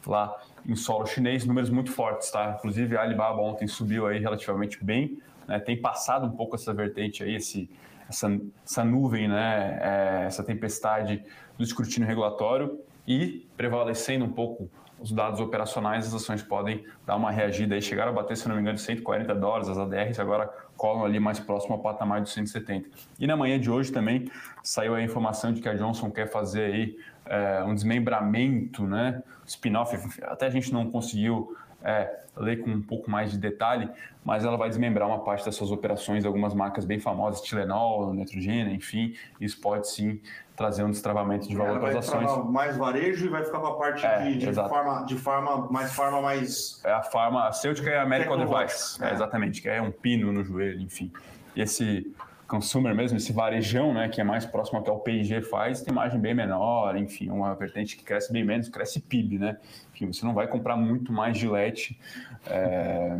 lá 0.07 0.35
em 0.67 0.75
solo 0.75 1.05
chinês. 1.05 1.45
Números 1.45 1.69
muito 1.69 1.91
fortes, 1.91 2.31
tá? 2.31 2.55
Inclusive 2.57 2.97
a 2.97 3.01
Alibaba 3.01 3.41
ontem 3.41 3.67
subiu 3.67 4.07
aí 4.07 4.19
relativamente 4.19 4.83
bem, 4.83 5.19
né? 5.47 5.59
tem 5.59 5.79
passado 5.79 6.25
um 6.25 6.31
pouco 6.31 6.55
essa 6.55 6.73
vertente 6.73 7.23
aí, 7.23 7.35
esse, 7.35 7.69
essa, 8.09 8.39
essa 8.65 8.83
nuvem, 8.83 9.27
né? 9.27 9.79
É, 9.81 10.25
essa 10.25 10.43
tempestade 10.43 11.23
do 11.57 11.63
escrutínio 11.63 12.07
regulatório 12.07 12.79
e 13.07 13.47
prevalecendo 13.55 14.25
um 14.25 14.31
pouco 14.31 14.69
os 14.99 15.11
dados 15.11 15.39
operacionais, 15.39 16.07
as 16.07 16.13
ações 16.13 16.41
podem 16.41 16.85
dar 17.05 17.15
uma 17.15 17.29
reagida 17.29 17.77
e 17.77 17.81
chegar 17.81 18.07
a 18.07 18.11
bater, 18.11 18.37
se 18.37 18.47
não 18.47 18.55
me 18.55 18.61
engano, 18.61 18.77
140 18.77 19.35
dólares, 19.35 19.67
as 19.67 19.77
ADRs 19.77 20.19
agora 20.19 20.47
colam 20.77 21.05
ali 21.05 21.19
mais 21.19 21.39
próximo 21.39 21.75
ao 21.75 21.81
patamar 21.81 22.21
dos 22.21 22.33
170. 22.33 22.89
E 23.19 23.27
na 23.27 23.35
manhã 23.35 23.59
de 23.59 23.69
hoje 23.69 23.91
também 23.91 24.29
saiu 24.63 24.95
a 24.95 25.01
informação 25.01 25.53
de 25.53 25.61
que 25.61 25.67
a 25.67 25.73
Johnson 25.73 26.09
quer 26.09 26.29
fazer 26.29 26.65
aí 26.65 26.97
é, 27.25 27.63
um 27.63 27.73
desmembramento, 27.73 28.85
né, 28.87 29.21
spin-off, 29.45 29.95
até 30.23 30.47
a 30.47 30.49
gente 30.49 30.71
não 30.71 30.89
conseguiu 30.89 31.55
É, 31.85 32.25
ler 32.35 32.63
com 32.63 32.69
um 32.71 32.81
pouco 32.81 33.09
mais 33.09 33.31
de 33.31 33.37
detalhe, 33.37 33.89
mas 34.23 34.43
ela 34.43 34.57
vai 34.57 34.67
desmembrar 34.67 35.07
uma 35.07 35.23
parte 35.23 35.45
das 35.45 35.55
suas 35.55 35.71
operações 35.71 36.23
de 36.23 36.27
algumas 36.27 36.53
marcas 36.53 36.83
bem 36.83 36.99
famosas, 36.99 37.41
Tilenol, 37.41 38.13
Neutrogena, 38.13 38.71
enfim, 38.71 39.15
isso 39.39 39.61
pode 39.61 39.87
sim 39.87 40.19
trazer 40.55 40.83
um 40.83 40.89
destravamento 40.89 41.47
de 41.47 41.55
valor 41.55 41.79
para 41.79 41.89
as 41.89 41.95
ações. 41.97 42.45
mais 42.51 42.75
varejo 42.77 43.25
e 43.25 43.29
vai 43.29 43.43
ficar 43.43 43.59
com 43.59 43.67
a 43.67 43.77
parte 43.77 44.05
é, 44.05 44.23
de, 44.23 44.37
de, 44.37 44.53
farma, 44.53 45.05
de 45.05 45.15
farma, 45.15 45.67
mais 45.69 45.93
farma 45.93 46.21
mais... 46.21 46.81
É 46.83 46.91
a 46.91 47.03
farmacêutica 47.03 47.89
e 47.89 47.95
a 47.95 48.05
medical 48.05 48.37
device, 48.37 49.03
é. 49.03 49.09
É, 49.09 49.13
exatamente, 49.13 49.61
que 49.61 49.69
é 49.69 49.81
um 49.81 49.91
pino 49.91 50.31
no 50.31 50.43
joelho, 50.43 50.81
enfim. 50.81 51.11
E 51.55 51.61
esse 51.61 52.13
consumer 52.47 52.95
mesmo, 52.95 53.17
esse 53.17 53.33
varejão, 53.33 53.93
né, 53.93 54.07
que 54.07 54.21
é 54.21 54.23
mais 54.23 54.45
próximo 54.45 54.77
ao 54.77 54.83
que 54.83 54.89
o 54.89 54.99
P&G 54.99 55.41
faz, 55.41 55.81
tem 55.81 55.93
margem 55.93 56.19
bem 56.19 56.33
menor, 56.33 56.95
enfim, 56.95 57.29
uma 57.29 57.55
vertente 57.55 57.97
que 57.97 58.03
cresce 58.03 58.31
bem 58.31 58.43
menos, 58.43 58.69
cresce 58.69 58.99
PIB, 59.01 59.39
né? 59.39 59.57
Enfim, 59.93 60.11
você 60.11 60.25
não 60.25 60.33
vai 60.33 60.47
comprar 60.47 60.75
muito 60.75 61.11
mais 61.11 61.37
gilete, 61.37 61.99
é, 62.47 63.17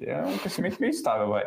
é 0.00 0.22
um 0.22 0.38
crescimento 0.38 0.78
bem 0.78 0.90
estável, 0.90 1.28
vai. 1.28 1.46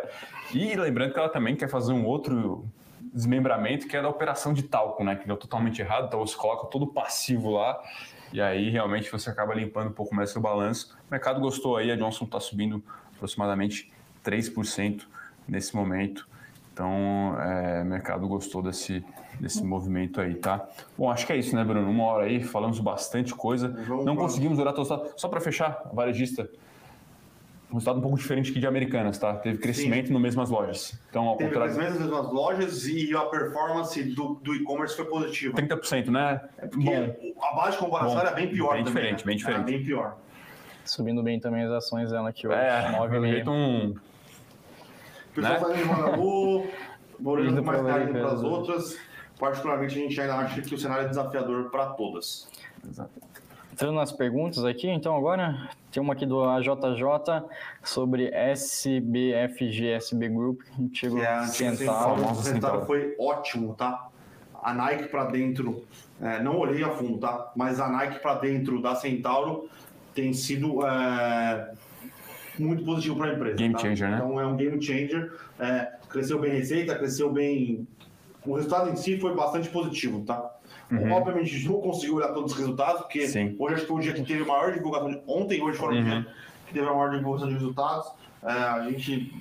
E 0.53 0.75
lembrando 0.75 1.13
que 1.13 1.19
ela 1.19 1.29
também 1.29 1.55
quer 1.55 1.69
fazer 1.69 1.93
um 1.93 2.05
outro 2.05 2.65
desmembramento, 3.13 3.87
que 3.87 3.95
é 3.95 4.01
da 4.01 4.09
operação 4.09 4.53
de 4.53 4.63
talco, 4.63 5.03
né, 5.03 5.15
que 5.15 5.25
deu 5.25 5.37
totalmente 5.37 5.81
errado, 5.81 6.07
então 6.07 6.19
você 6.19 6.35
coloca 6.35 6.67
todo 6.67 6.83
o 6.83 6.87
passivo 6.87 7.51
lá, 7.51 7.81
e 8.33 8.41
aí 8.41 8.69
realmente 8.69 9.09
você 9.09 9.29
acaba 9.29 9.55
limpando 9.55 9.89
um 9.89 9.93
pouco 9.93 10.13
mais 10.13 10.29
seu 10.31 10.41
balanço. 10.41 10.95
O 11.07 11.11
mercado 11.11 11.39
gostou 11.39 11.77
aí, 11.77 11.91
a 11.91 11.95
Johnson 11.95 12.25
está 12.25 12.39
subindo 12.39 12.83
aproximadamente 13.15 13.91
3%, 14.23 15.07
nesse 15.49 15.75
momento. 15.75 16.27
Então, 16.73 17.35
é, 17.41 17.81
o 17.81 17.85
mercado 17.85 18.27
gostou 18.27 18.61
desse, 18.61 19.03
desse 19.39 19.63
movimento 19.63 20.21
aí, 20.21 20.35
tá? 20.35 20.65
Bom, 20.97 21.11
acho 21.11 21.25
que 21.25 21.33
é 21.33 21.37
isso, 21.37 21.53
né, 21.55 21.63
Bruno? 21.63 21.89
Uma 21.89 22.05
hora 22.05 22.25
aí, 22.25 22.41
falamos 22.41 22.79
bastante 22.79 23.35
coisa. 23.35 23.67
Vamos 23.85 24.05
Não 24.05 24.15
conseguimos 24.15 24.57
durar 24.57 24.73
todo 24.73 25.11
Só 25.17 25.27
para 25.27 25.41
fechar, 25.41 25.81
varejista, 25.93 26.49
um 27.69 27.75
resultado 27.75 27.99
um 27.99 28.01
pouco 28.01 28.17
diferente 28.17 28.51
que 28.51 28.59
de 28.59 28.65
Americanas, 28.65 29.17
tá? 29.17 29.35
Teve 29.35 29.59
crescimento 29.59 30.07
Sim. 30.07 30.13
no 30.13 30.19
mesmas 30.19 30.49
lojas. 30.49 30.99
Então, 31.09 31.27
ao 31.27 31.37
Teve 31.37 31.49
contrário... 31.49 31.75
crescimento 31.75 31.99
nas 31.99 32.09
mesmas 32.09 32.33
lojas 32.33 32.87
e 32.87 33.15
a 33.15 33.21
performance 33.25 34.03
do, 34.03 34.35
do 34.35 34.55
e-commerce 34.55 34.95
foi 34.95 35.05
positiva. 35.05 35.55
30%, 35.55 36.07
né? 36.07 36.41
É 36.57 36.67
porque 36.67 36.85
Bom. 36.85 37.43
a 37.43 37.55
base 37.55 37.71
de 37.73 37.77
comparação 37.77 38.15
Bom. 38.15 38.21
era 38.21 38.31
bem 38.31 38.47
pior 38.49 38.73
bem 38.73 38.83
também, 38.83 39.03
diferente, 39.03 39.19
né? 39.19 39.25
bem 39.25 39.37
diferente. 39.37 39.57
Era 39.57 39.65
bem 39.65 39.83
pior. 39.83 40.17
Subindo 40.83 41.21
bem 41.21 41.39
também 41.39 41.63
as 41.63 41.71
ações 41.71 42.09
dela 42.09 42.29
aqui 42.29 42.47
hoje. 42.47 42.57
É, 42.57 42.91
9 42.91 43.17
um 43.17 43.91
o 43.91 44.08
pessoal 45.41 45.69
né? 45.69 45.77
fazendo 45.77 45.87
Magalu, 45.87 46.67
olhando 47.23 47.63
mais 47.63 47.81
carinho 47.81 48.11
para 48.11 48.31
as 48.31 48.43
outras. 48.43 48.97
Particularmente, 49.39 49.97
a 49.97 50.01
gente 50.01 50.19
ainda 50.19 50.35
acha 50.35 50.61
que 50.61 50.75
o 50.75 50.77
cenário 50.77 51.05
é 51.05 51.07
desafiador 51.07 51.69
para 51.69 51.87
todas. 51.87 52.49
Exato. 52.85 53.11
Entrando 53.71 53.95
nas 53.95 54.11
perguntas 54.11 54.65
aqui, 54.65 54.89
então 54.89 55.15
agora 55.15 55.69
tem 55.89 56.03
uma 56.03 56.11
aqui 56.11 56.25
do 56.25 56.43
AJJ 56.43 57.45
sobre 57.81 58.29
SBFG, 58.33 59.91
SB 59.91 60.27
Group, 60.27 60.61
antigo 60.77 61.15
que 61.15 61.21
é 61.21 61.43
Centauro. 61.45 62.29
O 62.29 62.35
Centauro 62.35 62.85
foi 62.85 63.15
ótimo, 63.17 63.73
tá? 63.75 64.09
A 64.61 64.73
Nike 64.73 65.07
para 65.07 65.23
dentro, 65.25 65.85
é, 66.21 66.43
não 66.43 66.57
olhei 66.57 66.83
a 66.83 66.89
fundo, 66.89 67.19
tá? 67.19 67.53
Mas 67.55 67.79
a 67.79 67.87
Nike 67.87 68.19
para 68.19 68.33
dentro 68.33 68.81
da 68.81 68.95
Centauro 68.95 69.69
tem 70.13 70.33
sido 70.33 70.85
é, 70.85 71.71
muito 72.61 72.83
positivo 72.83 73.15
para 73.15 73.31
a 73.31 73.33
empresa. 73.33 73.57
Game 73.57 73.73
tá? 73.73 73.79
changer, 73.79 74.09
né? 74.09 74.17
Então 74.17 74.39
é 74.39 74.45
um 74.45 74.55
game 74.55 74.81
changer. 74.81 75.33
É, 75.59 75.91
cresceu 76.09 76.39
bem 76.39 76.51
receita, 76.51 76.95
cresceu 76.95 77.31
bem. 77.31 77.87
O 78.45 78.55
resultado 78.55 78.89
em 78.89 78.95
si 78.95 79.19
foi 79.19 79.35
bastante 79.35 79.69
positivo, 79.69 80.23
tá? 80.25 80.55
Uhum. 80.91 81.11
Obviamente, 81.11 81.53
a 81.53 81.57
gente 81.57 81.67
não 81.67 81.81
conseguiu 81.81 82.15
olhar 82.15 82.29
todos 82.29 82.53
os 82.53 82.57
resultados, 82.57 83.01
porque 83.01 83.27
Sim. 83.27 83.55
hoje 83.59 83.75
acho 83.75 83.83
que 83.83 83.87
foi 83.87 83.97
o 83.97 84.01
dia 84.01 84.13
que 84.13 84.23
teve 84.23 84.43
a 84.43 84.45
maior 84.45 84.73
divulgação. 84.73 85.09
De... 85.09 85.21
Ontem, 85.27 85.61
hoje 85.61 85.77
foi 85.77 85.89
o 85.89 86.03
dia 86.03 86.15
uhum. 86.15 86.25
que 86.67 86.73
teve 86.73 86.87
a 86.87 86.93
maior 86.93 87.11
divulgação 87.11 87.47
de 87.47 87.53
resultados. 87.53 88.11
É, 88.43 88.51
a 88.51 88.89
gente 88.89 89.33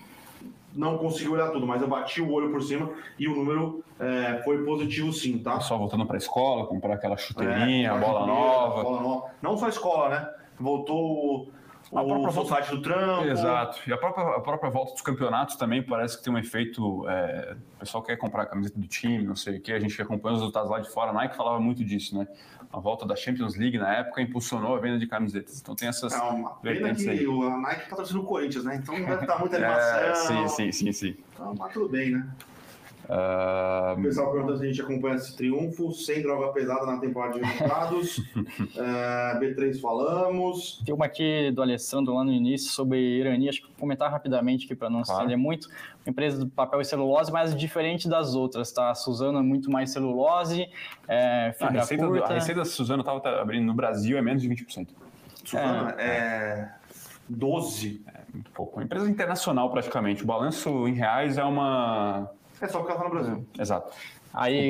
não 0.74 0.98
conseguiu 0.98 1.32
olhar 1.32 1.50
tudo, 1.50 1.66
mas 1.66 1.80
eu 1.80 1.88
bati 1.88 2.20
o 2.20 2.30
olho 2.30 2.50
por 2.50 2.62
cima 2.62 2.90
e 3.18 3.26
o 3.26 3.34
número 3.34 3.82
é, 3.98 4.42
foi 4.44 4.64
positivo 4.64 5.12
sim, 5.12 5.38
tá? 5.38 5.60
Só 5.60 5.78
voltando 5.78 6.06
para 6.06 6.16
a 6.16 6.18
escola, 6.18 6.66
comprar 6.66 6.94
aquela 6.94 7.16
chuteirinha, 7.16 7.90
é, 7.90 7.98
bola, 7.98 8.26
nova. 8.26 8.82
bola 8.82 9.02
nova. 9.02 9.26
Não 9.40 9.56
só 9.56 9.66
a 9.66 9.70
escola, 9.70 10.08
né? 10.08 10.28
Voltou 10.58 11.48
a 11.92 12.04
própria 12.04 12.30
volta 12.30 12.76
do 12.76 12.82
trampo. 12.82 13.24
Exato. 13.24 13.80
E 13.86 13.92
a 13.92 13.96
própria, 13.96 14.36
a 14.36 14.40
própria 14.40 14.70
volta 14.70 14.92
dos 14.92 15.00
campeonatos 15.00 15.56
também 15.56 15.82
parece 15.82 16.18
que 16.18 16.24
tem 16.24 16.32
um 16.32 16.38
efeito. 16.38 17.08
É, 17.08 17.56
o 17.76 17.78
pessoal 17.80 18.02
quer 18.02 18.16
comprar 18.16 18.42
a 18.42 18.46
camiseta 18.46 18.78
do 18.78 18.86
time, 18.86 19.24
não 19.24 19.36
sei 19.36 19.56
o 19.56 19.60
quê. 19.60 19.72
A 19.72 19.80
gente 19.80 20.00
acompanha 20.00 20.34
os 20.34 20.40
resultados 20.40 20.70
lá 20.70 20.80
de 20.80 20.90
fora. 20.90 21.10
A 21.10 21.14
Nike 21.14 21.36
falava 21.36 21.58
muito 21.58 21.84
disso, 21.84 22.16
né? 22.18 22.28
A 22.70 22.78
volta 22.78 23.06
da 23.06 23.16
Champions 23.16 23.56
League 23.56 23.78
na 23.78 23.94
época 23.94 24.20
impulsionou 24.20 24.76
a 24.76 24.78
venda 24.78 24.98
de 24.98 25.06
camisetas. 25.06 25.60
Então 25.60 25.74
tem 25.74 25.88
essas. 25.88 26.12
É 26.12 26.18
uma 26.18 26.50
pena 26.56 26.94
que 26.94 27.08
aí. 27.08 27.24
a 27.24 27.56
Nike 27.56 27.88
patrocina 27.88 28.20
o 28.20 28.24
Corinthians, 28.24 28.64
né? 28.64 28.76
Então 28.76 28.98
não 28.98 29.06
deve 29.06 29.22
estar 29.22 29.38
muita 29.38 29.56
animação. 29.58 29.98
É, 29.98 30.14
sim, 30.14 30.48
sim, 30.48 30.72
sim, 30.72 30.92
sim. 30.92 31.16
Então, 31.32 31.54
mas 31.58 31.72
tudo 31.72 31.88
bem, 31.88 32.10
né? 32.10 32.28
Uh... 33.08 33.98
O 33.98 34.02
pessoal 34.02 34.30
perguntando 34.30 34.58
se 34.58 34.64
a 34.64 34.66
gente 34.66 34.82
acompanha 34.82 35.14
esse 35.16 35.34
triunfo, 35.34 35.92
sem 35.92 36.20
droga 36.20 36.52
pesada 36.52 36.84
na 36.84 36.98
temporada 36.98 37.38
de 37.38 37.44
resultados. 37.44 38.18
uh, 38.36 39.40
B3 39.40 39.80
falamos. 39.80 40.82
Tem 40.84 40.94
uma 40.94 41.06
aqui 41.06 41.50
do 41.50 41.62
Alessandro 41.62 42.14
lá 42.14 42.22
no 42.22 42.32
início 42.32 42.70
sobre 42.70 42.98
Irani, 42.98 43.48
acho 43.48 43.62
que 43.62 43.66
vou 43.66 43.76
comentar 43.76 44.10
rapidamente 44.10 44.66
aqui 44.66 44.74
para 44.74 44.90
não 44.90 45.02
claro. 45.02 45.06
se 45.06 45.12
estender 45.12 45.38
muito. 45.38 45.68
Uma 46.04 46.10
empresa 46.10 46.38
do 46.38 46.48
papel 46.48 46.82
e 46.82 46.84
celulose, 46.84 47.32
mas 47.32 47.56
diferente 47.56 48.08
das 48.08 48.34
outras, 48.34 48.70
tá? 48.70 48.90
A 48.90 48.94
Suzano 48.94 49.38
é 49.38 49.42
muito 49.42 49.70
mais 49.70 49.90
celulose, 49.90 50.68
é, 51.08 51.52
fibra 51.52 51.78
a 51.78 51.80
receita, 51.80 52.06
curta. 52.06 52.24
a 52.26 52.34
receita 52.34 52.60
da 52.60 52.66
Suzano 52.66 53.00
estava 53.00 53.40
abrindo 53.40 53.64
no 53.64 53.74
Brasil 53.74 54.18
é 54.18 54.22
menos 54.22 54.42
de 54.42 54.48
20%. 54.50 54.88
Suzano 55.44 55.94
é, 55.98 56.04
é 56.04 56.70
12%. 57.32 58.00
É, 58.06 58.18
um 58.34 58.42
pouco. 58.52 58.76
Uma 58.76 58.84
empresa 58.84 59.08
internacional 59.08 59.70
praticamente. 59.70 60.22
O 60.22 60.26
balanço 60.26 60.86
em 60.86 60.92
reais 60.92 61.38
é 61.38 61.44
uma 61.44 62.30
é 62.60 62.68
só 62.68 62.78
porque 62.78 62.92
ela 62.92 63.00
tá 63.00 63.08
no 63.08 63.14
Brasil. 63.14 63.46
É, 63.58 63.62
exato. 63.62 63.92
Aí, 64.32 64.68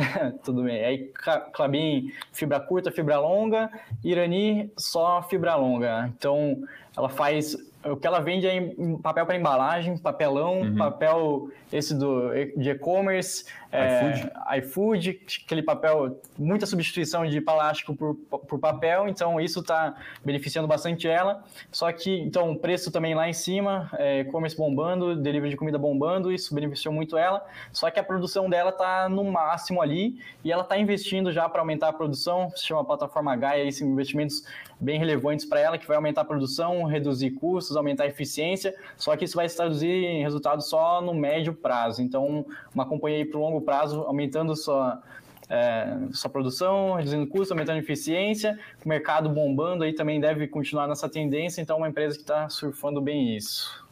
tudo 0.44 0.62
bem. 0.62 0.84
Aí, 0.84 1.12
Clabin, 1.52 2.12
fibra 2.32 2.60
curta, 2.60 2.90
fibra 2.92 3.18
longa. 3.18 3.70
Irani, 4.04 4.72
só 4.76 5.22
fibra 5.22 5.56
longa. 5.56 6.10
Então, 6.16 6.62
ela 6.96 7.08
faz 7.08 7.56
o 7.84 7.96
que 7.96 8.06
ela 8.06 8.20
vende 8.20 8.46
é 8.46 8.74
papel 9.02 9.24
para 9.24 9.36
embalagem, 9.36 9.96
papelão, 9.96 10.60
uhum. 10.60 10.76
papel 10.76 11.50
esse 11.72 11.94
do 11.94 12.30
de 12.56 12.70
e-commerce, 12.70 13.44
é, 13.72 14.58
iFood, 14.58 15.20
aquele 15.44 15.62
papel, 15.62 16.20
muita 16.36 16.66
substituição 16.66 17.24
de 17.24 17.40
plástico 17.40 17.94
por, 17.94 18.14
por 18.16 18.58
papel, 18.58 19.08
então 19.08 19.40
isso 19.40 19.60
está 19.60 19.94
beneficiando 20.24 20.66
bastante 20.66 21.06
ela. 21.06 21.44
Só 21.70 21.90
que, 21.92 22.20
então, 22.20 22.50
o 22.50 22.56
preço 22.56 22.90
também 22.90 23.14
lá 23.14 23.28
em 23.28 23.32
cima, 23.32 23.88
é, 23.96 24.20
e-commerce 24.20 24.56
bombando, 24.56 25.14
delivery 25.14 25.50
de 25.50 25.56
comida 25.56 25.78
bombando, 25.78 26.32
isso 26.32 26.54
beneficiou 26.54 26.92
muito 26.92 27.16
ela. 27.16 27.46
Só 27.72 27.90
que 27.90 28.00
a 28.00 28.02
produção 28.02 28.50
dela 28.50 28.70
está 28.70 29.08
no 29.08 29.24
máximo 29.24 29.80
ali 29.80 30.18
e 30.44 30.50
ela 30.50 30.62
está 30.62 30.76
investindo 30.76 31.30
já 31.30 31.48
para 31.48 31.60
aumentar 31.60 31.88
a 31.88 31.92
produção, 31.92 32.50
se 32.56 32.66
chama 32.66 32.84
plataforma 32.84 33.36
Gaia, 33.36 33.64
esses 33.64 33.82
investimentos 33.82 34.44
bem 34.80 34.98
relevantes 34.98 35.44
para 35.44 35.60
ela, 35.60 35.78
que 35.78 35.86
vai 35.86 35.96
aumentar 35.96 36.22
a 36.22 36.24
produção, 36.24 36.84
reduzir 36.84 37.32
custos, 37.32 37.69
aumentar 37.76 38.04
a 38.04 38.06
eficiência, 38.06 38.74
só 38.96 39.16
que 39.16 39.24
isso 39.24 39.36
vai 39.36 39.48
se 39.48 39.56
traduzir 39.56 39.88
em 39.88 40.22
resultados 40.22 40.68
só 40.68 41.00
no 41.00 41.14
médio 41.14 41.54
prazo. 41.54 42.02
Então, 42.02 42.44
uma 42.74 42.86
companhia 42.86 43.24
para 43.26 43.38
o 43.38 43.40
longo 43.40 43.60
prazo, 43.60 44.02
aumentando 44.02 44.54
sua, 44.56 45.02
é, 45.48 45.98
sua 46.12 46.30
produção, 46.30 46.94
reduzindo 46.94 47.26
custos, 47.26 47.52
aumentando 47.52 47.76
a 47.76 47.80
eficiência, 47.80 48.58
o 48.84 48.88
mercado 48.88 49.28
bombando 49.28 49.84
aí 49.84 49.92
também 49.92 50.20
deve 50.20 50.46
continuar 50.46 50.86
nessa 50.86 51.08
tendência, 51.08 51.60
então 51.60 51.76
é 51.76 51.78
uma 51.78 51.88
empresa 51.88 52.16
que 52.16 52.22
está 52.22 52.48
surfando 52.48 53.00
bem 53.00 53.36
isso. 53.36 53.84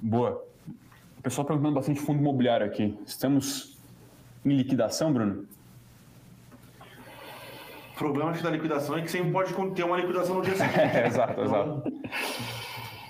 Boa. 0.00 0.44
O 1.18 1.22
pessoal 1.22 1.46
perguntando 1.46 1.74
bastante 1.74 2.00
fundo 2.00 2.20
imobiliário 2.20 2.64
aqui. 2.64 2.96
Estamos 3.04 3.76
em 4.44 4.56
liquidação, 4.56 5.12
Bruno? 5.12 5.46
O 7.92 7.98
problema 7.98 8.30
da 8.30 8.50
liquidação 8.50 8.96
é 8.96 9.02
que 9.02 9.10
sempre 9.10 9.32
pode 9.32 9.52
ter 9.74 9.82
uma 9.82 9.96
liquidação 9.96 10.36
no 10.36 10.42
dia 10.42 10.54
seguinte. 10.56 10.78
é, 10.78 11.06
exato, 11.06 11.32
então, 11.32 11.44
exato. 11.44 11.82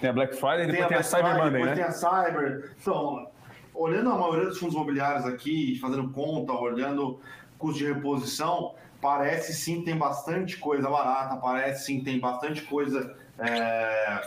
Tem 0.01 0.11
a 0.11 0.13
Black 0.13 0.35
Friday 0.37 0.65
e 0.65 0.73
depois 0.73 0.77
tem 0.77 0.85
a, 0.85 0.89
tem 0.89 0.97
a 0.99 1.03
Cyber 1.03 1.25
Friday, 1.25 1.45
Monday, 1.45 1.53
depois 1.53 1.71
né? 1.71 1.75
tem 1.75 1.85
a 1.85 1.91
Cyber. 1.91 2.73
Então, 2.81 3.31
olhando 3.75 4.11
a 4.11 4.19
maioria 4.19 4.47
dos 4.47 4.59
fundos 4.59 4.75
imobiliários 4.75 5.27
aqui, 5.27 5.79
fazendo 5.81 6.11
conta, 6.11 6.53
olhando 6.53 7.21
custo 7.59 7.79
de 7.79 7.93
reposição, 7.93 8.75
parece 9.01 9.53
sim 9.55 9.83
tem 9.83 9.97
bastante 9.97 10.57
coisa 10.57 10.89
barata, 10.89 11.37
parece 11.37 11.87
sim 11.87 12.03
tem 12.03 12.19
bastante 12.19 12.63
coisa 12.63 13.17
é, 13.39 14.21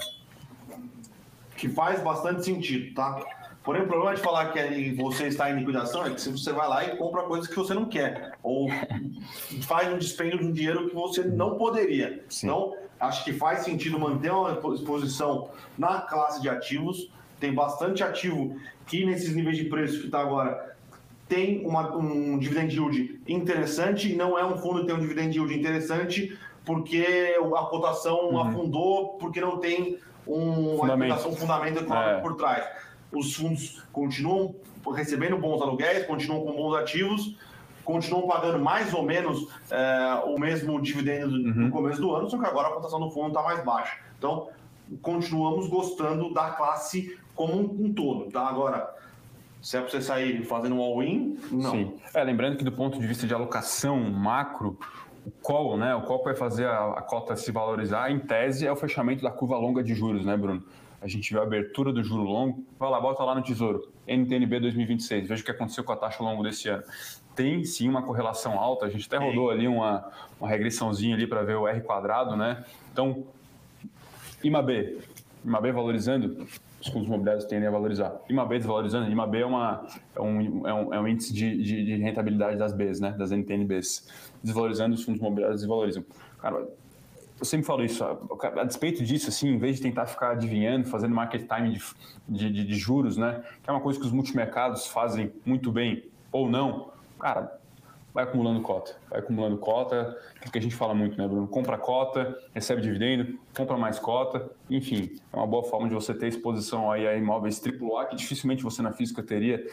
que 1.55 1.69
faz 1.69 2.01
bastante 2.01 2.43
sentido, 2.43 2.93
tá? 2.93 3.23
Porém, 3.63 3.83
o 3.83 3.87
problema 3.87 4.15
de 4.15 4.21
falar 4.21 4.51
que 4.51 4.95
você 4.95 5.27
está 5.27 5.51
em 5.51 5.59
liquidação 5.59 6.05
é 6.05 6.09
que 6.09 6.19
se 6.19 6.31
você 6.31 6.51
vai 6.51 6.67
lá 6.67 6.83
e 6.83 6.97
compra 6.97 7.23
coisas 7.23 7.47
que 7.47 7.55
você 7.55 7.75
não 7.75 7.85
quer, 7.85 8.33
ou 8.41 8.67
faz 9.67 9.93
um 9.93 9.99
dispêndio 9.99 10.39
de 10.39 10.45
um 10.45 10.51
dinheiro 10.51 10.89
que 10.89 10.95
você 10.95 11.23
não 11.23 11.57
poderia. 11.57 12.25
Sim. 12.27 12.47
Então, 12.47 12.75
acho 13.01 13.25
que 13.25 13.33
faz 13.33 13.61
sentido 13.61 13.99
manter 13.99 14.31
uma 14.31 14.51
exposição 14.73 15.49
na 15.77 16.01
classe 16.01 16.41
de 16.41 16.47
ativos. 16.47 17.09
Tem 17.39 17.53
bastante 17.53 18.03
ativo 18.03 18.55
que 18.85 19.03
nesses 19.05 19.35
níveis 19.35 19.57
de 19.57 19.65
preço 19.65 19.99
que 19.99 20.05
está 20.05 20.21
agora 20.21 20.75
tem 21.27 21.65
uma, 21.65 21.95
um 21.95 22.37
dividend 22.37 22.73
yield 22.75 23.19
interessante. 23.27 24.13
Não 24.15 24.37
é 24.37 24.45
um 24.45 24.57
fundo 24.57 24.81
que 24.81 24.87
tem 24.87 24.95
um 24.95 24.99
dividend 24.99 25.35
yield 25.35 25.57
interessante 25.57 26.37
porque 26.63 27.35
a 27.55 27.63
cotação 27.63 28.29
uhum. 28.29 28.39
afundou, 28.39 29.09
porque 29.19 29.41
não 29.41 29.57
tem 29.57 29.97
um, 30.27 30.77
fundamento. 30.77 31.13
uma 31.13 31.27
um 31.27 31.35
fundamento 31.35 31.79
econômico 31.79 32.17
é. 32.17 32.21
por 32.21 32.35
trás. 32.35 32.65
Os 33.11 33.35
fundos 33.35 33.83
continuam 33.91 34.55
recebendo 34.93 35.37
bons 35.37 35.61
aluguéis, 35.61 36.05
continuam 36.05 36.45
com 36.45 36.53
bons 36.53 36.75
ativos, 36.75 37.35
continuam 37.83 38.27
pagando 38.27 38.59
mais 38.59 38.93
ou 38.93 39.03
menos 39.03 39.47
é, 39.69 40.21
o 40.25 40.39
mesmo 40.39 40.81
dividendo 40.81 41.35
uhum. 41.35 41.65
no 41.65 41.71
começo 41.71 42.01
do 42.01 42.13
ano, 42.15 42.29
só 42.29 42.37
que 42.37 42.45
agora 42.45 42.69
a 42.69 42.71
cotação 42.71 42.99
do 42.99 43.09
fundo 43.11 43.29
está 43.29 43.41
mais 43.41 43.63
baixa. 43.63 43.97
Então, 44.17 44.49
continuamos 45.01 45.67
gostando 45.67 46.33
da 46.33 46.51
classe 46.51 47.17
como 47.35 47.53
um, 47.53 47.85
um 47.85 47.93
todo. 47.93 48.29
Tá? 48.29 48.47
Agora, 48.47 48.93
se 49.61 49.77
é 49.77 49.81
para 49.81 49.89
você 49.89 50.01
sair 50.01 50.43
fazendo 50.45 50.75
um 50.75 50.81
all-in, 50.81 51.37
não. 51.51 51.71
Sim. 51.71 51.93
É, 52.13 52.23
lembrando 52.23 52.57
que 52.57 52.63
do 52.63 52.71
ponto 52.71 52.99
de 52.99 53.05
vista 53.05 53.27
de 53.27 53.33
alocação 53.33 53.99
macro, 53.99 54.77
o 55.25 55.31
call, 55.31 55.77
né? 55.77 55.93
O 55.95 56.01
call 56.01 56.23
vai 56.23 56.35
fazer 56.35 56.65
a, 56.65 56.93
a, 56.93 57.01
cota 57.01 57.35
se 57.35 57.51
valorizar, 57.51 58.11
em 58.11 58.19
tese, 58.19 58.65
é 58.65 58.71
o 58.71 58.75
fechamento 58.75 59.21
da 59.23 59.29
curva 59.29 59.57
longa 59.57 59.83
de 59.83 59.93
juros, 59.93 60.25
né, 60.25 60.35
Bruno? 60.35 60.63
A 60.99 61.07
gente 61.07 61.33
vê 61.33 61.39
a 61.39 61.43
abertura 61.43 61.91
do 61.91 62.03
juro 62.03 62.23
longo, 62.23 62.63
vai 62.77 62.89
lá, 62.89 62.99
bota 62.99 63.23
lá 63.23 63.33
no 63.33 63.41
Tesouro, 63.41 63.91
NTNB 64.07 64.59
2026, 64.59 65.27
veja 65.27 65.41
o 65.41 65.45
que 65.45 65.49
aconteceu 65.49 65.83
com 65.83 65.91
a 65.91 65.95
taxa 65.95 66.23
longo 66.23 66.43
desse 66.43 66.69
ano. 66.69 66.83
Tem 67.35 67.63
sim 67.63 67.87
uma 67.87 68.01
correlação 68.01 68.59
alta, 68.59 68.85
a 68.85 68.89
gente 68.89 69.07
até 69.07 69.17
rodou 69.17 69.49
ali 69.49 69.67
uma, 69.67 70.09
uma 70.39 70.49
regressãozinha 70.49 71.15
ali 71.15 71.25
para 71.25 71.43
ver 71.43 71.55
o 71.55 71.67
R 71.67 71.81
quadrado, 71.81 72.35
né? 72.35 72.63
Então, 72.91 73.25
IMAB, 74.43 74.99
IMAB 75.45 75.71
valorizando, 75.71 76.45
os 76.81 76.87
fundos 76.87 77.07
imobiliários 77.07 77.45
tendem 77.45 77.67
a 77.67 77.71
valorizar. 77.71 78.19
IMAB 78.29 78.57
desvalorizando, 78.57 79.09
IMAB 79.09 79.35
é, 79.35 79.45
uma, 79.45 79.87
é, 80.15 80.21
um, 80.21 80.67
é, 80.67 80.73
um, 80.73 80.93
é 80.93 80.99
um 80.99 81.07
índice 81.07 81.33
de, 81.33 81.63
de, 81.63 81.85
de, 81.85 81.95
rentabilidade 81.97 82.57
das 82.57 82.73
Bs, 82.73 82.99
né? 82.99 83.11
das 83.11 83.31
NTNBs. 83.31 84.07
Desvalorizando, 84.43 84.95
os 84.95 85.03
fundos 85.03 85.21
imobiliários 85.21 85.61
desvalorizam. 85.61 86.03
Cara, 86.39 86.67
eu 87.39 87.45
sempre 87.45 87.65
falo 87.65 87.83
isso, 87.83 88.03
a, 88.03 88.17
a, 88.61 88.63
despeito 88.63 89.03
disso, 89.03 89.29
assim, 89.29 89.49
em 89.49 89.57
vez 89.57 89.77
de 89.77 89.83
tentar 89.83 90.05
ficar 90.05 90.31
adivinhando, 90.31 90.87
fazendo 90.87 91.13
market 91.13 91.47
time 91.47 91.79
de, 92.27 92.51
de, 92.51 92.65
de 92.65 92.75
juros, 92.75 93.17
né? 93.17 93.43
que 93.63 93.69
é 93.69 93.73
uma 93.73 93.81
coisa 93.81 93.99
que 93.99 94.05
os 94.05 94.11
multimercados 94.11 94.85
fazem 94.87 95.31
muito 95.45 95.71
bem, 95.71 96.03
ou 96.31 96.49
não, 96.49 96.91
cara, 97.21 97.59
vai 98.13 98.23
acumulando 98.23 98.61
cota. 98.61 98.95
Vai 99.09 99.19
acumulando 99.19 99.57
cota, 99.57 100.17
que 100.51 100.57
a 100.57 100.61
gente 100.61 100.75
fala 100.75 100.93
muito, 100.93 101.17
né, 101.17 101.27
Bruno? 101.27 101.47
Compra 101.47 101.77
cota, 101.77 102.37
recebe 102.53 102.81
dividendo, 102.81 103.39
compra 103.55 103.77
mais 103.77 103.99
cota, 103.99 104.49
enfim, 104.69 105.15
é 105.31 105.37
uma 105.37 105.47
boa 105.47 105.63
forma 105.63 105.87
de 105.87 105.93
você 105.93 106.13
ter 106.13 106.27
exposição 106.27 106.91
aí 106.91 107.07
a 107.07 107.15
imóveis 107.15 107.61
AAA, 107.63 108.07
que 108.07 108.15
dificilmente 108.15 108.63
você 108.63 108.81
na 108.81 108.91
física 108.91 109.21
teria 109.23 109.65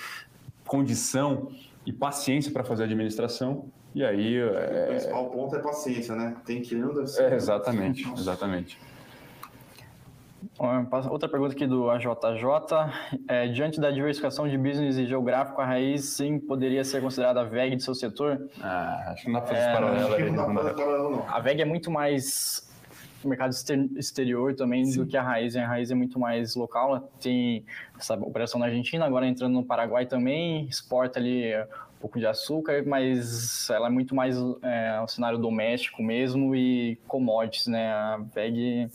condição 0.66 1.50
e 1.86 1.92
paciência 1.92 2.52
para 2.52 2.62
fazer 2.62 2.82
a 2.82 2.86
administração. 2.86 3.64
E 3.94 4.04
aí. 4.04 4.36
É... 4.36 4.84
O 4.84 4.88
principal 4.88 5.30
ponto 5.30 5.56
é 5.56 5.58
paciência, 5.60 6.14
né? 6.14 6.36
Tem 6.44 6.60
que 6.60 6.74
ir, 6.74 7.06
ser. 7.08 7.32
É, 7.32 7.34
exatamente, 7.34 8.06
exatamente. 8.12 8.78
Outra 11.10 11.28
pergunta 11.28 11.54
aqui 11.54 11.66
do 11.66 11.90
AJJ. 11.90 12.12
É, 13.28 13.48
diante 13.48 13.80
da 13.80 13.90
diversificação 13.90 14.48
de 14.48 14.56
business 14.58 14.96
e 14.96 15.06
geográfico, 15.06 15.60
a 15.60 15.64
raiz 15.64 16.04
sim 16.04 16.38
poderia 16.38 16.84
ser 16.84 17.00
considerada 17.00 17.40
a 17.40 17.44
VEG 17.44 17.76
de 17.76 17.82
seu 17.82 17.94
setor? 17.94 18.48
Ah, 18.60 19.12
acho 19.12 19.24
que 19.24 19.30
não 19.30 19.40
dá 19.40 19.46
para 19.46 19.54
fazer 19.54 19.68
é, 19.68 19.72
paralelo. 19.72 21.24
A 21.28 21.40
VEG 21.40 21.62
é 21.62 21.64
muito 21.64 21.90
mais 21.90 22.68
mercado 23.24 23.52
exterior 23.96 24.54
também 24.54 24.84
sim. 24.84 25.00
do 25.00 25.06
que 25.06 25.16
a 25.16 25.22
raiz. 25.22 25.56
A 25.56 25.66
raiz 25.66 25.90
é 25.90 25.94
muito 25.94 26.18
mais 26.18 26.54
local. 26.54 26.90
Ela 26.90 27.08
tem 27.20 27.64
essa 27.98 28.14
operação 28.14 28.60
na 28.60 28.66
Argentina, 28.66 29.04
agora 29.04 29.26
entrando 29.26 29.54
no 29.54 29.64
Paraguai 29.64 30.06
também, 30.06 30.66
exporta 30.66 31.18
ali 31.18 31.56
um 31.56 32.00
pouco 32.00 32.18
de 32.18 32.26
açúcar, 32.26 32.84
mas 32.86 33.68
ela 33.70 33.88
é 33.88 33.90
muito 33.90 34.14
mais 34.14 34.36
é, 34.62 35.00
um 35.02 35.08
cenário 35.08 35.38
doméstico 35.38 36.02
mesmo 36.02 36.54
e 36.54 36.96
commodities, 37.08 37.66
né? 37.66 37.92
A 37.92 38.20
VEG 38.34 38.88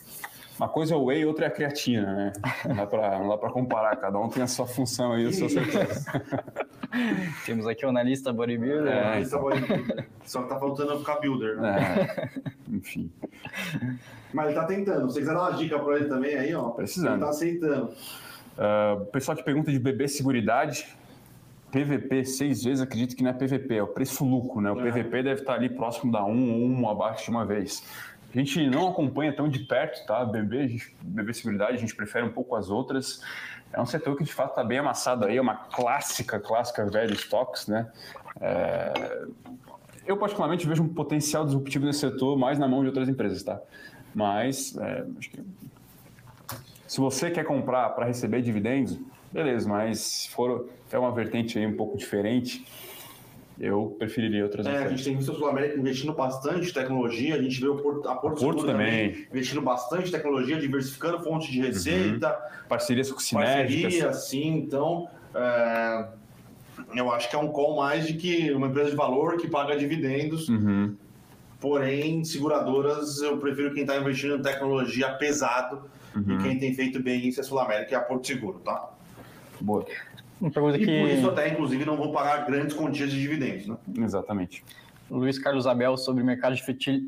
uma 0.64 0.70
coisa 0.70 0.94
é 0.94 0.98
o 0.98 1.04
whey, 1.06 1.26
outra 1.26 1.46
é 1.46 1.48
a 1.50 1.52
creatina, 1.52 2.14
né? 2.14 2.34
Não 2.66 3.28
dá 3.28 3.38
para 3.38 3.50
comparar, 3.52 3.98
cada 3.98 4.18
um 4.18 4.30
tem 4.30 4.42
a 4.42 4.48
sua 4.48 4.66
função 4.66 5.12
aí, 5.12 5.26
o 5.26 5.34
seu 5.34 5.50
setor. 5.50 5.88
Temos 7.46 7.68
aqui 7.68 7.86
o 7.86 7.90
analista 7.90 8.32
bodybuilder. 8.32 8.94
É, 8.94 9.02
analista 9.02 9.36
então. 9.36 9.50
bodybuilder. 9.50 10.08
Só 10.24 10.44
que 10.44 10.50
tá 10.50 10.60
faltando 10.60 11.00
ficar 11.00 11.20
builder, 11.20 11.60
né? 11.60 12.08
É, 12.08 12.42
enfim. 12.70 13.12
Mas 14.34 14.48
ele 14.48 14.56
tá 14.56 14.66
tentando. 14.66 15.10
Se 15.10 15.16
você 15.16 15.20
quiser 15.20 15.34
dar 15.34 15.42
uma 15.42 15.52
dica 15.52 15.78
para 15.80 15.98
ele 15.98 16.06
também 16.06 16.36
aí, 16.36 16.56
ó. 16.56 16.70
Precisando. 16.70 17.14
Ele 17.14 17.22
tá 17.22 17.30
aceitando. 17.30 17.92
Uh, 18.54 19.06
pessoal 19.08 19.36
que 19.36 19.44
pergunta 19.44 19.70
de 19.70 19.80
bebê 19.80 20.08
seguridade, 20.08 20.88
PVP 21.72 22.24
seis 22.24 22.64
vezes, 22.64 22.82
acredito 22.82 23.16
que 23.16 23.24
não 23.24 23.32
é 23.32 23.34
PVP, 23.34 23.76
é 23.76 23.84
o 23.84 23.88
preço-lucro, 23.88 24.62
né? 24.62 24.72
O 24.72 24.80
é. 24.80 24.92
PVP 24.92 25.24
deve 25.24 25.42
estar 25.42 25.56
ali 25.56 25.70
próximo 25.70 26.12
da 26.12 26.24
1 26.24 26.30
um, 26.30 26.54
ou 26.54 26.68
1 26.68 26.82
um 26.82 26.90
abaixo 26.90 27.26
de 27.26 27.32
uma 27.32 27.46
vez. 27.46 27.84
A 28.34 28.38
gente 28.38 28.68
não 28.68 28.90
acompanha 28.90 29.32
tão 29.32 29.48
de 29.48 29.60
perto, 29.60 30.06
tá? 30.08 30.26
Bebê, 30.26 30.68
gente, 30.68 30.96
bebê 31.02 31.34
seguridade, 31.34 31.74
a 31.74 31.80
gente 31.80 31.96
prefere 31.96 32.26
um 32.26 32.32
pouco 32.32 32.56
as 32.56 32.70
outras. 32.70 33.22
É 33.72 33.80
um 33.80 33.86
setor 33.86 34.18
que 34.18 34.24
de 34.24 34.34
fato 34.34 34.50
está 34.50 34.64
bem 34.64 34.80
amassado 34.80 35.26
aí, 35.26 35.38
é 35.38 35.42
uma 35.42 35.56
clássica, 35.56 36.40
clássica 36.40 36.86
velho 36.90 37.14
stocks, 37.14 37.68
né? 37.68 37.92
É... 38.42 39.26
Eu 40.06 40.18
particularmente 40.18 40.68
vejo 40.68 40.84
um 40.84 40.90
potencial 40.90 41.46
disruptivo 41.46 41.86
nesse 41.86 42.00
setor 42.00 42.38
mais 42.38 42.58
na 42.58 42.68
mão 42.68 42.82
de 42.82 42.88
outras 42.88 43.08
empresas, 43.08 43.44
tá? 43.44 43.62
Mas 44.14 44.76
é, 44.78 45.06
acho 45.18 45.30
que 45.30 45.44
se 46.88 47.00
você 47.00 47.32
quer 47.32 47.44
comprar 47.44 47.90
para 47.90 48.06
receber 48.06 48.42
dividendos, 48.42 49.00
beleza, 49.32 49.68
mas 49.68 50.00
se 50.00 50.30
for 50.30 50.70
é 50.92 51.00
uma 51.00 51.12
vertente 51.12 51.58
aí 51.58 51.66
um 51.66 51.76
pouco 51.76 51.98
diferente, 51.98 52.66
eu 53.60 53.96
preferiria 54.00 54.44
outras 54.44 54.66
é, 54.66 54.84
A 54.84 54.90
gente 54.90 55.04
tem 55.04 55.16
visto 55.16 55.32
a 55.32 55.36
Sul 55.36 55.48
América 55.48 55.78
investindo 55.78 56.14
bastante 56.14 56.70
em 56.70 56.74
tecnologia, 56.74 57.36
a 57.36 57.42
gente 57.42 57.60
vê 57.60 57.68
o 57.68 57.78
Porto, 57.78 58.10
a 58.10 58.16
Porto, 58.16 58.40
Porto 58.40 58.66
também. 58.66 59.12
também. 59.12 59.28
investindo 59.32 59.62
bastante 59.62 60.10
em 60.10 60.12
tecnologia, 60.12 60.60
diversificando 60.60 61.22
fontes 61.22 61.50
de 61.50 61.62
receita. 61.62 62.30
Uhum. 62.30 62.68
Parcerias 62.68 63.12
com 63.12 63.20
sinérgicas. 63.20 63.94
Parceria, 63.94 64.14
sim. 64.14 64.58
Então, 64.58 65.08
é, 65.36 66.08
eu 66.96 67.12
acho 67.12 67.30
que 67.30 67.36
é 67.36 67.40
um 67.40 67.50
call 67.50 67.76
mais 67.76 68.08
de 68.08 68.14
que 68.16 68.52
uma 68.52 68.68
empresa 68.68 68.90
de 68.90 68.96
valor 68.96 69.38
que 69.38 69.48
paga 69.48 69.78
dividendos. 69.78 70.50
Uhum. 70.50 70.96
Porém, 71.60 72.24
seguradoras, 72.26 73.22
eu 73.22 73.38
prefiro 73.38 73.74
quem 73.74 73.84
está 73.84 73.96
investindo 73.98 74.36
em 74.36 74.42
tecnologia 74.42 75.14
pesado. 75.14 75.84
Uhum. 76.16 76.40
E 76.40 76.44
quem 76.44 76.60
tem 76.60 76.74
feito 76.74 77.02
bem 77.02 77.28
isso 77.28 77.40
é 77.40 77.42
a 77.42 77.46
Sul 77.46 77.60
América 77.60 77.94
e 77.94 77.96
a 77.96 78.02
Porto 78.02 78.28
Seguro, 78.28 78.60
tá? 78.60 78.90
Boa. 79.62 79.86
Uma 80.44 80.52
pergunta 80.52 80.78
e 80.78 80.86
que... 80.86 81.00
por 81.00 81.10
isso 81.10 81.30
até, 81.30 81.48
inclusive, 81.48 81.86
não 81.86 81.96
vão 81.96 82.12
pagar 82.12 82.46
grandes 82.46 82.76
quantias 82.76 83.10
de 83.10 83.22
dividendos. 83.22 83.66
Né? 83.66 83.78
Exatamente. 84.00 84.62
Luiz 85.10 85.40
Carlos 85.40 85.66
Abel 85.66 85.96
sobre 85.96 86.22
mercado 86.22 86.54
de 86.54 86.64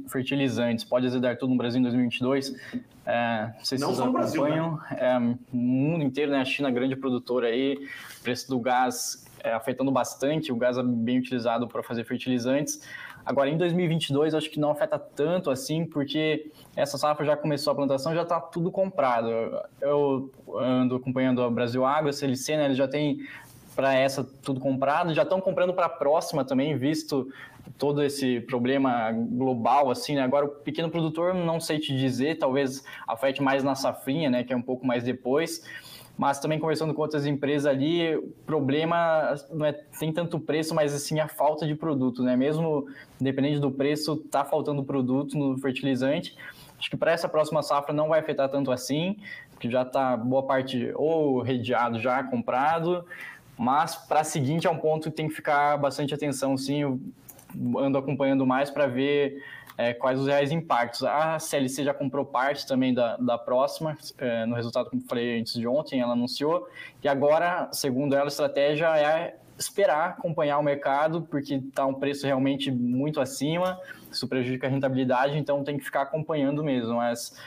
fertilizantes. 0.08 0.86
Pode 0.86 1.06
azedar 1.06 1.38
tudo 1.38 1.50
no 1.50 1.58
Brasil 1.58 1.80
em 1.80 1.84
2022? 1.84 2.56
É, 3.06 3.52
não 3.58 3.66
sei 3.66 3.78
se 3.78 3.82
não 3.82 3.94
vocês 3.94 4.00
acompanham. 4.00 4.76
Brasil, 4.76 4.98
né? 4.98 4.98
é, 5.00 5.18
o 5.54 5.58
mundo 5.58 6.04
inteiro, 6.06 6.32
né? 6.32 6.40
A 6.40 6.46
China, 6.46 6.72
grande 6.72 6.96
produtora 6.96 7.48
aí. 7.48 7.78
O 8.20 8.24
preço 8.24 8.48
do 8.48 8.58
gás 8.58 9.26
é, 9.44 9.52
afetando 9.52 9.92
bastante. 9.92 10.50
O 10.54 10.56
gás 10.56 10.78
é 10.78 10.84
bem 10.84 11.20
utilizado 11.20 11.68
para 11.68 11.84
fazer 11.84 12.06
fertilizantes. 12.06 12.82
Agora, 13.26 13.50
em 13.50 13.58
2022, 13.58 14.36
acho 14.36 14.50
que 14.50 14.60
não 14.60 14.70
afeta 14.70 15.00
tanto 15.00 15.50
assim, 15.50 15.86
porque 15.86 16.52
essa 16.76 16.98
safra 16.98 17.26
já 17.26 17.36
começou 17.36 17.72
a 17.72 17.76
plantação, 17.76 18.14
já 18.14 18.22
está 18.22 18.40
tudo 18.40 18.70
comprado. 18.70 19.28
Eu 19.82 20.32
ando 20.56 20.96
acompanhando 20.96 21.42
a 21.42 21.50
Brasil 21.50 21.84
Água, 21.84 22.12
a 22.12 22.14
CLC, 22.14 22.56
né, 22.56 22.66
eles 22.66 22.78
já 22.78 22.88
têm 22.88 23.20
para 23.76 23.94
essa 23.94 24.24
tudo 24.24 24.60
comprado, 24.60 25.14
já 25.14 25.24
estão 25.24 25.42
comprando 25.42 25.74
para 25.74 25.88
a 25.88 25.90
próxima 25.90 26.46
também, 26.46 26.78
visto 26.78 27.28
todo 27.78 28.02
esse 28.04 28.40
problema 28.42 29.12
global, 29.12 29.90
assim, 29.90 30.16
né? 30.16 30.22
Agora, 30.22 30.46
o 30.46 30.50
pequeno 30.50 30.90
produtor, 30.90 31.34
não 31.34 31.60
sei 31.60 31.80
te 31.80 31.96
dizer, 31.98 32.38
talvez 32.38 32.84
afete 33.08 33.42
mais 33.42 33.64
na 33.64 33.76
safrinha, 33.76 34.30
né, 34.30 34.44
que 34.44 34.54
é 34.54 34.56
um 34.56 34.62
pouco 34.62 34.86
mais 34.86 35.04
depois, 35.04 35.64
mas 36.18 36.40
também 36.40 36.60
conversando 36.60 36.94
com 36.94 37.02
outras 37.02 37.26
empresas 37.26 37.66
ali, 37.66 38.16
o 38.16 38.34
problema 38.46 39.36
não 39.52 39.66
é 39.66 39.74
tem 39.74 40.14
tanto 40.14 40.40
preço, 40.40 40.74
mas 40.74 40.94
assim 40.94 41.20
a 41.20 41.28
falta 41.28 41.68
de 41.68 41.76
produto, 41.76 42.24
né? 42.24 42.36
Mesmo 42.38 42.88
independente 43.20 43.60
do 43.60 43.70
preço, 43.70 44.16
tá 44.18 44.46
faltando 44.46 44.84
produto 44.84 45.38
no 45.38 45.58
fertilizante. 45.58 46.36
Acho 46.80 46.90
que 46.90 46.98
para 46.98 47.12
essa 47.12 47.28
próxima 47.28 47.62
safra 47.62 47.94
não 47.94 48.10
vai 48.10 48.20
afetar 48.20 48.50
tanto 48.50 48.72
assim, 48.72 49.18
porque 49.52 49.70
já 49.70 49.82
está 49.82 50.16
boa 50.16 50.44
parte 50.44 50.92
ou 50.96 51.42
redeado 51.42 52.00
já 52.00 52.24
comprado, 52.24 53.06
mas 53.58 53.96
para 53.96 54.22
a 54.22 54.24
seguinte 54.24 54.68
é 54.68 54.70
um 54.70 54.78
ponto 54.78 55.10
que 55.10 55.16
tem 55.16 55.28
que 55.28 55.34
ficar 55.34 55.78
bastante 55.78 56.14
atenção, 56.14 56.58
sim. 56.58 56.82
Eu 56.82 57.00
ando 57.78 57.98
acompanhando 57.98 58.46
mais 58.46 58.70
para 58.70 58.88
ver 58.88 59.42
é, 59.78 59.94
quais 59.94 60.20
os 60.20 60.28
reais 60.28 60.52
impactos. 60.52 61.04
A 61.04 61.40
CLC 61.40 61.84
já 61.84 61.94
comprou 61.94 62.26
parte 62.26 62.66
também 62.68 62.94
da, 62.94 63.18
da 63.18 63.38
próxima, 63.38 63.98
é, 64.18 64.46
no 64.46 64.56
resultado, 64.56 64.90
como 64.90 65.02
falei 65.04 65.40
antes 65.40 65.54
de 65.54 65.68
ontem, 65.68 66.00
ela 66.00 66.14
anunciou, 66.14 66.68
e 67.04 67.08
agora, 67.08 67.70
segundo 67.72 68.16
ela, 68.16 68.26
a 68.26 68.28
estratégia 68.28 68.98
é 68.98 69.36
esperar 69.58 70.10
acompanhar 70.10 70.58
o 70.58 70.64
mercado, 70.64 71.22
porque 71.22 71.56
está 71.56 71.86
um 71.86 71.94
preço 71.94 72.26
realmente 72.26 72.70
muito 72.70 73.22
acima, 73.22 73.80
isso 74.12 74.28
prejudica 74.28 74.68
a 74.68 74.70
rentabilidade, 74.70 75.38
então 75.38 75.64
tem 75.64 75.78
que 75.78 75.84
ficar 75.84 76.02
acompanhando 76.02 76.64
mesmo. 76.64 76.96
Mas 76.96 77.38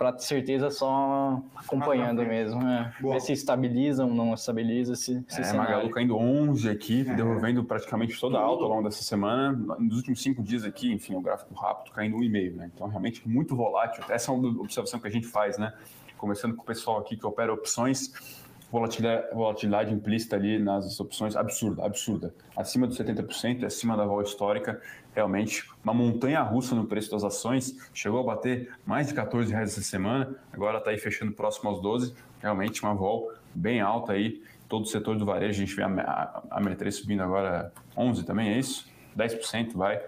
para 0.00 0.12
ter 0.14 0.22
certeza 0.22 0.70
só 0.70 1.42
acompanhando 1.54 2.22
Ah, 2.22 2.24
tá. 2.24 2.30
mesmo. 2.30 2.66
É. 2.66 2.90
Boa. 3.02 3.14
Ver 3.16 3.20
se 3.20 3.32
estabiliza 3.34 4.02
ou 4.06 4.14
não 4.14 4.32
estabiliza 4.32 4.94
esse, 4.94 5.22
esse 5.28 5.42
É, 5.42 5.44
cenário. 5.44 5.72
Magalu 5.74 5.90
caindo 5.90 6.16
11 6.16 6.70
aqui, 6.70 7.02
É. 7.06 7.14
devolvendo 7.14 7.62
praticamente 7.62 8.18
toda 8.18 8.38
a 8.38 8.40
alta 8.40 8.64
ao 8.64 8.70
longo 8.70 8.84
dessa 8.84 9.02
semana. 9.02 9.52
Nos 9.78 9.98
últimos 9.98 10.22
cinco 10.22 10.42
dias 10.42 10.64
aqui, 10.64 10.90
enfim, 10.90 11.14
o 11.16 11.20
gráfico 11.20 11.52
rápido 11.54 11.92
caindo 11.92 12.16
1,5, 12.16 12.56
né? 12.56 12.70
Então, 12.74 12.88
realmente 12.88 13.28
muito 13.28 13.54
volátil. 13.54 14.02
Essa 14.08 14.30
é 14.32 14.34
uma 14.34 14.48
observação 14.62 14.98
que 14.98 15.06
a 15.06 15.10
gente 15.10 15.26
faz, 15.26 15.58
né? 15.58 15.70
Conversando 16.16 16.54
com 16.56 16.62
o 16.62 16.66
pessoal 16.66 16.98
aqui 16.98 17.14
que 17.14 17.26
opera 17.26 17.52
opções, 17.52 18.39
volatilidade, 18.70 19.34
volatilidade 19.34 19.92
implícita 19.92 20.36
ali 20.36 20.58
nas 20.58 20.98
opções 21.00 21.36
absurda, 21.36 21.84
absurda. 21.84 22.34
Acima 22.56 22.86
dos 22.86 22.98
70%, 22.98 23.64
acima 23.64 23.96
da 23.96 24.04
vol 24.04 24.22
histórica. 24.22 24.80
Realmente, 25.14 25.68
uma 25.82 25.92
montanha 25.92 26.40
russa 26.42 26.74
no 26.74 26.86
preço 26.86 27.10
das 27.10 27.24
ações. 27.24 27.76
Chegou 27.92 28.20
a 28.20 28.22
bater 28.22 28.72
mais 28.86 29.08
de 29.08 29.14
14 29.14 29.50
reais 29.52 29.72
essa 29.72 29.82
semana, 29.82 30.34
agora 30.52 30.78
está 30.78 30.90
aí 30.90 30.98
fechando 30.98 31.32
próximo 31.32 31.68
aos 31.68 31.80
12. 31.80 32.14
Realmente, 32.40 32.82
uma 32.82 32.94
vol 32.94 33.32
bem 33.54 33.80
alta 33.80 34.12
aí. 34.12 34.42
Todo 34.68 34.84
o 34.84 34.86
setor 34.86 35.18
do 35.18 35.24
varejo, 35.24 35.62
a 35.62 35.66
gente 35.66 35.74
vê 35.74 35.82
a, 35.82 35.88
a, 35.88 36.42
a 36.58 36.60
M3 36.60 36.92
subindo 36.92 37.22
agora 37.24 37.72
11 37.96 38.24
também, 38.24 38.50
é 38.50 38.58
isso? 38.58 38.88
10% 39.18 39.74
vai. 39.74 40.00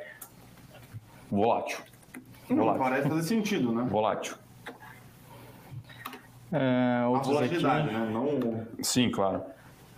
Volátil. 1.29 1.79
Não 2.49 2.59
Volátil. 2.59 2.83
parece 2.83 3.09
fazer 3.09 3.23
sentido, 3.23 3.73
né? 3.73 3.87
Volátil. 3.91 4.37
É, 6.53 7.01
A 7.05 7.09
outros 7.09 7.37
aqui. 7.37 7.57
volatilidade, 7.59 7.87
né? 7.93 8.11
Não... 8.13 8.67
Sim, 8.83 9.11
claro. 9.11 9.43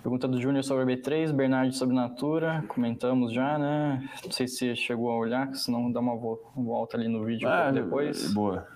Pergunta 0.02 0.28
do 0.28 0.40
Júnior 0.40 0.62
sobre 0.62 0.96
B3, 0.96 1.32
Bernardo 1.32 1.72
sobre 1.72 1.94
Natura, 1.96 2.62
comentamos 2.68 3.32
já, 3.32 3.58
né? 3.58 4.06
Não 4.22 4.30
sei 4.30 4.46
se 4.46 4.76
chegou 4.76 5.10
a 5.10 5.16
olhar, 5.16 5.52
senão 5.54 5.90
dá 5.90 5.98
uma 6.00 6.14
vo- 6.14 6.38
volta 6.54 6.96
ali 6.96 7.08
no 7.08 7.24
vídeo 7.24 7.48
Ah, 7.48 7.70
depois. 7.70 8.32
Boa. 8.32 8.66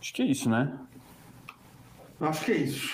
Acho 0.00 0.12
que 0.12 0.22
é 0.22 0.26
isso, 0.26 0.50
né? 0.50 0.72
Acho 2.20 2.44
que 2.44 2.52
é 2.52 2.56
isso. 2.56 2.92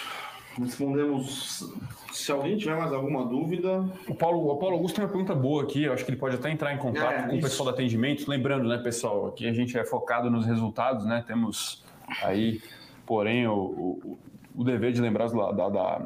Respondemos. 0.59 1.73
Se 2.13 2.31
alguém 2.31 2.59
tiver 2.59 2.77
mais 2.77 2.93
alguma 2.93 3.25
dúvida, 3.25 3.83
O 4.07 4.15
Paulo, 4.15 4.47
o 4.53 4.59
Paulo 4.59 4.75
Augusto 4.77 4.97
tem 4.97 5.05
uma 5.05 5.11
pergunta 5.11 5.35
boa 5.35 5.63
aqui. 5.63 5.85
Eu 5.85 5.95
acho 5.95 6.05
que 6.05 6.11
ele 6.11 6.19
pode 6.19 6.37
até 6.37 6.51
entrar 6.51 6.75
em 6.75 6.77
contato 6.79 7.11
É, 7.13 7.23
com 7.23 7.29
o 7.33 7.39
isso. 7.39 7.41
pessoal 7.49 7.71
do 7.71 7.75
atendimento. 7.75 8.29
Lembrando, 8.29 8.69
né, 8.69 8.77
pessoal, 8.77 9.29
aqui 9.29 9.49
a 9.49 9.53
gente 9.55 9.77
é 9.79 9.85
focado 9.87 10.31
nos 10.31 10.45
resultados, 10.45 11.07
né? 11.07 11.25
Temos 11.27 11.83
aí, 12.23 12.61
porém, 13.13 13.47
o, 13.47 13.53
o, 13.55 14.19
o 14.57 14.65
dever 14.65 14.91
de 14.91 14.99
lembrar 15.03 15.29
da, 15.29 15.69
da- 15.69 16.01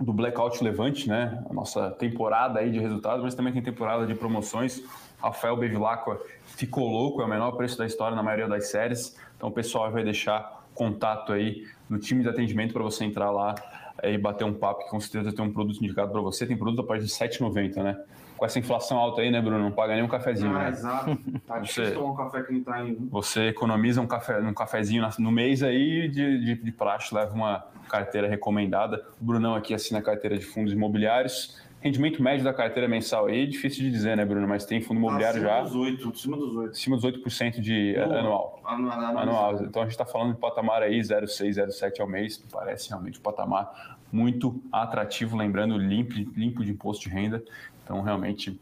do 0.00 0.14
Blackout 0.14 0.64
Levante, 0.64 1.06
né? 1.06 1.44
A 1.50 1.52
nossa 1.52 1.90
temporada 1.90 2.58
aí 2.58 2.70
de 2.70 2.78
resultados, 2.78 3.22
mas 3.22 3.34
também 3.34 3.52
tem 3.52 3.60
temporada 3.60 4.06
de 4.06 4.14
promoções. 4.14 4.82
Rafael 5.20 5.54
Bevilacqua 5.58 6.18
ficou 6.46 6.88
louco, 6.88 7.20
é 7.20 7.26
o 7.26 7.28
menor 7.28 7.52
preço 7.52 7.76
da 7.76 7.84
história 7.84 8.16
na 8.16 8.22
maioria 8.22 8.48
das 8.48 8.70
séries. 8.70 9.14
Então 9.36 9.50
o 9.50 9.52
pessoal 9.52 9.92
vai 9.92 10.02
deixar 10.04 10.64
contato 10.74 11.34
aí 11.34 11.64
do 11.86 11.98
time 11.98 12.22
de 12.22 12.30
atendimento 12.30 12.72
para 12.72 12.82
você 12.82 13.04
entrar 13.04 13.30
lá 13.30 13.54
eh, 14.02 14.14
e 14.14 14.18
bater 14.18 14.44
um 14.44 14.54
papo, 14.54 14.84
que 14.84 14.90
com 14.90 14.98
certeza 14.98 15.36
tem 15.36 15.44
um 15.44 15.52
produto 15.52 15.84
indicado 15.84 16.10
para 16.12 16.20
você. 16.22 16.46
Tem 16.46 16.56
produto 16.56 16.80
a 16.80 16.84
partir 16.86 17.04
de 17.04 17.12
R$ 17.12 17.28
7,90, 17.28 17.82
né? 17.82 18.02
Com 18.36 18.44
essa 18.44 18.58
inflação 18.58 18.98
alta 18.98 19.22
aí, 19.22 19.30
né, 19.30 19.40
Bruno? 19.40 19.58
Não 19.58 19.72
paga 19.72 19.94
nem 19.94 20.02
um 20.02 20.08
cafezinho, 20.08 20.54
ah, 20.54 20.64
né? 20.64 20.68
exato. 20.68 21.18
Tá 21.46 21.58
difícil 21.58 21.84
Você- 21.86 21.92
tomar 21.92 22.10
um 22.12 22.16
café 22.16 22.42
que 22.42 22.52
não 22.52 22.62
tá 22.62 22.84
indo. 22.84 23.08
Você 23.10 23.48
economiza 23.48 24.00
um, 24.00 24.06
café, 24.06 24.38
um 24.40 24.52
cafezinho 24.52 25.08
no 25.18 25.32
mês 25.32 25.62
aí 25.62 26.08
de, 26.08 26.38
de, 26.38 26.54
de 26.56 26.72
praxe, 26.72 27.14
leva 27.14 27.34
uma 27.34 27.64
carteira 27.88 28.28
recomendada. 28.28 29.06
O 29.20 29.24
Brunão 29.24 29.54
aqui 29.54 29.72
assina 29.72 30.00
a 30.00 30.02
carteira 30.02 30.36
de 30.36 30.44
fundos 30.44 30.72
imobiliários. 30.72 31.64
Rendimento 31.80 32.20
médio 32.22 32.44
da 32.44 32.52
carteira 32.52 32.88
mensal 32.88 33.26
aí, 33.26 33.46
difícil 33.46 33.84
de 33.84 33.90
dizer, 33.90 34.16
né, 34.16 34.24
Bruno? 34.24 34.48
Mas 34.48 34.64
tem 34.64 34.80
fundo 34.80 34.98
imobiliário 34.98 35.38
acima 35.40 35.56
já 35.56 35.62
dos 35.62 35.74
8, 35.76 36.08
acima 36.08 36.36
dos 36.36 36.56
8. 36.56 36.70
acima 36.72 36.96
dos 36.96 37.04
8% 37.04 37.60
de 37.60 37.94
Boa. 37.94 38.18
anual. 38.18 38.60
Anual. 38.64 38.92
anual. 38.92 39.18
anual. 39.18 39.54
Então 39.62 39.82
a 39.82 39.84
gente 39.84 39.92
está 39.92 40.04
falando 40.04 40.34
de 40.34 40.40
patamar 40.40 40.82
aí 40.82 40.98
0,6, 41.00 41.54
0,7 41.56 42.00
ao 42.00 42.08
mês. 42.08 42.38
Parece 42.52 42.88
realmente 42.88 43.18
um 43.18 43.22
patamar 43.22 43.96
muito 44.10 44.60
atrativo, 44.72 45.36
lembrando 45.36 45.76
limpo, 45.78 46.14
limpo 46.36 46.64
de 46.64 46.72
imposto 46.72 47.04
de 47.08 47.14
renda. 47.14 47.42
Então 47.86 48.02
realmente 48.02 48.60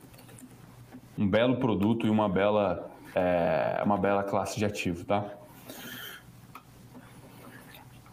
um 1.16 1.26
belo 1.26 1.56
produto 1.56 2.06
e 2.06 2.10
uma 2.10 2.28
bela, 2.28 2.90
eh, 3.14 3.80
uma 3.82 3.96
bela 3.96 4.22
classe 4.22 4.58
de 4.58 4.66
ativo, 4.66 5.02
tá? 5.06 5.24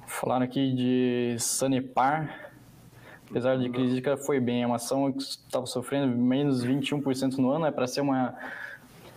Falaram 0.07 0.45
aqui 0.45 0.73
de 0.73 1.35
Sanepar. 1.37 2.51
Apesar 3.29 3.57
de 3.57 3.69
crítica, 3.69 4.15
foi 4.15 4.39
bem. 4.39 4.63
É 4.63 4.65
uma 4.65 4.77
ação 4.77 5.11
que 5.11 5.21
estava 5.21 5.65
sofrendo 5.65 6.15
menos 6.15 6.63
21% 6.63 7.37
no 7.39 7.51
ano, 7.51 7.65
é 7.65 7.71
para 7.71 7.87
ser 7.87 7.99
uma 7.99 8.33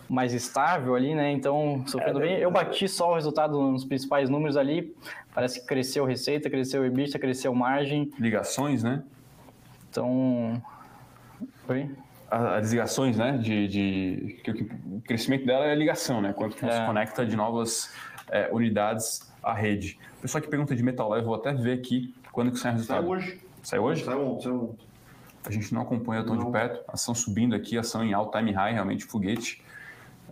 mais 0.09 0.33
estável 0.33 0.95
ali, 0.95 1.15
né? 1.15 1.31
Então, 1.31 1.83
sofrendo 1.87 2.19
bem. 2.19 2.37
Eu 2.37 2.51
bati 2.51 2.89
só 2.89 3.11
o 3.11 3.15
resultado 3.15 3.59
nos 3.71 3.85
principais 3.85 4.29
números 4.29 4.57
ali. 4.57 4.93
Parece 5.33 5.61
que 5.61 5.65
cresceu 5.65 6.03
receita, 6.05 6.49
cresceu 6.49 6.85
EBITDA, 6.85 7.19
cresceu 7.19 7.55
margem. 7.55 8.11
Ligações, 8.19 8.83
né? 8.83 9.01
Então. 9.89 10.61
Oi? 11.67 11.89
A- 12.29 12.57
As 12.57 12.71
ligações, 12.71 13.17
né? 13.17 13.37
De, 13.37 13.67
de- 13.67 14.39
que 14.43 14.51
o- 14.51 15.01
crescimento 15.05 15.45
dela 15.45 15.65
é 15.65 15.71
a 15.71 15.75
ligação, 15.75 16.21
né? 16.21 16.33
Quanto 16.33 16.55
que 16.55 16.65
É. 16.65 16.85
conecta 16.85 17.25
de 17.25 17.35
novas 17.35 17.93
eh, 18.29 18.49
unidades 18.51 19.31
à 19.43 19.53
rede. 19.53 19.99
O 20.17 20.21
pessoal 20.23 20.41
que 20.41 20.47
pergunta 20.49 20.75
de 20.75 20.81
Metal 20.81 21.07
Leve, 21.09 21.25
vou 21.25 21.35
até 21.35 21.53
ver 21.53 21.73
aqui 21.73 22.13
quando 22.31 22.51
que 22.51 22.57
sai 22.57 22.71
o 22.71 22.79
Sai 22.79 22.97
resultado. 22.97 23.07
hoje. 23.07 23.39
Sai 23.61 23.79
hoje? 23.79 24.03
Sai 24.03 24.15
ontem, 24.15 24.43
sai 24.43 24.51
ontem. 24.51 24.85
A 25.45 25.51
gente 25.51 25.71
não 25.73 25.81
acompanha 25.83 26.23
tão 26.23 26.35
de 26.35 26.43
Não. 26.43 26.51
perto. 26.51 26.83
Ação 26.87 27.13
subindo 27.13 27.53
aqui, 27.55 27.77
ação 27.77 28.03
em 28.03 28.13
all 28.13 28.31
time 28.31 28.51
high, 28.51 28.73
realmente 28.73 29.05
foguete. 29.05 29.61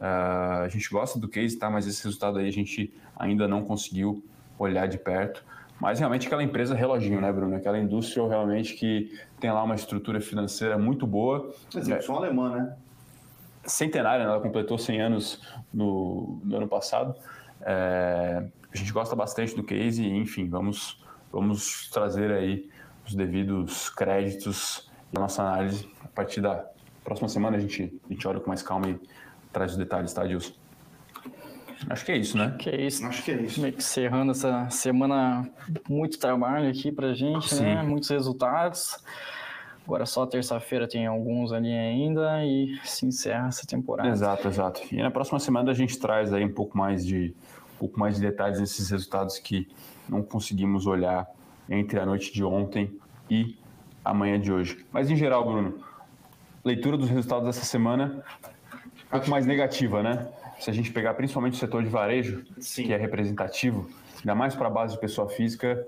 Ah, 0.01 0.63
a 0.65 0.69
gente 0.69 0.89
gosta 0.89 1.19
do 1.19 1.27
case, 1.27 1.55
tá? 1.57 1.69
Mas 1.69 1.85
esse 1.85 2.03
resultado 2.03 2.39
aí 2.39 2.47
a 2.47 2.51
gente 2.51 2.91
ainda 3.15 3.47
não 3.47 3.63
conseguiu 3.63 4.25
olhar 4.57 4.87
de 4.87 4.97
perto. 4.97 5.45
Mas 5.79 5.99
realmente 5.99 6.27
aquela 6.27 6.43
empresa 6.43 6.75
reloginho, 6.75 7.19
né, 7.19 7.31
Bruno? 7.31 7.55
Aquela 7.55 7.77
indústria 7.77 8.25
realmente 8.27 8.73
que 8.73 9.11
tem 9.39 9.51
lá 9.51 9.63
uma 9.63 9.75
estrutura 9.75 10.21
financeira 10.21 10.77
muito 10.77 11.05
boa. 11.05 11.53
Execução 11.75 12.15
alemã, 12.15 12.55
né? 12.55 12.75
Centenária, 13.65 14.25
né? 14.25 14.31
ela 14.31 14.41
completou 14.41 14.77
100 14.77 15.01
anos 15.01 15.41
no, 15.73 16.39
no 16.43 16.57
ano 16.57 16.67
passado. 16.67 17.15
É, 17.61 18.43
a 18.73 18.77
gente 18.77 18.91
gosta 18.91 19.15
bastante 19.15 19.55
do 19.55 19.63
case 19.63 20.03
e, 20.03 20.17
enfim, 20.17 20.49
vamos, 20.49 21.03
vamos 21.31 21.89
trazer 21.89 22.31
aí 22.31 22.69
os 23.05 23.13
devidos 23.13 23.89
créditos 23.89 24.89
da 25.11 25.21
nossa 25.21 25.43
análise. 25.43 25.89
A 26.03 26.07
partir 26.07 26.41
da 26.41 26.65
próxima 27.03 27.27
semana 27.27 27.57
a 27.57 27.59
gente, 27.59 28.01
a 28.09 28.13
gente 28.13 28.27
olha 28.27 28.39
com 28.39 28.47
mais 28.47 28.61
calma 28.61 28.89
e 28.89 28.99
traz 29.51 29.71
os 29.71 29.77
detalhes, 29.77 30.13
tá, 30.13 30.25
Dilson? 30.25 30.53
Acho 31.89 32.05
que 32.05 32.11
é 32.11 32.17
isso, 32.17 32.37
né? 32.37 32.55
Que 32.57 32.69
é 32.69 32.81
isso. 32.81 33.05
Acho 33.05 33.23
que 33.23 33.31
é 33.31 33.41
isso. 33.41 33.61
Meio 33.61 33.73
que 33.73 33.79
encerrando 33.79 34.31
essa 34.31 34.69
semana, 34.69 35.49
muito 35.87 36.17
trabalho 36.17 36.69
aqui 36.69 36.91
pra 36.91 37.13
gente, 37.13 37.53
né? 37.55 37.81
Sim. 37.81 37.87
Muitos 37.87 38.09
resultados. 38.09 38.97
Agora 39.85 40.05
só 40.05 40.25
terça-feira 40.25 40.87
tem 40.87 41.05
alguns 41.05 41.51
ali 41.51 41.71
ainda 41.71 42.43
e 42.45 42.79
se 42.85 43.05
encerra 43.05 43.49
essa 43.49 43.67
temporada. 43.67 44.07
Exato, 44.09 44.47
exato. 44.47 44.81
E 44.91 45.01
na 45.01 45.11
próxima 45.11 45.39
semana 45.39 45.71
a 45.71 45.73
gente 45.73 45.99
traz 45.99 46.31
aí 46.33 46.43
um 46.45 46.53
pouco 46.53 46.77
mais 46.77 47.05
de, 47.05 47.35
um 47.75 47.79
pouco 47.79 47.99
mais 47.99 48.15
de 48.15 48.21
detalhes 48.21 48.59
desses 48.59 48.89
resultados 48.89 49.37
que 49.39 49.67
não 50.07 50.23
conseguimos 50.23 50.87
olhar 50.87 51.27
entre 51.69 51.99
a 51.99 52.05
noite 52.05 52.33
de 52.33 52.43
ontem 52.43 52.97
e 53.29 53.57
a 54.03 54.13
manhã 54.13 54.39
de 54.39 54.53
hoje. 54.53 54.85
Mas 54.91 55.11
em 55.11 55.17
geral, 55.17 55.45
Bruno, 55.45 55.83
leitura 56.63 56.97
dos 56.97 57.09
resultados 57.09 57.45
dessa 57.45 57.65
semana 57.65 58.23
um 59.07 59.09
pouco 59.11 59.29
mais 59.29 59.45
negativa, 59.45 60.01
né? 60.01 60.27
Se 60.63 60.69
a 60.69 60.73
gente 60.73 60.93
pegar 60.93 61.13
principalmente 61.15 61.55
o 61.55 61.57
setor 61.57 61.83
de 61.83 61.89
varejo, 61.89 62.41
Sim. 62.57 62.85
que 62.85 62.93
é 62.93 62.97
representativo, 62.97 63.89
ainda 64.19 64.33
mais 64.33 64.55
para 64.55 64.67
a 64.67 64.69
base 64.69 64.93
de 64.93 65.01
pessoa 65.01 65.27
física, 65.27 65.85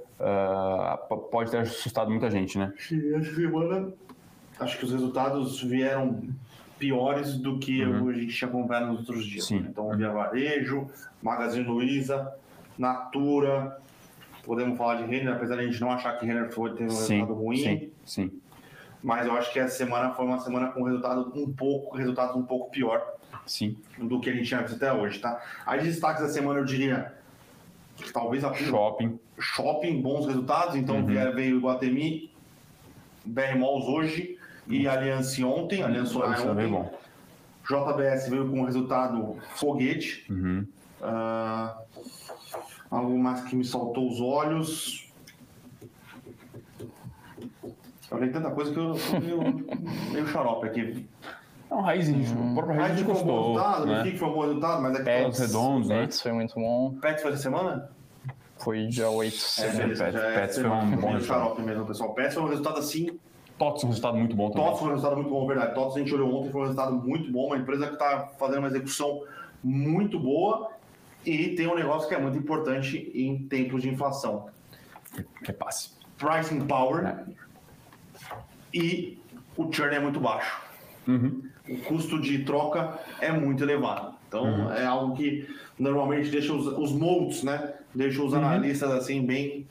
p- 1.07 1.15
pode 1.31 1.49
ter 1.49 1.60
assustado 1.60 2.10
muita 2.11 2.30
gente, 2.30 2.57
né? 2.57 2.73
Sim, 2.77 3.15
essa 3.15 3.34
semana 3.34 3.93
acho 4.60 4.77
que 4.77 4.84
os 4.84 4.91
resultados 4.91 5.61
vieram 5.61 6.27
piores 6.77 7.38
do 7.38 7.57
que 7.57 7.81
a 7.81 8.11
gente 8.11 8.35
tinha 8.35 8.49
acompanhado 8.49 8.88
nos 8.88 8.99
outros 9.07 9.26
dias. 9.26 9.45
Sim. 9.45 9.65
Então, 9.69 9.95
Via 9.95 10.11
Varejo, 10.11 10.88
Magazine 11.23 11.65
Luiza, 11.65 12.34
Natura, 12.77 13.77
podemos 14.43 14.77
falar 14.77 14.95
de 14.95 15.03
Renner, 15.06 15.35
apesar 15.35 15.56
de 15.56 15.61
a 15.61 15.65
gente 15.68 15.80
não 15.80 15.89
achar 15.89 16.19
que 16.19 16.26
Renner 16.26 16.52
foi 16.52 16.73
ter 16.76 16.84
um 16.84 16.89
Sim, 16.89 17.14
resultado 17.19 17.34
ruim, 17.34 17.57
sim, 17.57 17.89
sim. 18.03 18.31
Mas 19.06 19.27
eu 19.27 19.38
acho 19.38 19.53
que 19.53 19.60
essa 19.60 19.77
semana 19.77 20.11
foi 20.15 20.26
uma 20.26 20.40
semana 20.40 20.69
com 20.72 20.82
resultado 20.82 21.32
um 21.36 21.53
pouco, 21.53 21.95
resultados 21.95 22.36
um 22.36 22.41
pouco 22.41 22.72
pior 22.72 23.06
Sim, 23.45 23.77
do 23.99 24.19
que 24.19 24.32
a 24.32 24.34
gente 24.34 24.48
tinha 24.48 24.64
visto 24.64 24.77
até 24.77 24.91
hoje, 24.91 25.19
tá? 25.19 25.40
Aí 25.64 25.80
de 25.82 25.86
destaques 25.86 26.23
da 26.23 26.27
semana 26.30 26.60
eu 26.60 26.65
diria 26.65 27.14
talvez 28.11 28.44
a 28.44 28.52
shopping, 28.56 29.19
shopping, 29.40 30.02
bons 30.02 30.26
resultados. 30.26 30.76
Então 30.76 30.95
Uhum. 30.98 31.06
veio 31.06 31.57
Iguatemi, 31.57 32.32
BR 33.23 33.56
Malls 33.60 33.86
hoje 33.88 34.40
e 34.68 34.88
Aliança 34.88 35.45
ontem, 35.45 35.84
Aliança 35.84 36.18
é 36.18 36.52
ontem. 36.52 36.68
bom. 36.68 36.99
JBS 37.64 38.27
veio 38.27 38.49
com 38.49 38.61
um 38.61 38.65
resultado 38.65 39.38
foguete. 39.53 40.26
Uhum. 40.32 40.65
Ah, 40.99 41.77
algo 42.90 43.15
mais 43.19 43.41
que 43.44 43.56
me 43.56 43.64
saltou 43.64 44.10
os 44.10 44.19
olhos. 44.19 45.14
Eu 47.61 47.94
falei 48.10 48.30
tanta 48.30 48.52
coisa 48.52 48.72
que 48.72 48.77
eu 48.80 48.95
meio, 49.22 49.41
meio 50.14 50.27
xarope 50.27 50.68
aqui. 50.68 51.07
Não, 51.69 51.82
raiz, 51.82 52.07
o 52.10 52.53
próprio 52.53 52.76
raiz 52.80 52.94
Raiz 52.94 53.02
foi 53.02 53.15
um 53.15 53.26
bom 53.26 53.53
resultado, 53.53 53.86
né? 53.88 54.02
o 54.02 54.03
que 54.03 54.18
foi 54.18 54.27
um 54.27 54.34
bom 54.34 54.41
resultado, 54.41 54.82
mas 54.84 54.94
é 54.94 54.98
que 54.99 55.03
Pets. 55.03 55.40
redondos, 55.40 55.88
né? 55.90 56.02
Pets 56.02 56.22
foi 56.22 56.32
muito 56.32 56.56
bom. 56.56 56.95
Pets 57.02 57.22
foi 57.23 57.32
essa 57.32 57.41
semana? 57.41 57.90
Foi 58.57 58.86
dia 58.88 59.10
8. 59.10 59.38
É, 59.60 59.69
beleza, 59.72 60.03
Pets- 60.06 60.22
é 60.22 60.34
Pets 60.40 60.57
foi 60.60 60.69
um 60.69 60.98
bom 60.98 61.19
xarope 61.19 61.61
mesmo, 61.61 61.86
pessoal. 61.86 62.14
Pets 62.14 62.34
foi 62.36 62.44
um 62.44 62.48
resultado 62.48 62.77
assim. 62.80 63.19
TOTS 63.57 63.84
um 63.86 63.88
resultado 63.88 64.18
muito 64.18 64.36
bom 64.36 64.49
também. 64.52 64.65
TOTS 64.68 64.80
foi 64.80 64.88
um 64.88 64.91
resultado 64.91 65.15
muito 65.15 65.30
bom, 65.30 65.48
verdade. 65.48 65.73
TOTS 65.76 65.95
a 65.95 65.99
gente 65.99 66.14
olhou 66.14 66.36
ontem, 66.36 66.52
foi 66.52 66.61
um 66.61 66.64
resultado 66.65 66.94
muito 66.95 67.32
bom. 67.32 67.48
Uma 67.48 67.57
empresa 67.57 67.88
que 67.88 67.94
está 67.94 68.27
fazendo 68.38 68.60
uma 68.60 68.68
execução 68.68 69.23
muito 69.64 70.19
boa 70.19 70.72
e 71.26 71.56
tem 71.56 71.65
um 71.68 71.76
negócio 71.76 72.07
que 72.07 72.14
é 72.15 72.19
muito 72.19 72.38
importante 72.38 73.11
em 73.15 73.48
tempos 73.48 73.82
de 73.82 73.90
inflação: 73.90 74.48
Repasse. 75.44 75.91
pricing 76.18 76.68
power 76.68 77.06
É. 77.06 77.44
e 78.76 79.18
o 79.56 79.72
churn 79.72 79.95
é 79.95 79.99
muito 79.99 80.19
baixo. 80.19 80.64
Uhum. 81.07 81.43
o 81.69 81.77
custo 81.84 82.19
de 82.19 82.39
troca 82.39 82.99
é 83.22 83.31
muito 83.31 83.64
elevado. 83.64 84.15
Então, 84.27 84.72
é 84.73 84.85
algo 84.85 85.15
que 85.15 85.47
normalmente 85.77 86.30
deixa 86.30 86.52
os, 86.52 86.65
os 86.65 86.91
molds, 86.91 87.43
né? 87.43 87.73
Deixa 87.93 88.22
os 88.23 88.34
analistas 88.34 88.91
assim 88.91 89.26
bem 89.26 89.68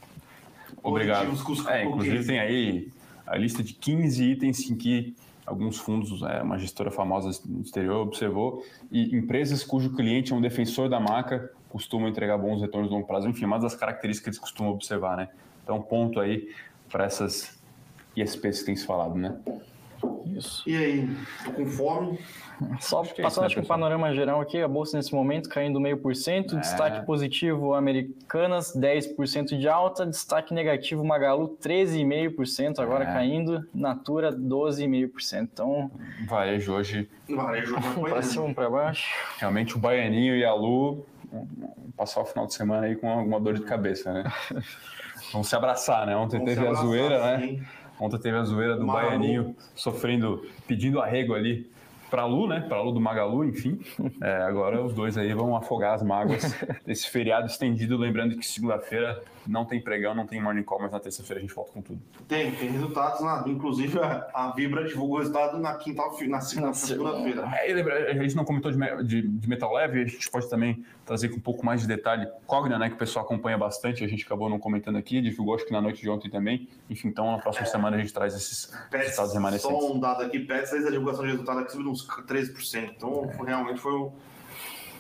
Obrigado. 0.83 1.27
com 1.43 1.53
os 1.53 1.67
É, 1.67 1.85
inclusive 1.85 2.25
tem 2.25 2.39
aí 2.39 2.89
a 3.27 3.37
lista 3.37 3.63
de 3.63 3.75
15 3.75 4.23
itens 4.23 4.71
em 4.71 4.77
que 4.77 5.15
alguns 5.45 5.79
fundos, 5.79 6.23
é, 6.23 6.43
uma 6.43 6.59
gestora 6.59 6.91
famosa 6.91 7.31
no 7.47 7.63
exterior 7.63 8.07
observou, 8.07 8.65
e 8.91 9.15
empresas 9.17 9.63
cujo 9.65 9.95
cliente 9.95 10.33
é 10.33 10.37
um 10.37 10.41
defensor 10.41 10.89
da 10.89 11.01
marca 11.01 11.51
costumam 11.69 12.09
entregar 12.09 12.39
bons 12.39 12.61
retornos 12.61 12.91
no 12.91 12.97
longo 12.97 13.07
prazo. 13.07 13.29
Enfim, 13.29 13.45
uma 13.45 13.59
das 13.59 13.75
características 13.75 14.23
que 14.23 14.29
eles 14.31 14.39
costumam 14.39 14.73
observar, 14.73 15.17
né? 15.17 15.29
Então, 15.63 15.83
ponto 15.83 16.21
aí 16.21 16.49
para 16.89 17.05
essas 17.05 17.61
ISPs 18.17 18.61
que 18.61 18.67
tem 18.67 18.77
se 18.77 18.87
falado, 18.87 19.15
né? 19.17 19.37
Isso. 20.27 20.63
E 20.69 20.77
aí, 20.77 21.17
tô 21.45 21.53
com 21.53 21.67
fome. 21.67 22.19
Só 22.81 23.01
Acho 23.03 23.15
que 23.15 23.21
é 23.21 23.25
passando 23.25 23.31
isso, 23.31 23.41
né, 23.41 23.47
acho 23.47 23.55
que 23.57 23.61
um 23.63 23.65
panorama 23.67 24.13
geral 24.15 24.41
aqui, 24.41 24.61
a 24.61 24.69
bolsa 24.69 24.97
nesse 24.97 25.13
momento 25.15 25.49
caindo 25.49 25.81
meio 25.81 25.97
por 25.99 26.15
cento, 26.15 26.57
É. 26.57 26.61
destaque 26.61 27.05
positivo 27.07 27.75
Americanas 27.75 28.73
10% 28.77 29.57
de 29.59 29.69
alta, 29.69 30.07
destaque 30.07 30.53
negativo 30.55 31.05
Magalu 31.05 31.57
13,5% 31.61 32.81
agora 32.81 33.05
É. 33.05 33.13
caindo, 33.13 33.67
Natura 33.75 34.31
12,5%. 34.33 35.49
Então, 35.53 35.91
Varejo 36.29 36.73
hoje, 36.75 37.09
Varejo 37.29 37.75
para 38.09 38.23
cima 38.23 38.53
para 38.55 38.71
baixo. 38.71 39.09
realmente 39.39 39.77
o 39.77 39.79
Baianinho 39.79 40.37
e 40.37 40.45
a 40.45 40.55
Lu 40.55 41.05
vão 41.33 41.49
passar 41.97 42.21
o 42.21 42.25
final 42.25 42.47
de 42.47 42.55
semana 42.55 42.87
aí 42.87 42.95
com 42.97 43.09
alguma 43.11 43.41
dor 43.41 43.55
de 43.55 43.63
cabeça, 43.63 44.13
né? 44.13 44.25
Vão 45.33 45.43
se 45.43 45.57
abraçar, 45.57 46.07
né? 46.07 46.15
Ontem 46.15 46.45
teve 46.45 46.65
a 46.67 46.75
zoeira, 46.75 47.37
né? 47.39 47.61
Ontem 48.01 48.19
teve 48.19 48.37
a 48.37 48.45
zoeira 48.45 48.77
do. 48.77 48.87
Baianinho 48.87 49.55
sofrendo, 49.75 50.45
pedindo 50.67 51.01
arrego 51.01 51.35
ali 51.35 51.71
pra 52.15 52.27
Lu, 52.27 52.47
né? 52.47 52.61
Pra 52.61 52.81
Lu 52.81 52.93
do 52.93 53.01
Magalu, 53.01 53.45
enfim. 53.45 53.81
É, 54.21 54.37
agora 54.43 54.81
os 54.81 54.95
dois 54.95 55.19
aí 55.19 55.35
vão 55.35 55.57
afogar 55.57 55.95
as 55.95 56.03
mágoas 56.05 56.45
desse 56.87 57.11
feriado 57.11 57.47
estendido. 57.49 57.97
Lembrando 57.99 58.37
que 58.37 58.47
segunda-feira 58.47 59.21
não 59.45 59.65
tem 59.65 59.81
pregão, 59.81 60.15
não 60.15 60.25
tem 60.25 60.41
morning 60.41 60.63
call, 60.63 60.81
mas 60.81 60.93
na 60.93 61.01
terça-feira 61.01 61.41
a 61.41 61.43
gente 61.43 61.53
volta 61.53 61.73
com 61.73 61.83
tudo. 61.83 62.01
Tem, 62.29 62.53
tem 62.53 62.71
resultados, 62.71 63.21
na, 63.21 63.43
inclusive 63.49 63.99
a, 63.99 64.29
a 64.33 64.53
Vibra 64.53 64.85
divulgou 64.85 65.17
o 65.17 65.19
resultado 65.19 65.59
na 65.59 65.75
quinta, 65.75 66.03
na, 66.29 66.41
segunda- 66.41 66.69
na 66.69 66.73
segunda-feira. 66.75 67.51
É, 67.57 67.73
lembra, 67.75 68.11
a 68.13 68.15
gente 68.23 68.37
não 68.37 68.45
comentou 68.45 68.71
de, 68.71 68.79
de- 69.05 69.29
de 69.29 69.49
metal 69.49 69.75
leve, 69.75 70.03
a 70.03 70.07
gente 70.07 70.31
pode 70.31 70.49
também 70.49 70.85
trazer 71.05 71.29
com 71.31 71.37
um 71.37 71.41
pouco 71.41 71.67
mais 71.67 71.81
de 71.83 71.89
detalhe. 71.89 72.27
Cogna, 72.47 72.79
né, 72.79 72.89
que 72.89 72.95
o 72.95 72.99
pessoal 72.99 73.25
acompanha 73.25 73.59
bastante, 73.59 74.05
a 74.05 74.09
gente 74.09 74.25
acabou 74.25 74.49
não 74.49 74.59
comentando 74.61 74.97
aqui, 74.97 75.21
divulgou 75.21 75.57
acho 75.57 75.67
que 75.67 75.73
na 75.73 75.81
noite 75.81 76.01
de 76.01 76.09
ontem 76.09 76.31
também. 76.31 76.69
Enfim, 76.89 77.09
então 77.09 77.31
na 77.33 77.39
próxima 77.39 77.67
semana 77.67 77.97
a 77.97 78.01
gente 78.01 78.13
traz 78.15 78.35
esses 78.35 78.67
Pets, 78.91 79.07
resultados 79.09 79.35
remanescentes. 79.35 79.79
só 79.79 79.93
um 79.93 79.99
dado 79.99 80.23
aqui, 80.23 80.39
Pets 80.39 80.71
fez 80.71 80.87
a 80.87 80.91
divulgação 80.91 81.25
de 81.25 81.33
resultado 81.33 81.59
aqui 81.59 81.73
subiu 81.73 81.91
uns 81.91 82.04
13%. 82.27 82.93
Então, 82.97 83.29
foi- 83.37 83.47
realmente 83.47 83.81
foi 83.81 83.93
o, 83.93 84.13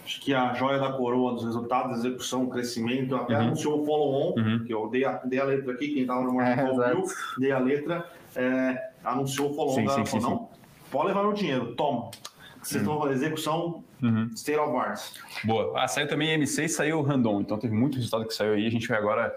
acho 0.04 0.20
que 0.20 0.34
a 0.34 0.52
joia 0.54 0.78
da 0.78 0.92
coroa 0.92 1.32
dos 1.34 1.44
resultados, 1.44 1.98
execução, 1.98 2.46
crescimento. 2.48 3.14
Até 3.16 3.34
Uhum. 3.34 3.40
anunciou 3.46 3.82
o 3.82 3.86
follow-on, 3.86 4.34
Uhum. 4.40 4.64
que 4.64 4.72
eu 4.72 4.88
dei 4.88 5.04
a, 5.04 5.12
dei 5.24 5.38
a 5.40 5.44
letra 5.44 5.72
aqui, 5.72 5.88
quem 5.88 6.02
estava 6.02 6.22
no 6.22 6.30
É, 6.30 6.32
Morning 6.32 6.56
Call 6.56 6.72
exato. 6.74 6.96
viu, 6.96 7.04
dei 7.38 7.52
a 7.52 7.58
letra, 7.58 8.10
é, 8.36 8.90
anunciou 9.04 9.50
o 9.50 9.54
follow-on. 9.54 9.88
Sim, 9.88 10.04
sim, 10.04 10.04
sim, 10.06 10.20
não, 10.20 10.48
pode 10.90 11.08
levar 11.08 11.22
meu 11.22 11.32
dinheiro, 11.32 11.74
toma. 11.74 12.10
Vocês 12.62 12.80
estão 12.82 12.98
fazendo 12.98 13.14
execução, 13.16 13.84
Uhum. 14.02 14.30
state 14.34 14.58
of 14.58 14.74
arts. 14.76 15.14
Boa. 15.44 15.72
Ah, 15.76 15.86
saiu 15.88 16.08
também 16.08 16.30
M6 16.38 16.68
saiu 16.68 16.98
o 16.98 17.02
Randon, 17.02 17.40
então 17.42 17.58
teve 17.58 17.74
muito 17.74 17.96
resultado 17.96 18.26
que 18.26 18.32
saiu 18.34 18.54
aí. 18.54 18.66
A 18.66 18.70
gente 18.70 18.88
vai 18.88 18.96
agora 18.98 19.34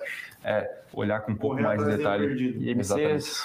é, 0.50 0.78
olhar 0.94 1.20
com 1.20 1.34
um 1.34 1.36
pouco 1.36 1.62
mais 1.62 1.78
de 1.84 1.98
detalhe. 1.98 2.58
E 2.62 2.74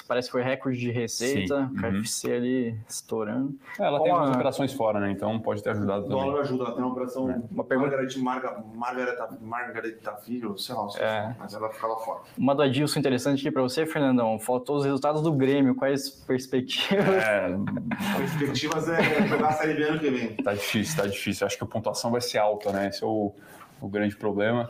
parece 0.07 0.27
que 0.27 0.31
foi 0.31 0.41
recorde 0.41 0.77
de 0.79 0.89
receita, 0.89 1.57
Sim, 1.57 1.85
uhum. 1.85 1.99
KFC 2.01 2.31
ali 2.31 2.77
estourando. 2.87 3.53
É, 3.77 3.83
ela 3.83 3.99
tem 4.01 4.09
Uma- 4.09 4.19
algumas 4.19 4.35
operações 4.37 4.71
fora, 4.73 5.01
né? 5.01 5.11
Então 5.11 5.37
pode 5.39 5.61
ter 5.61 5.71
ajudado 5.71 6.05
O 6.05 6.09
também. 6.09 6.23
dólar 6.23 6.41
ajuda, 6.41 6.63
ela 6.63 6.71
tem 6.73 6.81
uma 6.83 6.91
operação 6.93 7.25
Uma 7.51 7.63
pergunta- 7.65 7.91
Margaret, 7.97 8.17
Marga, 8.19 8.63
Margareta, 8.73 9.37
Margareta 9.41 10.11
Filho, 10.23 10.57
sei 10.57 10.73
lá, 10.75 10.87
É. 10.99 11.35
mas 11.37 11.53
ela 11.53 11.69
fica 11.69 11.87
lá 11.87 11.97
fora. 11.97 12.21
Uma 12.37 12.55
do 12.55 12.61
Adilson 12.61 12.99
interessante 12.99 13.41
aqui 13.41 13.51
para 13.51 13.61
você, 13.61 13.85
Fernandão. 13.85 14.39
Faltou 14.39 14.77
os 14.77 14.85
resultados 14.85 15.21
do 15.21 15.31
Grêmio. 15.33 15.75
Quais 15.75 16.09
perspectivas? 16.09 17.05
É, 17.05 17.49
Perspectivas 18.17 18.87
é 18.87 19.27
jogar 19.27 19.49
a 19.49 19.53
Série 19.53 19.73
B 19.73 19.83
ano 19.83 19.99
que 19.99 20.09
vem. 20.09 20.35
tá 20.37 20.53
difícil, 20.53 21.01
tá 21.01 21.07
difícil. 21.07 21.45
Acho 21.45 21.57
que 21.57 21.63
a 21.63 21.67
pontuação 21.67 22.11
vai 22.11 22.21
ser 22.21 22.37
alta, 22.37 22.71
né? 22.71 22.87
Esse 22.87 23.03
é 23.03 23.07
o, 23.07 23.33
o 23.81 23.87
grande 23.89 24.15
problema. 24.15 24.69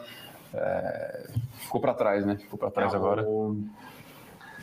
É, 0.53 1.29
ficou 1.59 1.81
para 1.81 1.93
trás, 1.93 2.25
né? 2.25 2.37
Ficou 2.37 2.57
para 2.59 2.69
trás 2.71 2.93
É, 2.93 2.95
agora. 2.97 3.23
O 3.23 3.57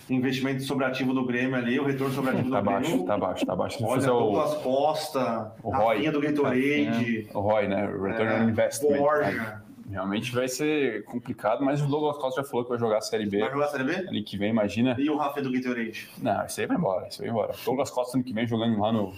investimento 0.09 0.63
sobre 0.65 0.85
ativo 0.85 1.15
do 1.15 1.25
Grêmio 1.25 1.55
ali, 1.57 1.79
o 1.79 1.85
retorno 1.85 2.13
sobre 2.13 2.31
ativo 2.33 2.51
Tá 2.51 2.61
do 2.61 2.65
baixo, 2.67 2.89
Grêmio. 2.89 3.07
tá 3.07 3.17
baixo, 3.19 3.47
tá 3.47 3.57
baixo. 3.57 3.79
Se 3.79 3.85
Olha, 3.85 3.95
fizer 3.95 4.11
o, 4.11 4.19
Douglas 4.19 4.55
Costa, 4.57 5.53
o 5.63 5.71
ROI. 5.71 5.95
Rafinha 5.95 6.13
do 6.13 6.21
Gatorade, 6.21 7.29
o 7.33 7.41
ROI, 7.41 7.69
né? 7.69 7.87
O 7.89 8.03
Return 8.03 8.33
é, 8.33 8.41
on 8.41 8.49
Investment. 8.49 8.97
Borja. 8.99 9.63
Realmente 9.89 10.33
vai 10.33 10.47
ser 10.49 11.05
complicado, 11.05 11.65
mas 11.65 11.83
o 11.83 11.87
Douglas 11.89 12.17
Costa 12.19 12.43
já 12.43 12.49
falou 12.49 12.65
que 12.65 12.71
vai 12.71 12.79
jogar 12.79 12.99
a 12.99 13.01
Série 13.01 13.27
B 13.27 13.41
Vai 13.41 13.51
jogar 13.51 13.65
a 13.65 13.69
Série 13.69 13.83
B? 13.85 13.95
ali 14.09 14.23
que 14.23 14.37
vem, 14.37 14.51
imagina. 14.51 14.95
E 14.99 15.11
o 15.11 15.17
Rafinha 15.17 15.43
do 15.45 15.53
Gatorade? 15.53 16.09
Não, 16.19 16.47
isso 16.47 16.61
aí 16.61 16.67
vai 16.67 16.77
embora, 16.77 17.09
isso 17.09 17.23
aí 17.23 17.29
vai 17.29 17.37
embora. 17.37 17.55
Douglas 17.65 17.91
Costa 17.91 18.17
ano 18.17 18.23
que 18.25 18.33
vem 18.33 18.47
jogando 18.47 18.79
lá 18.81 18.93
no 18.93 19.13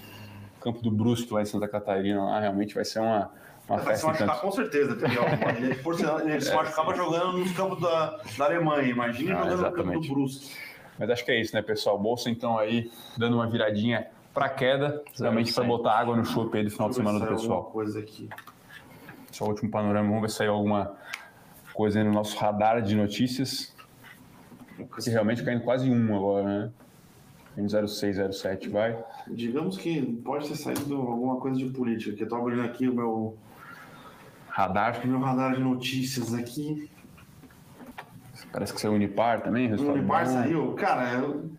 campo 0.62 0.81
do 0.82 0.90
Brusque, 0.90 1.32
lá 1.32 1.43
em 1.43 1.44
Santa 1.47 1.69
Catarina, 1.69 2.23
lá 2.24 2.40
realmente 2.40 2.74
vai 2.74 2.85
ser 2.86 3.01
uma, 3.01 3.31
uma 3.68 3.78
Vai 3.78 3.97
se 3.97 4.05
machucar 4.05 4.40
com 4.40 4.51
certeza, 4.52 4.94
porque 4.97 5.16
ó, 5.18 5.51
ele, 5.56 5.74
por 5.76 5.94
sinal, 5.94 6.20
ele 6.20 6.40
se 6.40 6.52
machucava 6.55 6.94
jogando 6.94 7.39
nos 7.39 7.52
campos 7.52 7.80
da, 7.80 8.20
da 8.36 8.44
Alemanha. 8.47 8.89
Imagina 8.89 9.39
Ah, 9.39 9.43
jogando 9.44 9.56
no 9.56 9.62
campo 9.64 9.78
exatamente. 9.80 10.09
do 10.09 10.14
Brusque. 10.14 10.56
Mas 10.98 11.10
acho 11.10 11.24
que 11.24 11.30
é 11.32 11.40
isso, 11.40 11.55
né, 11.55 11.62
pessoal? 11.62 11.98
Bolsa 11.98 12.28
então 12.30 12.59
aí 12.59 12.90
dando 13.16 13.34
uma 13.36 13.48
viradinha 13.48 14.06
pra 14.34 14.48
queda, 14.48 15.02
realmente 15.18 15.52
para 15.52 15.64
botar 15.64 15.93
água 15.98 16.16
no 16.16 16.24
chope 16.24 16.59
aí 16.59 16.64
do 16.64 16.70
final 16.70 16.89
de 16.89 16.94
semana 16.97 17.18
do 17.18 17.26
pessoal. 17.26 17.59
alguma 17.59 17.72
coisa 17.72 17.98
aqui. 17.98 18.28
É 19.40 19.44
o 19.44 19.47
último 19.48 19.70
panorama, 19.70 20.06
vamos 20.09 20.22
ver 20.22 20.28
se 20.30 20.36
saiu 20.36 20.52
alguma 20.52 20.94
coisa 21.72 21.98
aí 21.98 22.05
no 22.05 22.12
nosso 22.12 22.36
radar 22.39 22.82
de 22.82 22.94
notícias. 22.94 23.74
Que 25.02 25.10
realmente 25.10 25.43
caindo 25.43 25.62
quase 25.64 25.90
um 25.90 26.14
agora, 26.16 26.44
né? 26.44 26.70
Em 27.56 27.68
06, 27.68 28.16
07, 28.36 28.68
vai. 28.68 28.97
Digamos 29.28 29.76
que 29.76 30.01
pode 30.24 30.48
ter 30.48 30.56
saído 30.56 30.97
alguma 30.97 31.36
coisa 31.36 31.59
de 31.59 31.66
política, 31.66 32.16
que 32.16 32.22
eu 32.24 32.28
tô 32.28 32.36
abrindo 32.36 32.62
aqui 32.62 32.89
o 32.89 32.94
meu, 32.94 33.36
Radar, 34.57 35.07
meu 35.07 35.19
radar 35.19 35.55
de 35.55 35.61
notícias 35.61 36.35
aqui. 36.35 36.91
parece 38.53 38.74
que 38.74 38.81
saiu 38.83 38.93
Unipar 38.93 39.41
também. 39.43 39.66
O 39.66 39.70
resultado 39.70 39.97
Unipar 39.99 40.27
bom. 40.27 40.31
saiu, 40.33 40.73
cara, 40.74 41.12
eu- 41.15 41.51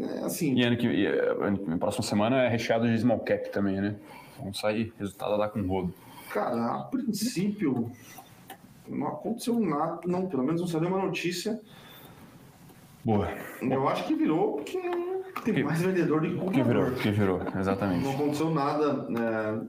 é 0.00 0.24
assim, 0.24 0.54
E 0.54 0.62
ano 0.64 0.76
que 0.76 0.88
e, 0.88 1.06
ano 1.06 1.56
que- 1.58 1.76
próxima 1.78 2.02
semana 2.02 2.42
é 2.42 2.48
recheado 2.48 2.88
de 2.88 2.98
small 2.98 3.20
cap 3.20 3.48
também, 3.50 3.80
né? 3.80 3.94
Vamos 4.38 4.58
sair, 4.58 4.92
resultado 4.98 5.34
a 5.34 5.38
dar 5.38 5.48
com 5.50 5.62
rodo. 5.62 5.94
cara, 6.32 6.74
a 6.74 6.82
princípio 6.82 7.90
não 8.88 9.06
aconteceu 9.06 9.58
nada, 9.60 10.00
não, 10.04 10.26
pelo 10.26 10.42
menos 10.42 10.60
não 10.60 10.66
saiu 10.68 10.82
nenhuma 10.82 11.04
notícia. 11.04 11.60
Boa. 13.04 13.28
Eu 13.62 13.88
acho 13.88 14.04
que 14.04 14.14
virou 14.16 14.56
porque 14.56 14.80
tem 15.44 15.54
Que- 15.54 15.62
mais 15.62 15.80
vendedor 15.80 16.20
do 16.20 16.28
que 16.28 16.34
Que 16.50 16.62
virou, 16.64 16.82
comprador. 16.86 16.94
que 17.02 17.10
virou, 17.12 17.40
exatamente. 17.56 18.04
Não 18.04 18.14
aconteceu 18.14 18.50
nada 18.50 18.92
né, 19.08 19.60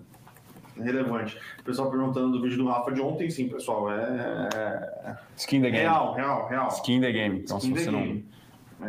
relevante. 0.82 1.38
O 1.60 1.64
pessoal 1.64 1.90
perguntando 1.90 2.32
do 2.32 2.41
vídeo 2.41 2.58
do 2.58 2.68
Rafa 2.68 2.91
de 2.91 3.02
ontem, 3.02 3.30
sim, 3.30 3.48
pessoal, 3.49 3.91
é, 3.91 4.49
é 4.54 5.18
Skin 5.36 5.62
the 5.62 5.70
game. 5.70 5.84
real, 5.84 6.14
real, 6.14 6.48
real. 6.48 6.68
Skin 6.70 7.02
the 7.02 7.12
game. 7.12 7.40
Então, 7.40 7.58
Skin 7.58 7.76
se 7.76 7.84
você 7.86 7.91
não. 7.91 8.22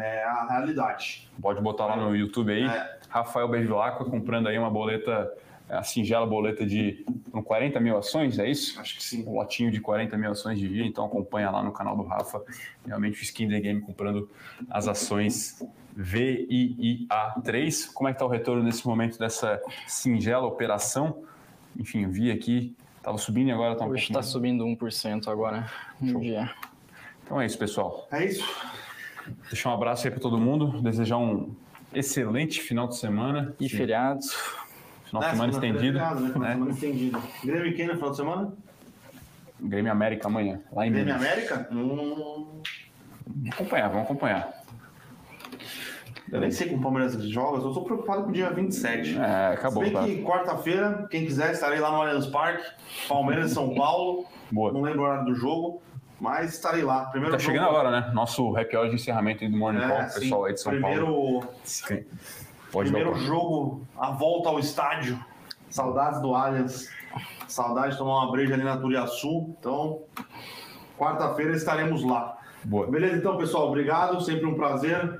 É 0.00 0.22
a 0.24 0.46
realidade. 0.50 1.30
pode 1.40 1.62
botar 1.62 1.86
lá 1.86 1.96
no 1.96 2.14
YouTube 2.14 2.52
aí, 2.52 2.64
É. 2.66 2.98
Rafael 3.08 3.48
Bevilacqua 3.48 4.04
comprando 4.04 4.46
aí 4.48 4.58
uma 4.58 4.68
boleta, 4.70 5.32
a 5.66 5.82
singela 5.82 6.26
boleta 6.26 6.66
de 6.66 7.06
com 7.32 7.42
40 7.42 7.80
mil 7.80 7.96
ações, 7.96 8.38
é 8.38 8.46
isso? 8.50 8.78
Acho 8.78 8.96
que 8.96 9.02
sim. 9.02 9.24
Um 9.26 9.32
lotinho 9.36 9.70
de 9.70 9.80
40 9.80 10.16
mil 10.18 10.30
ações 10.30 10.58
de 10.58 10.68
dia, 10.68 10.84
então 10.84 11.06
acompanha 11.06 11.50
lá 11.50 11.62
no 11.62 11.72
canal 11.72 11.96
do 11.96 12.02
Rafa. 12.02 12.42
Realmente 12.86 13.18
o 13.18 13.22
Skin 13.22 13.48
the 13.48 13.60
Game 13.60 13.80
comprando 13.80 14.30
as 14.70 14.86
ações 14.88 15.58
VIIA3. 15.98 17.92
Como 17.92 18.08
é 18.08 18.12
que 18.12 18.18
tá 18.18 18.24
o 18.24 18.28
retorno 18.28 18.62
nesse 18.62 18.86
momento 18.86 19.18
dessa 19.18 19.60
singela 19.86 20.46
operação? 20.46 21.22
Enfim, 21.78 22.02
eu 22.04 22.10
vi 22.10 22.30
aqui, 22.30 22.76
estava 22.96 23.16
subindo 23.18 23.48
e 23.48 23.52
agora 23.52 23.72
está 23.74 23.84
um 23.84 23.88
Hoje 23.90 24.06
pouco 24.06 24.18
está 24.20 24.22
subindo 24.22 24.64
1% 24.64 25.28
agora 25.28 25.70
no 26.00 26.20
dia. 26.20 26.50
Então 27.24 27.40
é 27.40 27.46
isso, 27.46 27.58
pessoal. 27.58 28.08
É 28.10 28.24
isso. 28.24 28.44
Deixar 29.50 29.70
um 29.70 29.74
abraço 29.74 30.06
aí 30.06 30.10
para 30.10 30.20
todo 30.20 30.38
mundo, 30.38 30.80
desejar 30.82 31.18
um 31.18 31.54
excelente 31.94 32.60
final 32.60 32.88
de 32.88 32.96
semana. 32.96 33.54
E 33.60 33.68
feriados. 33.68 34.32
Final 35.04 35.22
de 35.22 35.28
É, 35.28 35.30
semana 35.30 35.52
é 35.52 35.54
estendido. 35.54 35.98
feriado, 35.98 36.20
né? 36.20 36.28
Final 36.32 36.32
de 36.32 36.38
né? 36.48 36.52
semana 36.54 36.70
estendido. 36.72 37.22
Grêmio 37.44 37.76
quem 37.76 37.86
no 37.86 37.94
final 37.94 38.10
de 38.10 38.16
semana? 38.16 38.52
Grêmio 39.60 39.90
América 39.92 40.28
amanhã, 40.28 40.60
lá 40.72 40.86
em 40.86 40.92
Grêmio 40.92 41.14
Minas. 41.14 41.26
América? 41.32 41.68
Hum, 41.72 42.62
Vamos 43.26 43.50
acompanhar, 43.54 43.88
vamos 43.88 44.04
acompanhar. 44.04 44.62
Eu 46.32 46.40
nem 46.40 46.50
sei 46.50 46.66
como 46.68 46.80
o 46.80 46.82
Palmeiras 46.82 47.14
joga, 47.30 47.58
eu 47.58 47.72
tô 47.72 47.82
preocupado 47.82 48.24
com 48.24 48.30
o 48.30 48.32
dia 48.32 48.50
27. 48.50 49.18
É, 49.18 49.48
acabou, 49.54 49.84
Se 49.84 49.90
bem 49.90 49.92
tá? 50.00 50.04
que 50.06 50.22
quarta-feira, 50.22 51.06
quem 51.10 51.24
quiser, 51.24 51.52
estarei 51.52 51.78
lá 51.80 51.90
no 51.90 52.02
Allianz 52.02 52.26
Parque, 52.26 52.64
Palmeiras 53.08 53.50
e 53.50 53.54
São 53.54 53.74
Paulo. 53.74 54.26
Boa. 54.50 54.72
Não 54.72 54.80
lembro 54.82 55.02
o 55.02 55.04
horário 55.04 55.24
do 55.26 55.34
jogo, 55.34 55.82
mas 56.20 56.54
estarei 56.54 56.82
lá. 56.82 57.06
Primeiro 57.06 57.32
Tá 57.36 57.38
jogo- 57.38 57.52
chegando 57.52 57.68
agora, 57.68 57.90
né? 57.90 58.10
Nosso 58.14 58.56
happy 58.56 58.76
hour 58.76 58.88
de 58.88 58.94
encerramento 58.94 59.44
aí 59.44 59.50
do 59.50 59.56
Morning 59.56 59.80
É, 59.82 59.88
Call, 59.88 59.98
pessoal 60.20 60.44
aí 60.46 60.54
de 60.54 60.60
São 60.60 60.72
primeiro, 60.72 61.04
Paulo. 61.06 61.48
Pode 62.72 62.90
primeiro 62.90 63.14
jogo, 63.20 63.82
a 63.96 64.10
volta 64.10 64.48
ao 64.50 64.58
estádio. 64.58 65.18
Saudades 65.70 66.20
do 66.20 66.34
Allianz. 66.34 66.88
Saudade 67.46 67.92
de 67.92 67.98
tomar 67.98 68.22
uma 68.24 68.30
breja 68.32 68.54
ali 68.54 68.62
na 68.64 68.76
Turiaçu. 68.76 69.54
Então, 69.58 70.00
quarta-feira 70.98 71.54
estaremos 71.54 72.02
lá. 72.04 72.36
Boa. 72.64 72.86
Beleza, 72.86 73.16
então, 73.16 73.36
pessoal. 73.36 73.68
Obrigado. 73.68 74.20
Sempre 74.20 74.46
um 74.46 74.54
prazer. 74.54 75.18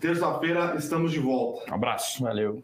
Terça-feira 0.00 0.74
estamos 0.76 1.12
de 1.12 1.18
volta. 1.18 1.70
Um 1.70 1.74
abraço. 1.74 2.22
Valeu. 2.22 2.62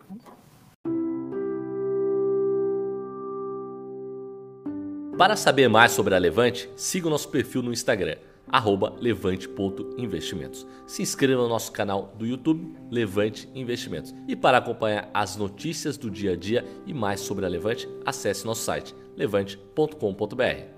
Para 5.17 5.37
saber 5.37 5.69
mais 5.69 5.93
sobre 5.93 6.15
a 6.15 6.19
Levante, 6.19 6.69
siga 6.75 7.07
o 7.07 7.11
nosso 7.11 7.29
perfil 7.29 7.63
no 7.63 7.73
Instagram, 7.73 8.17
arroba 8.49 8.95
levante.investimentos. 8.99 10.67
Se 10.87 11.01
inscreva 11.01 11.43
no 11.43 11.49
nosso 11.49 11.71
canal 11.71 12.13
do 12.19 12.27
YouTube, 12.27 12.75
Levante 12.91 13.49
Investimentos. 13.55 14.15
E 14.27 14.35
para 14.35 14.59
acompanhar 14.59 15.09
as 15.15 15.37
notícias 15.37 15.97
do 15.97 16.11
dia 16.11 16.33
a 16.33 16.37
dia 16.37 16.65
e 16.87 16.93
mais 16.93 17.21
sobre 17.21 17.47
a 17.47 17.49
Levante, 17.49 17.89
acesse 18.05 18.45
nosso 18.45 18.63
site 18.63 18.95
levante.com.br. 19.17 20.72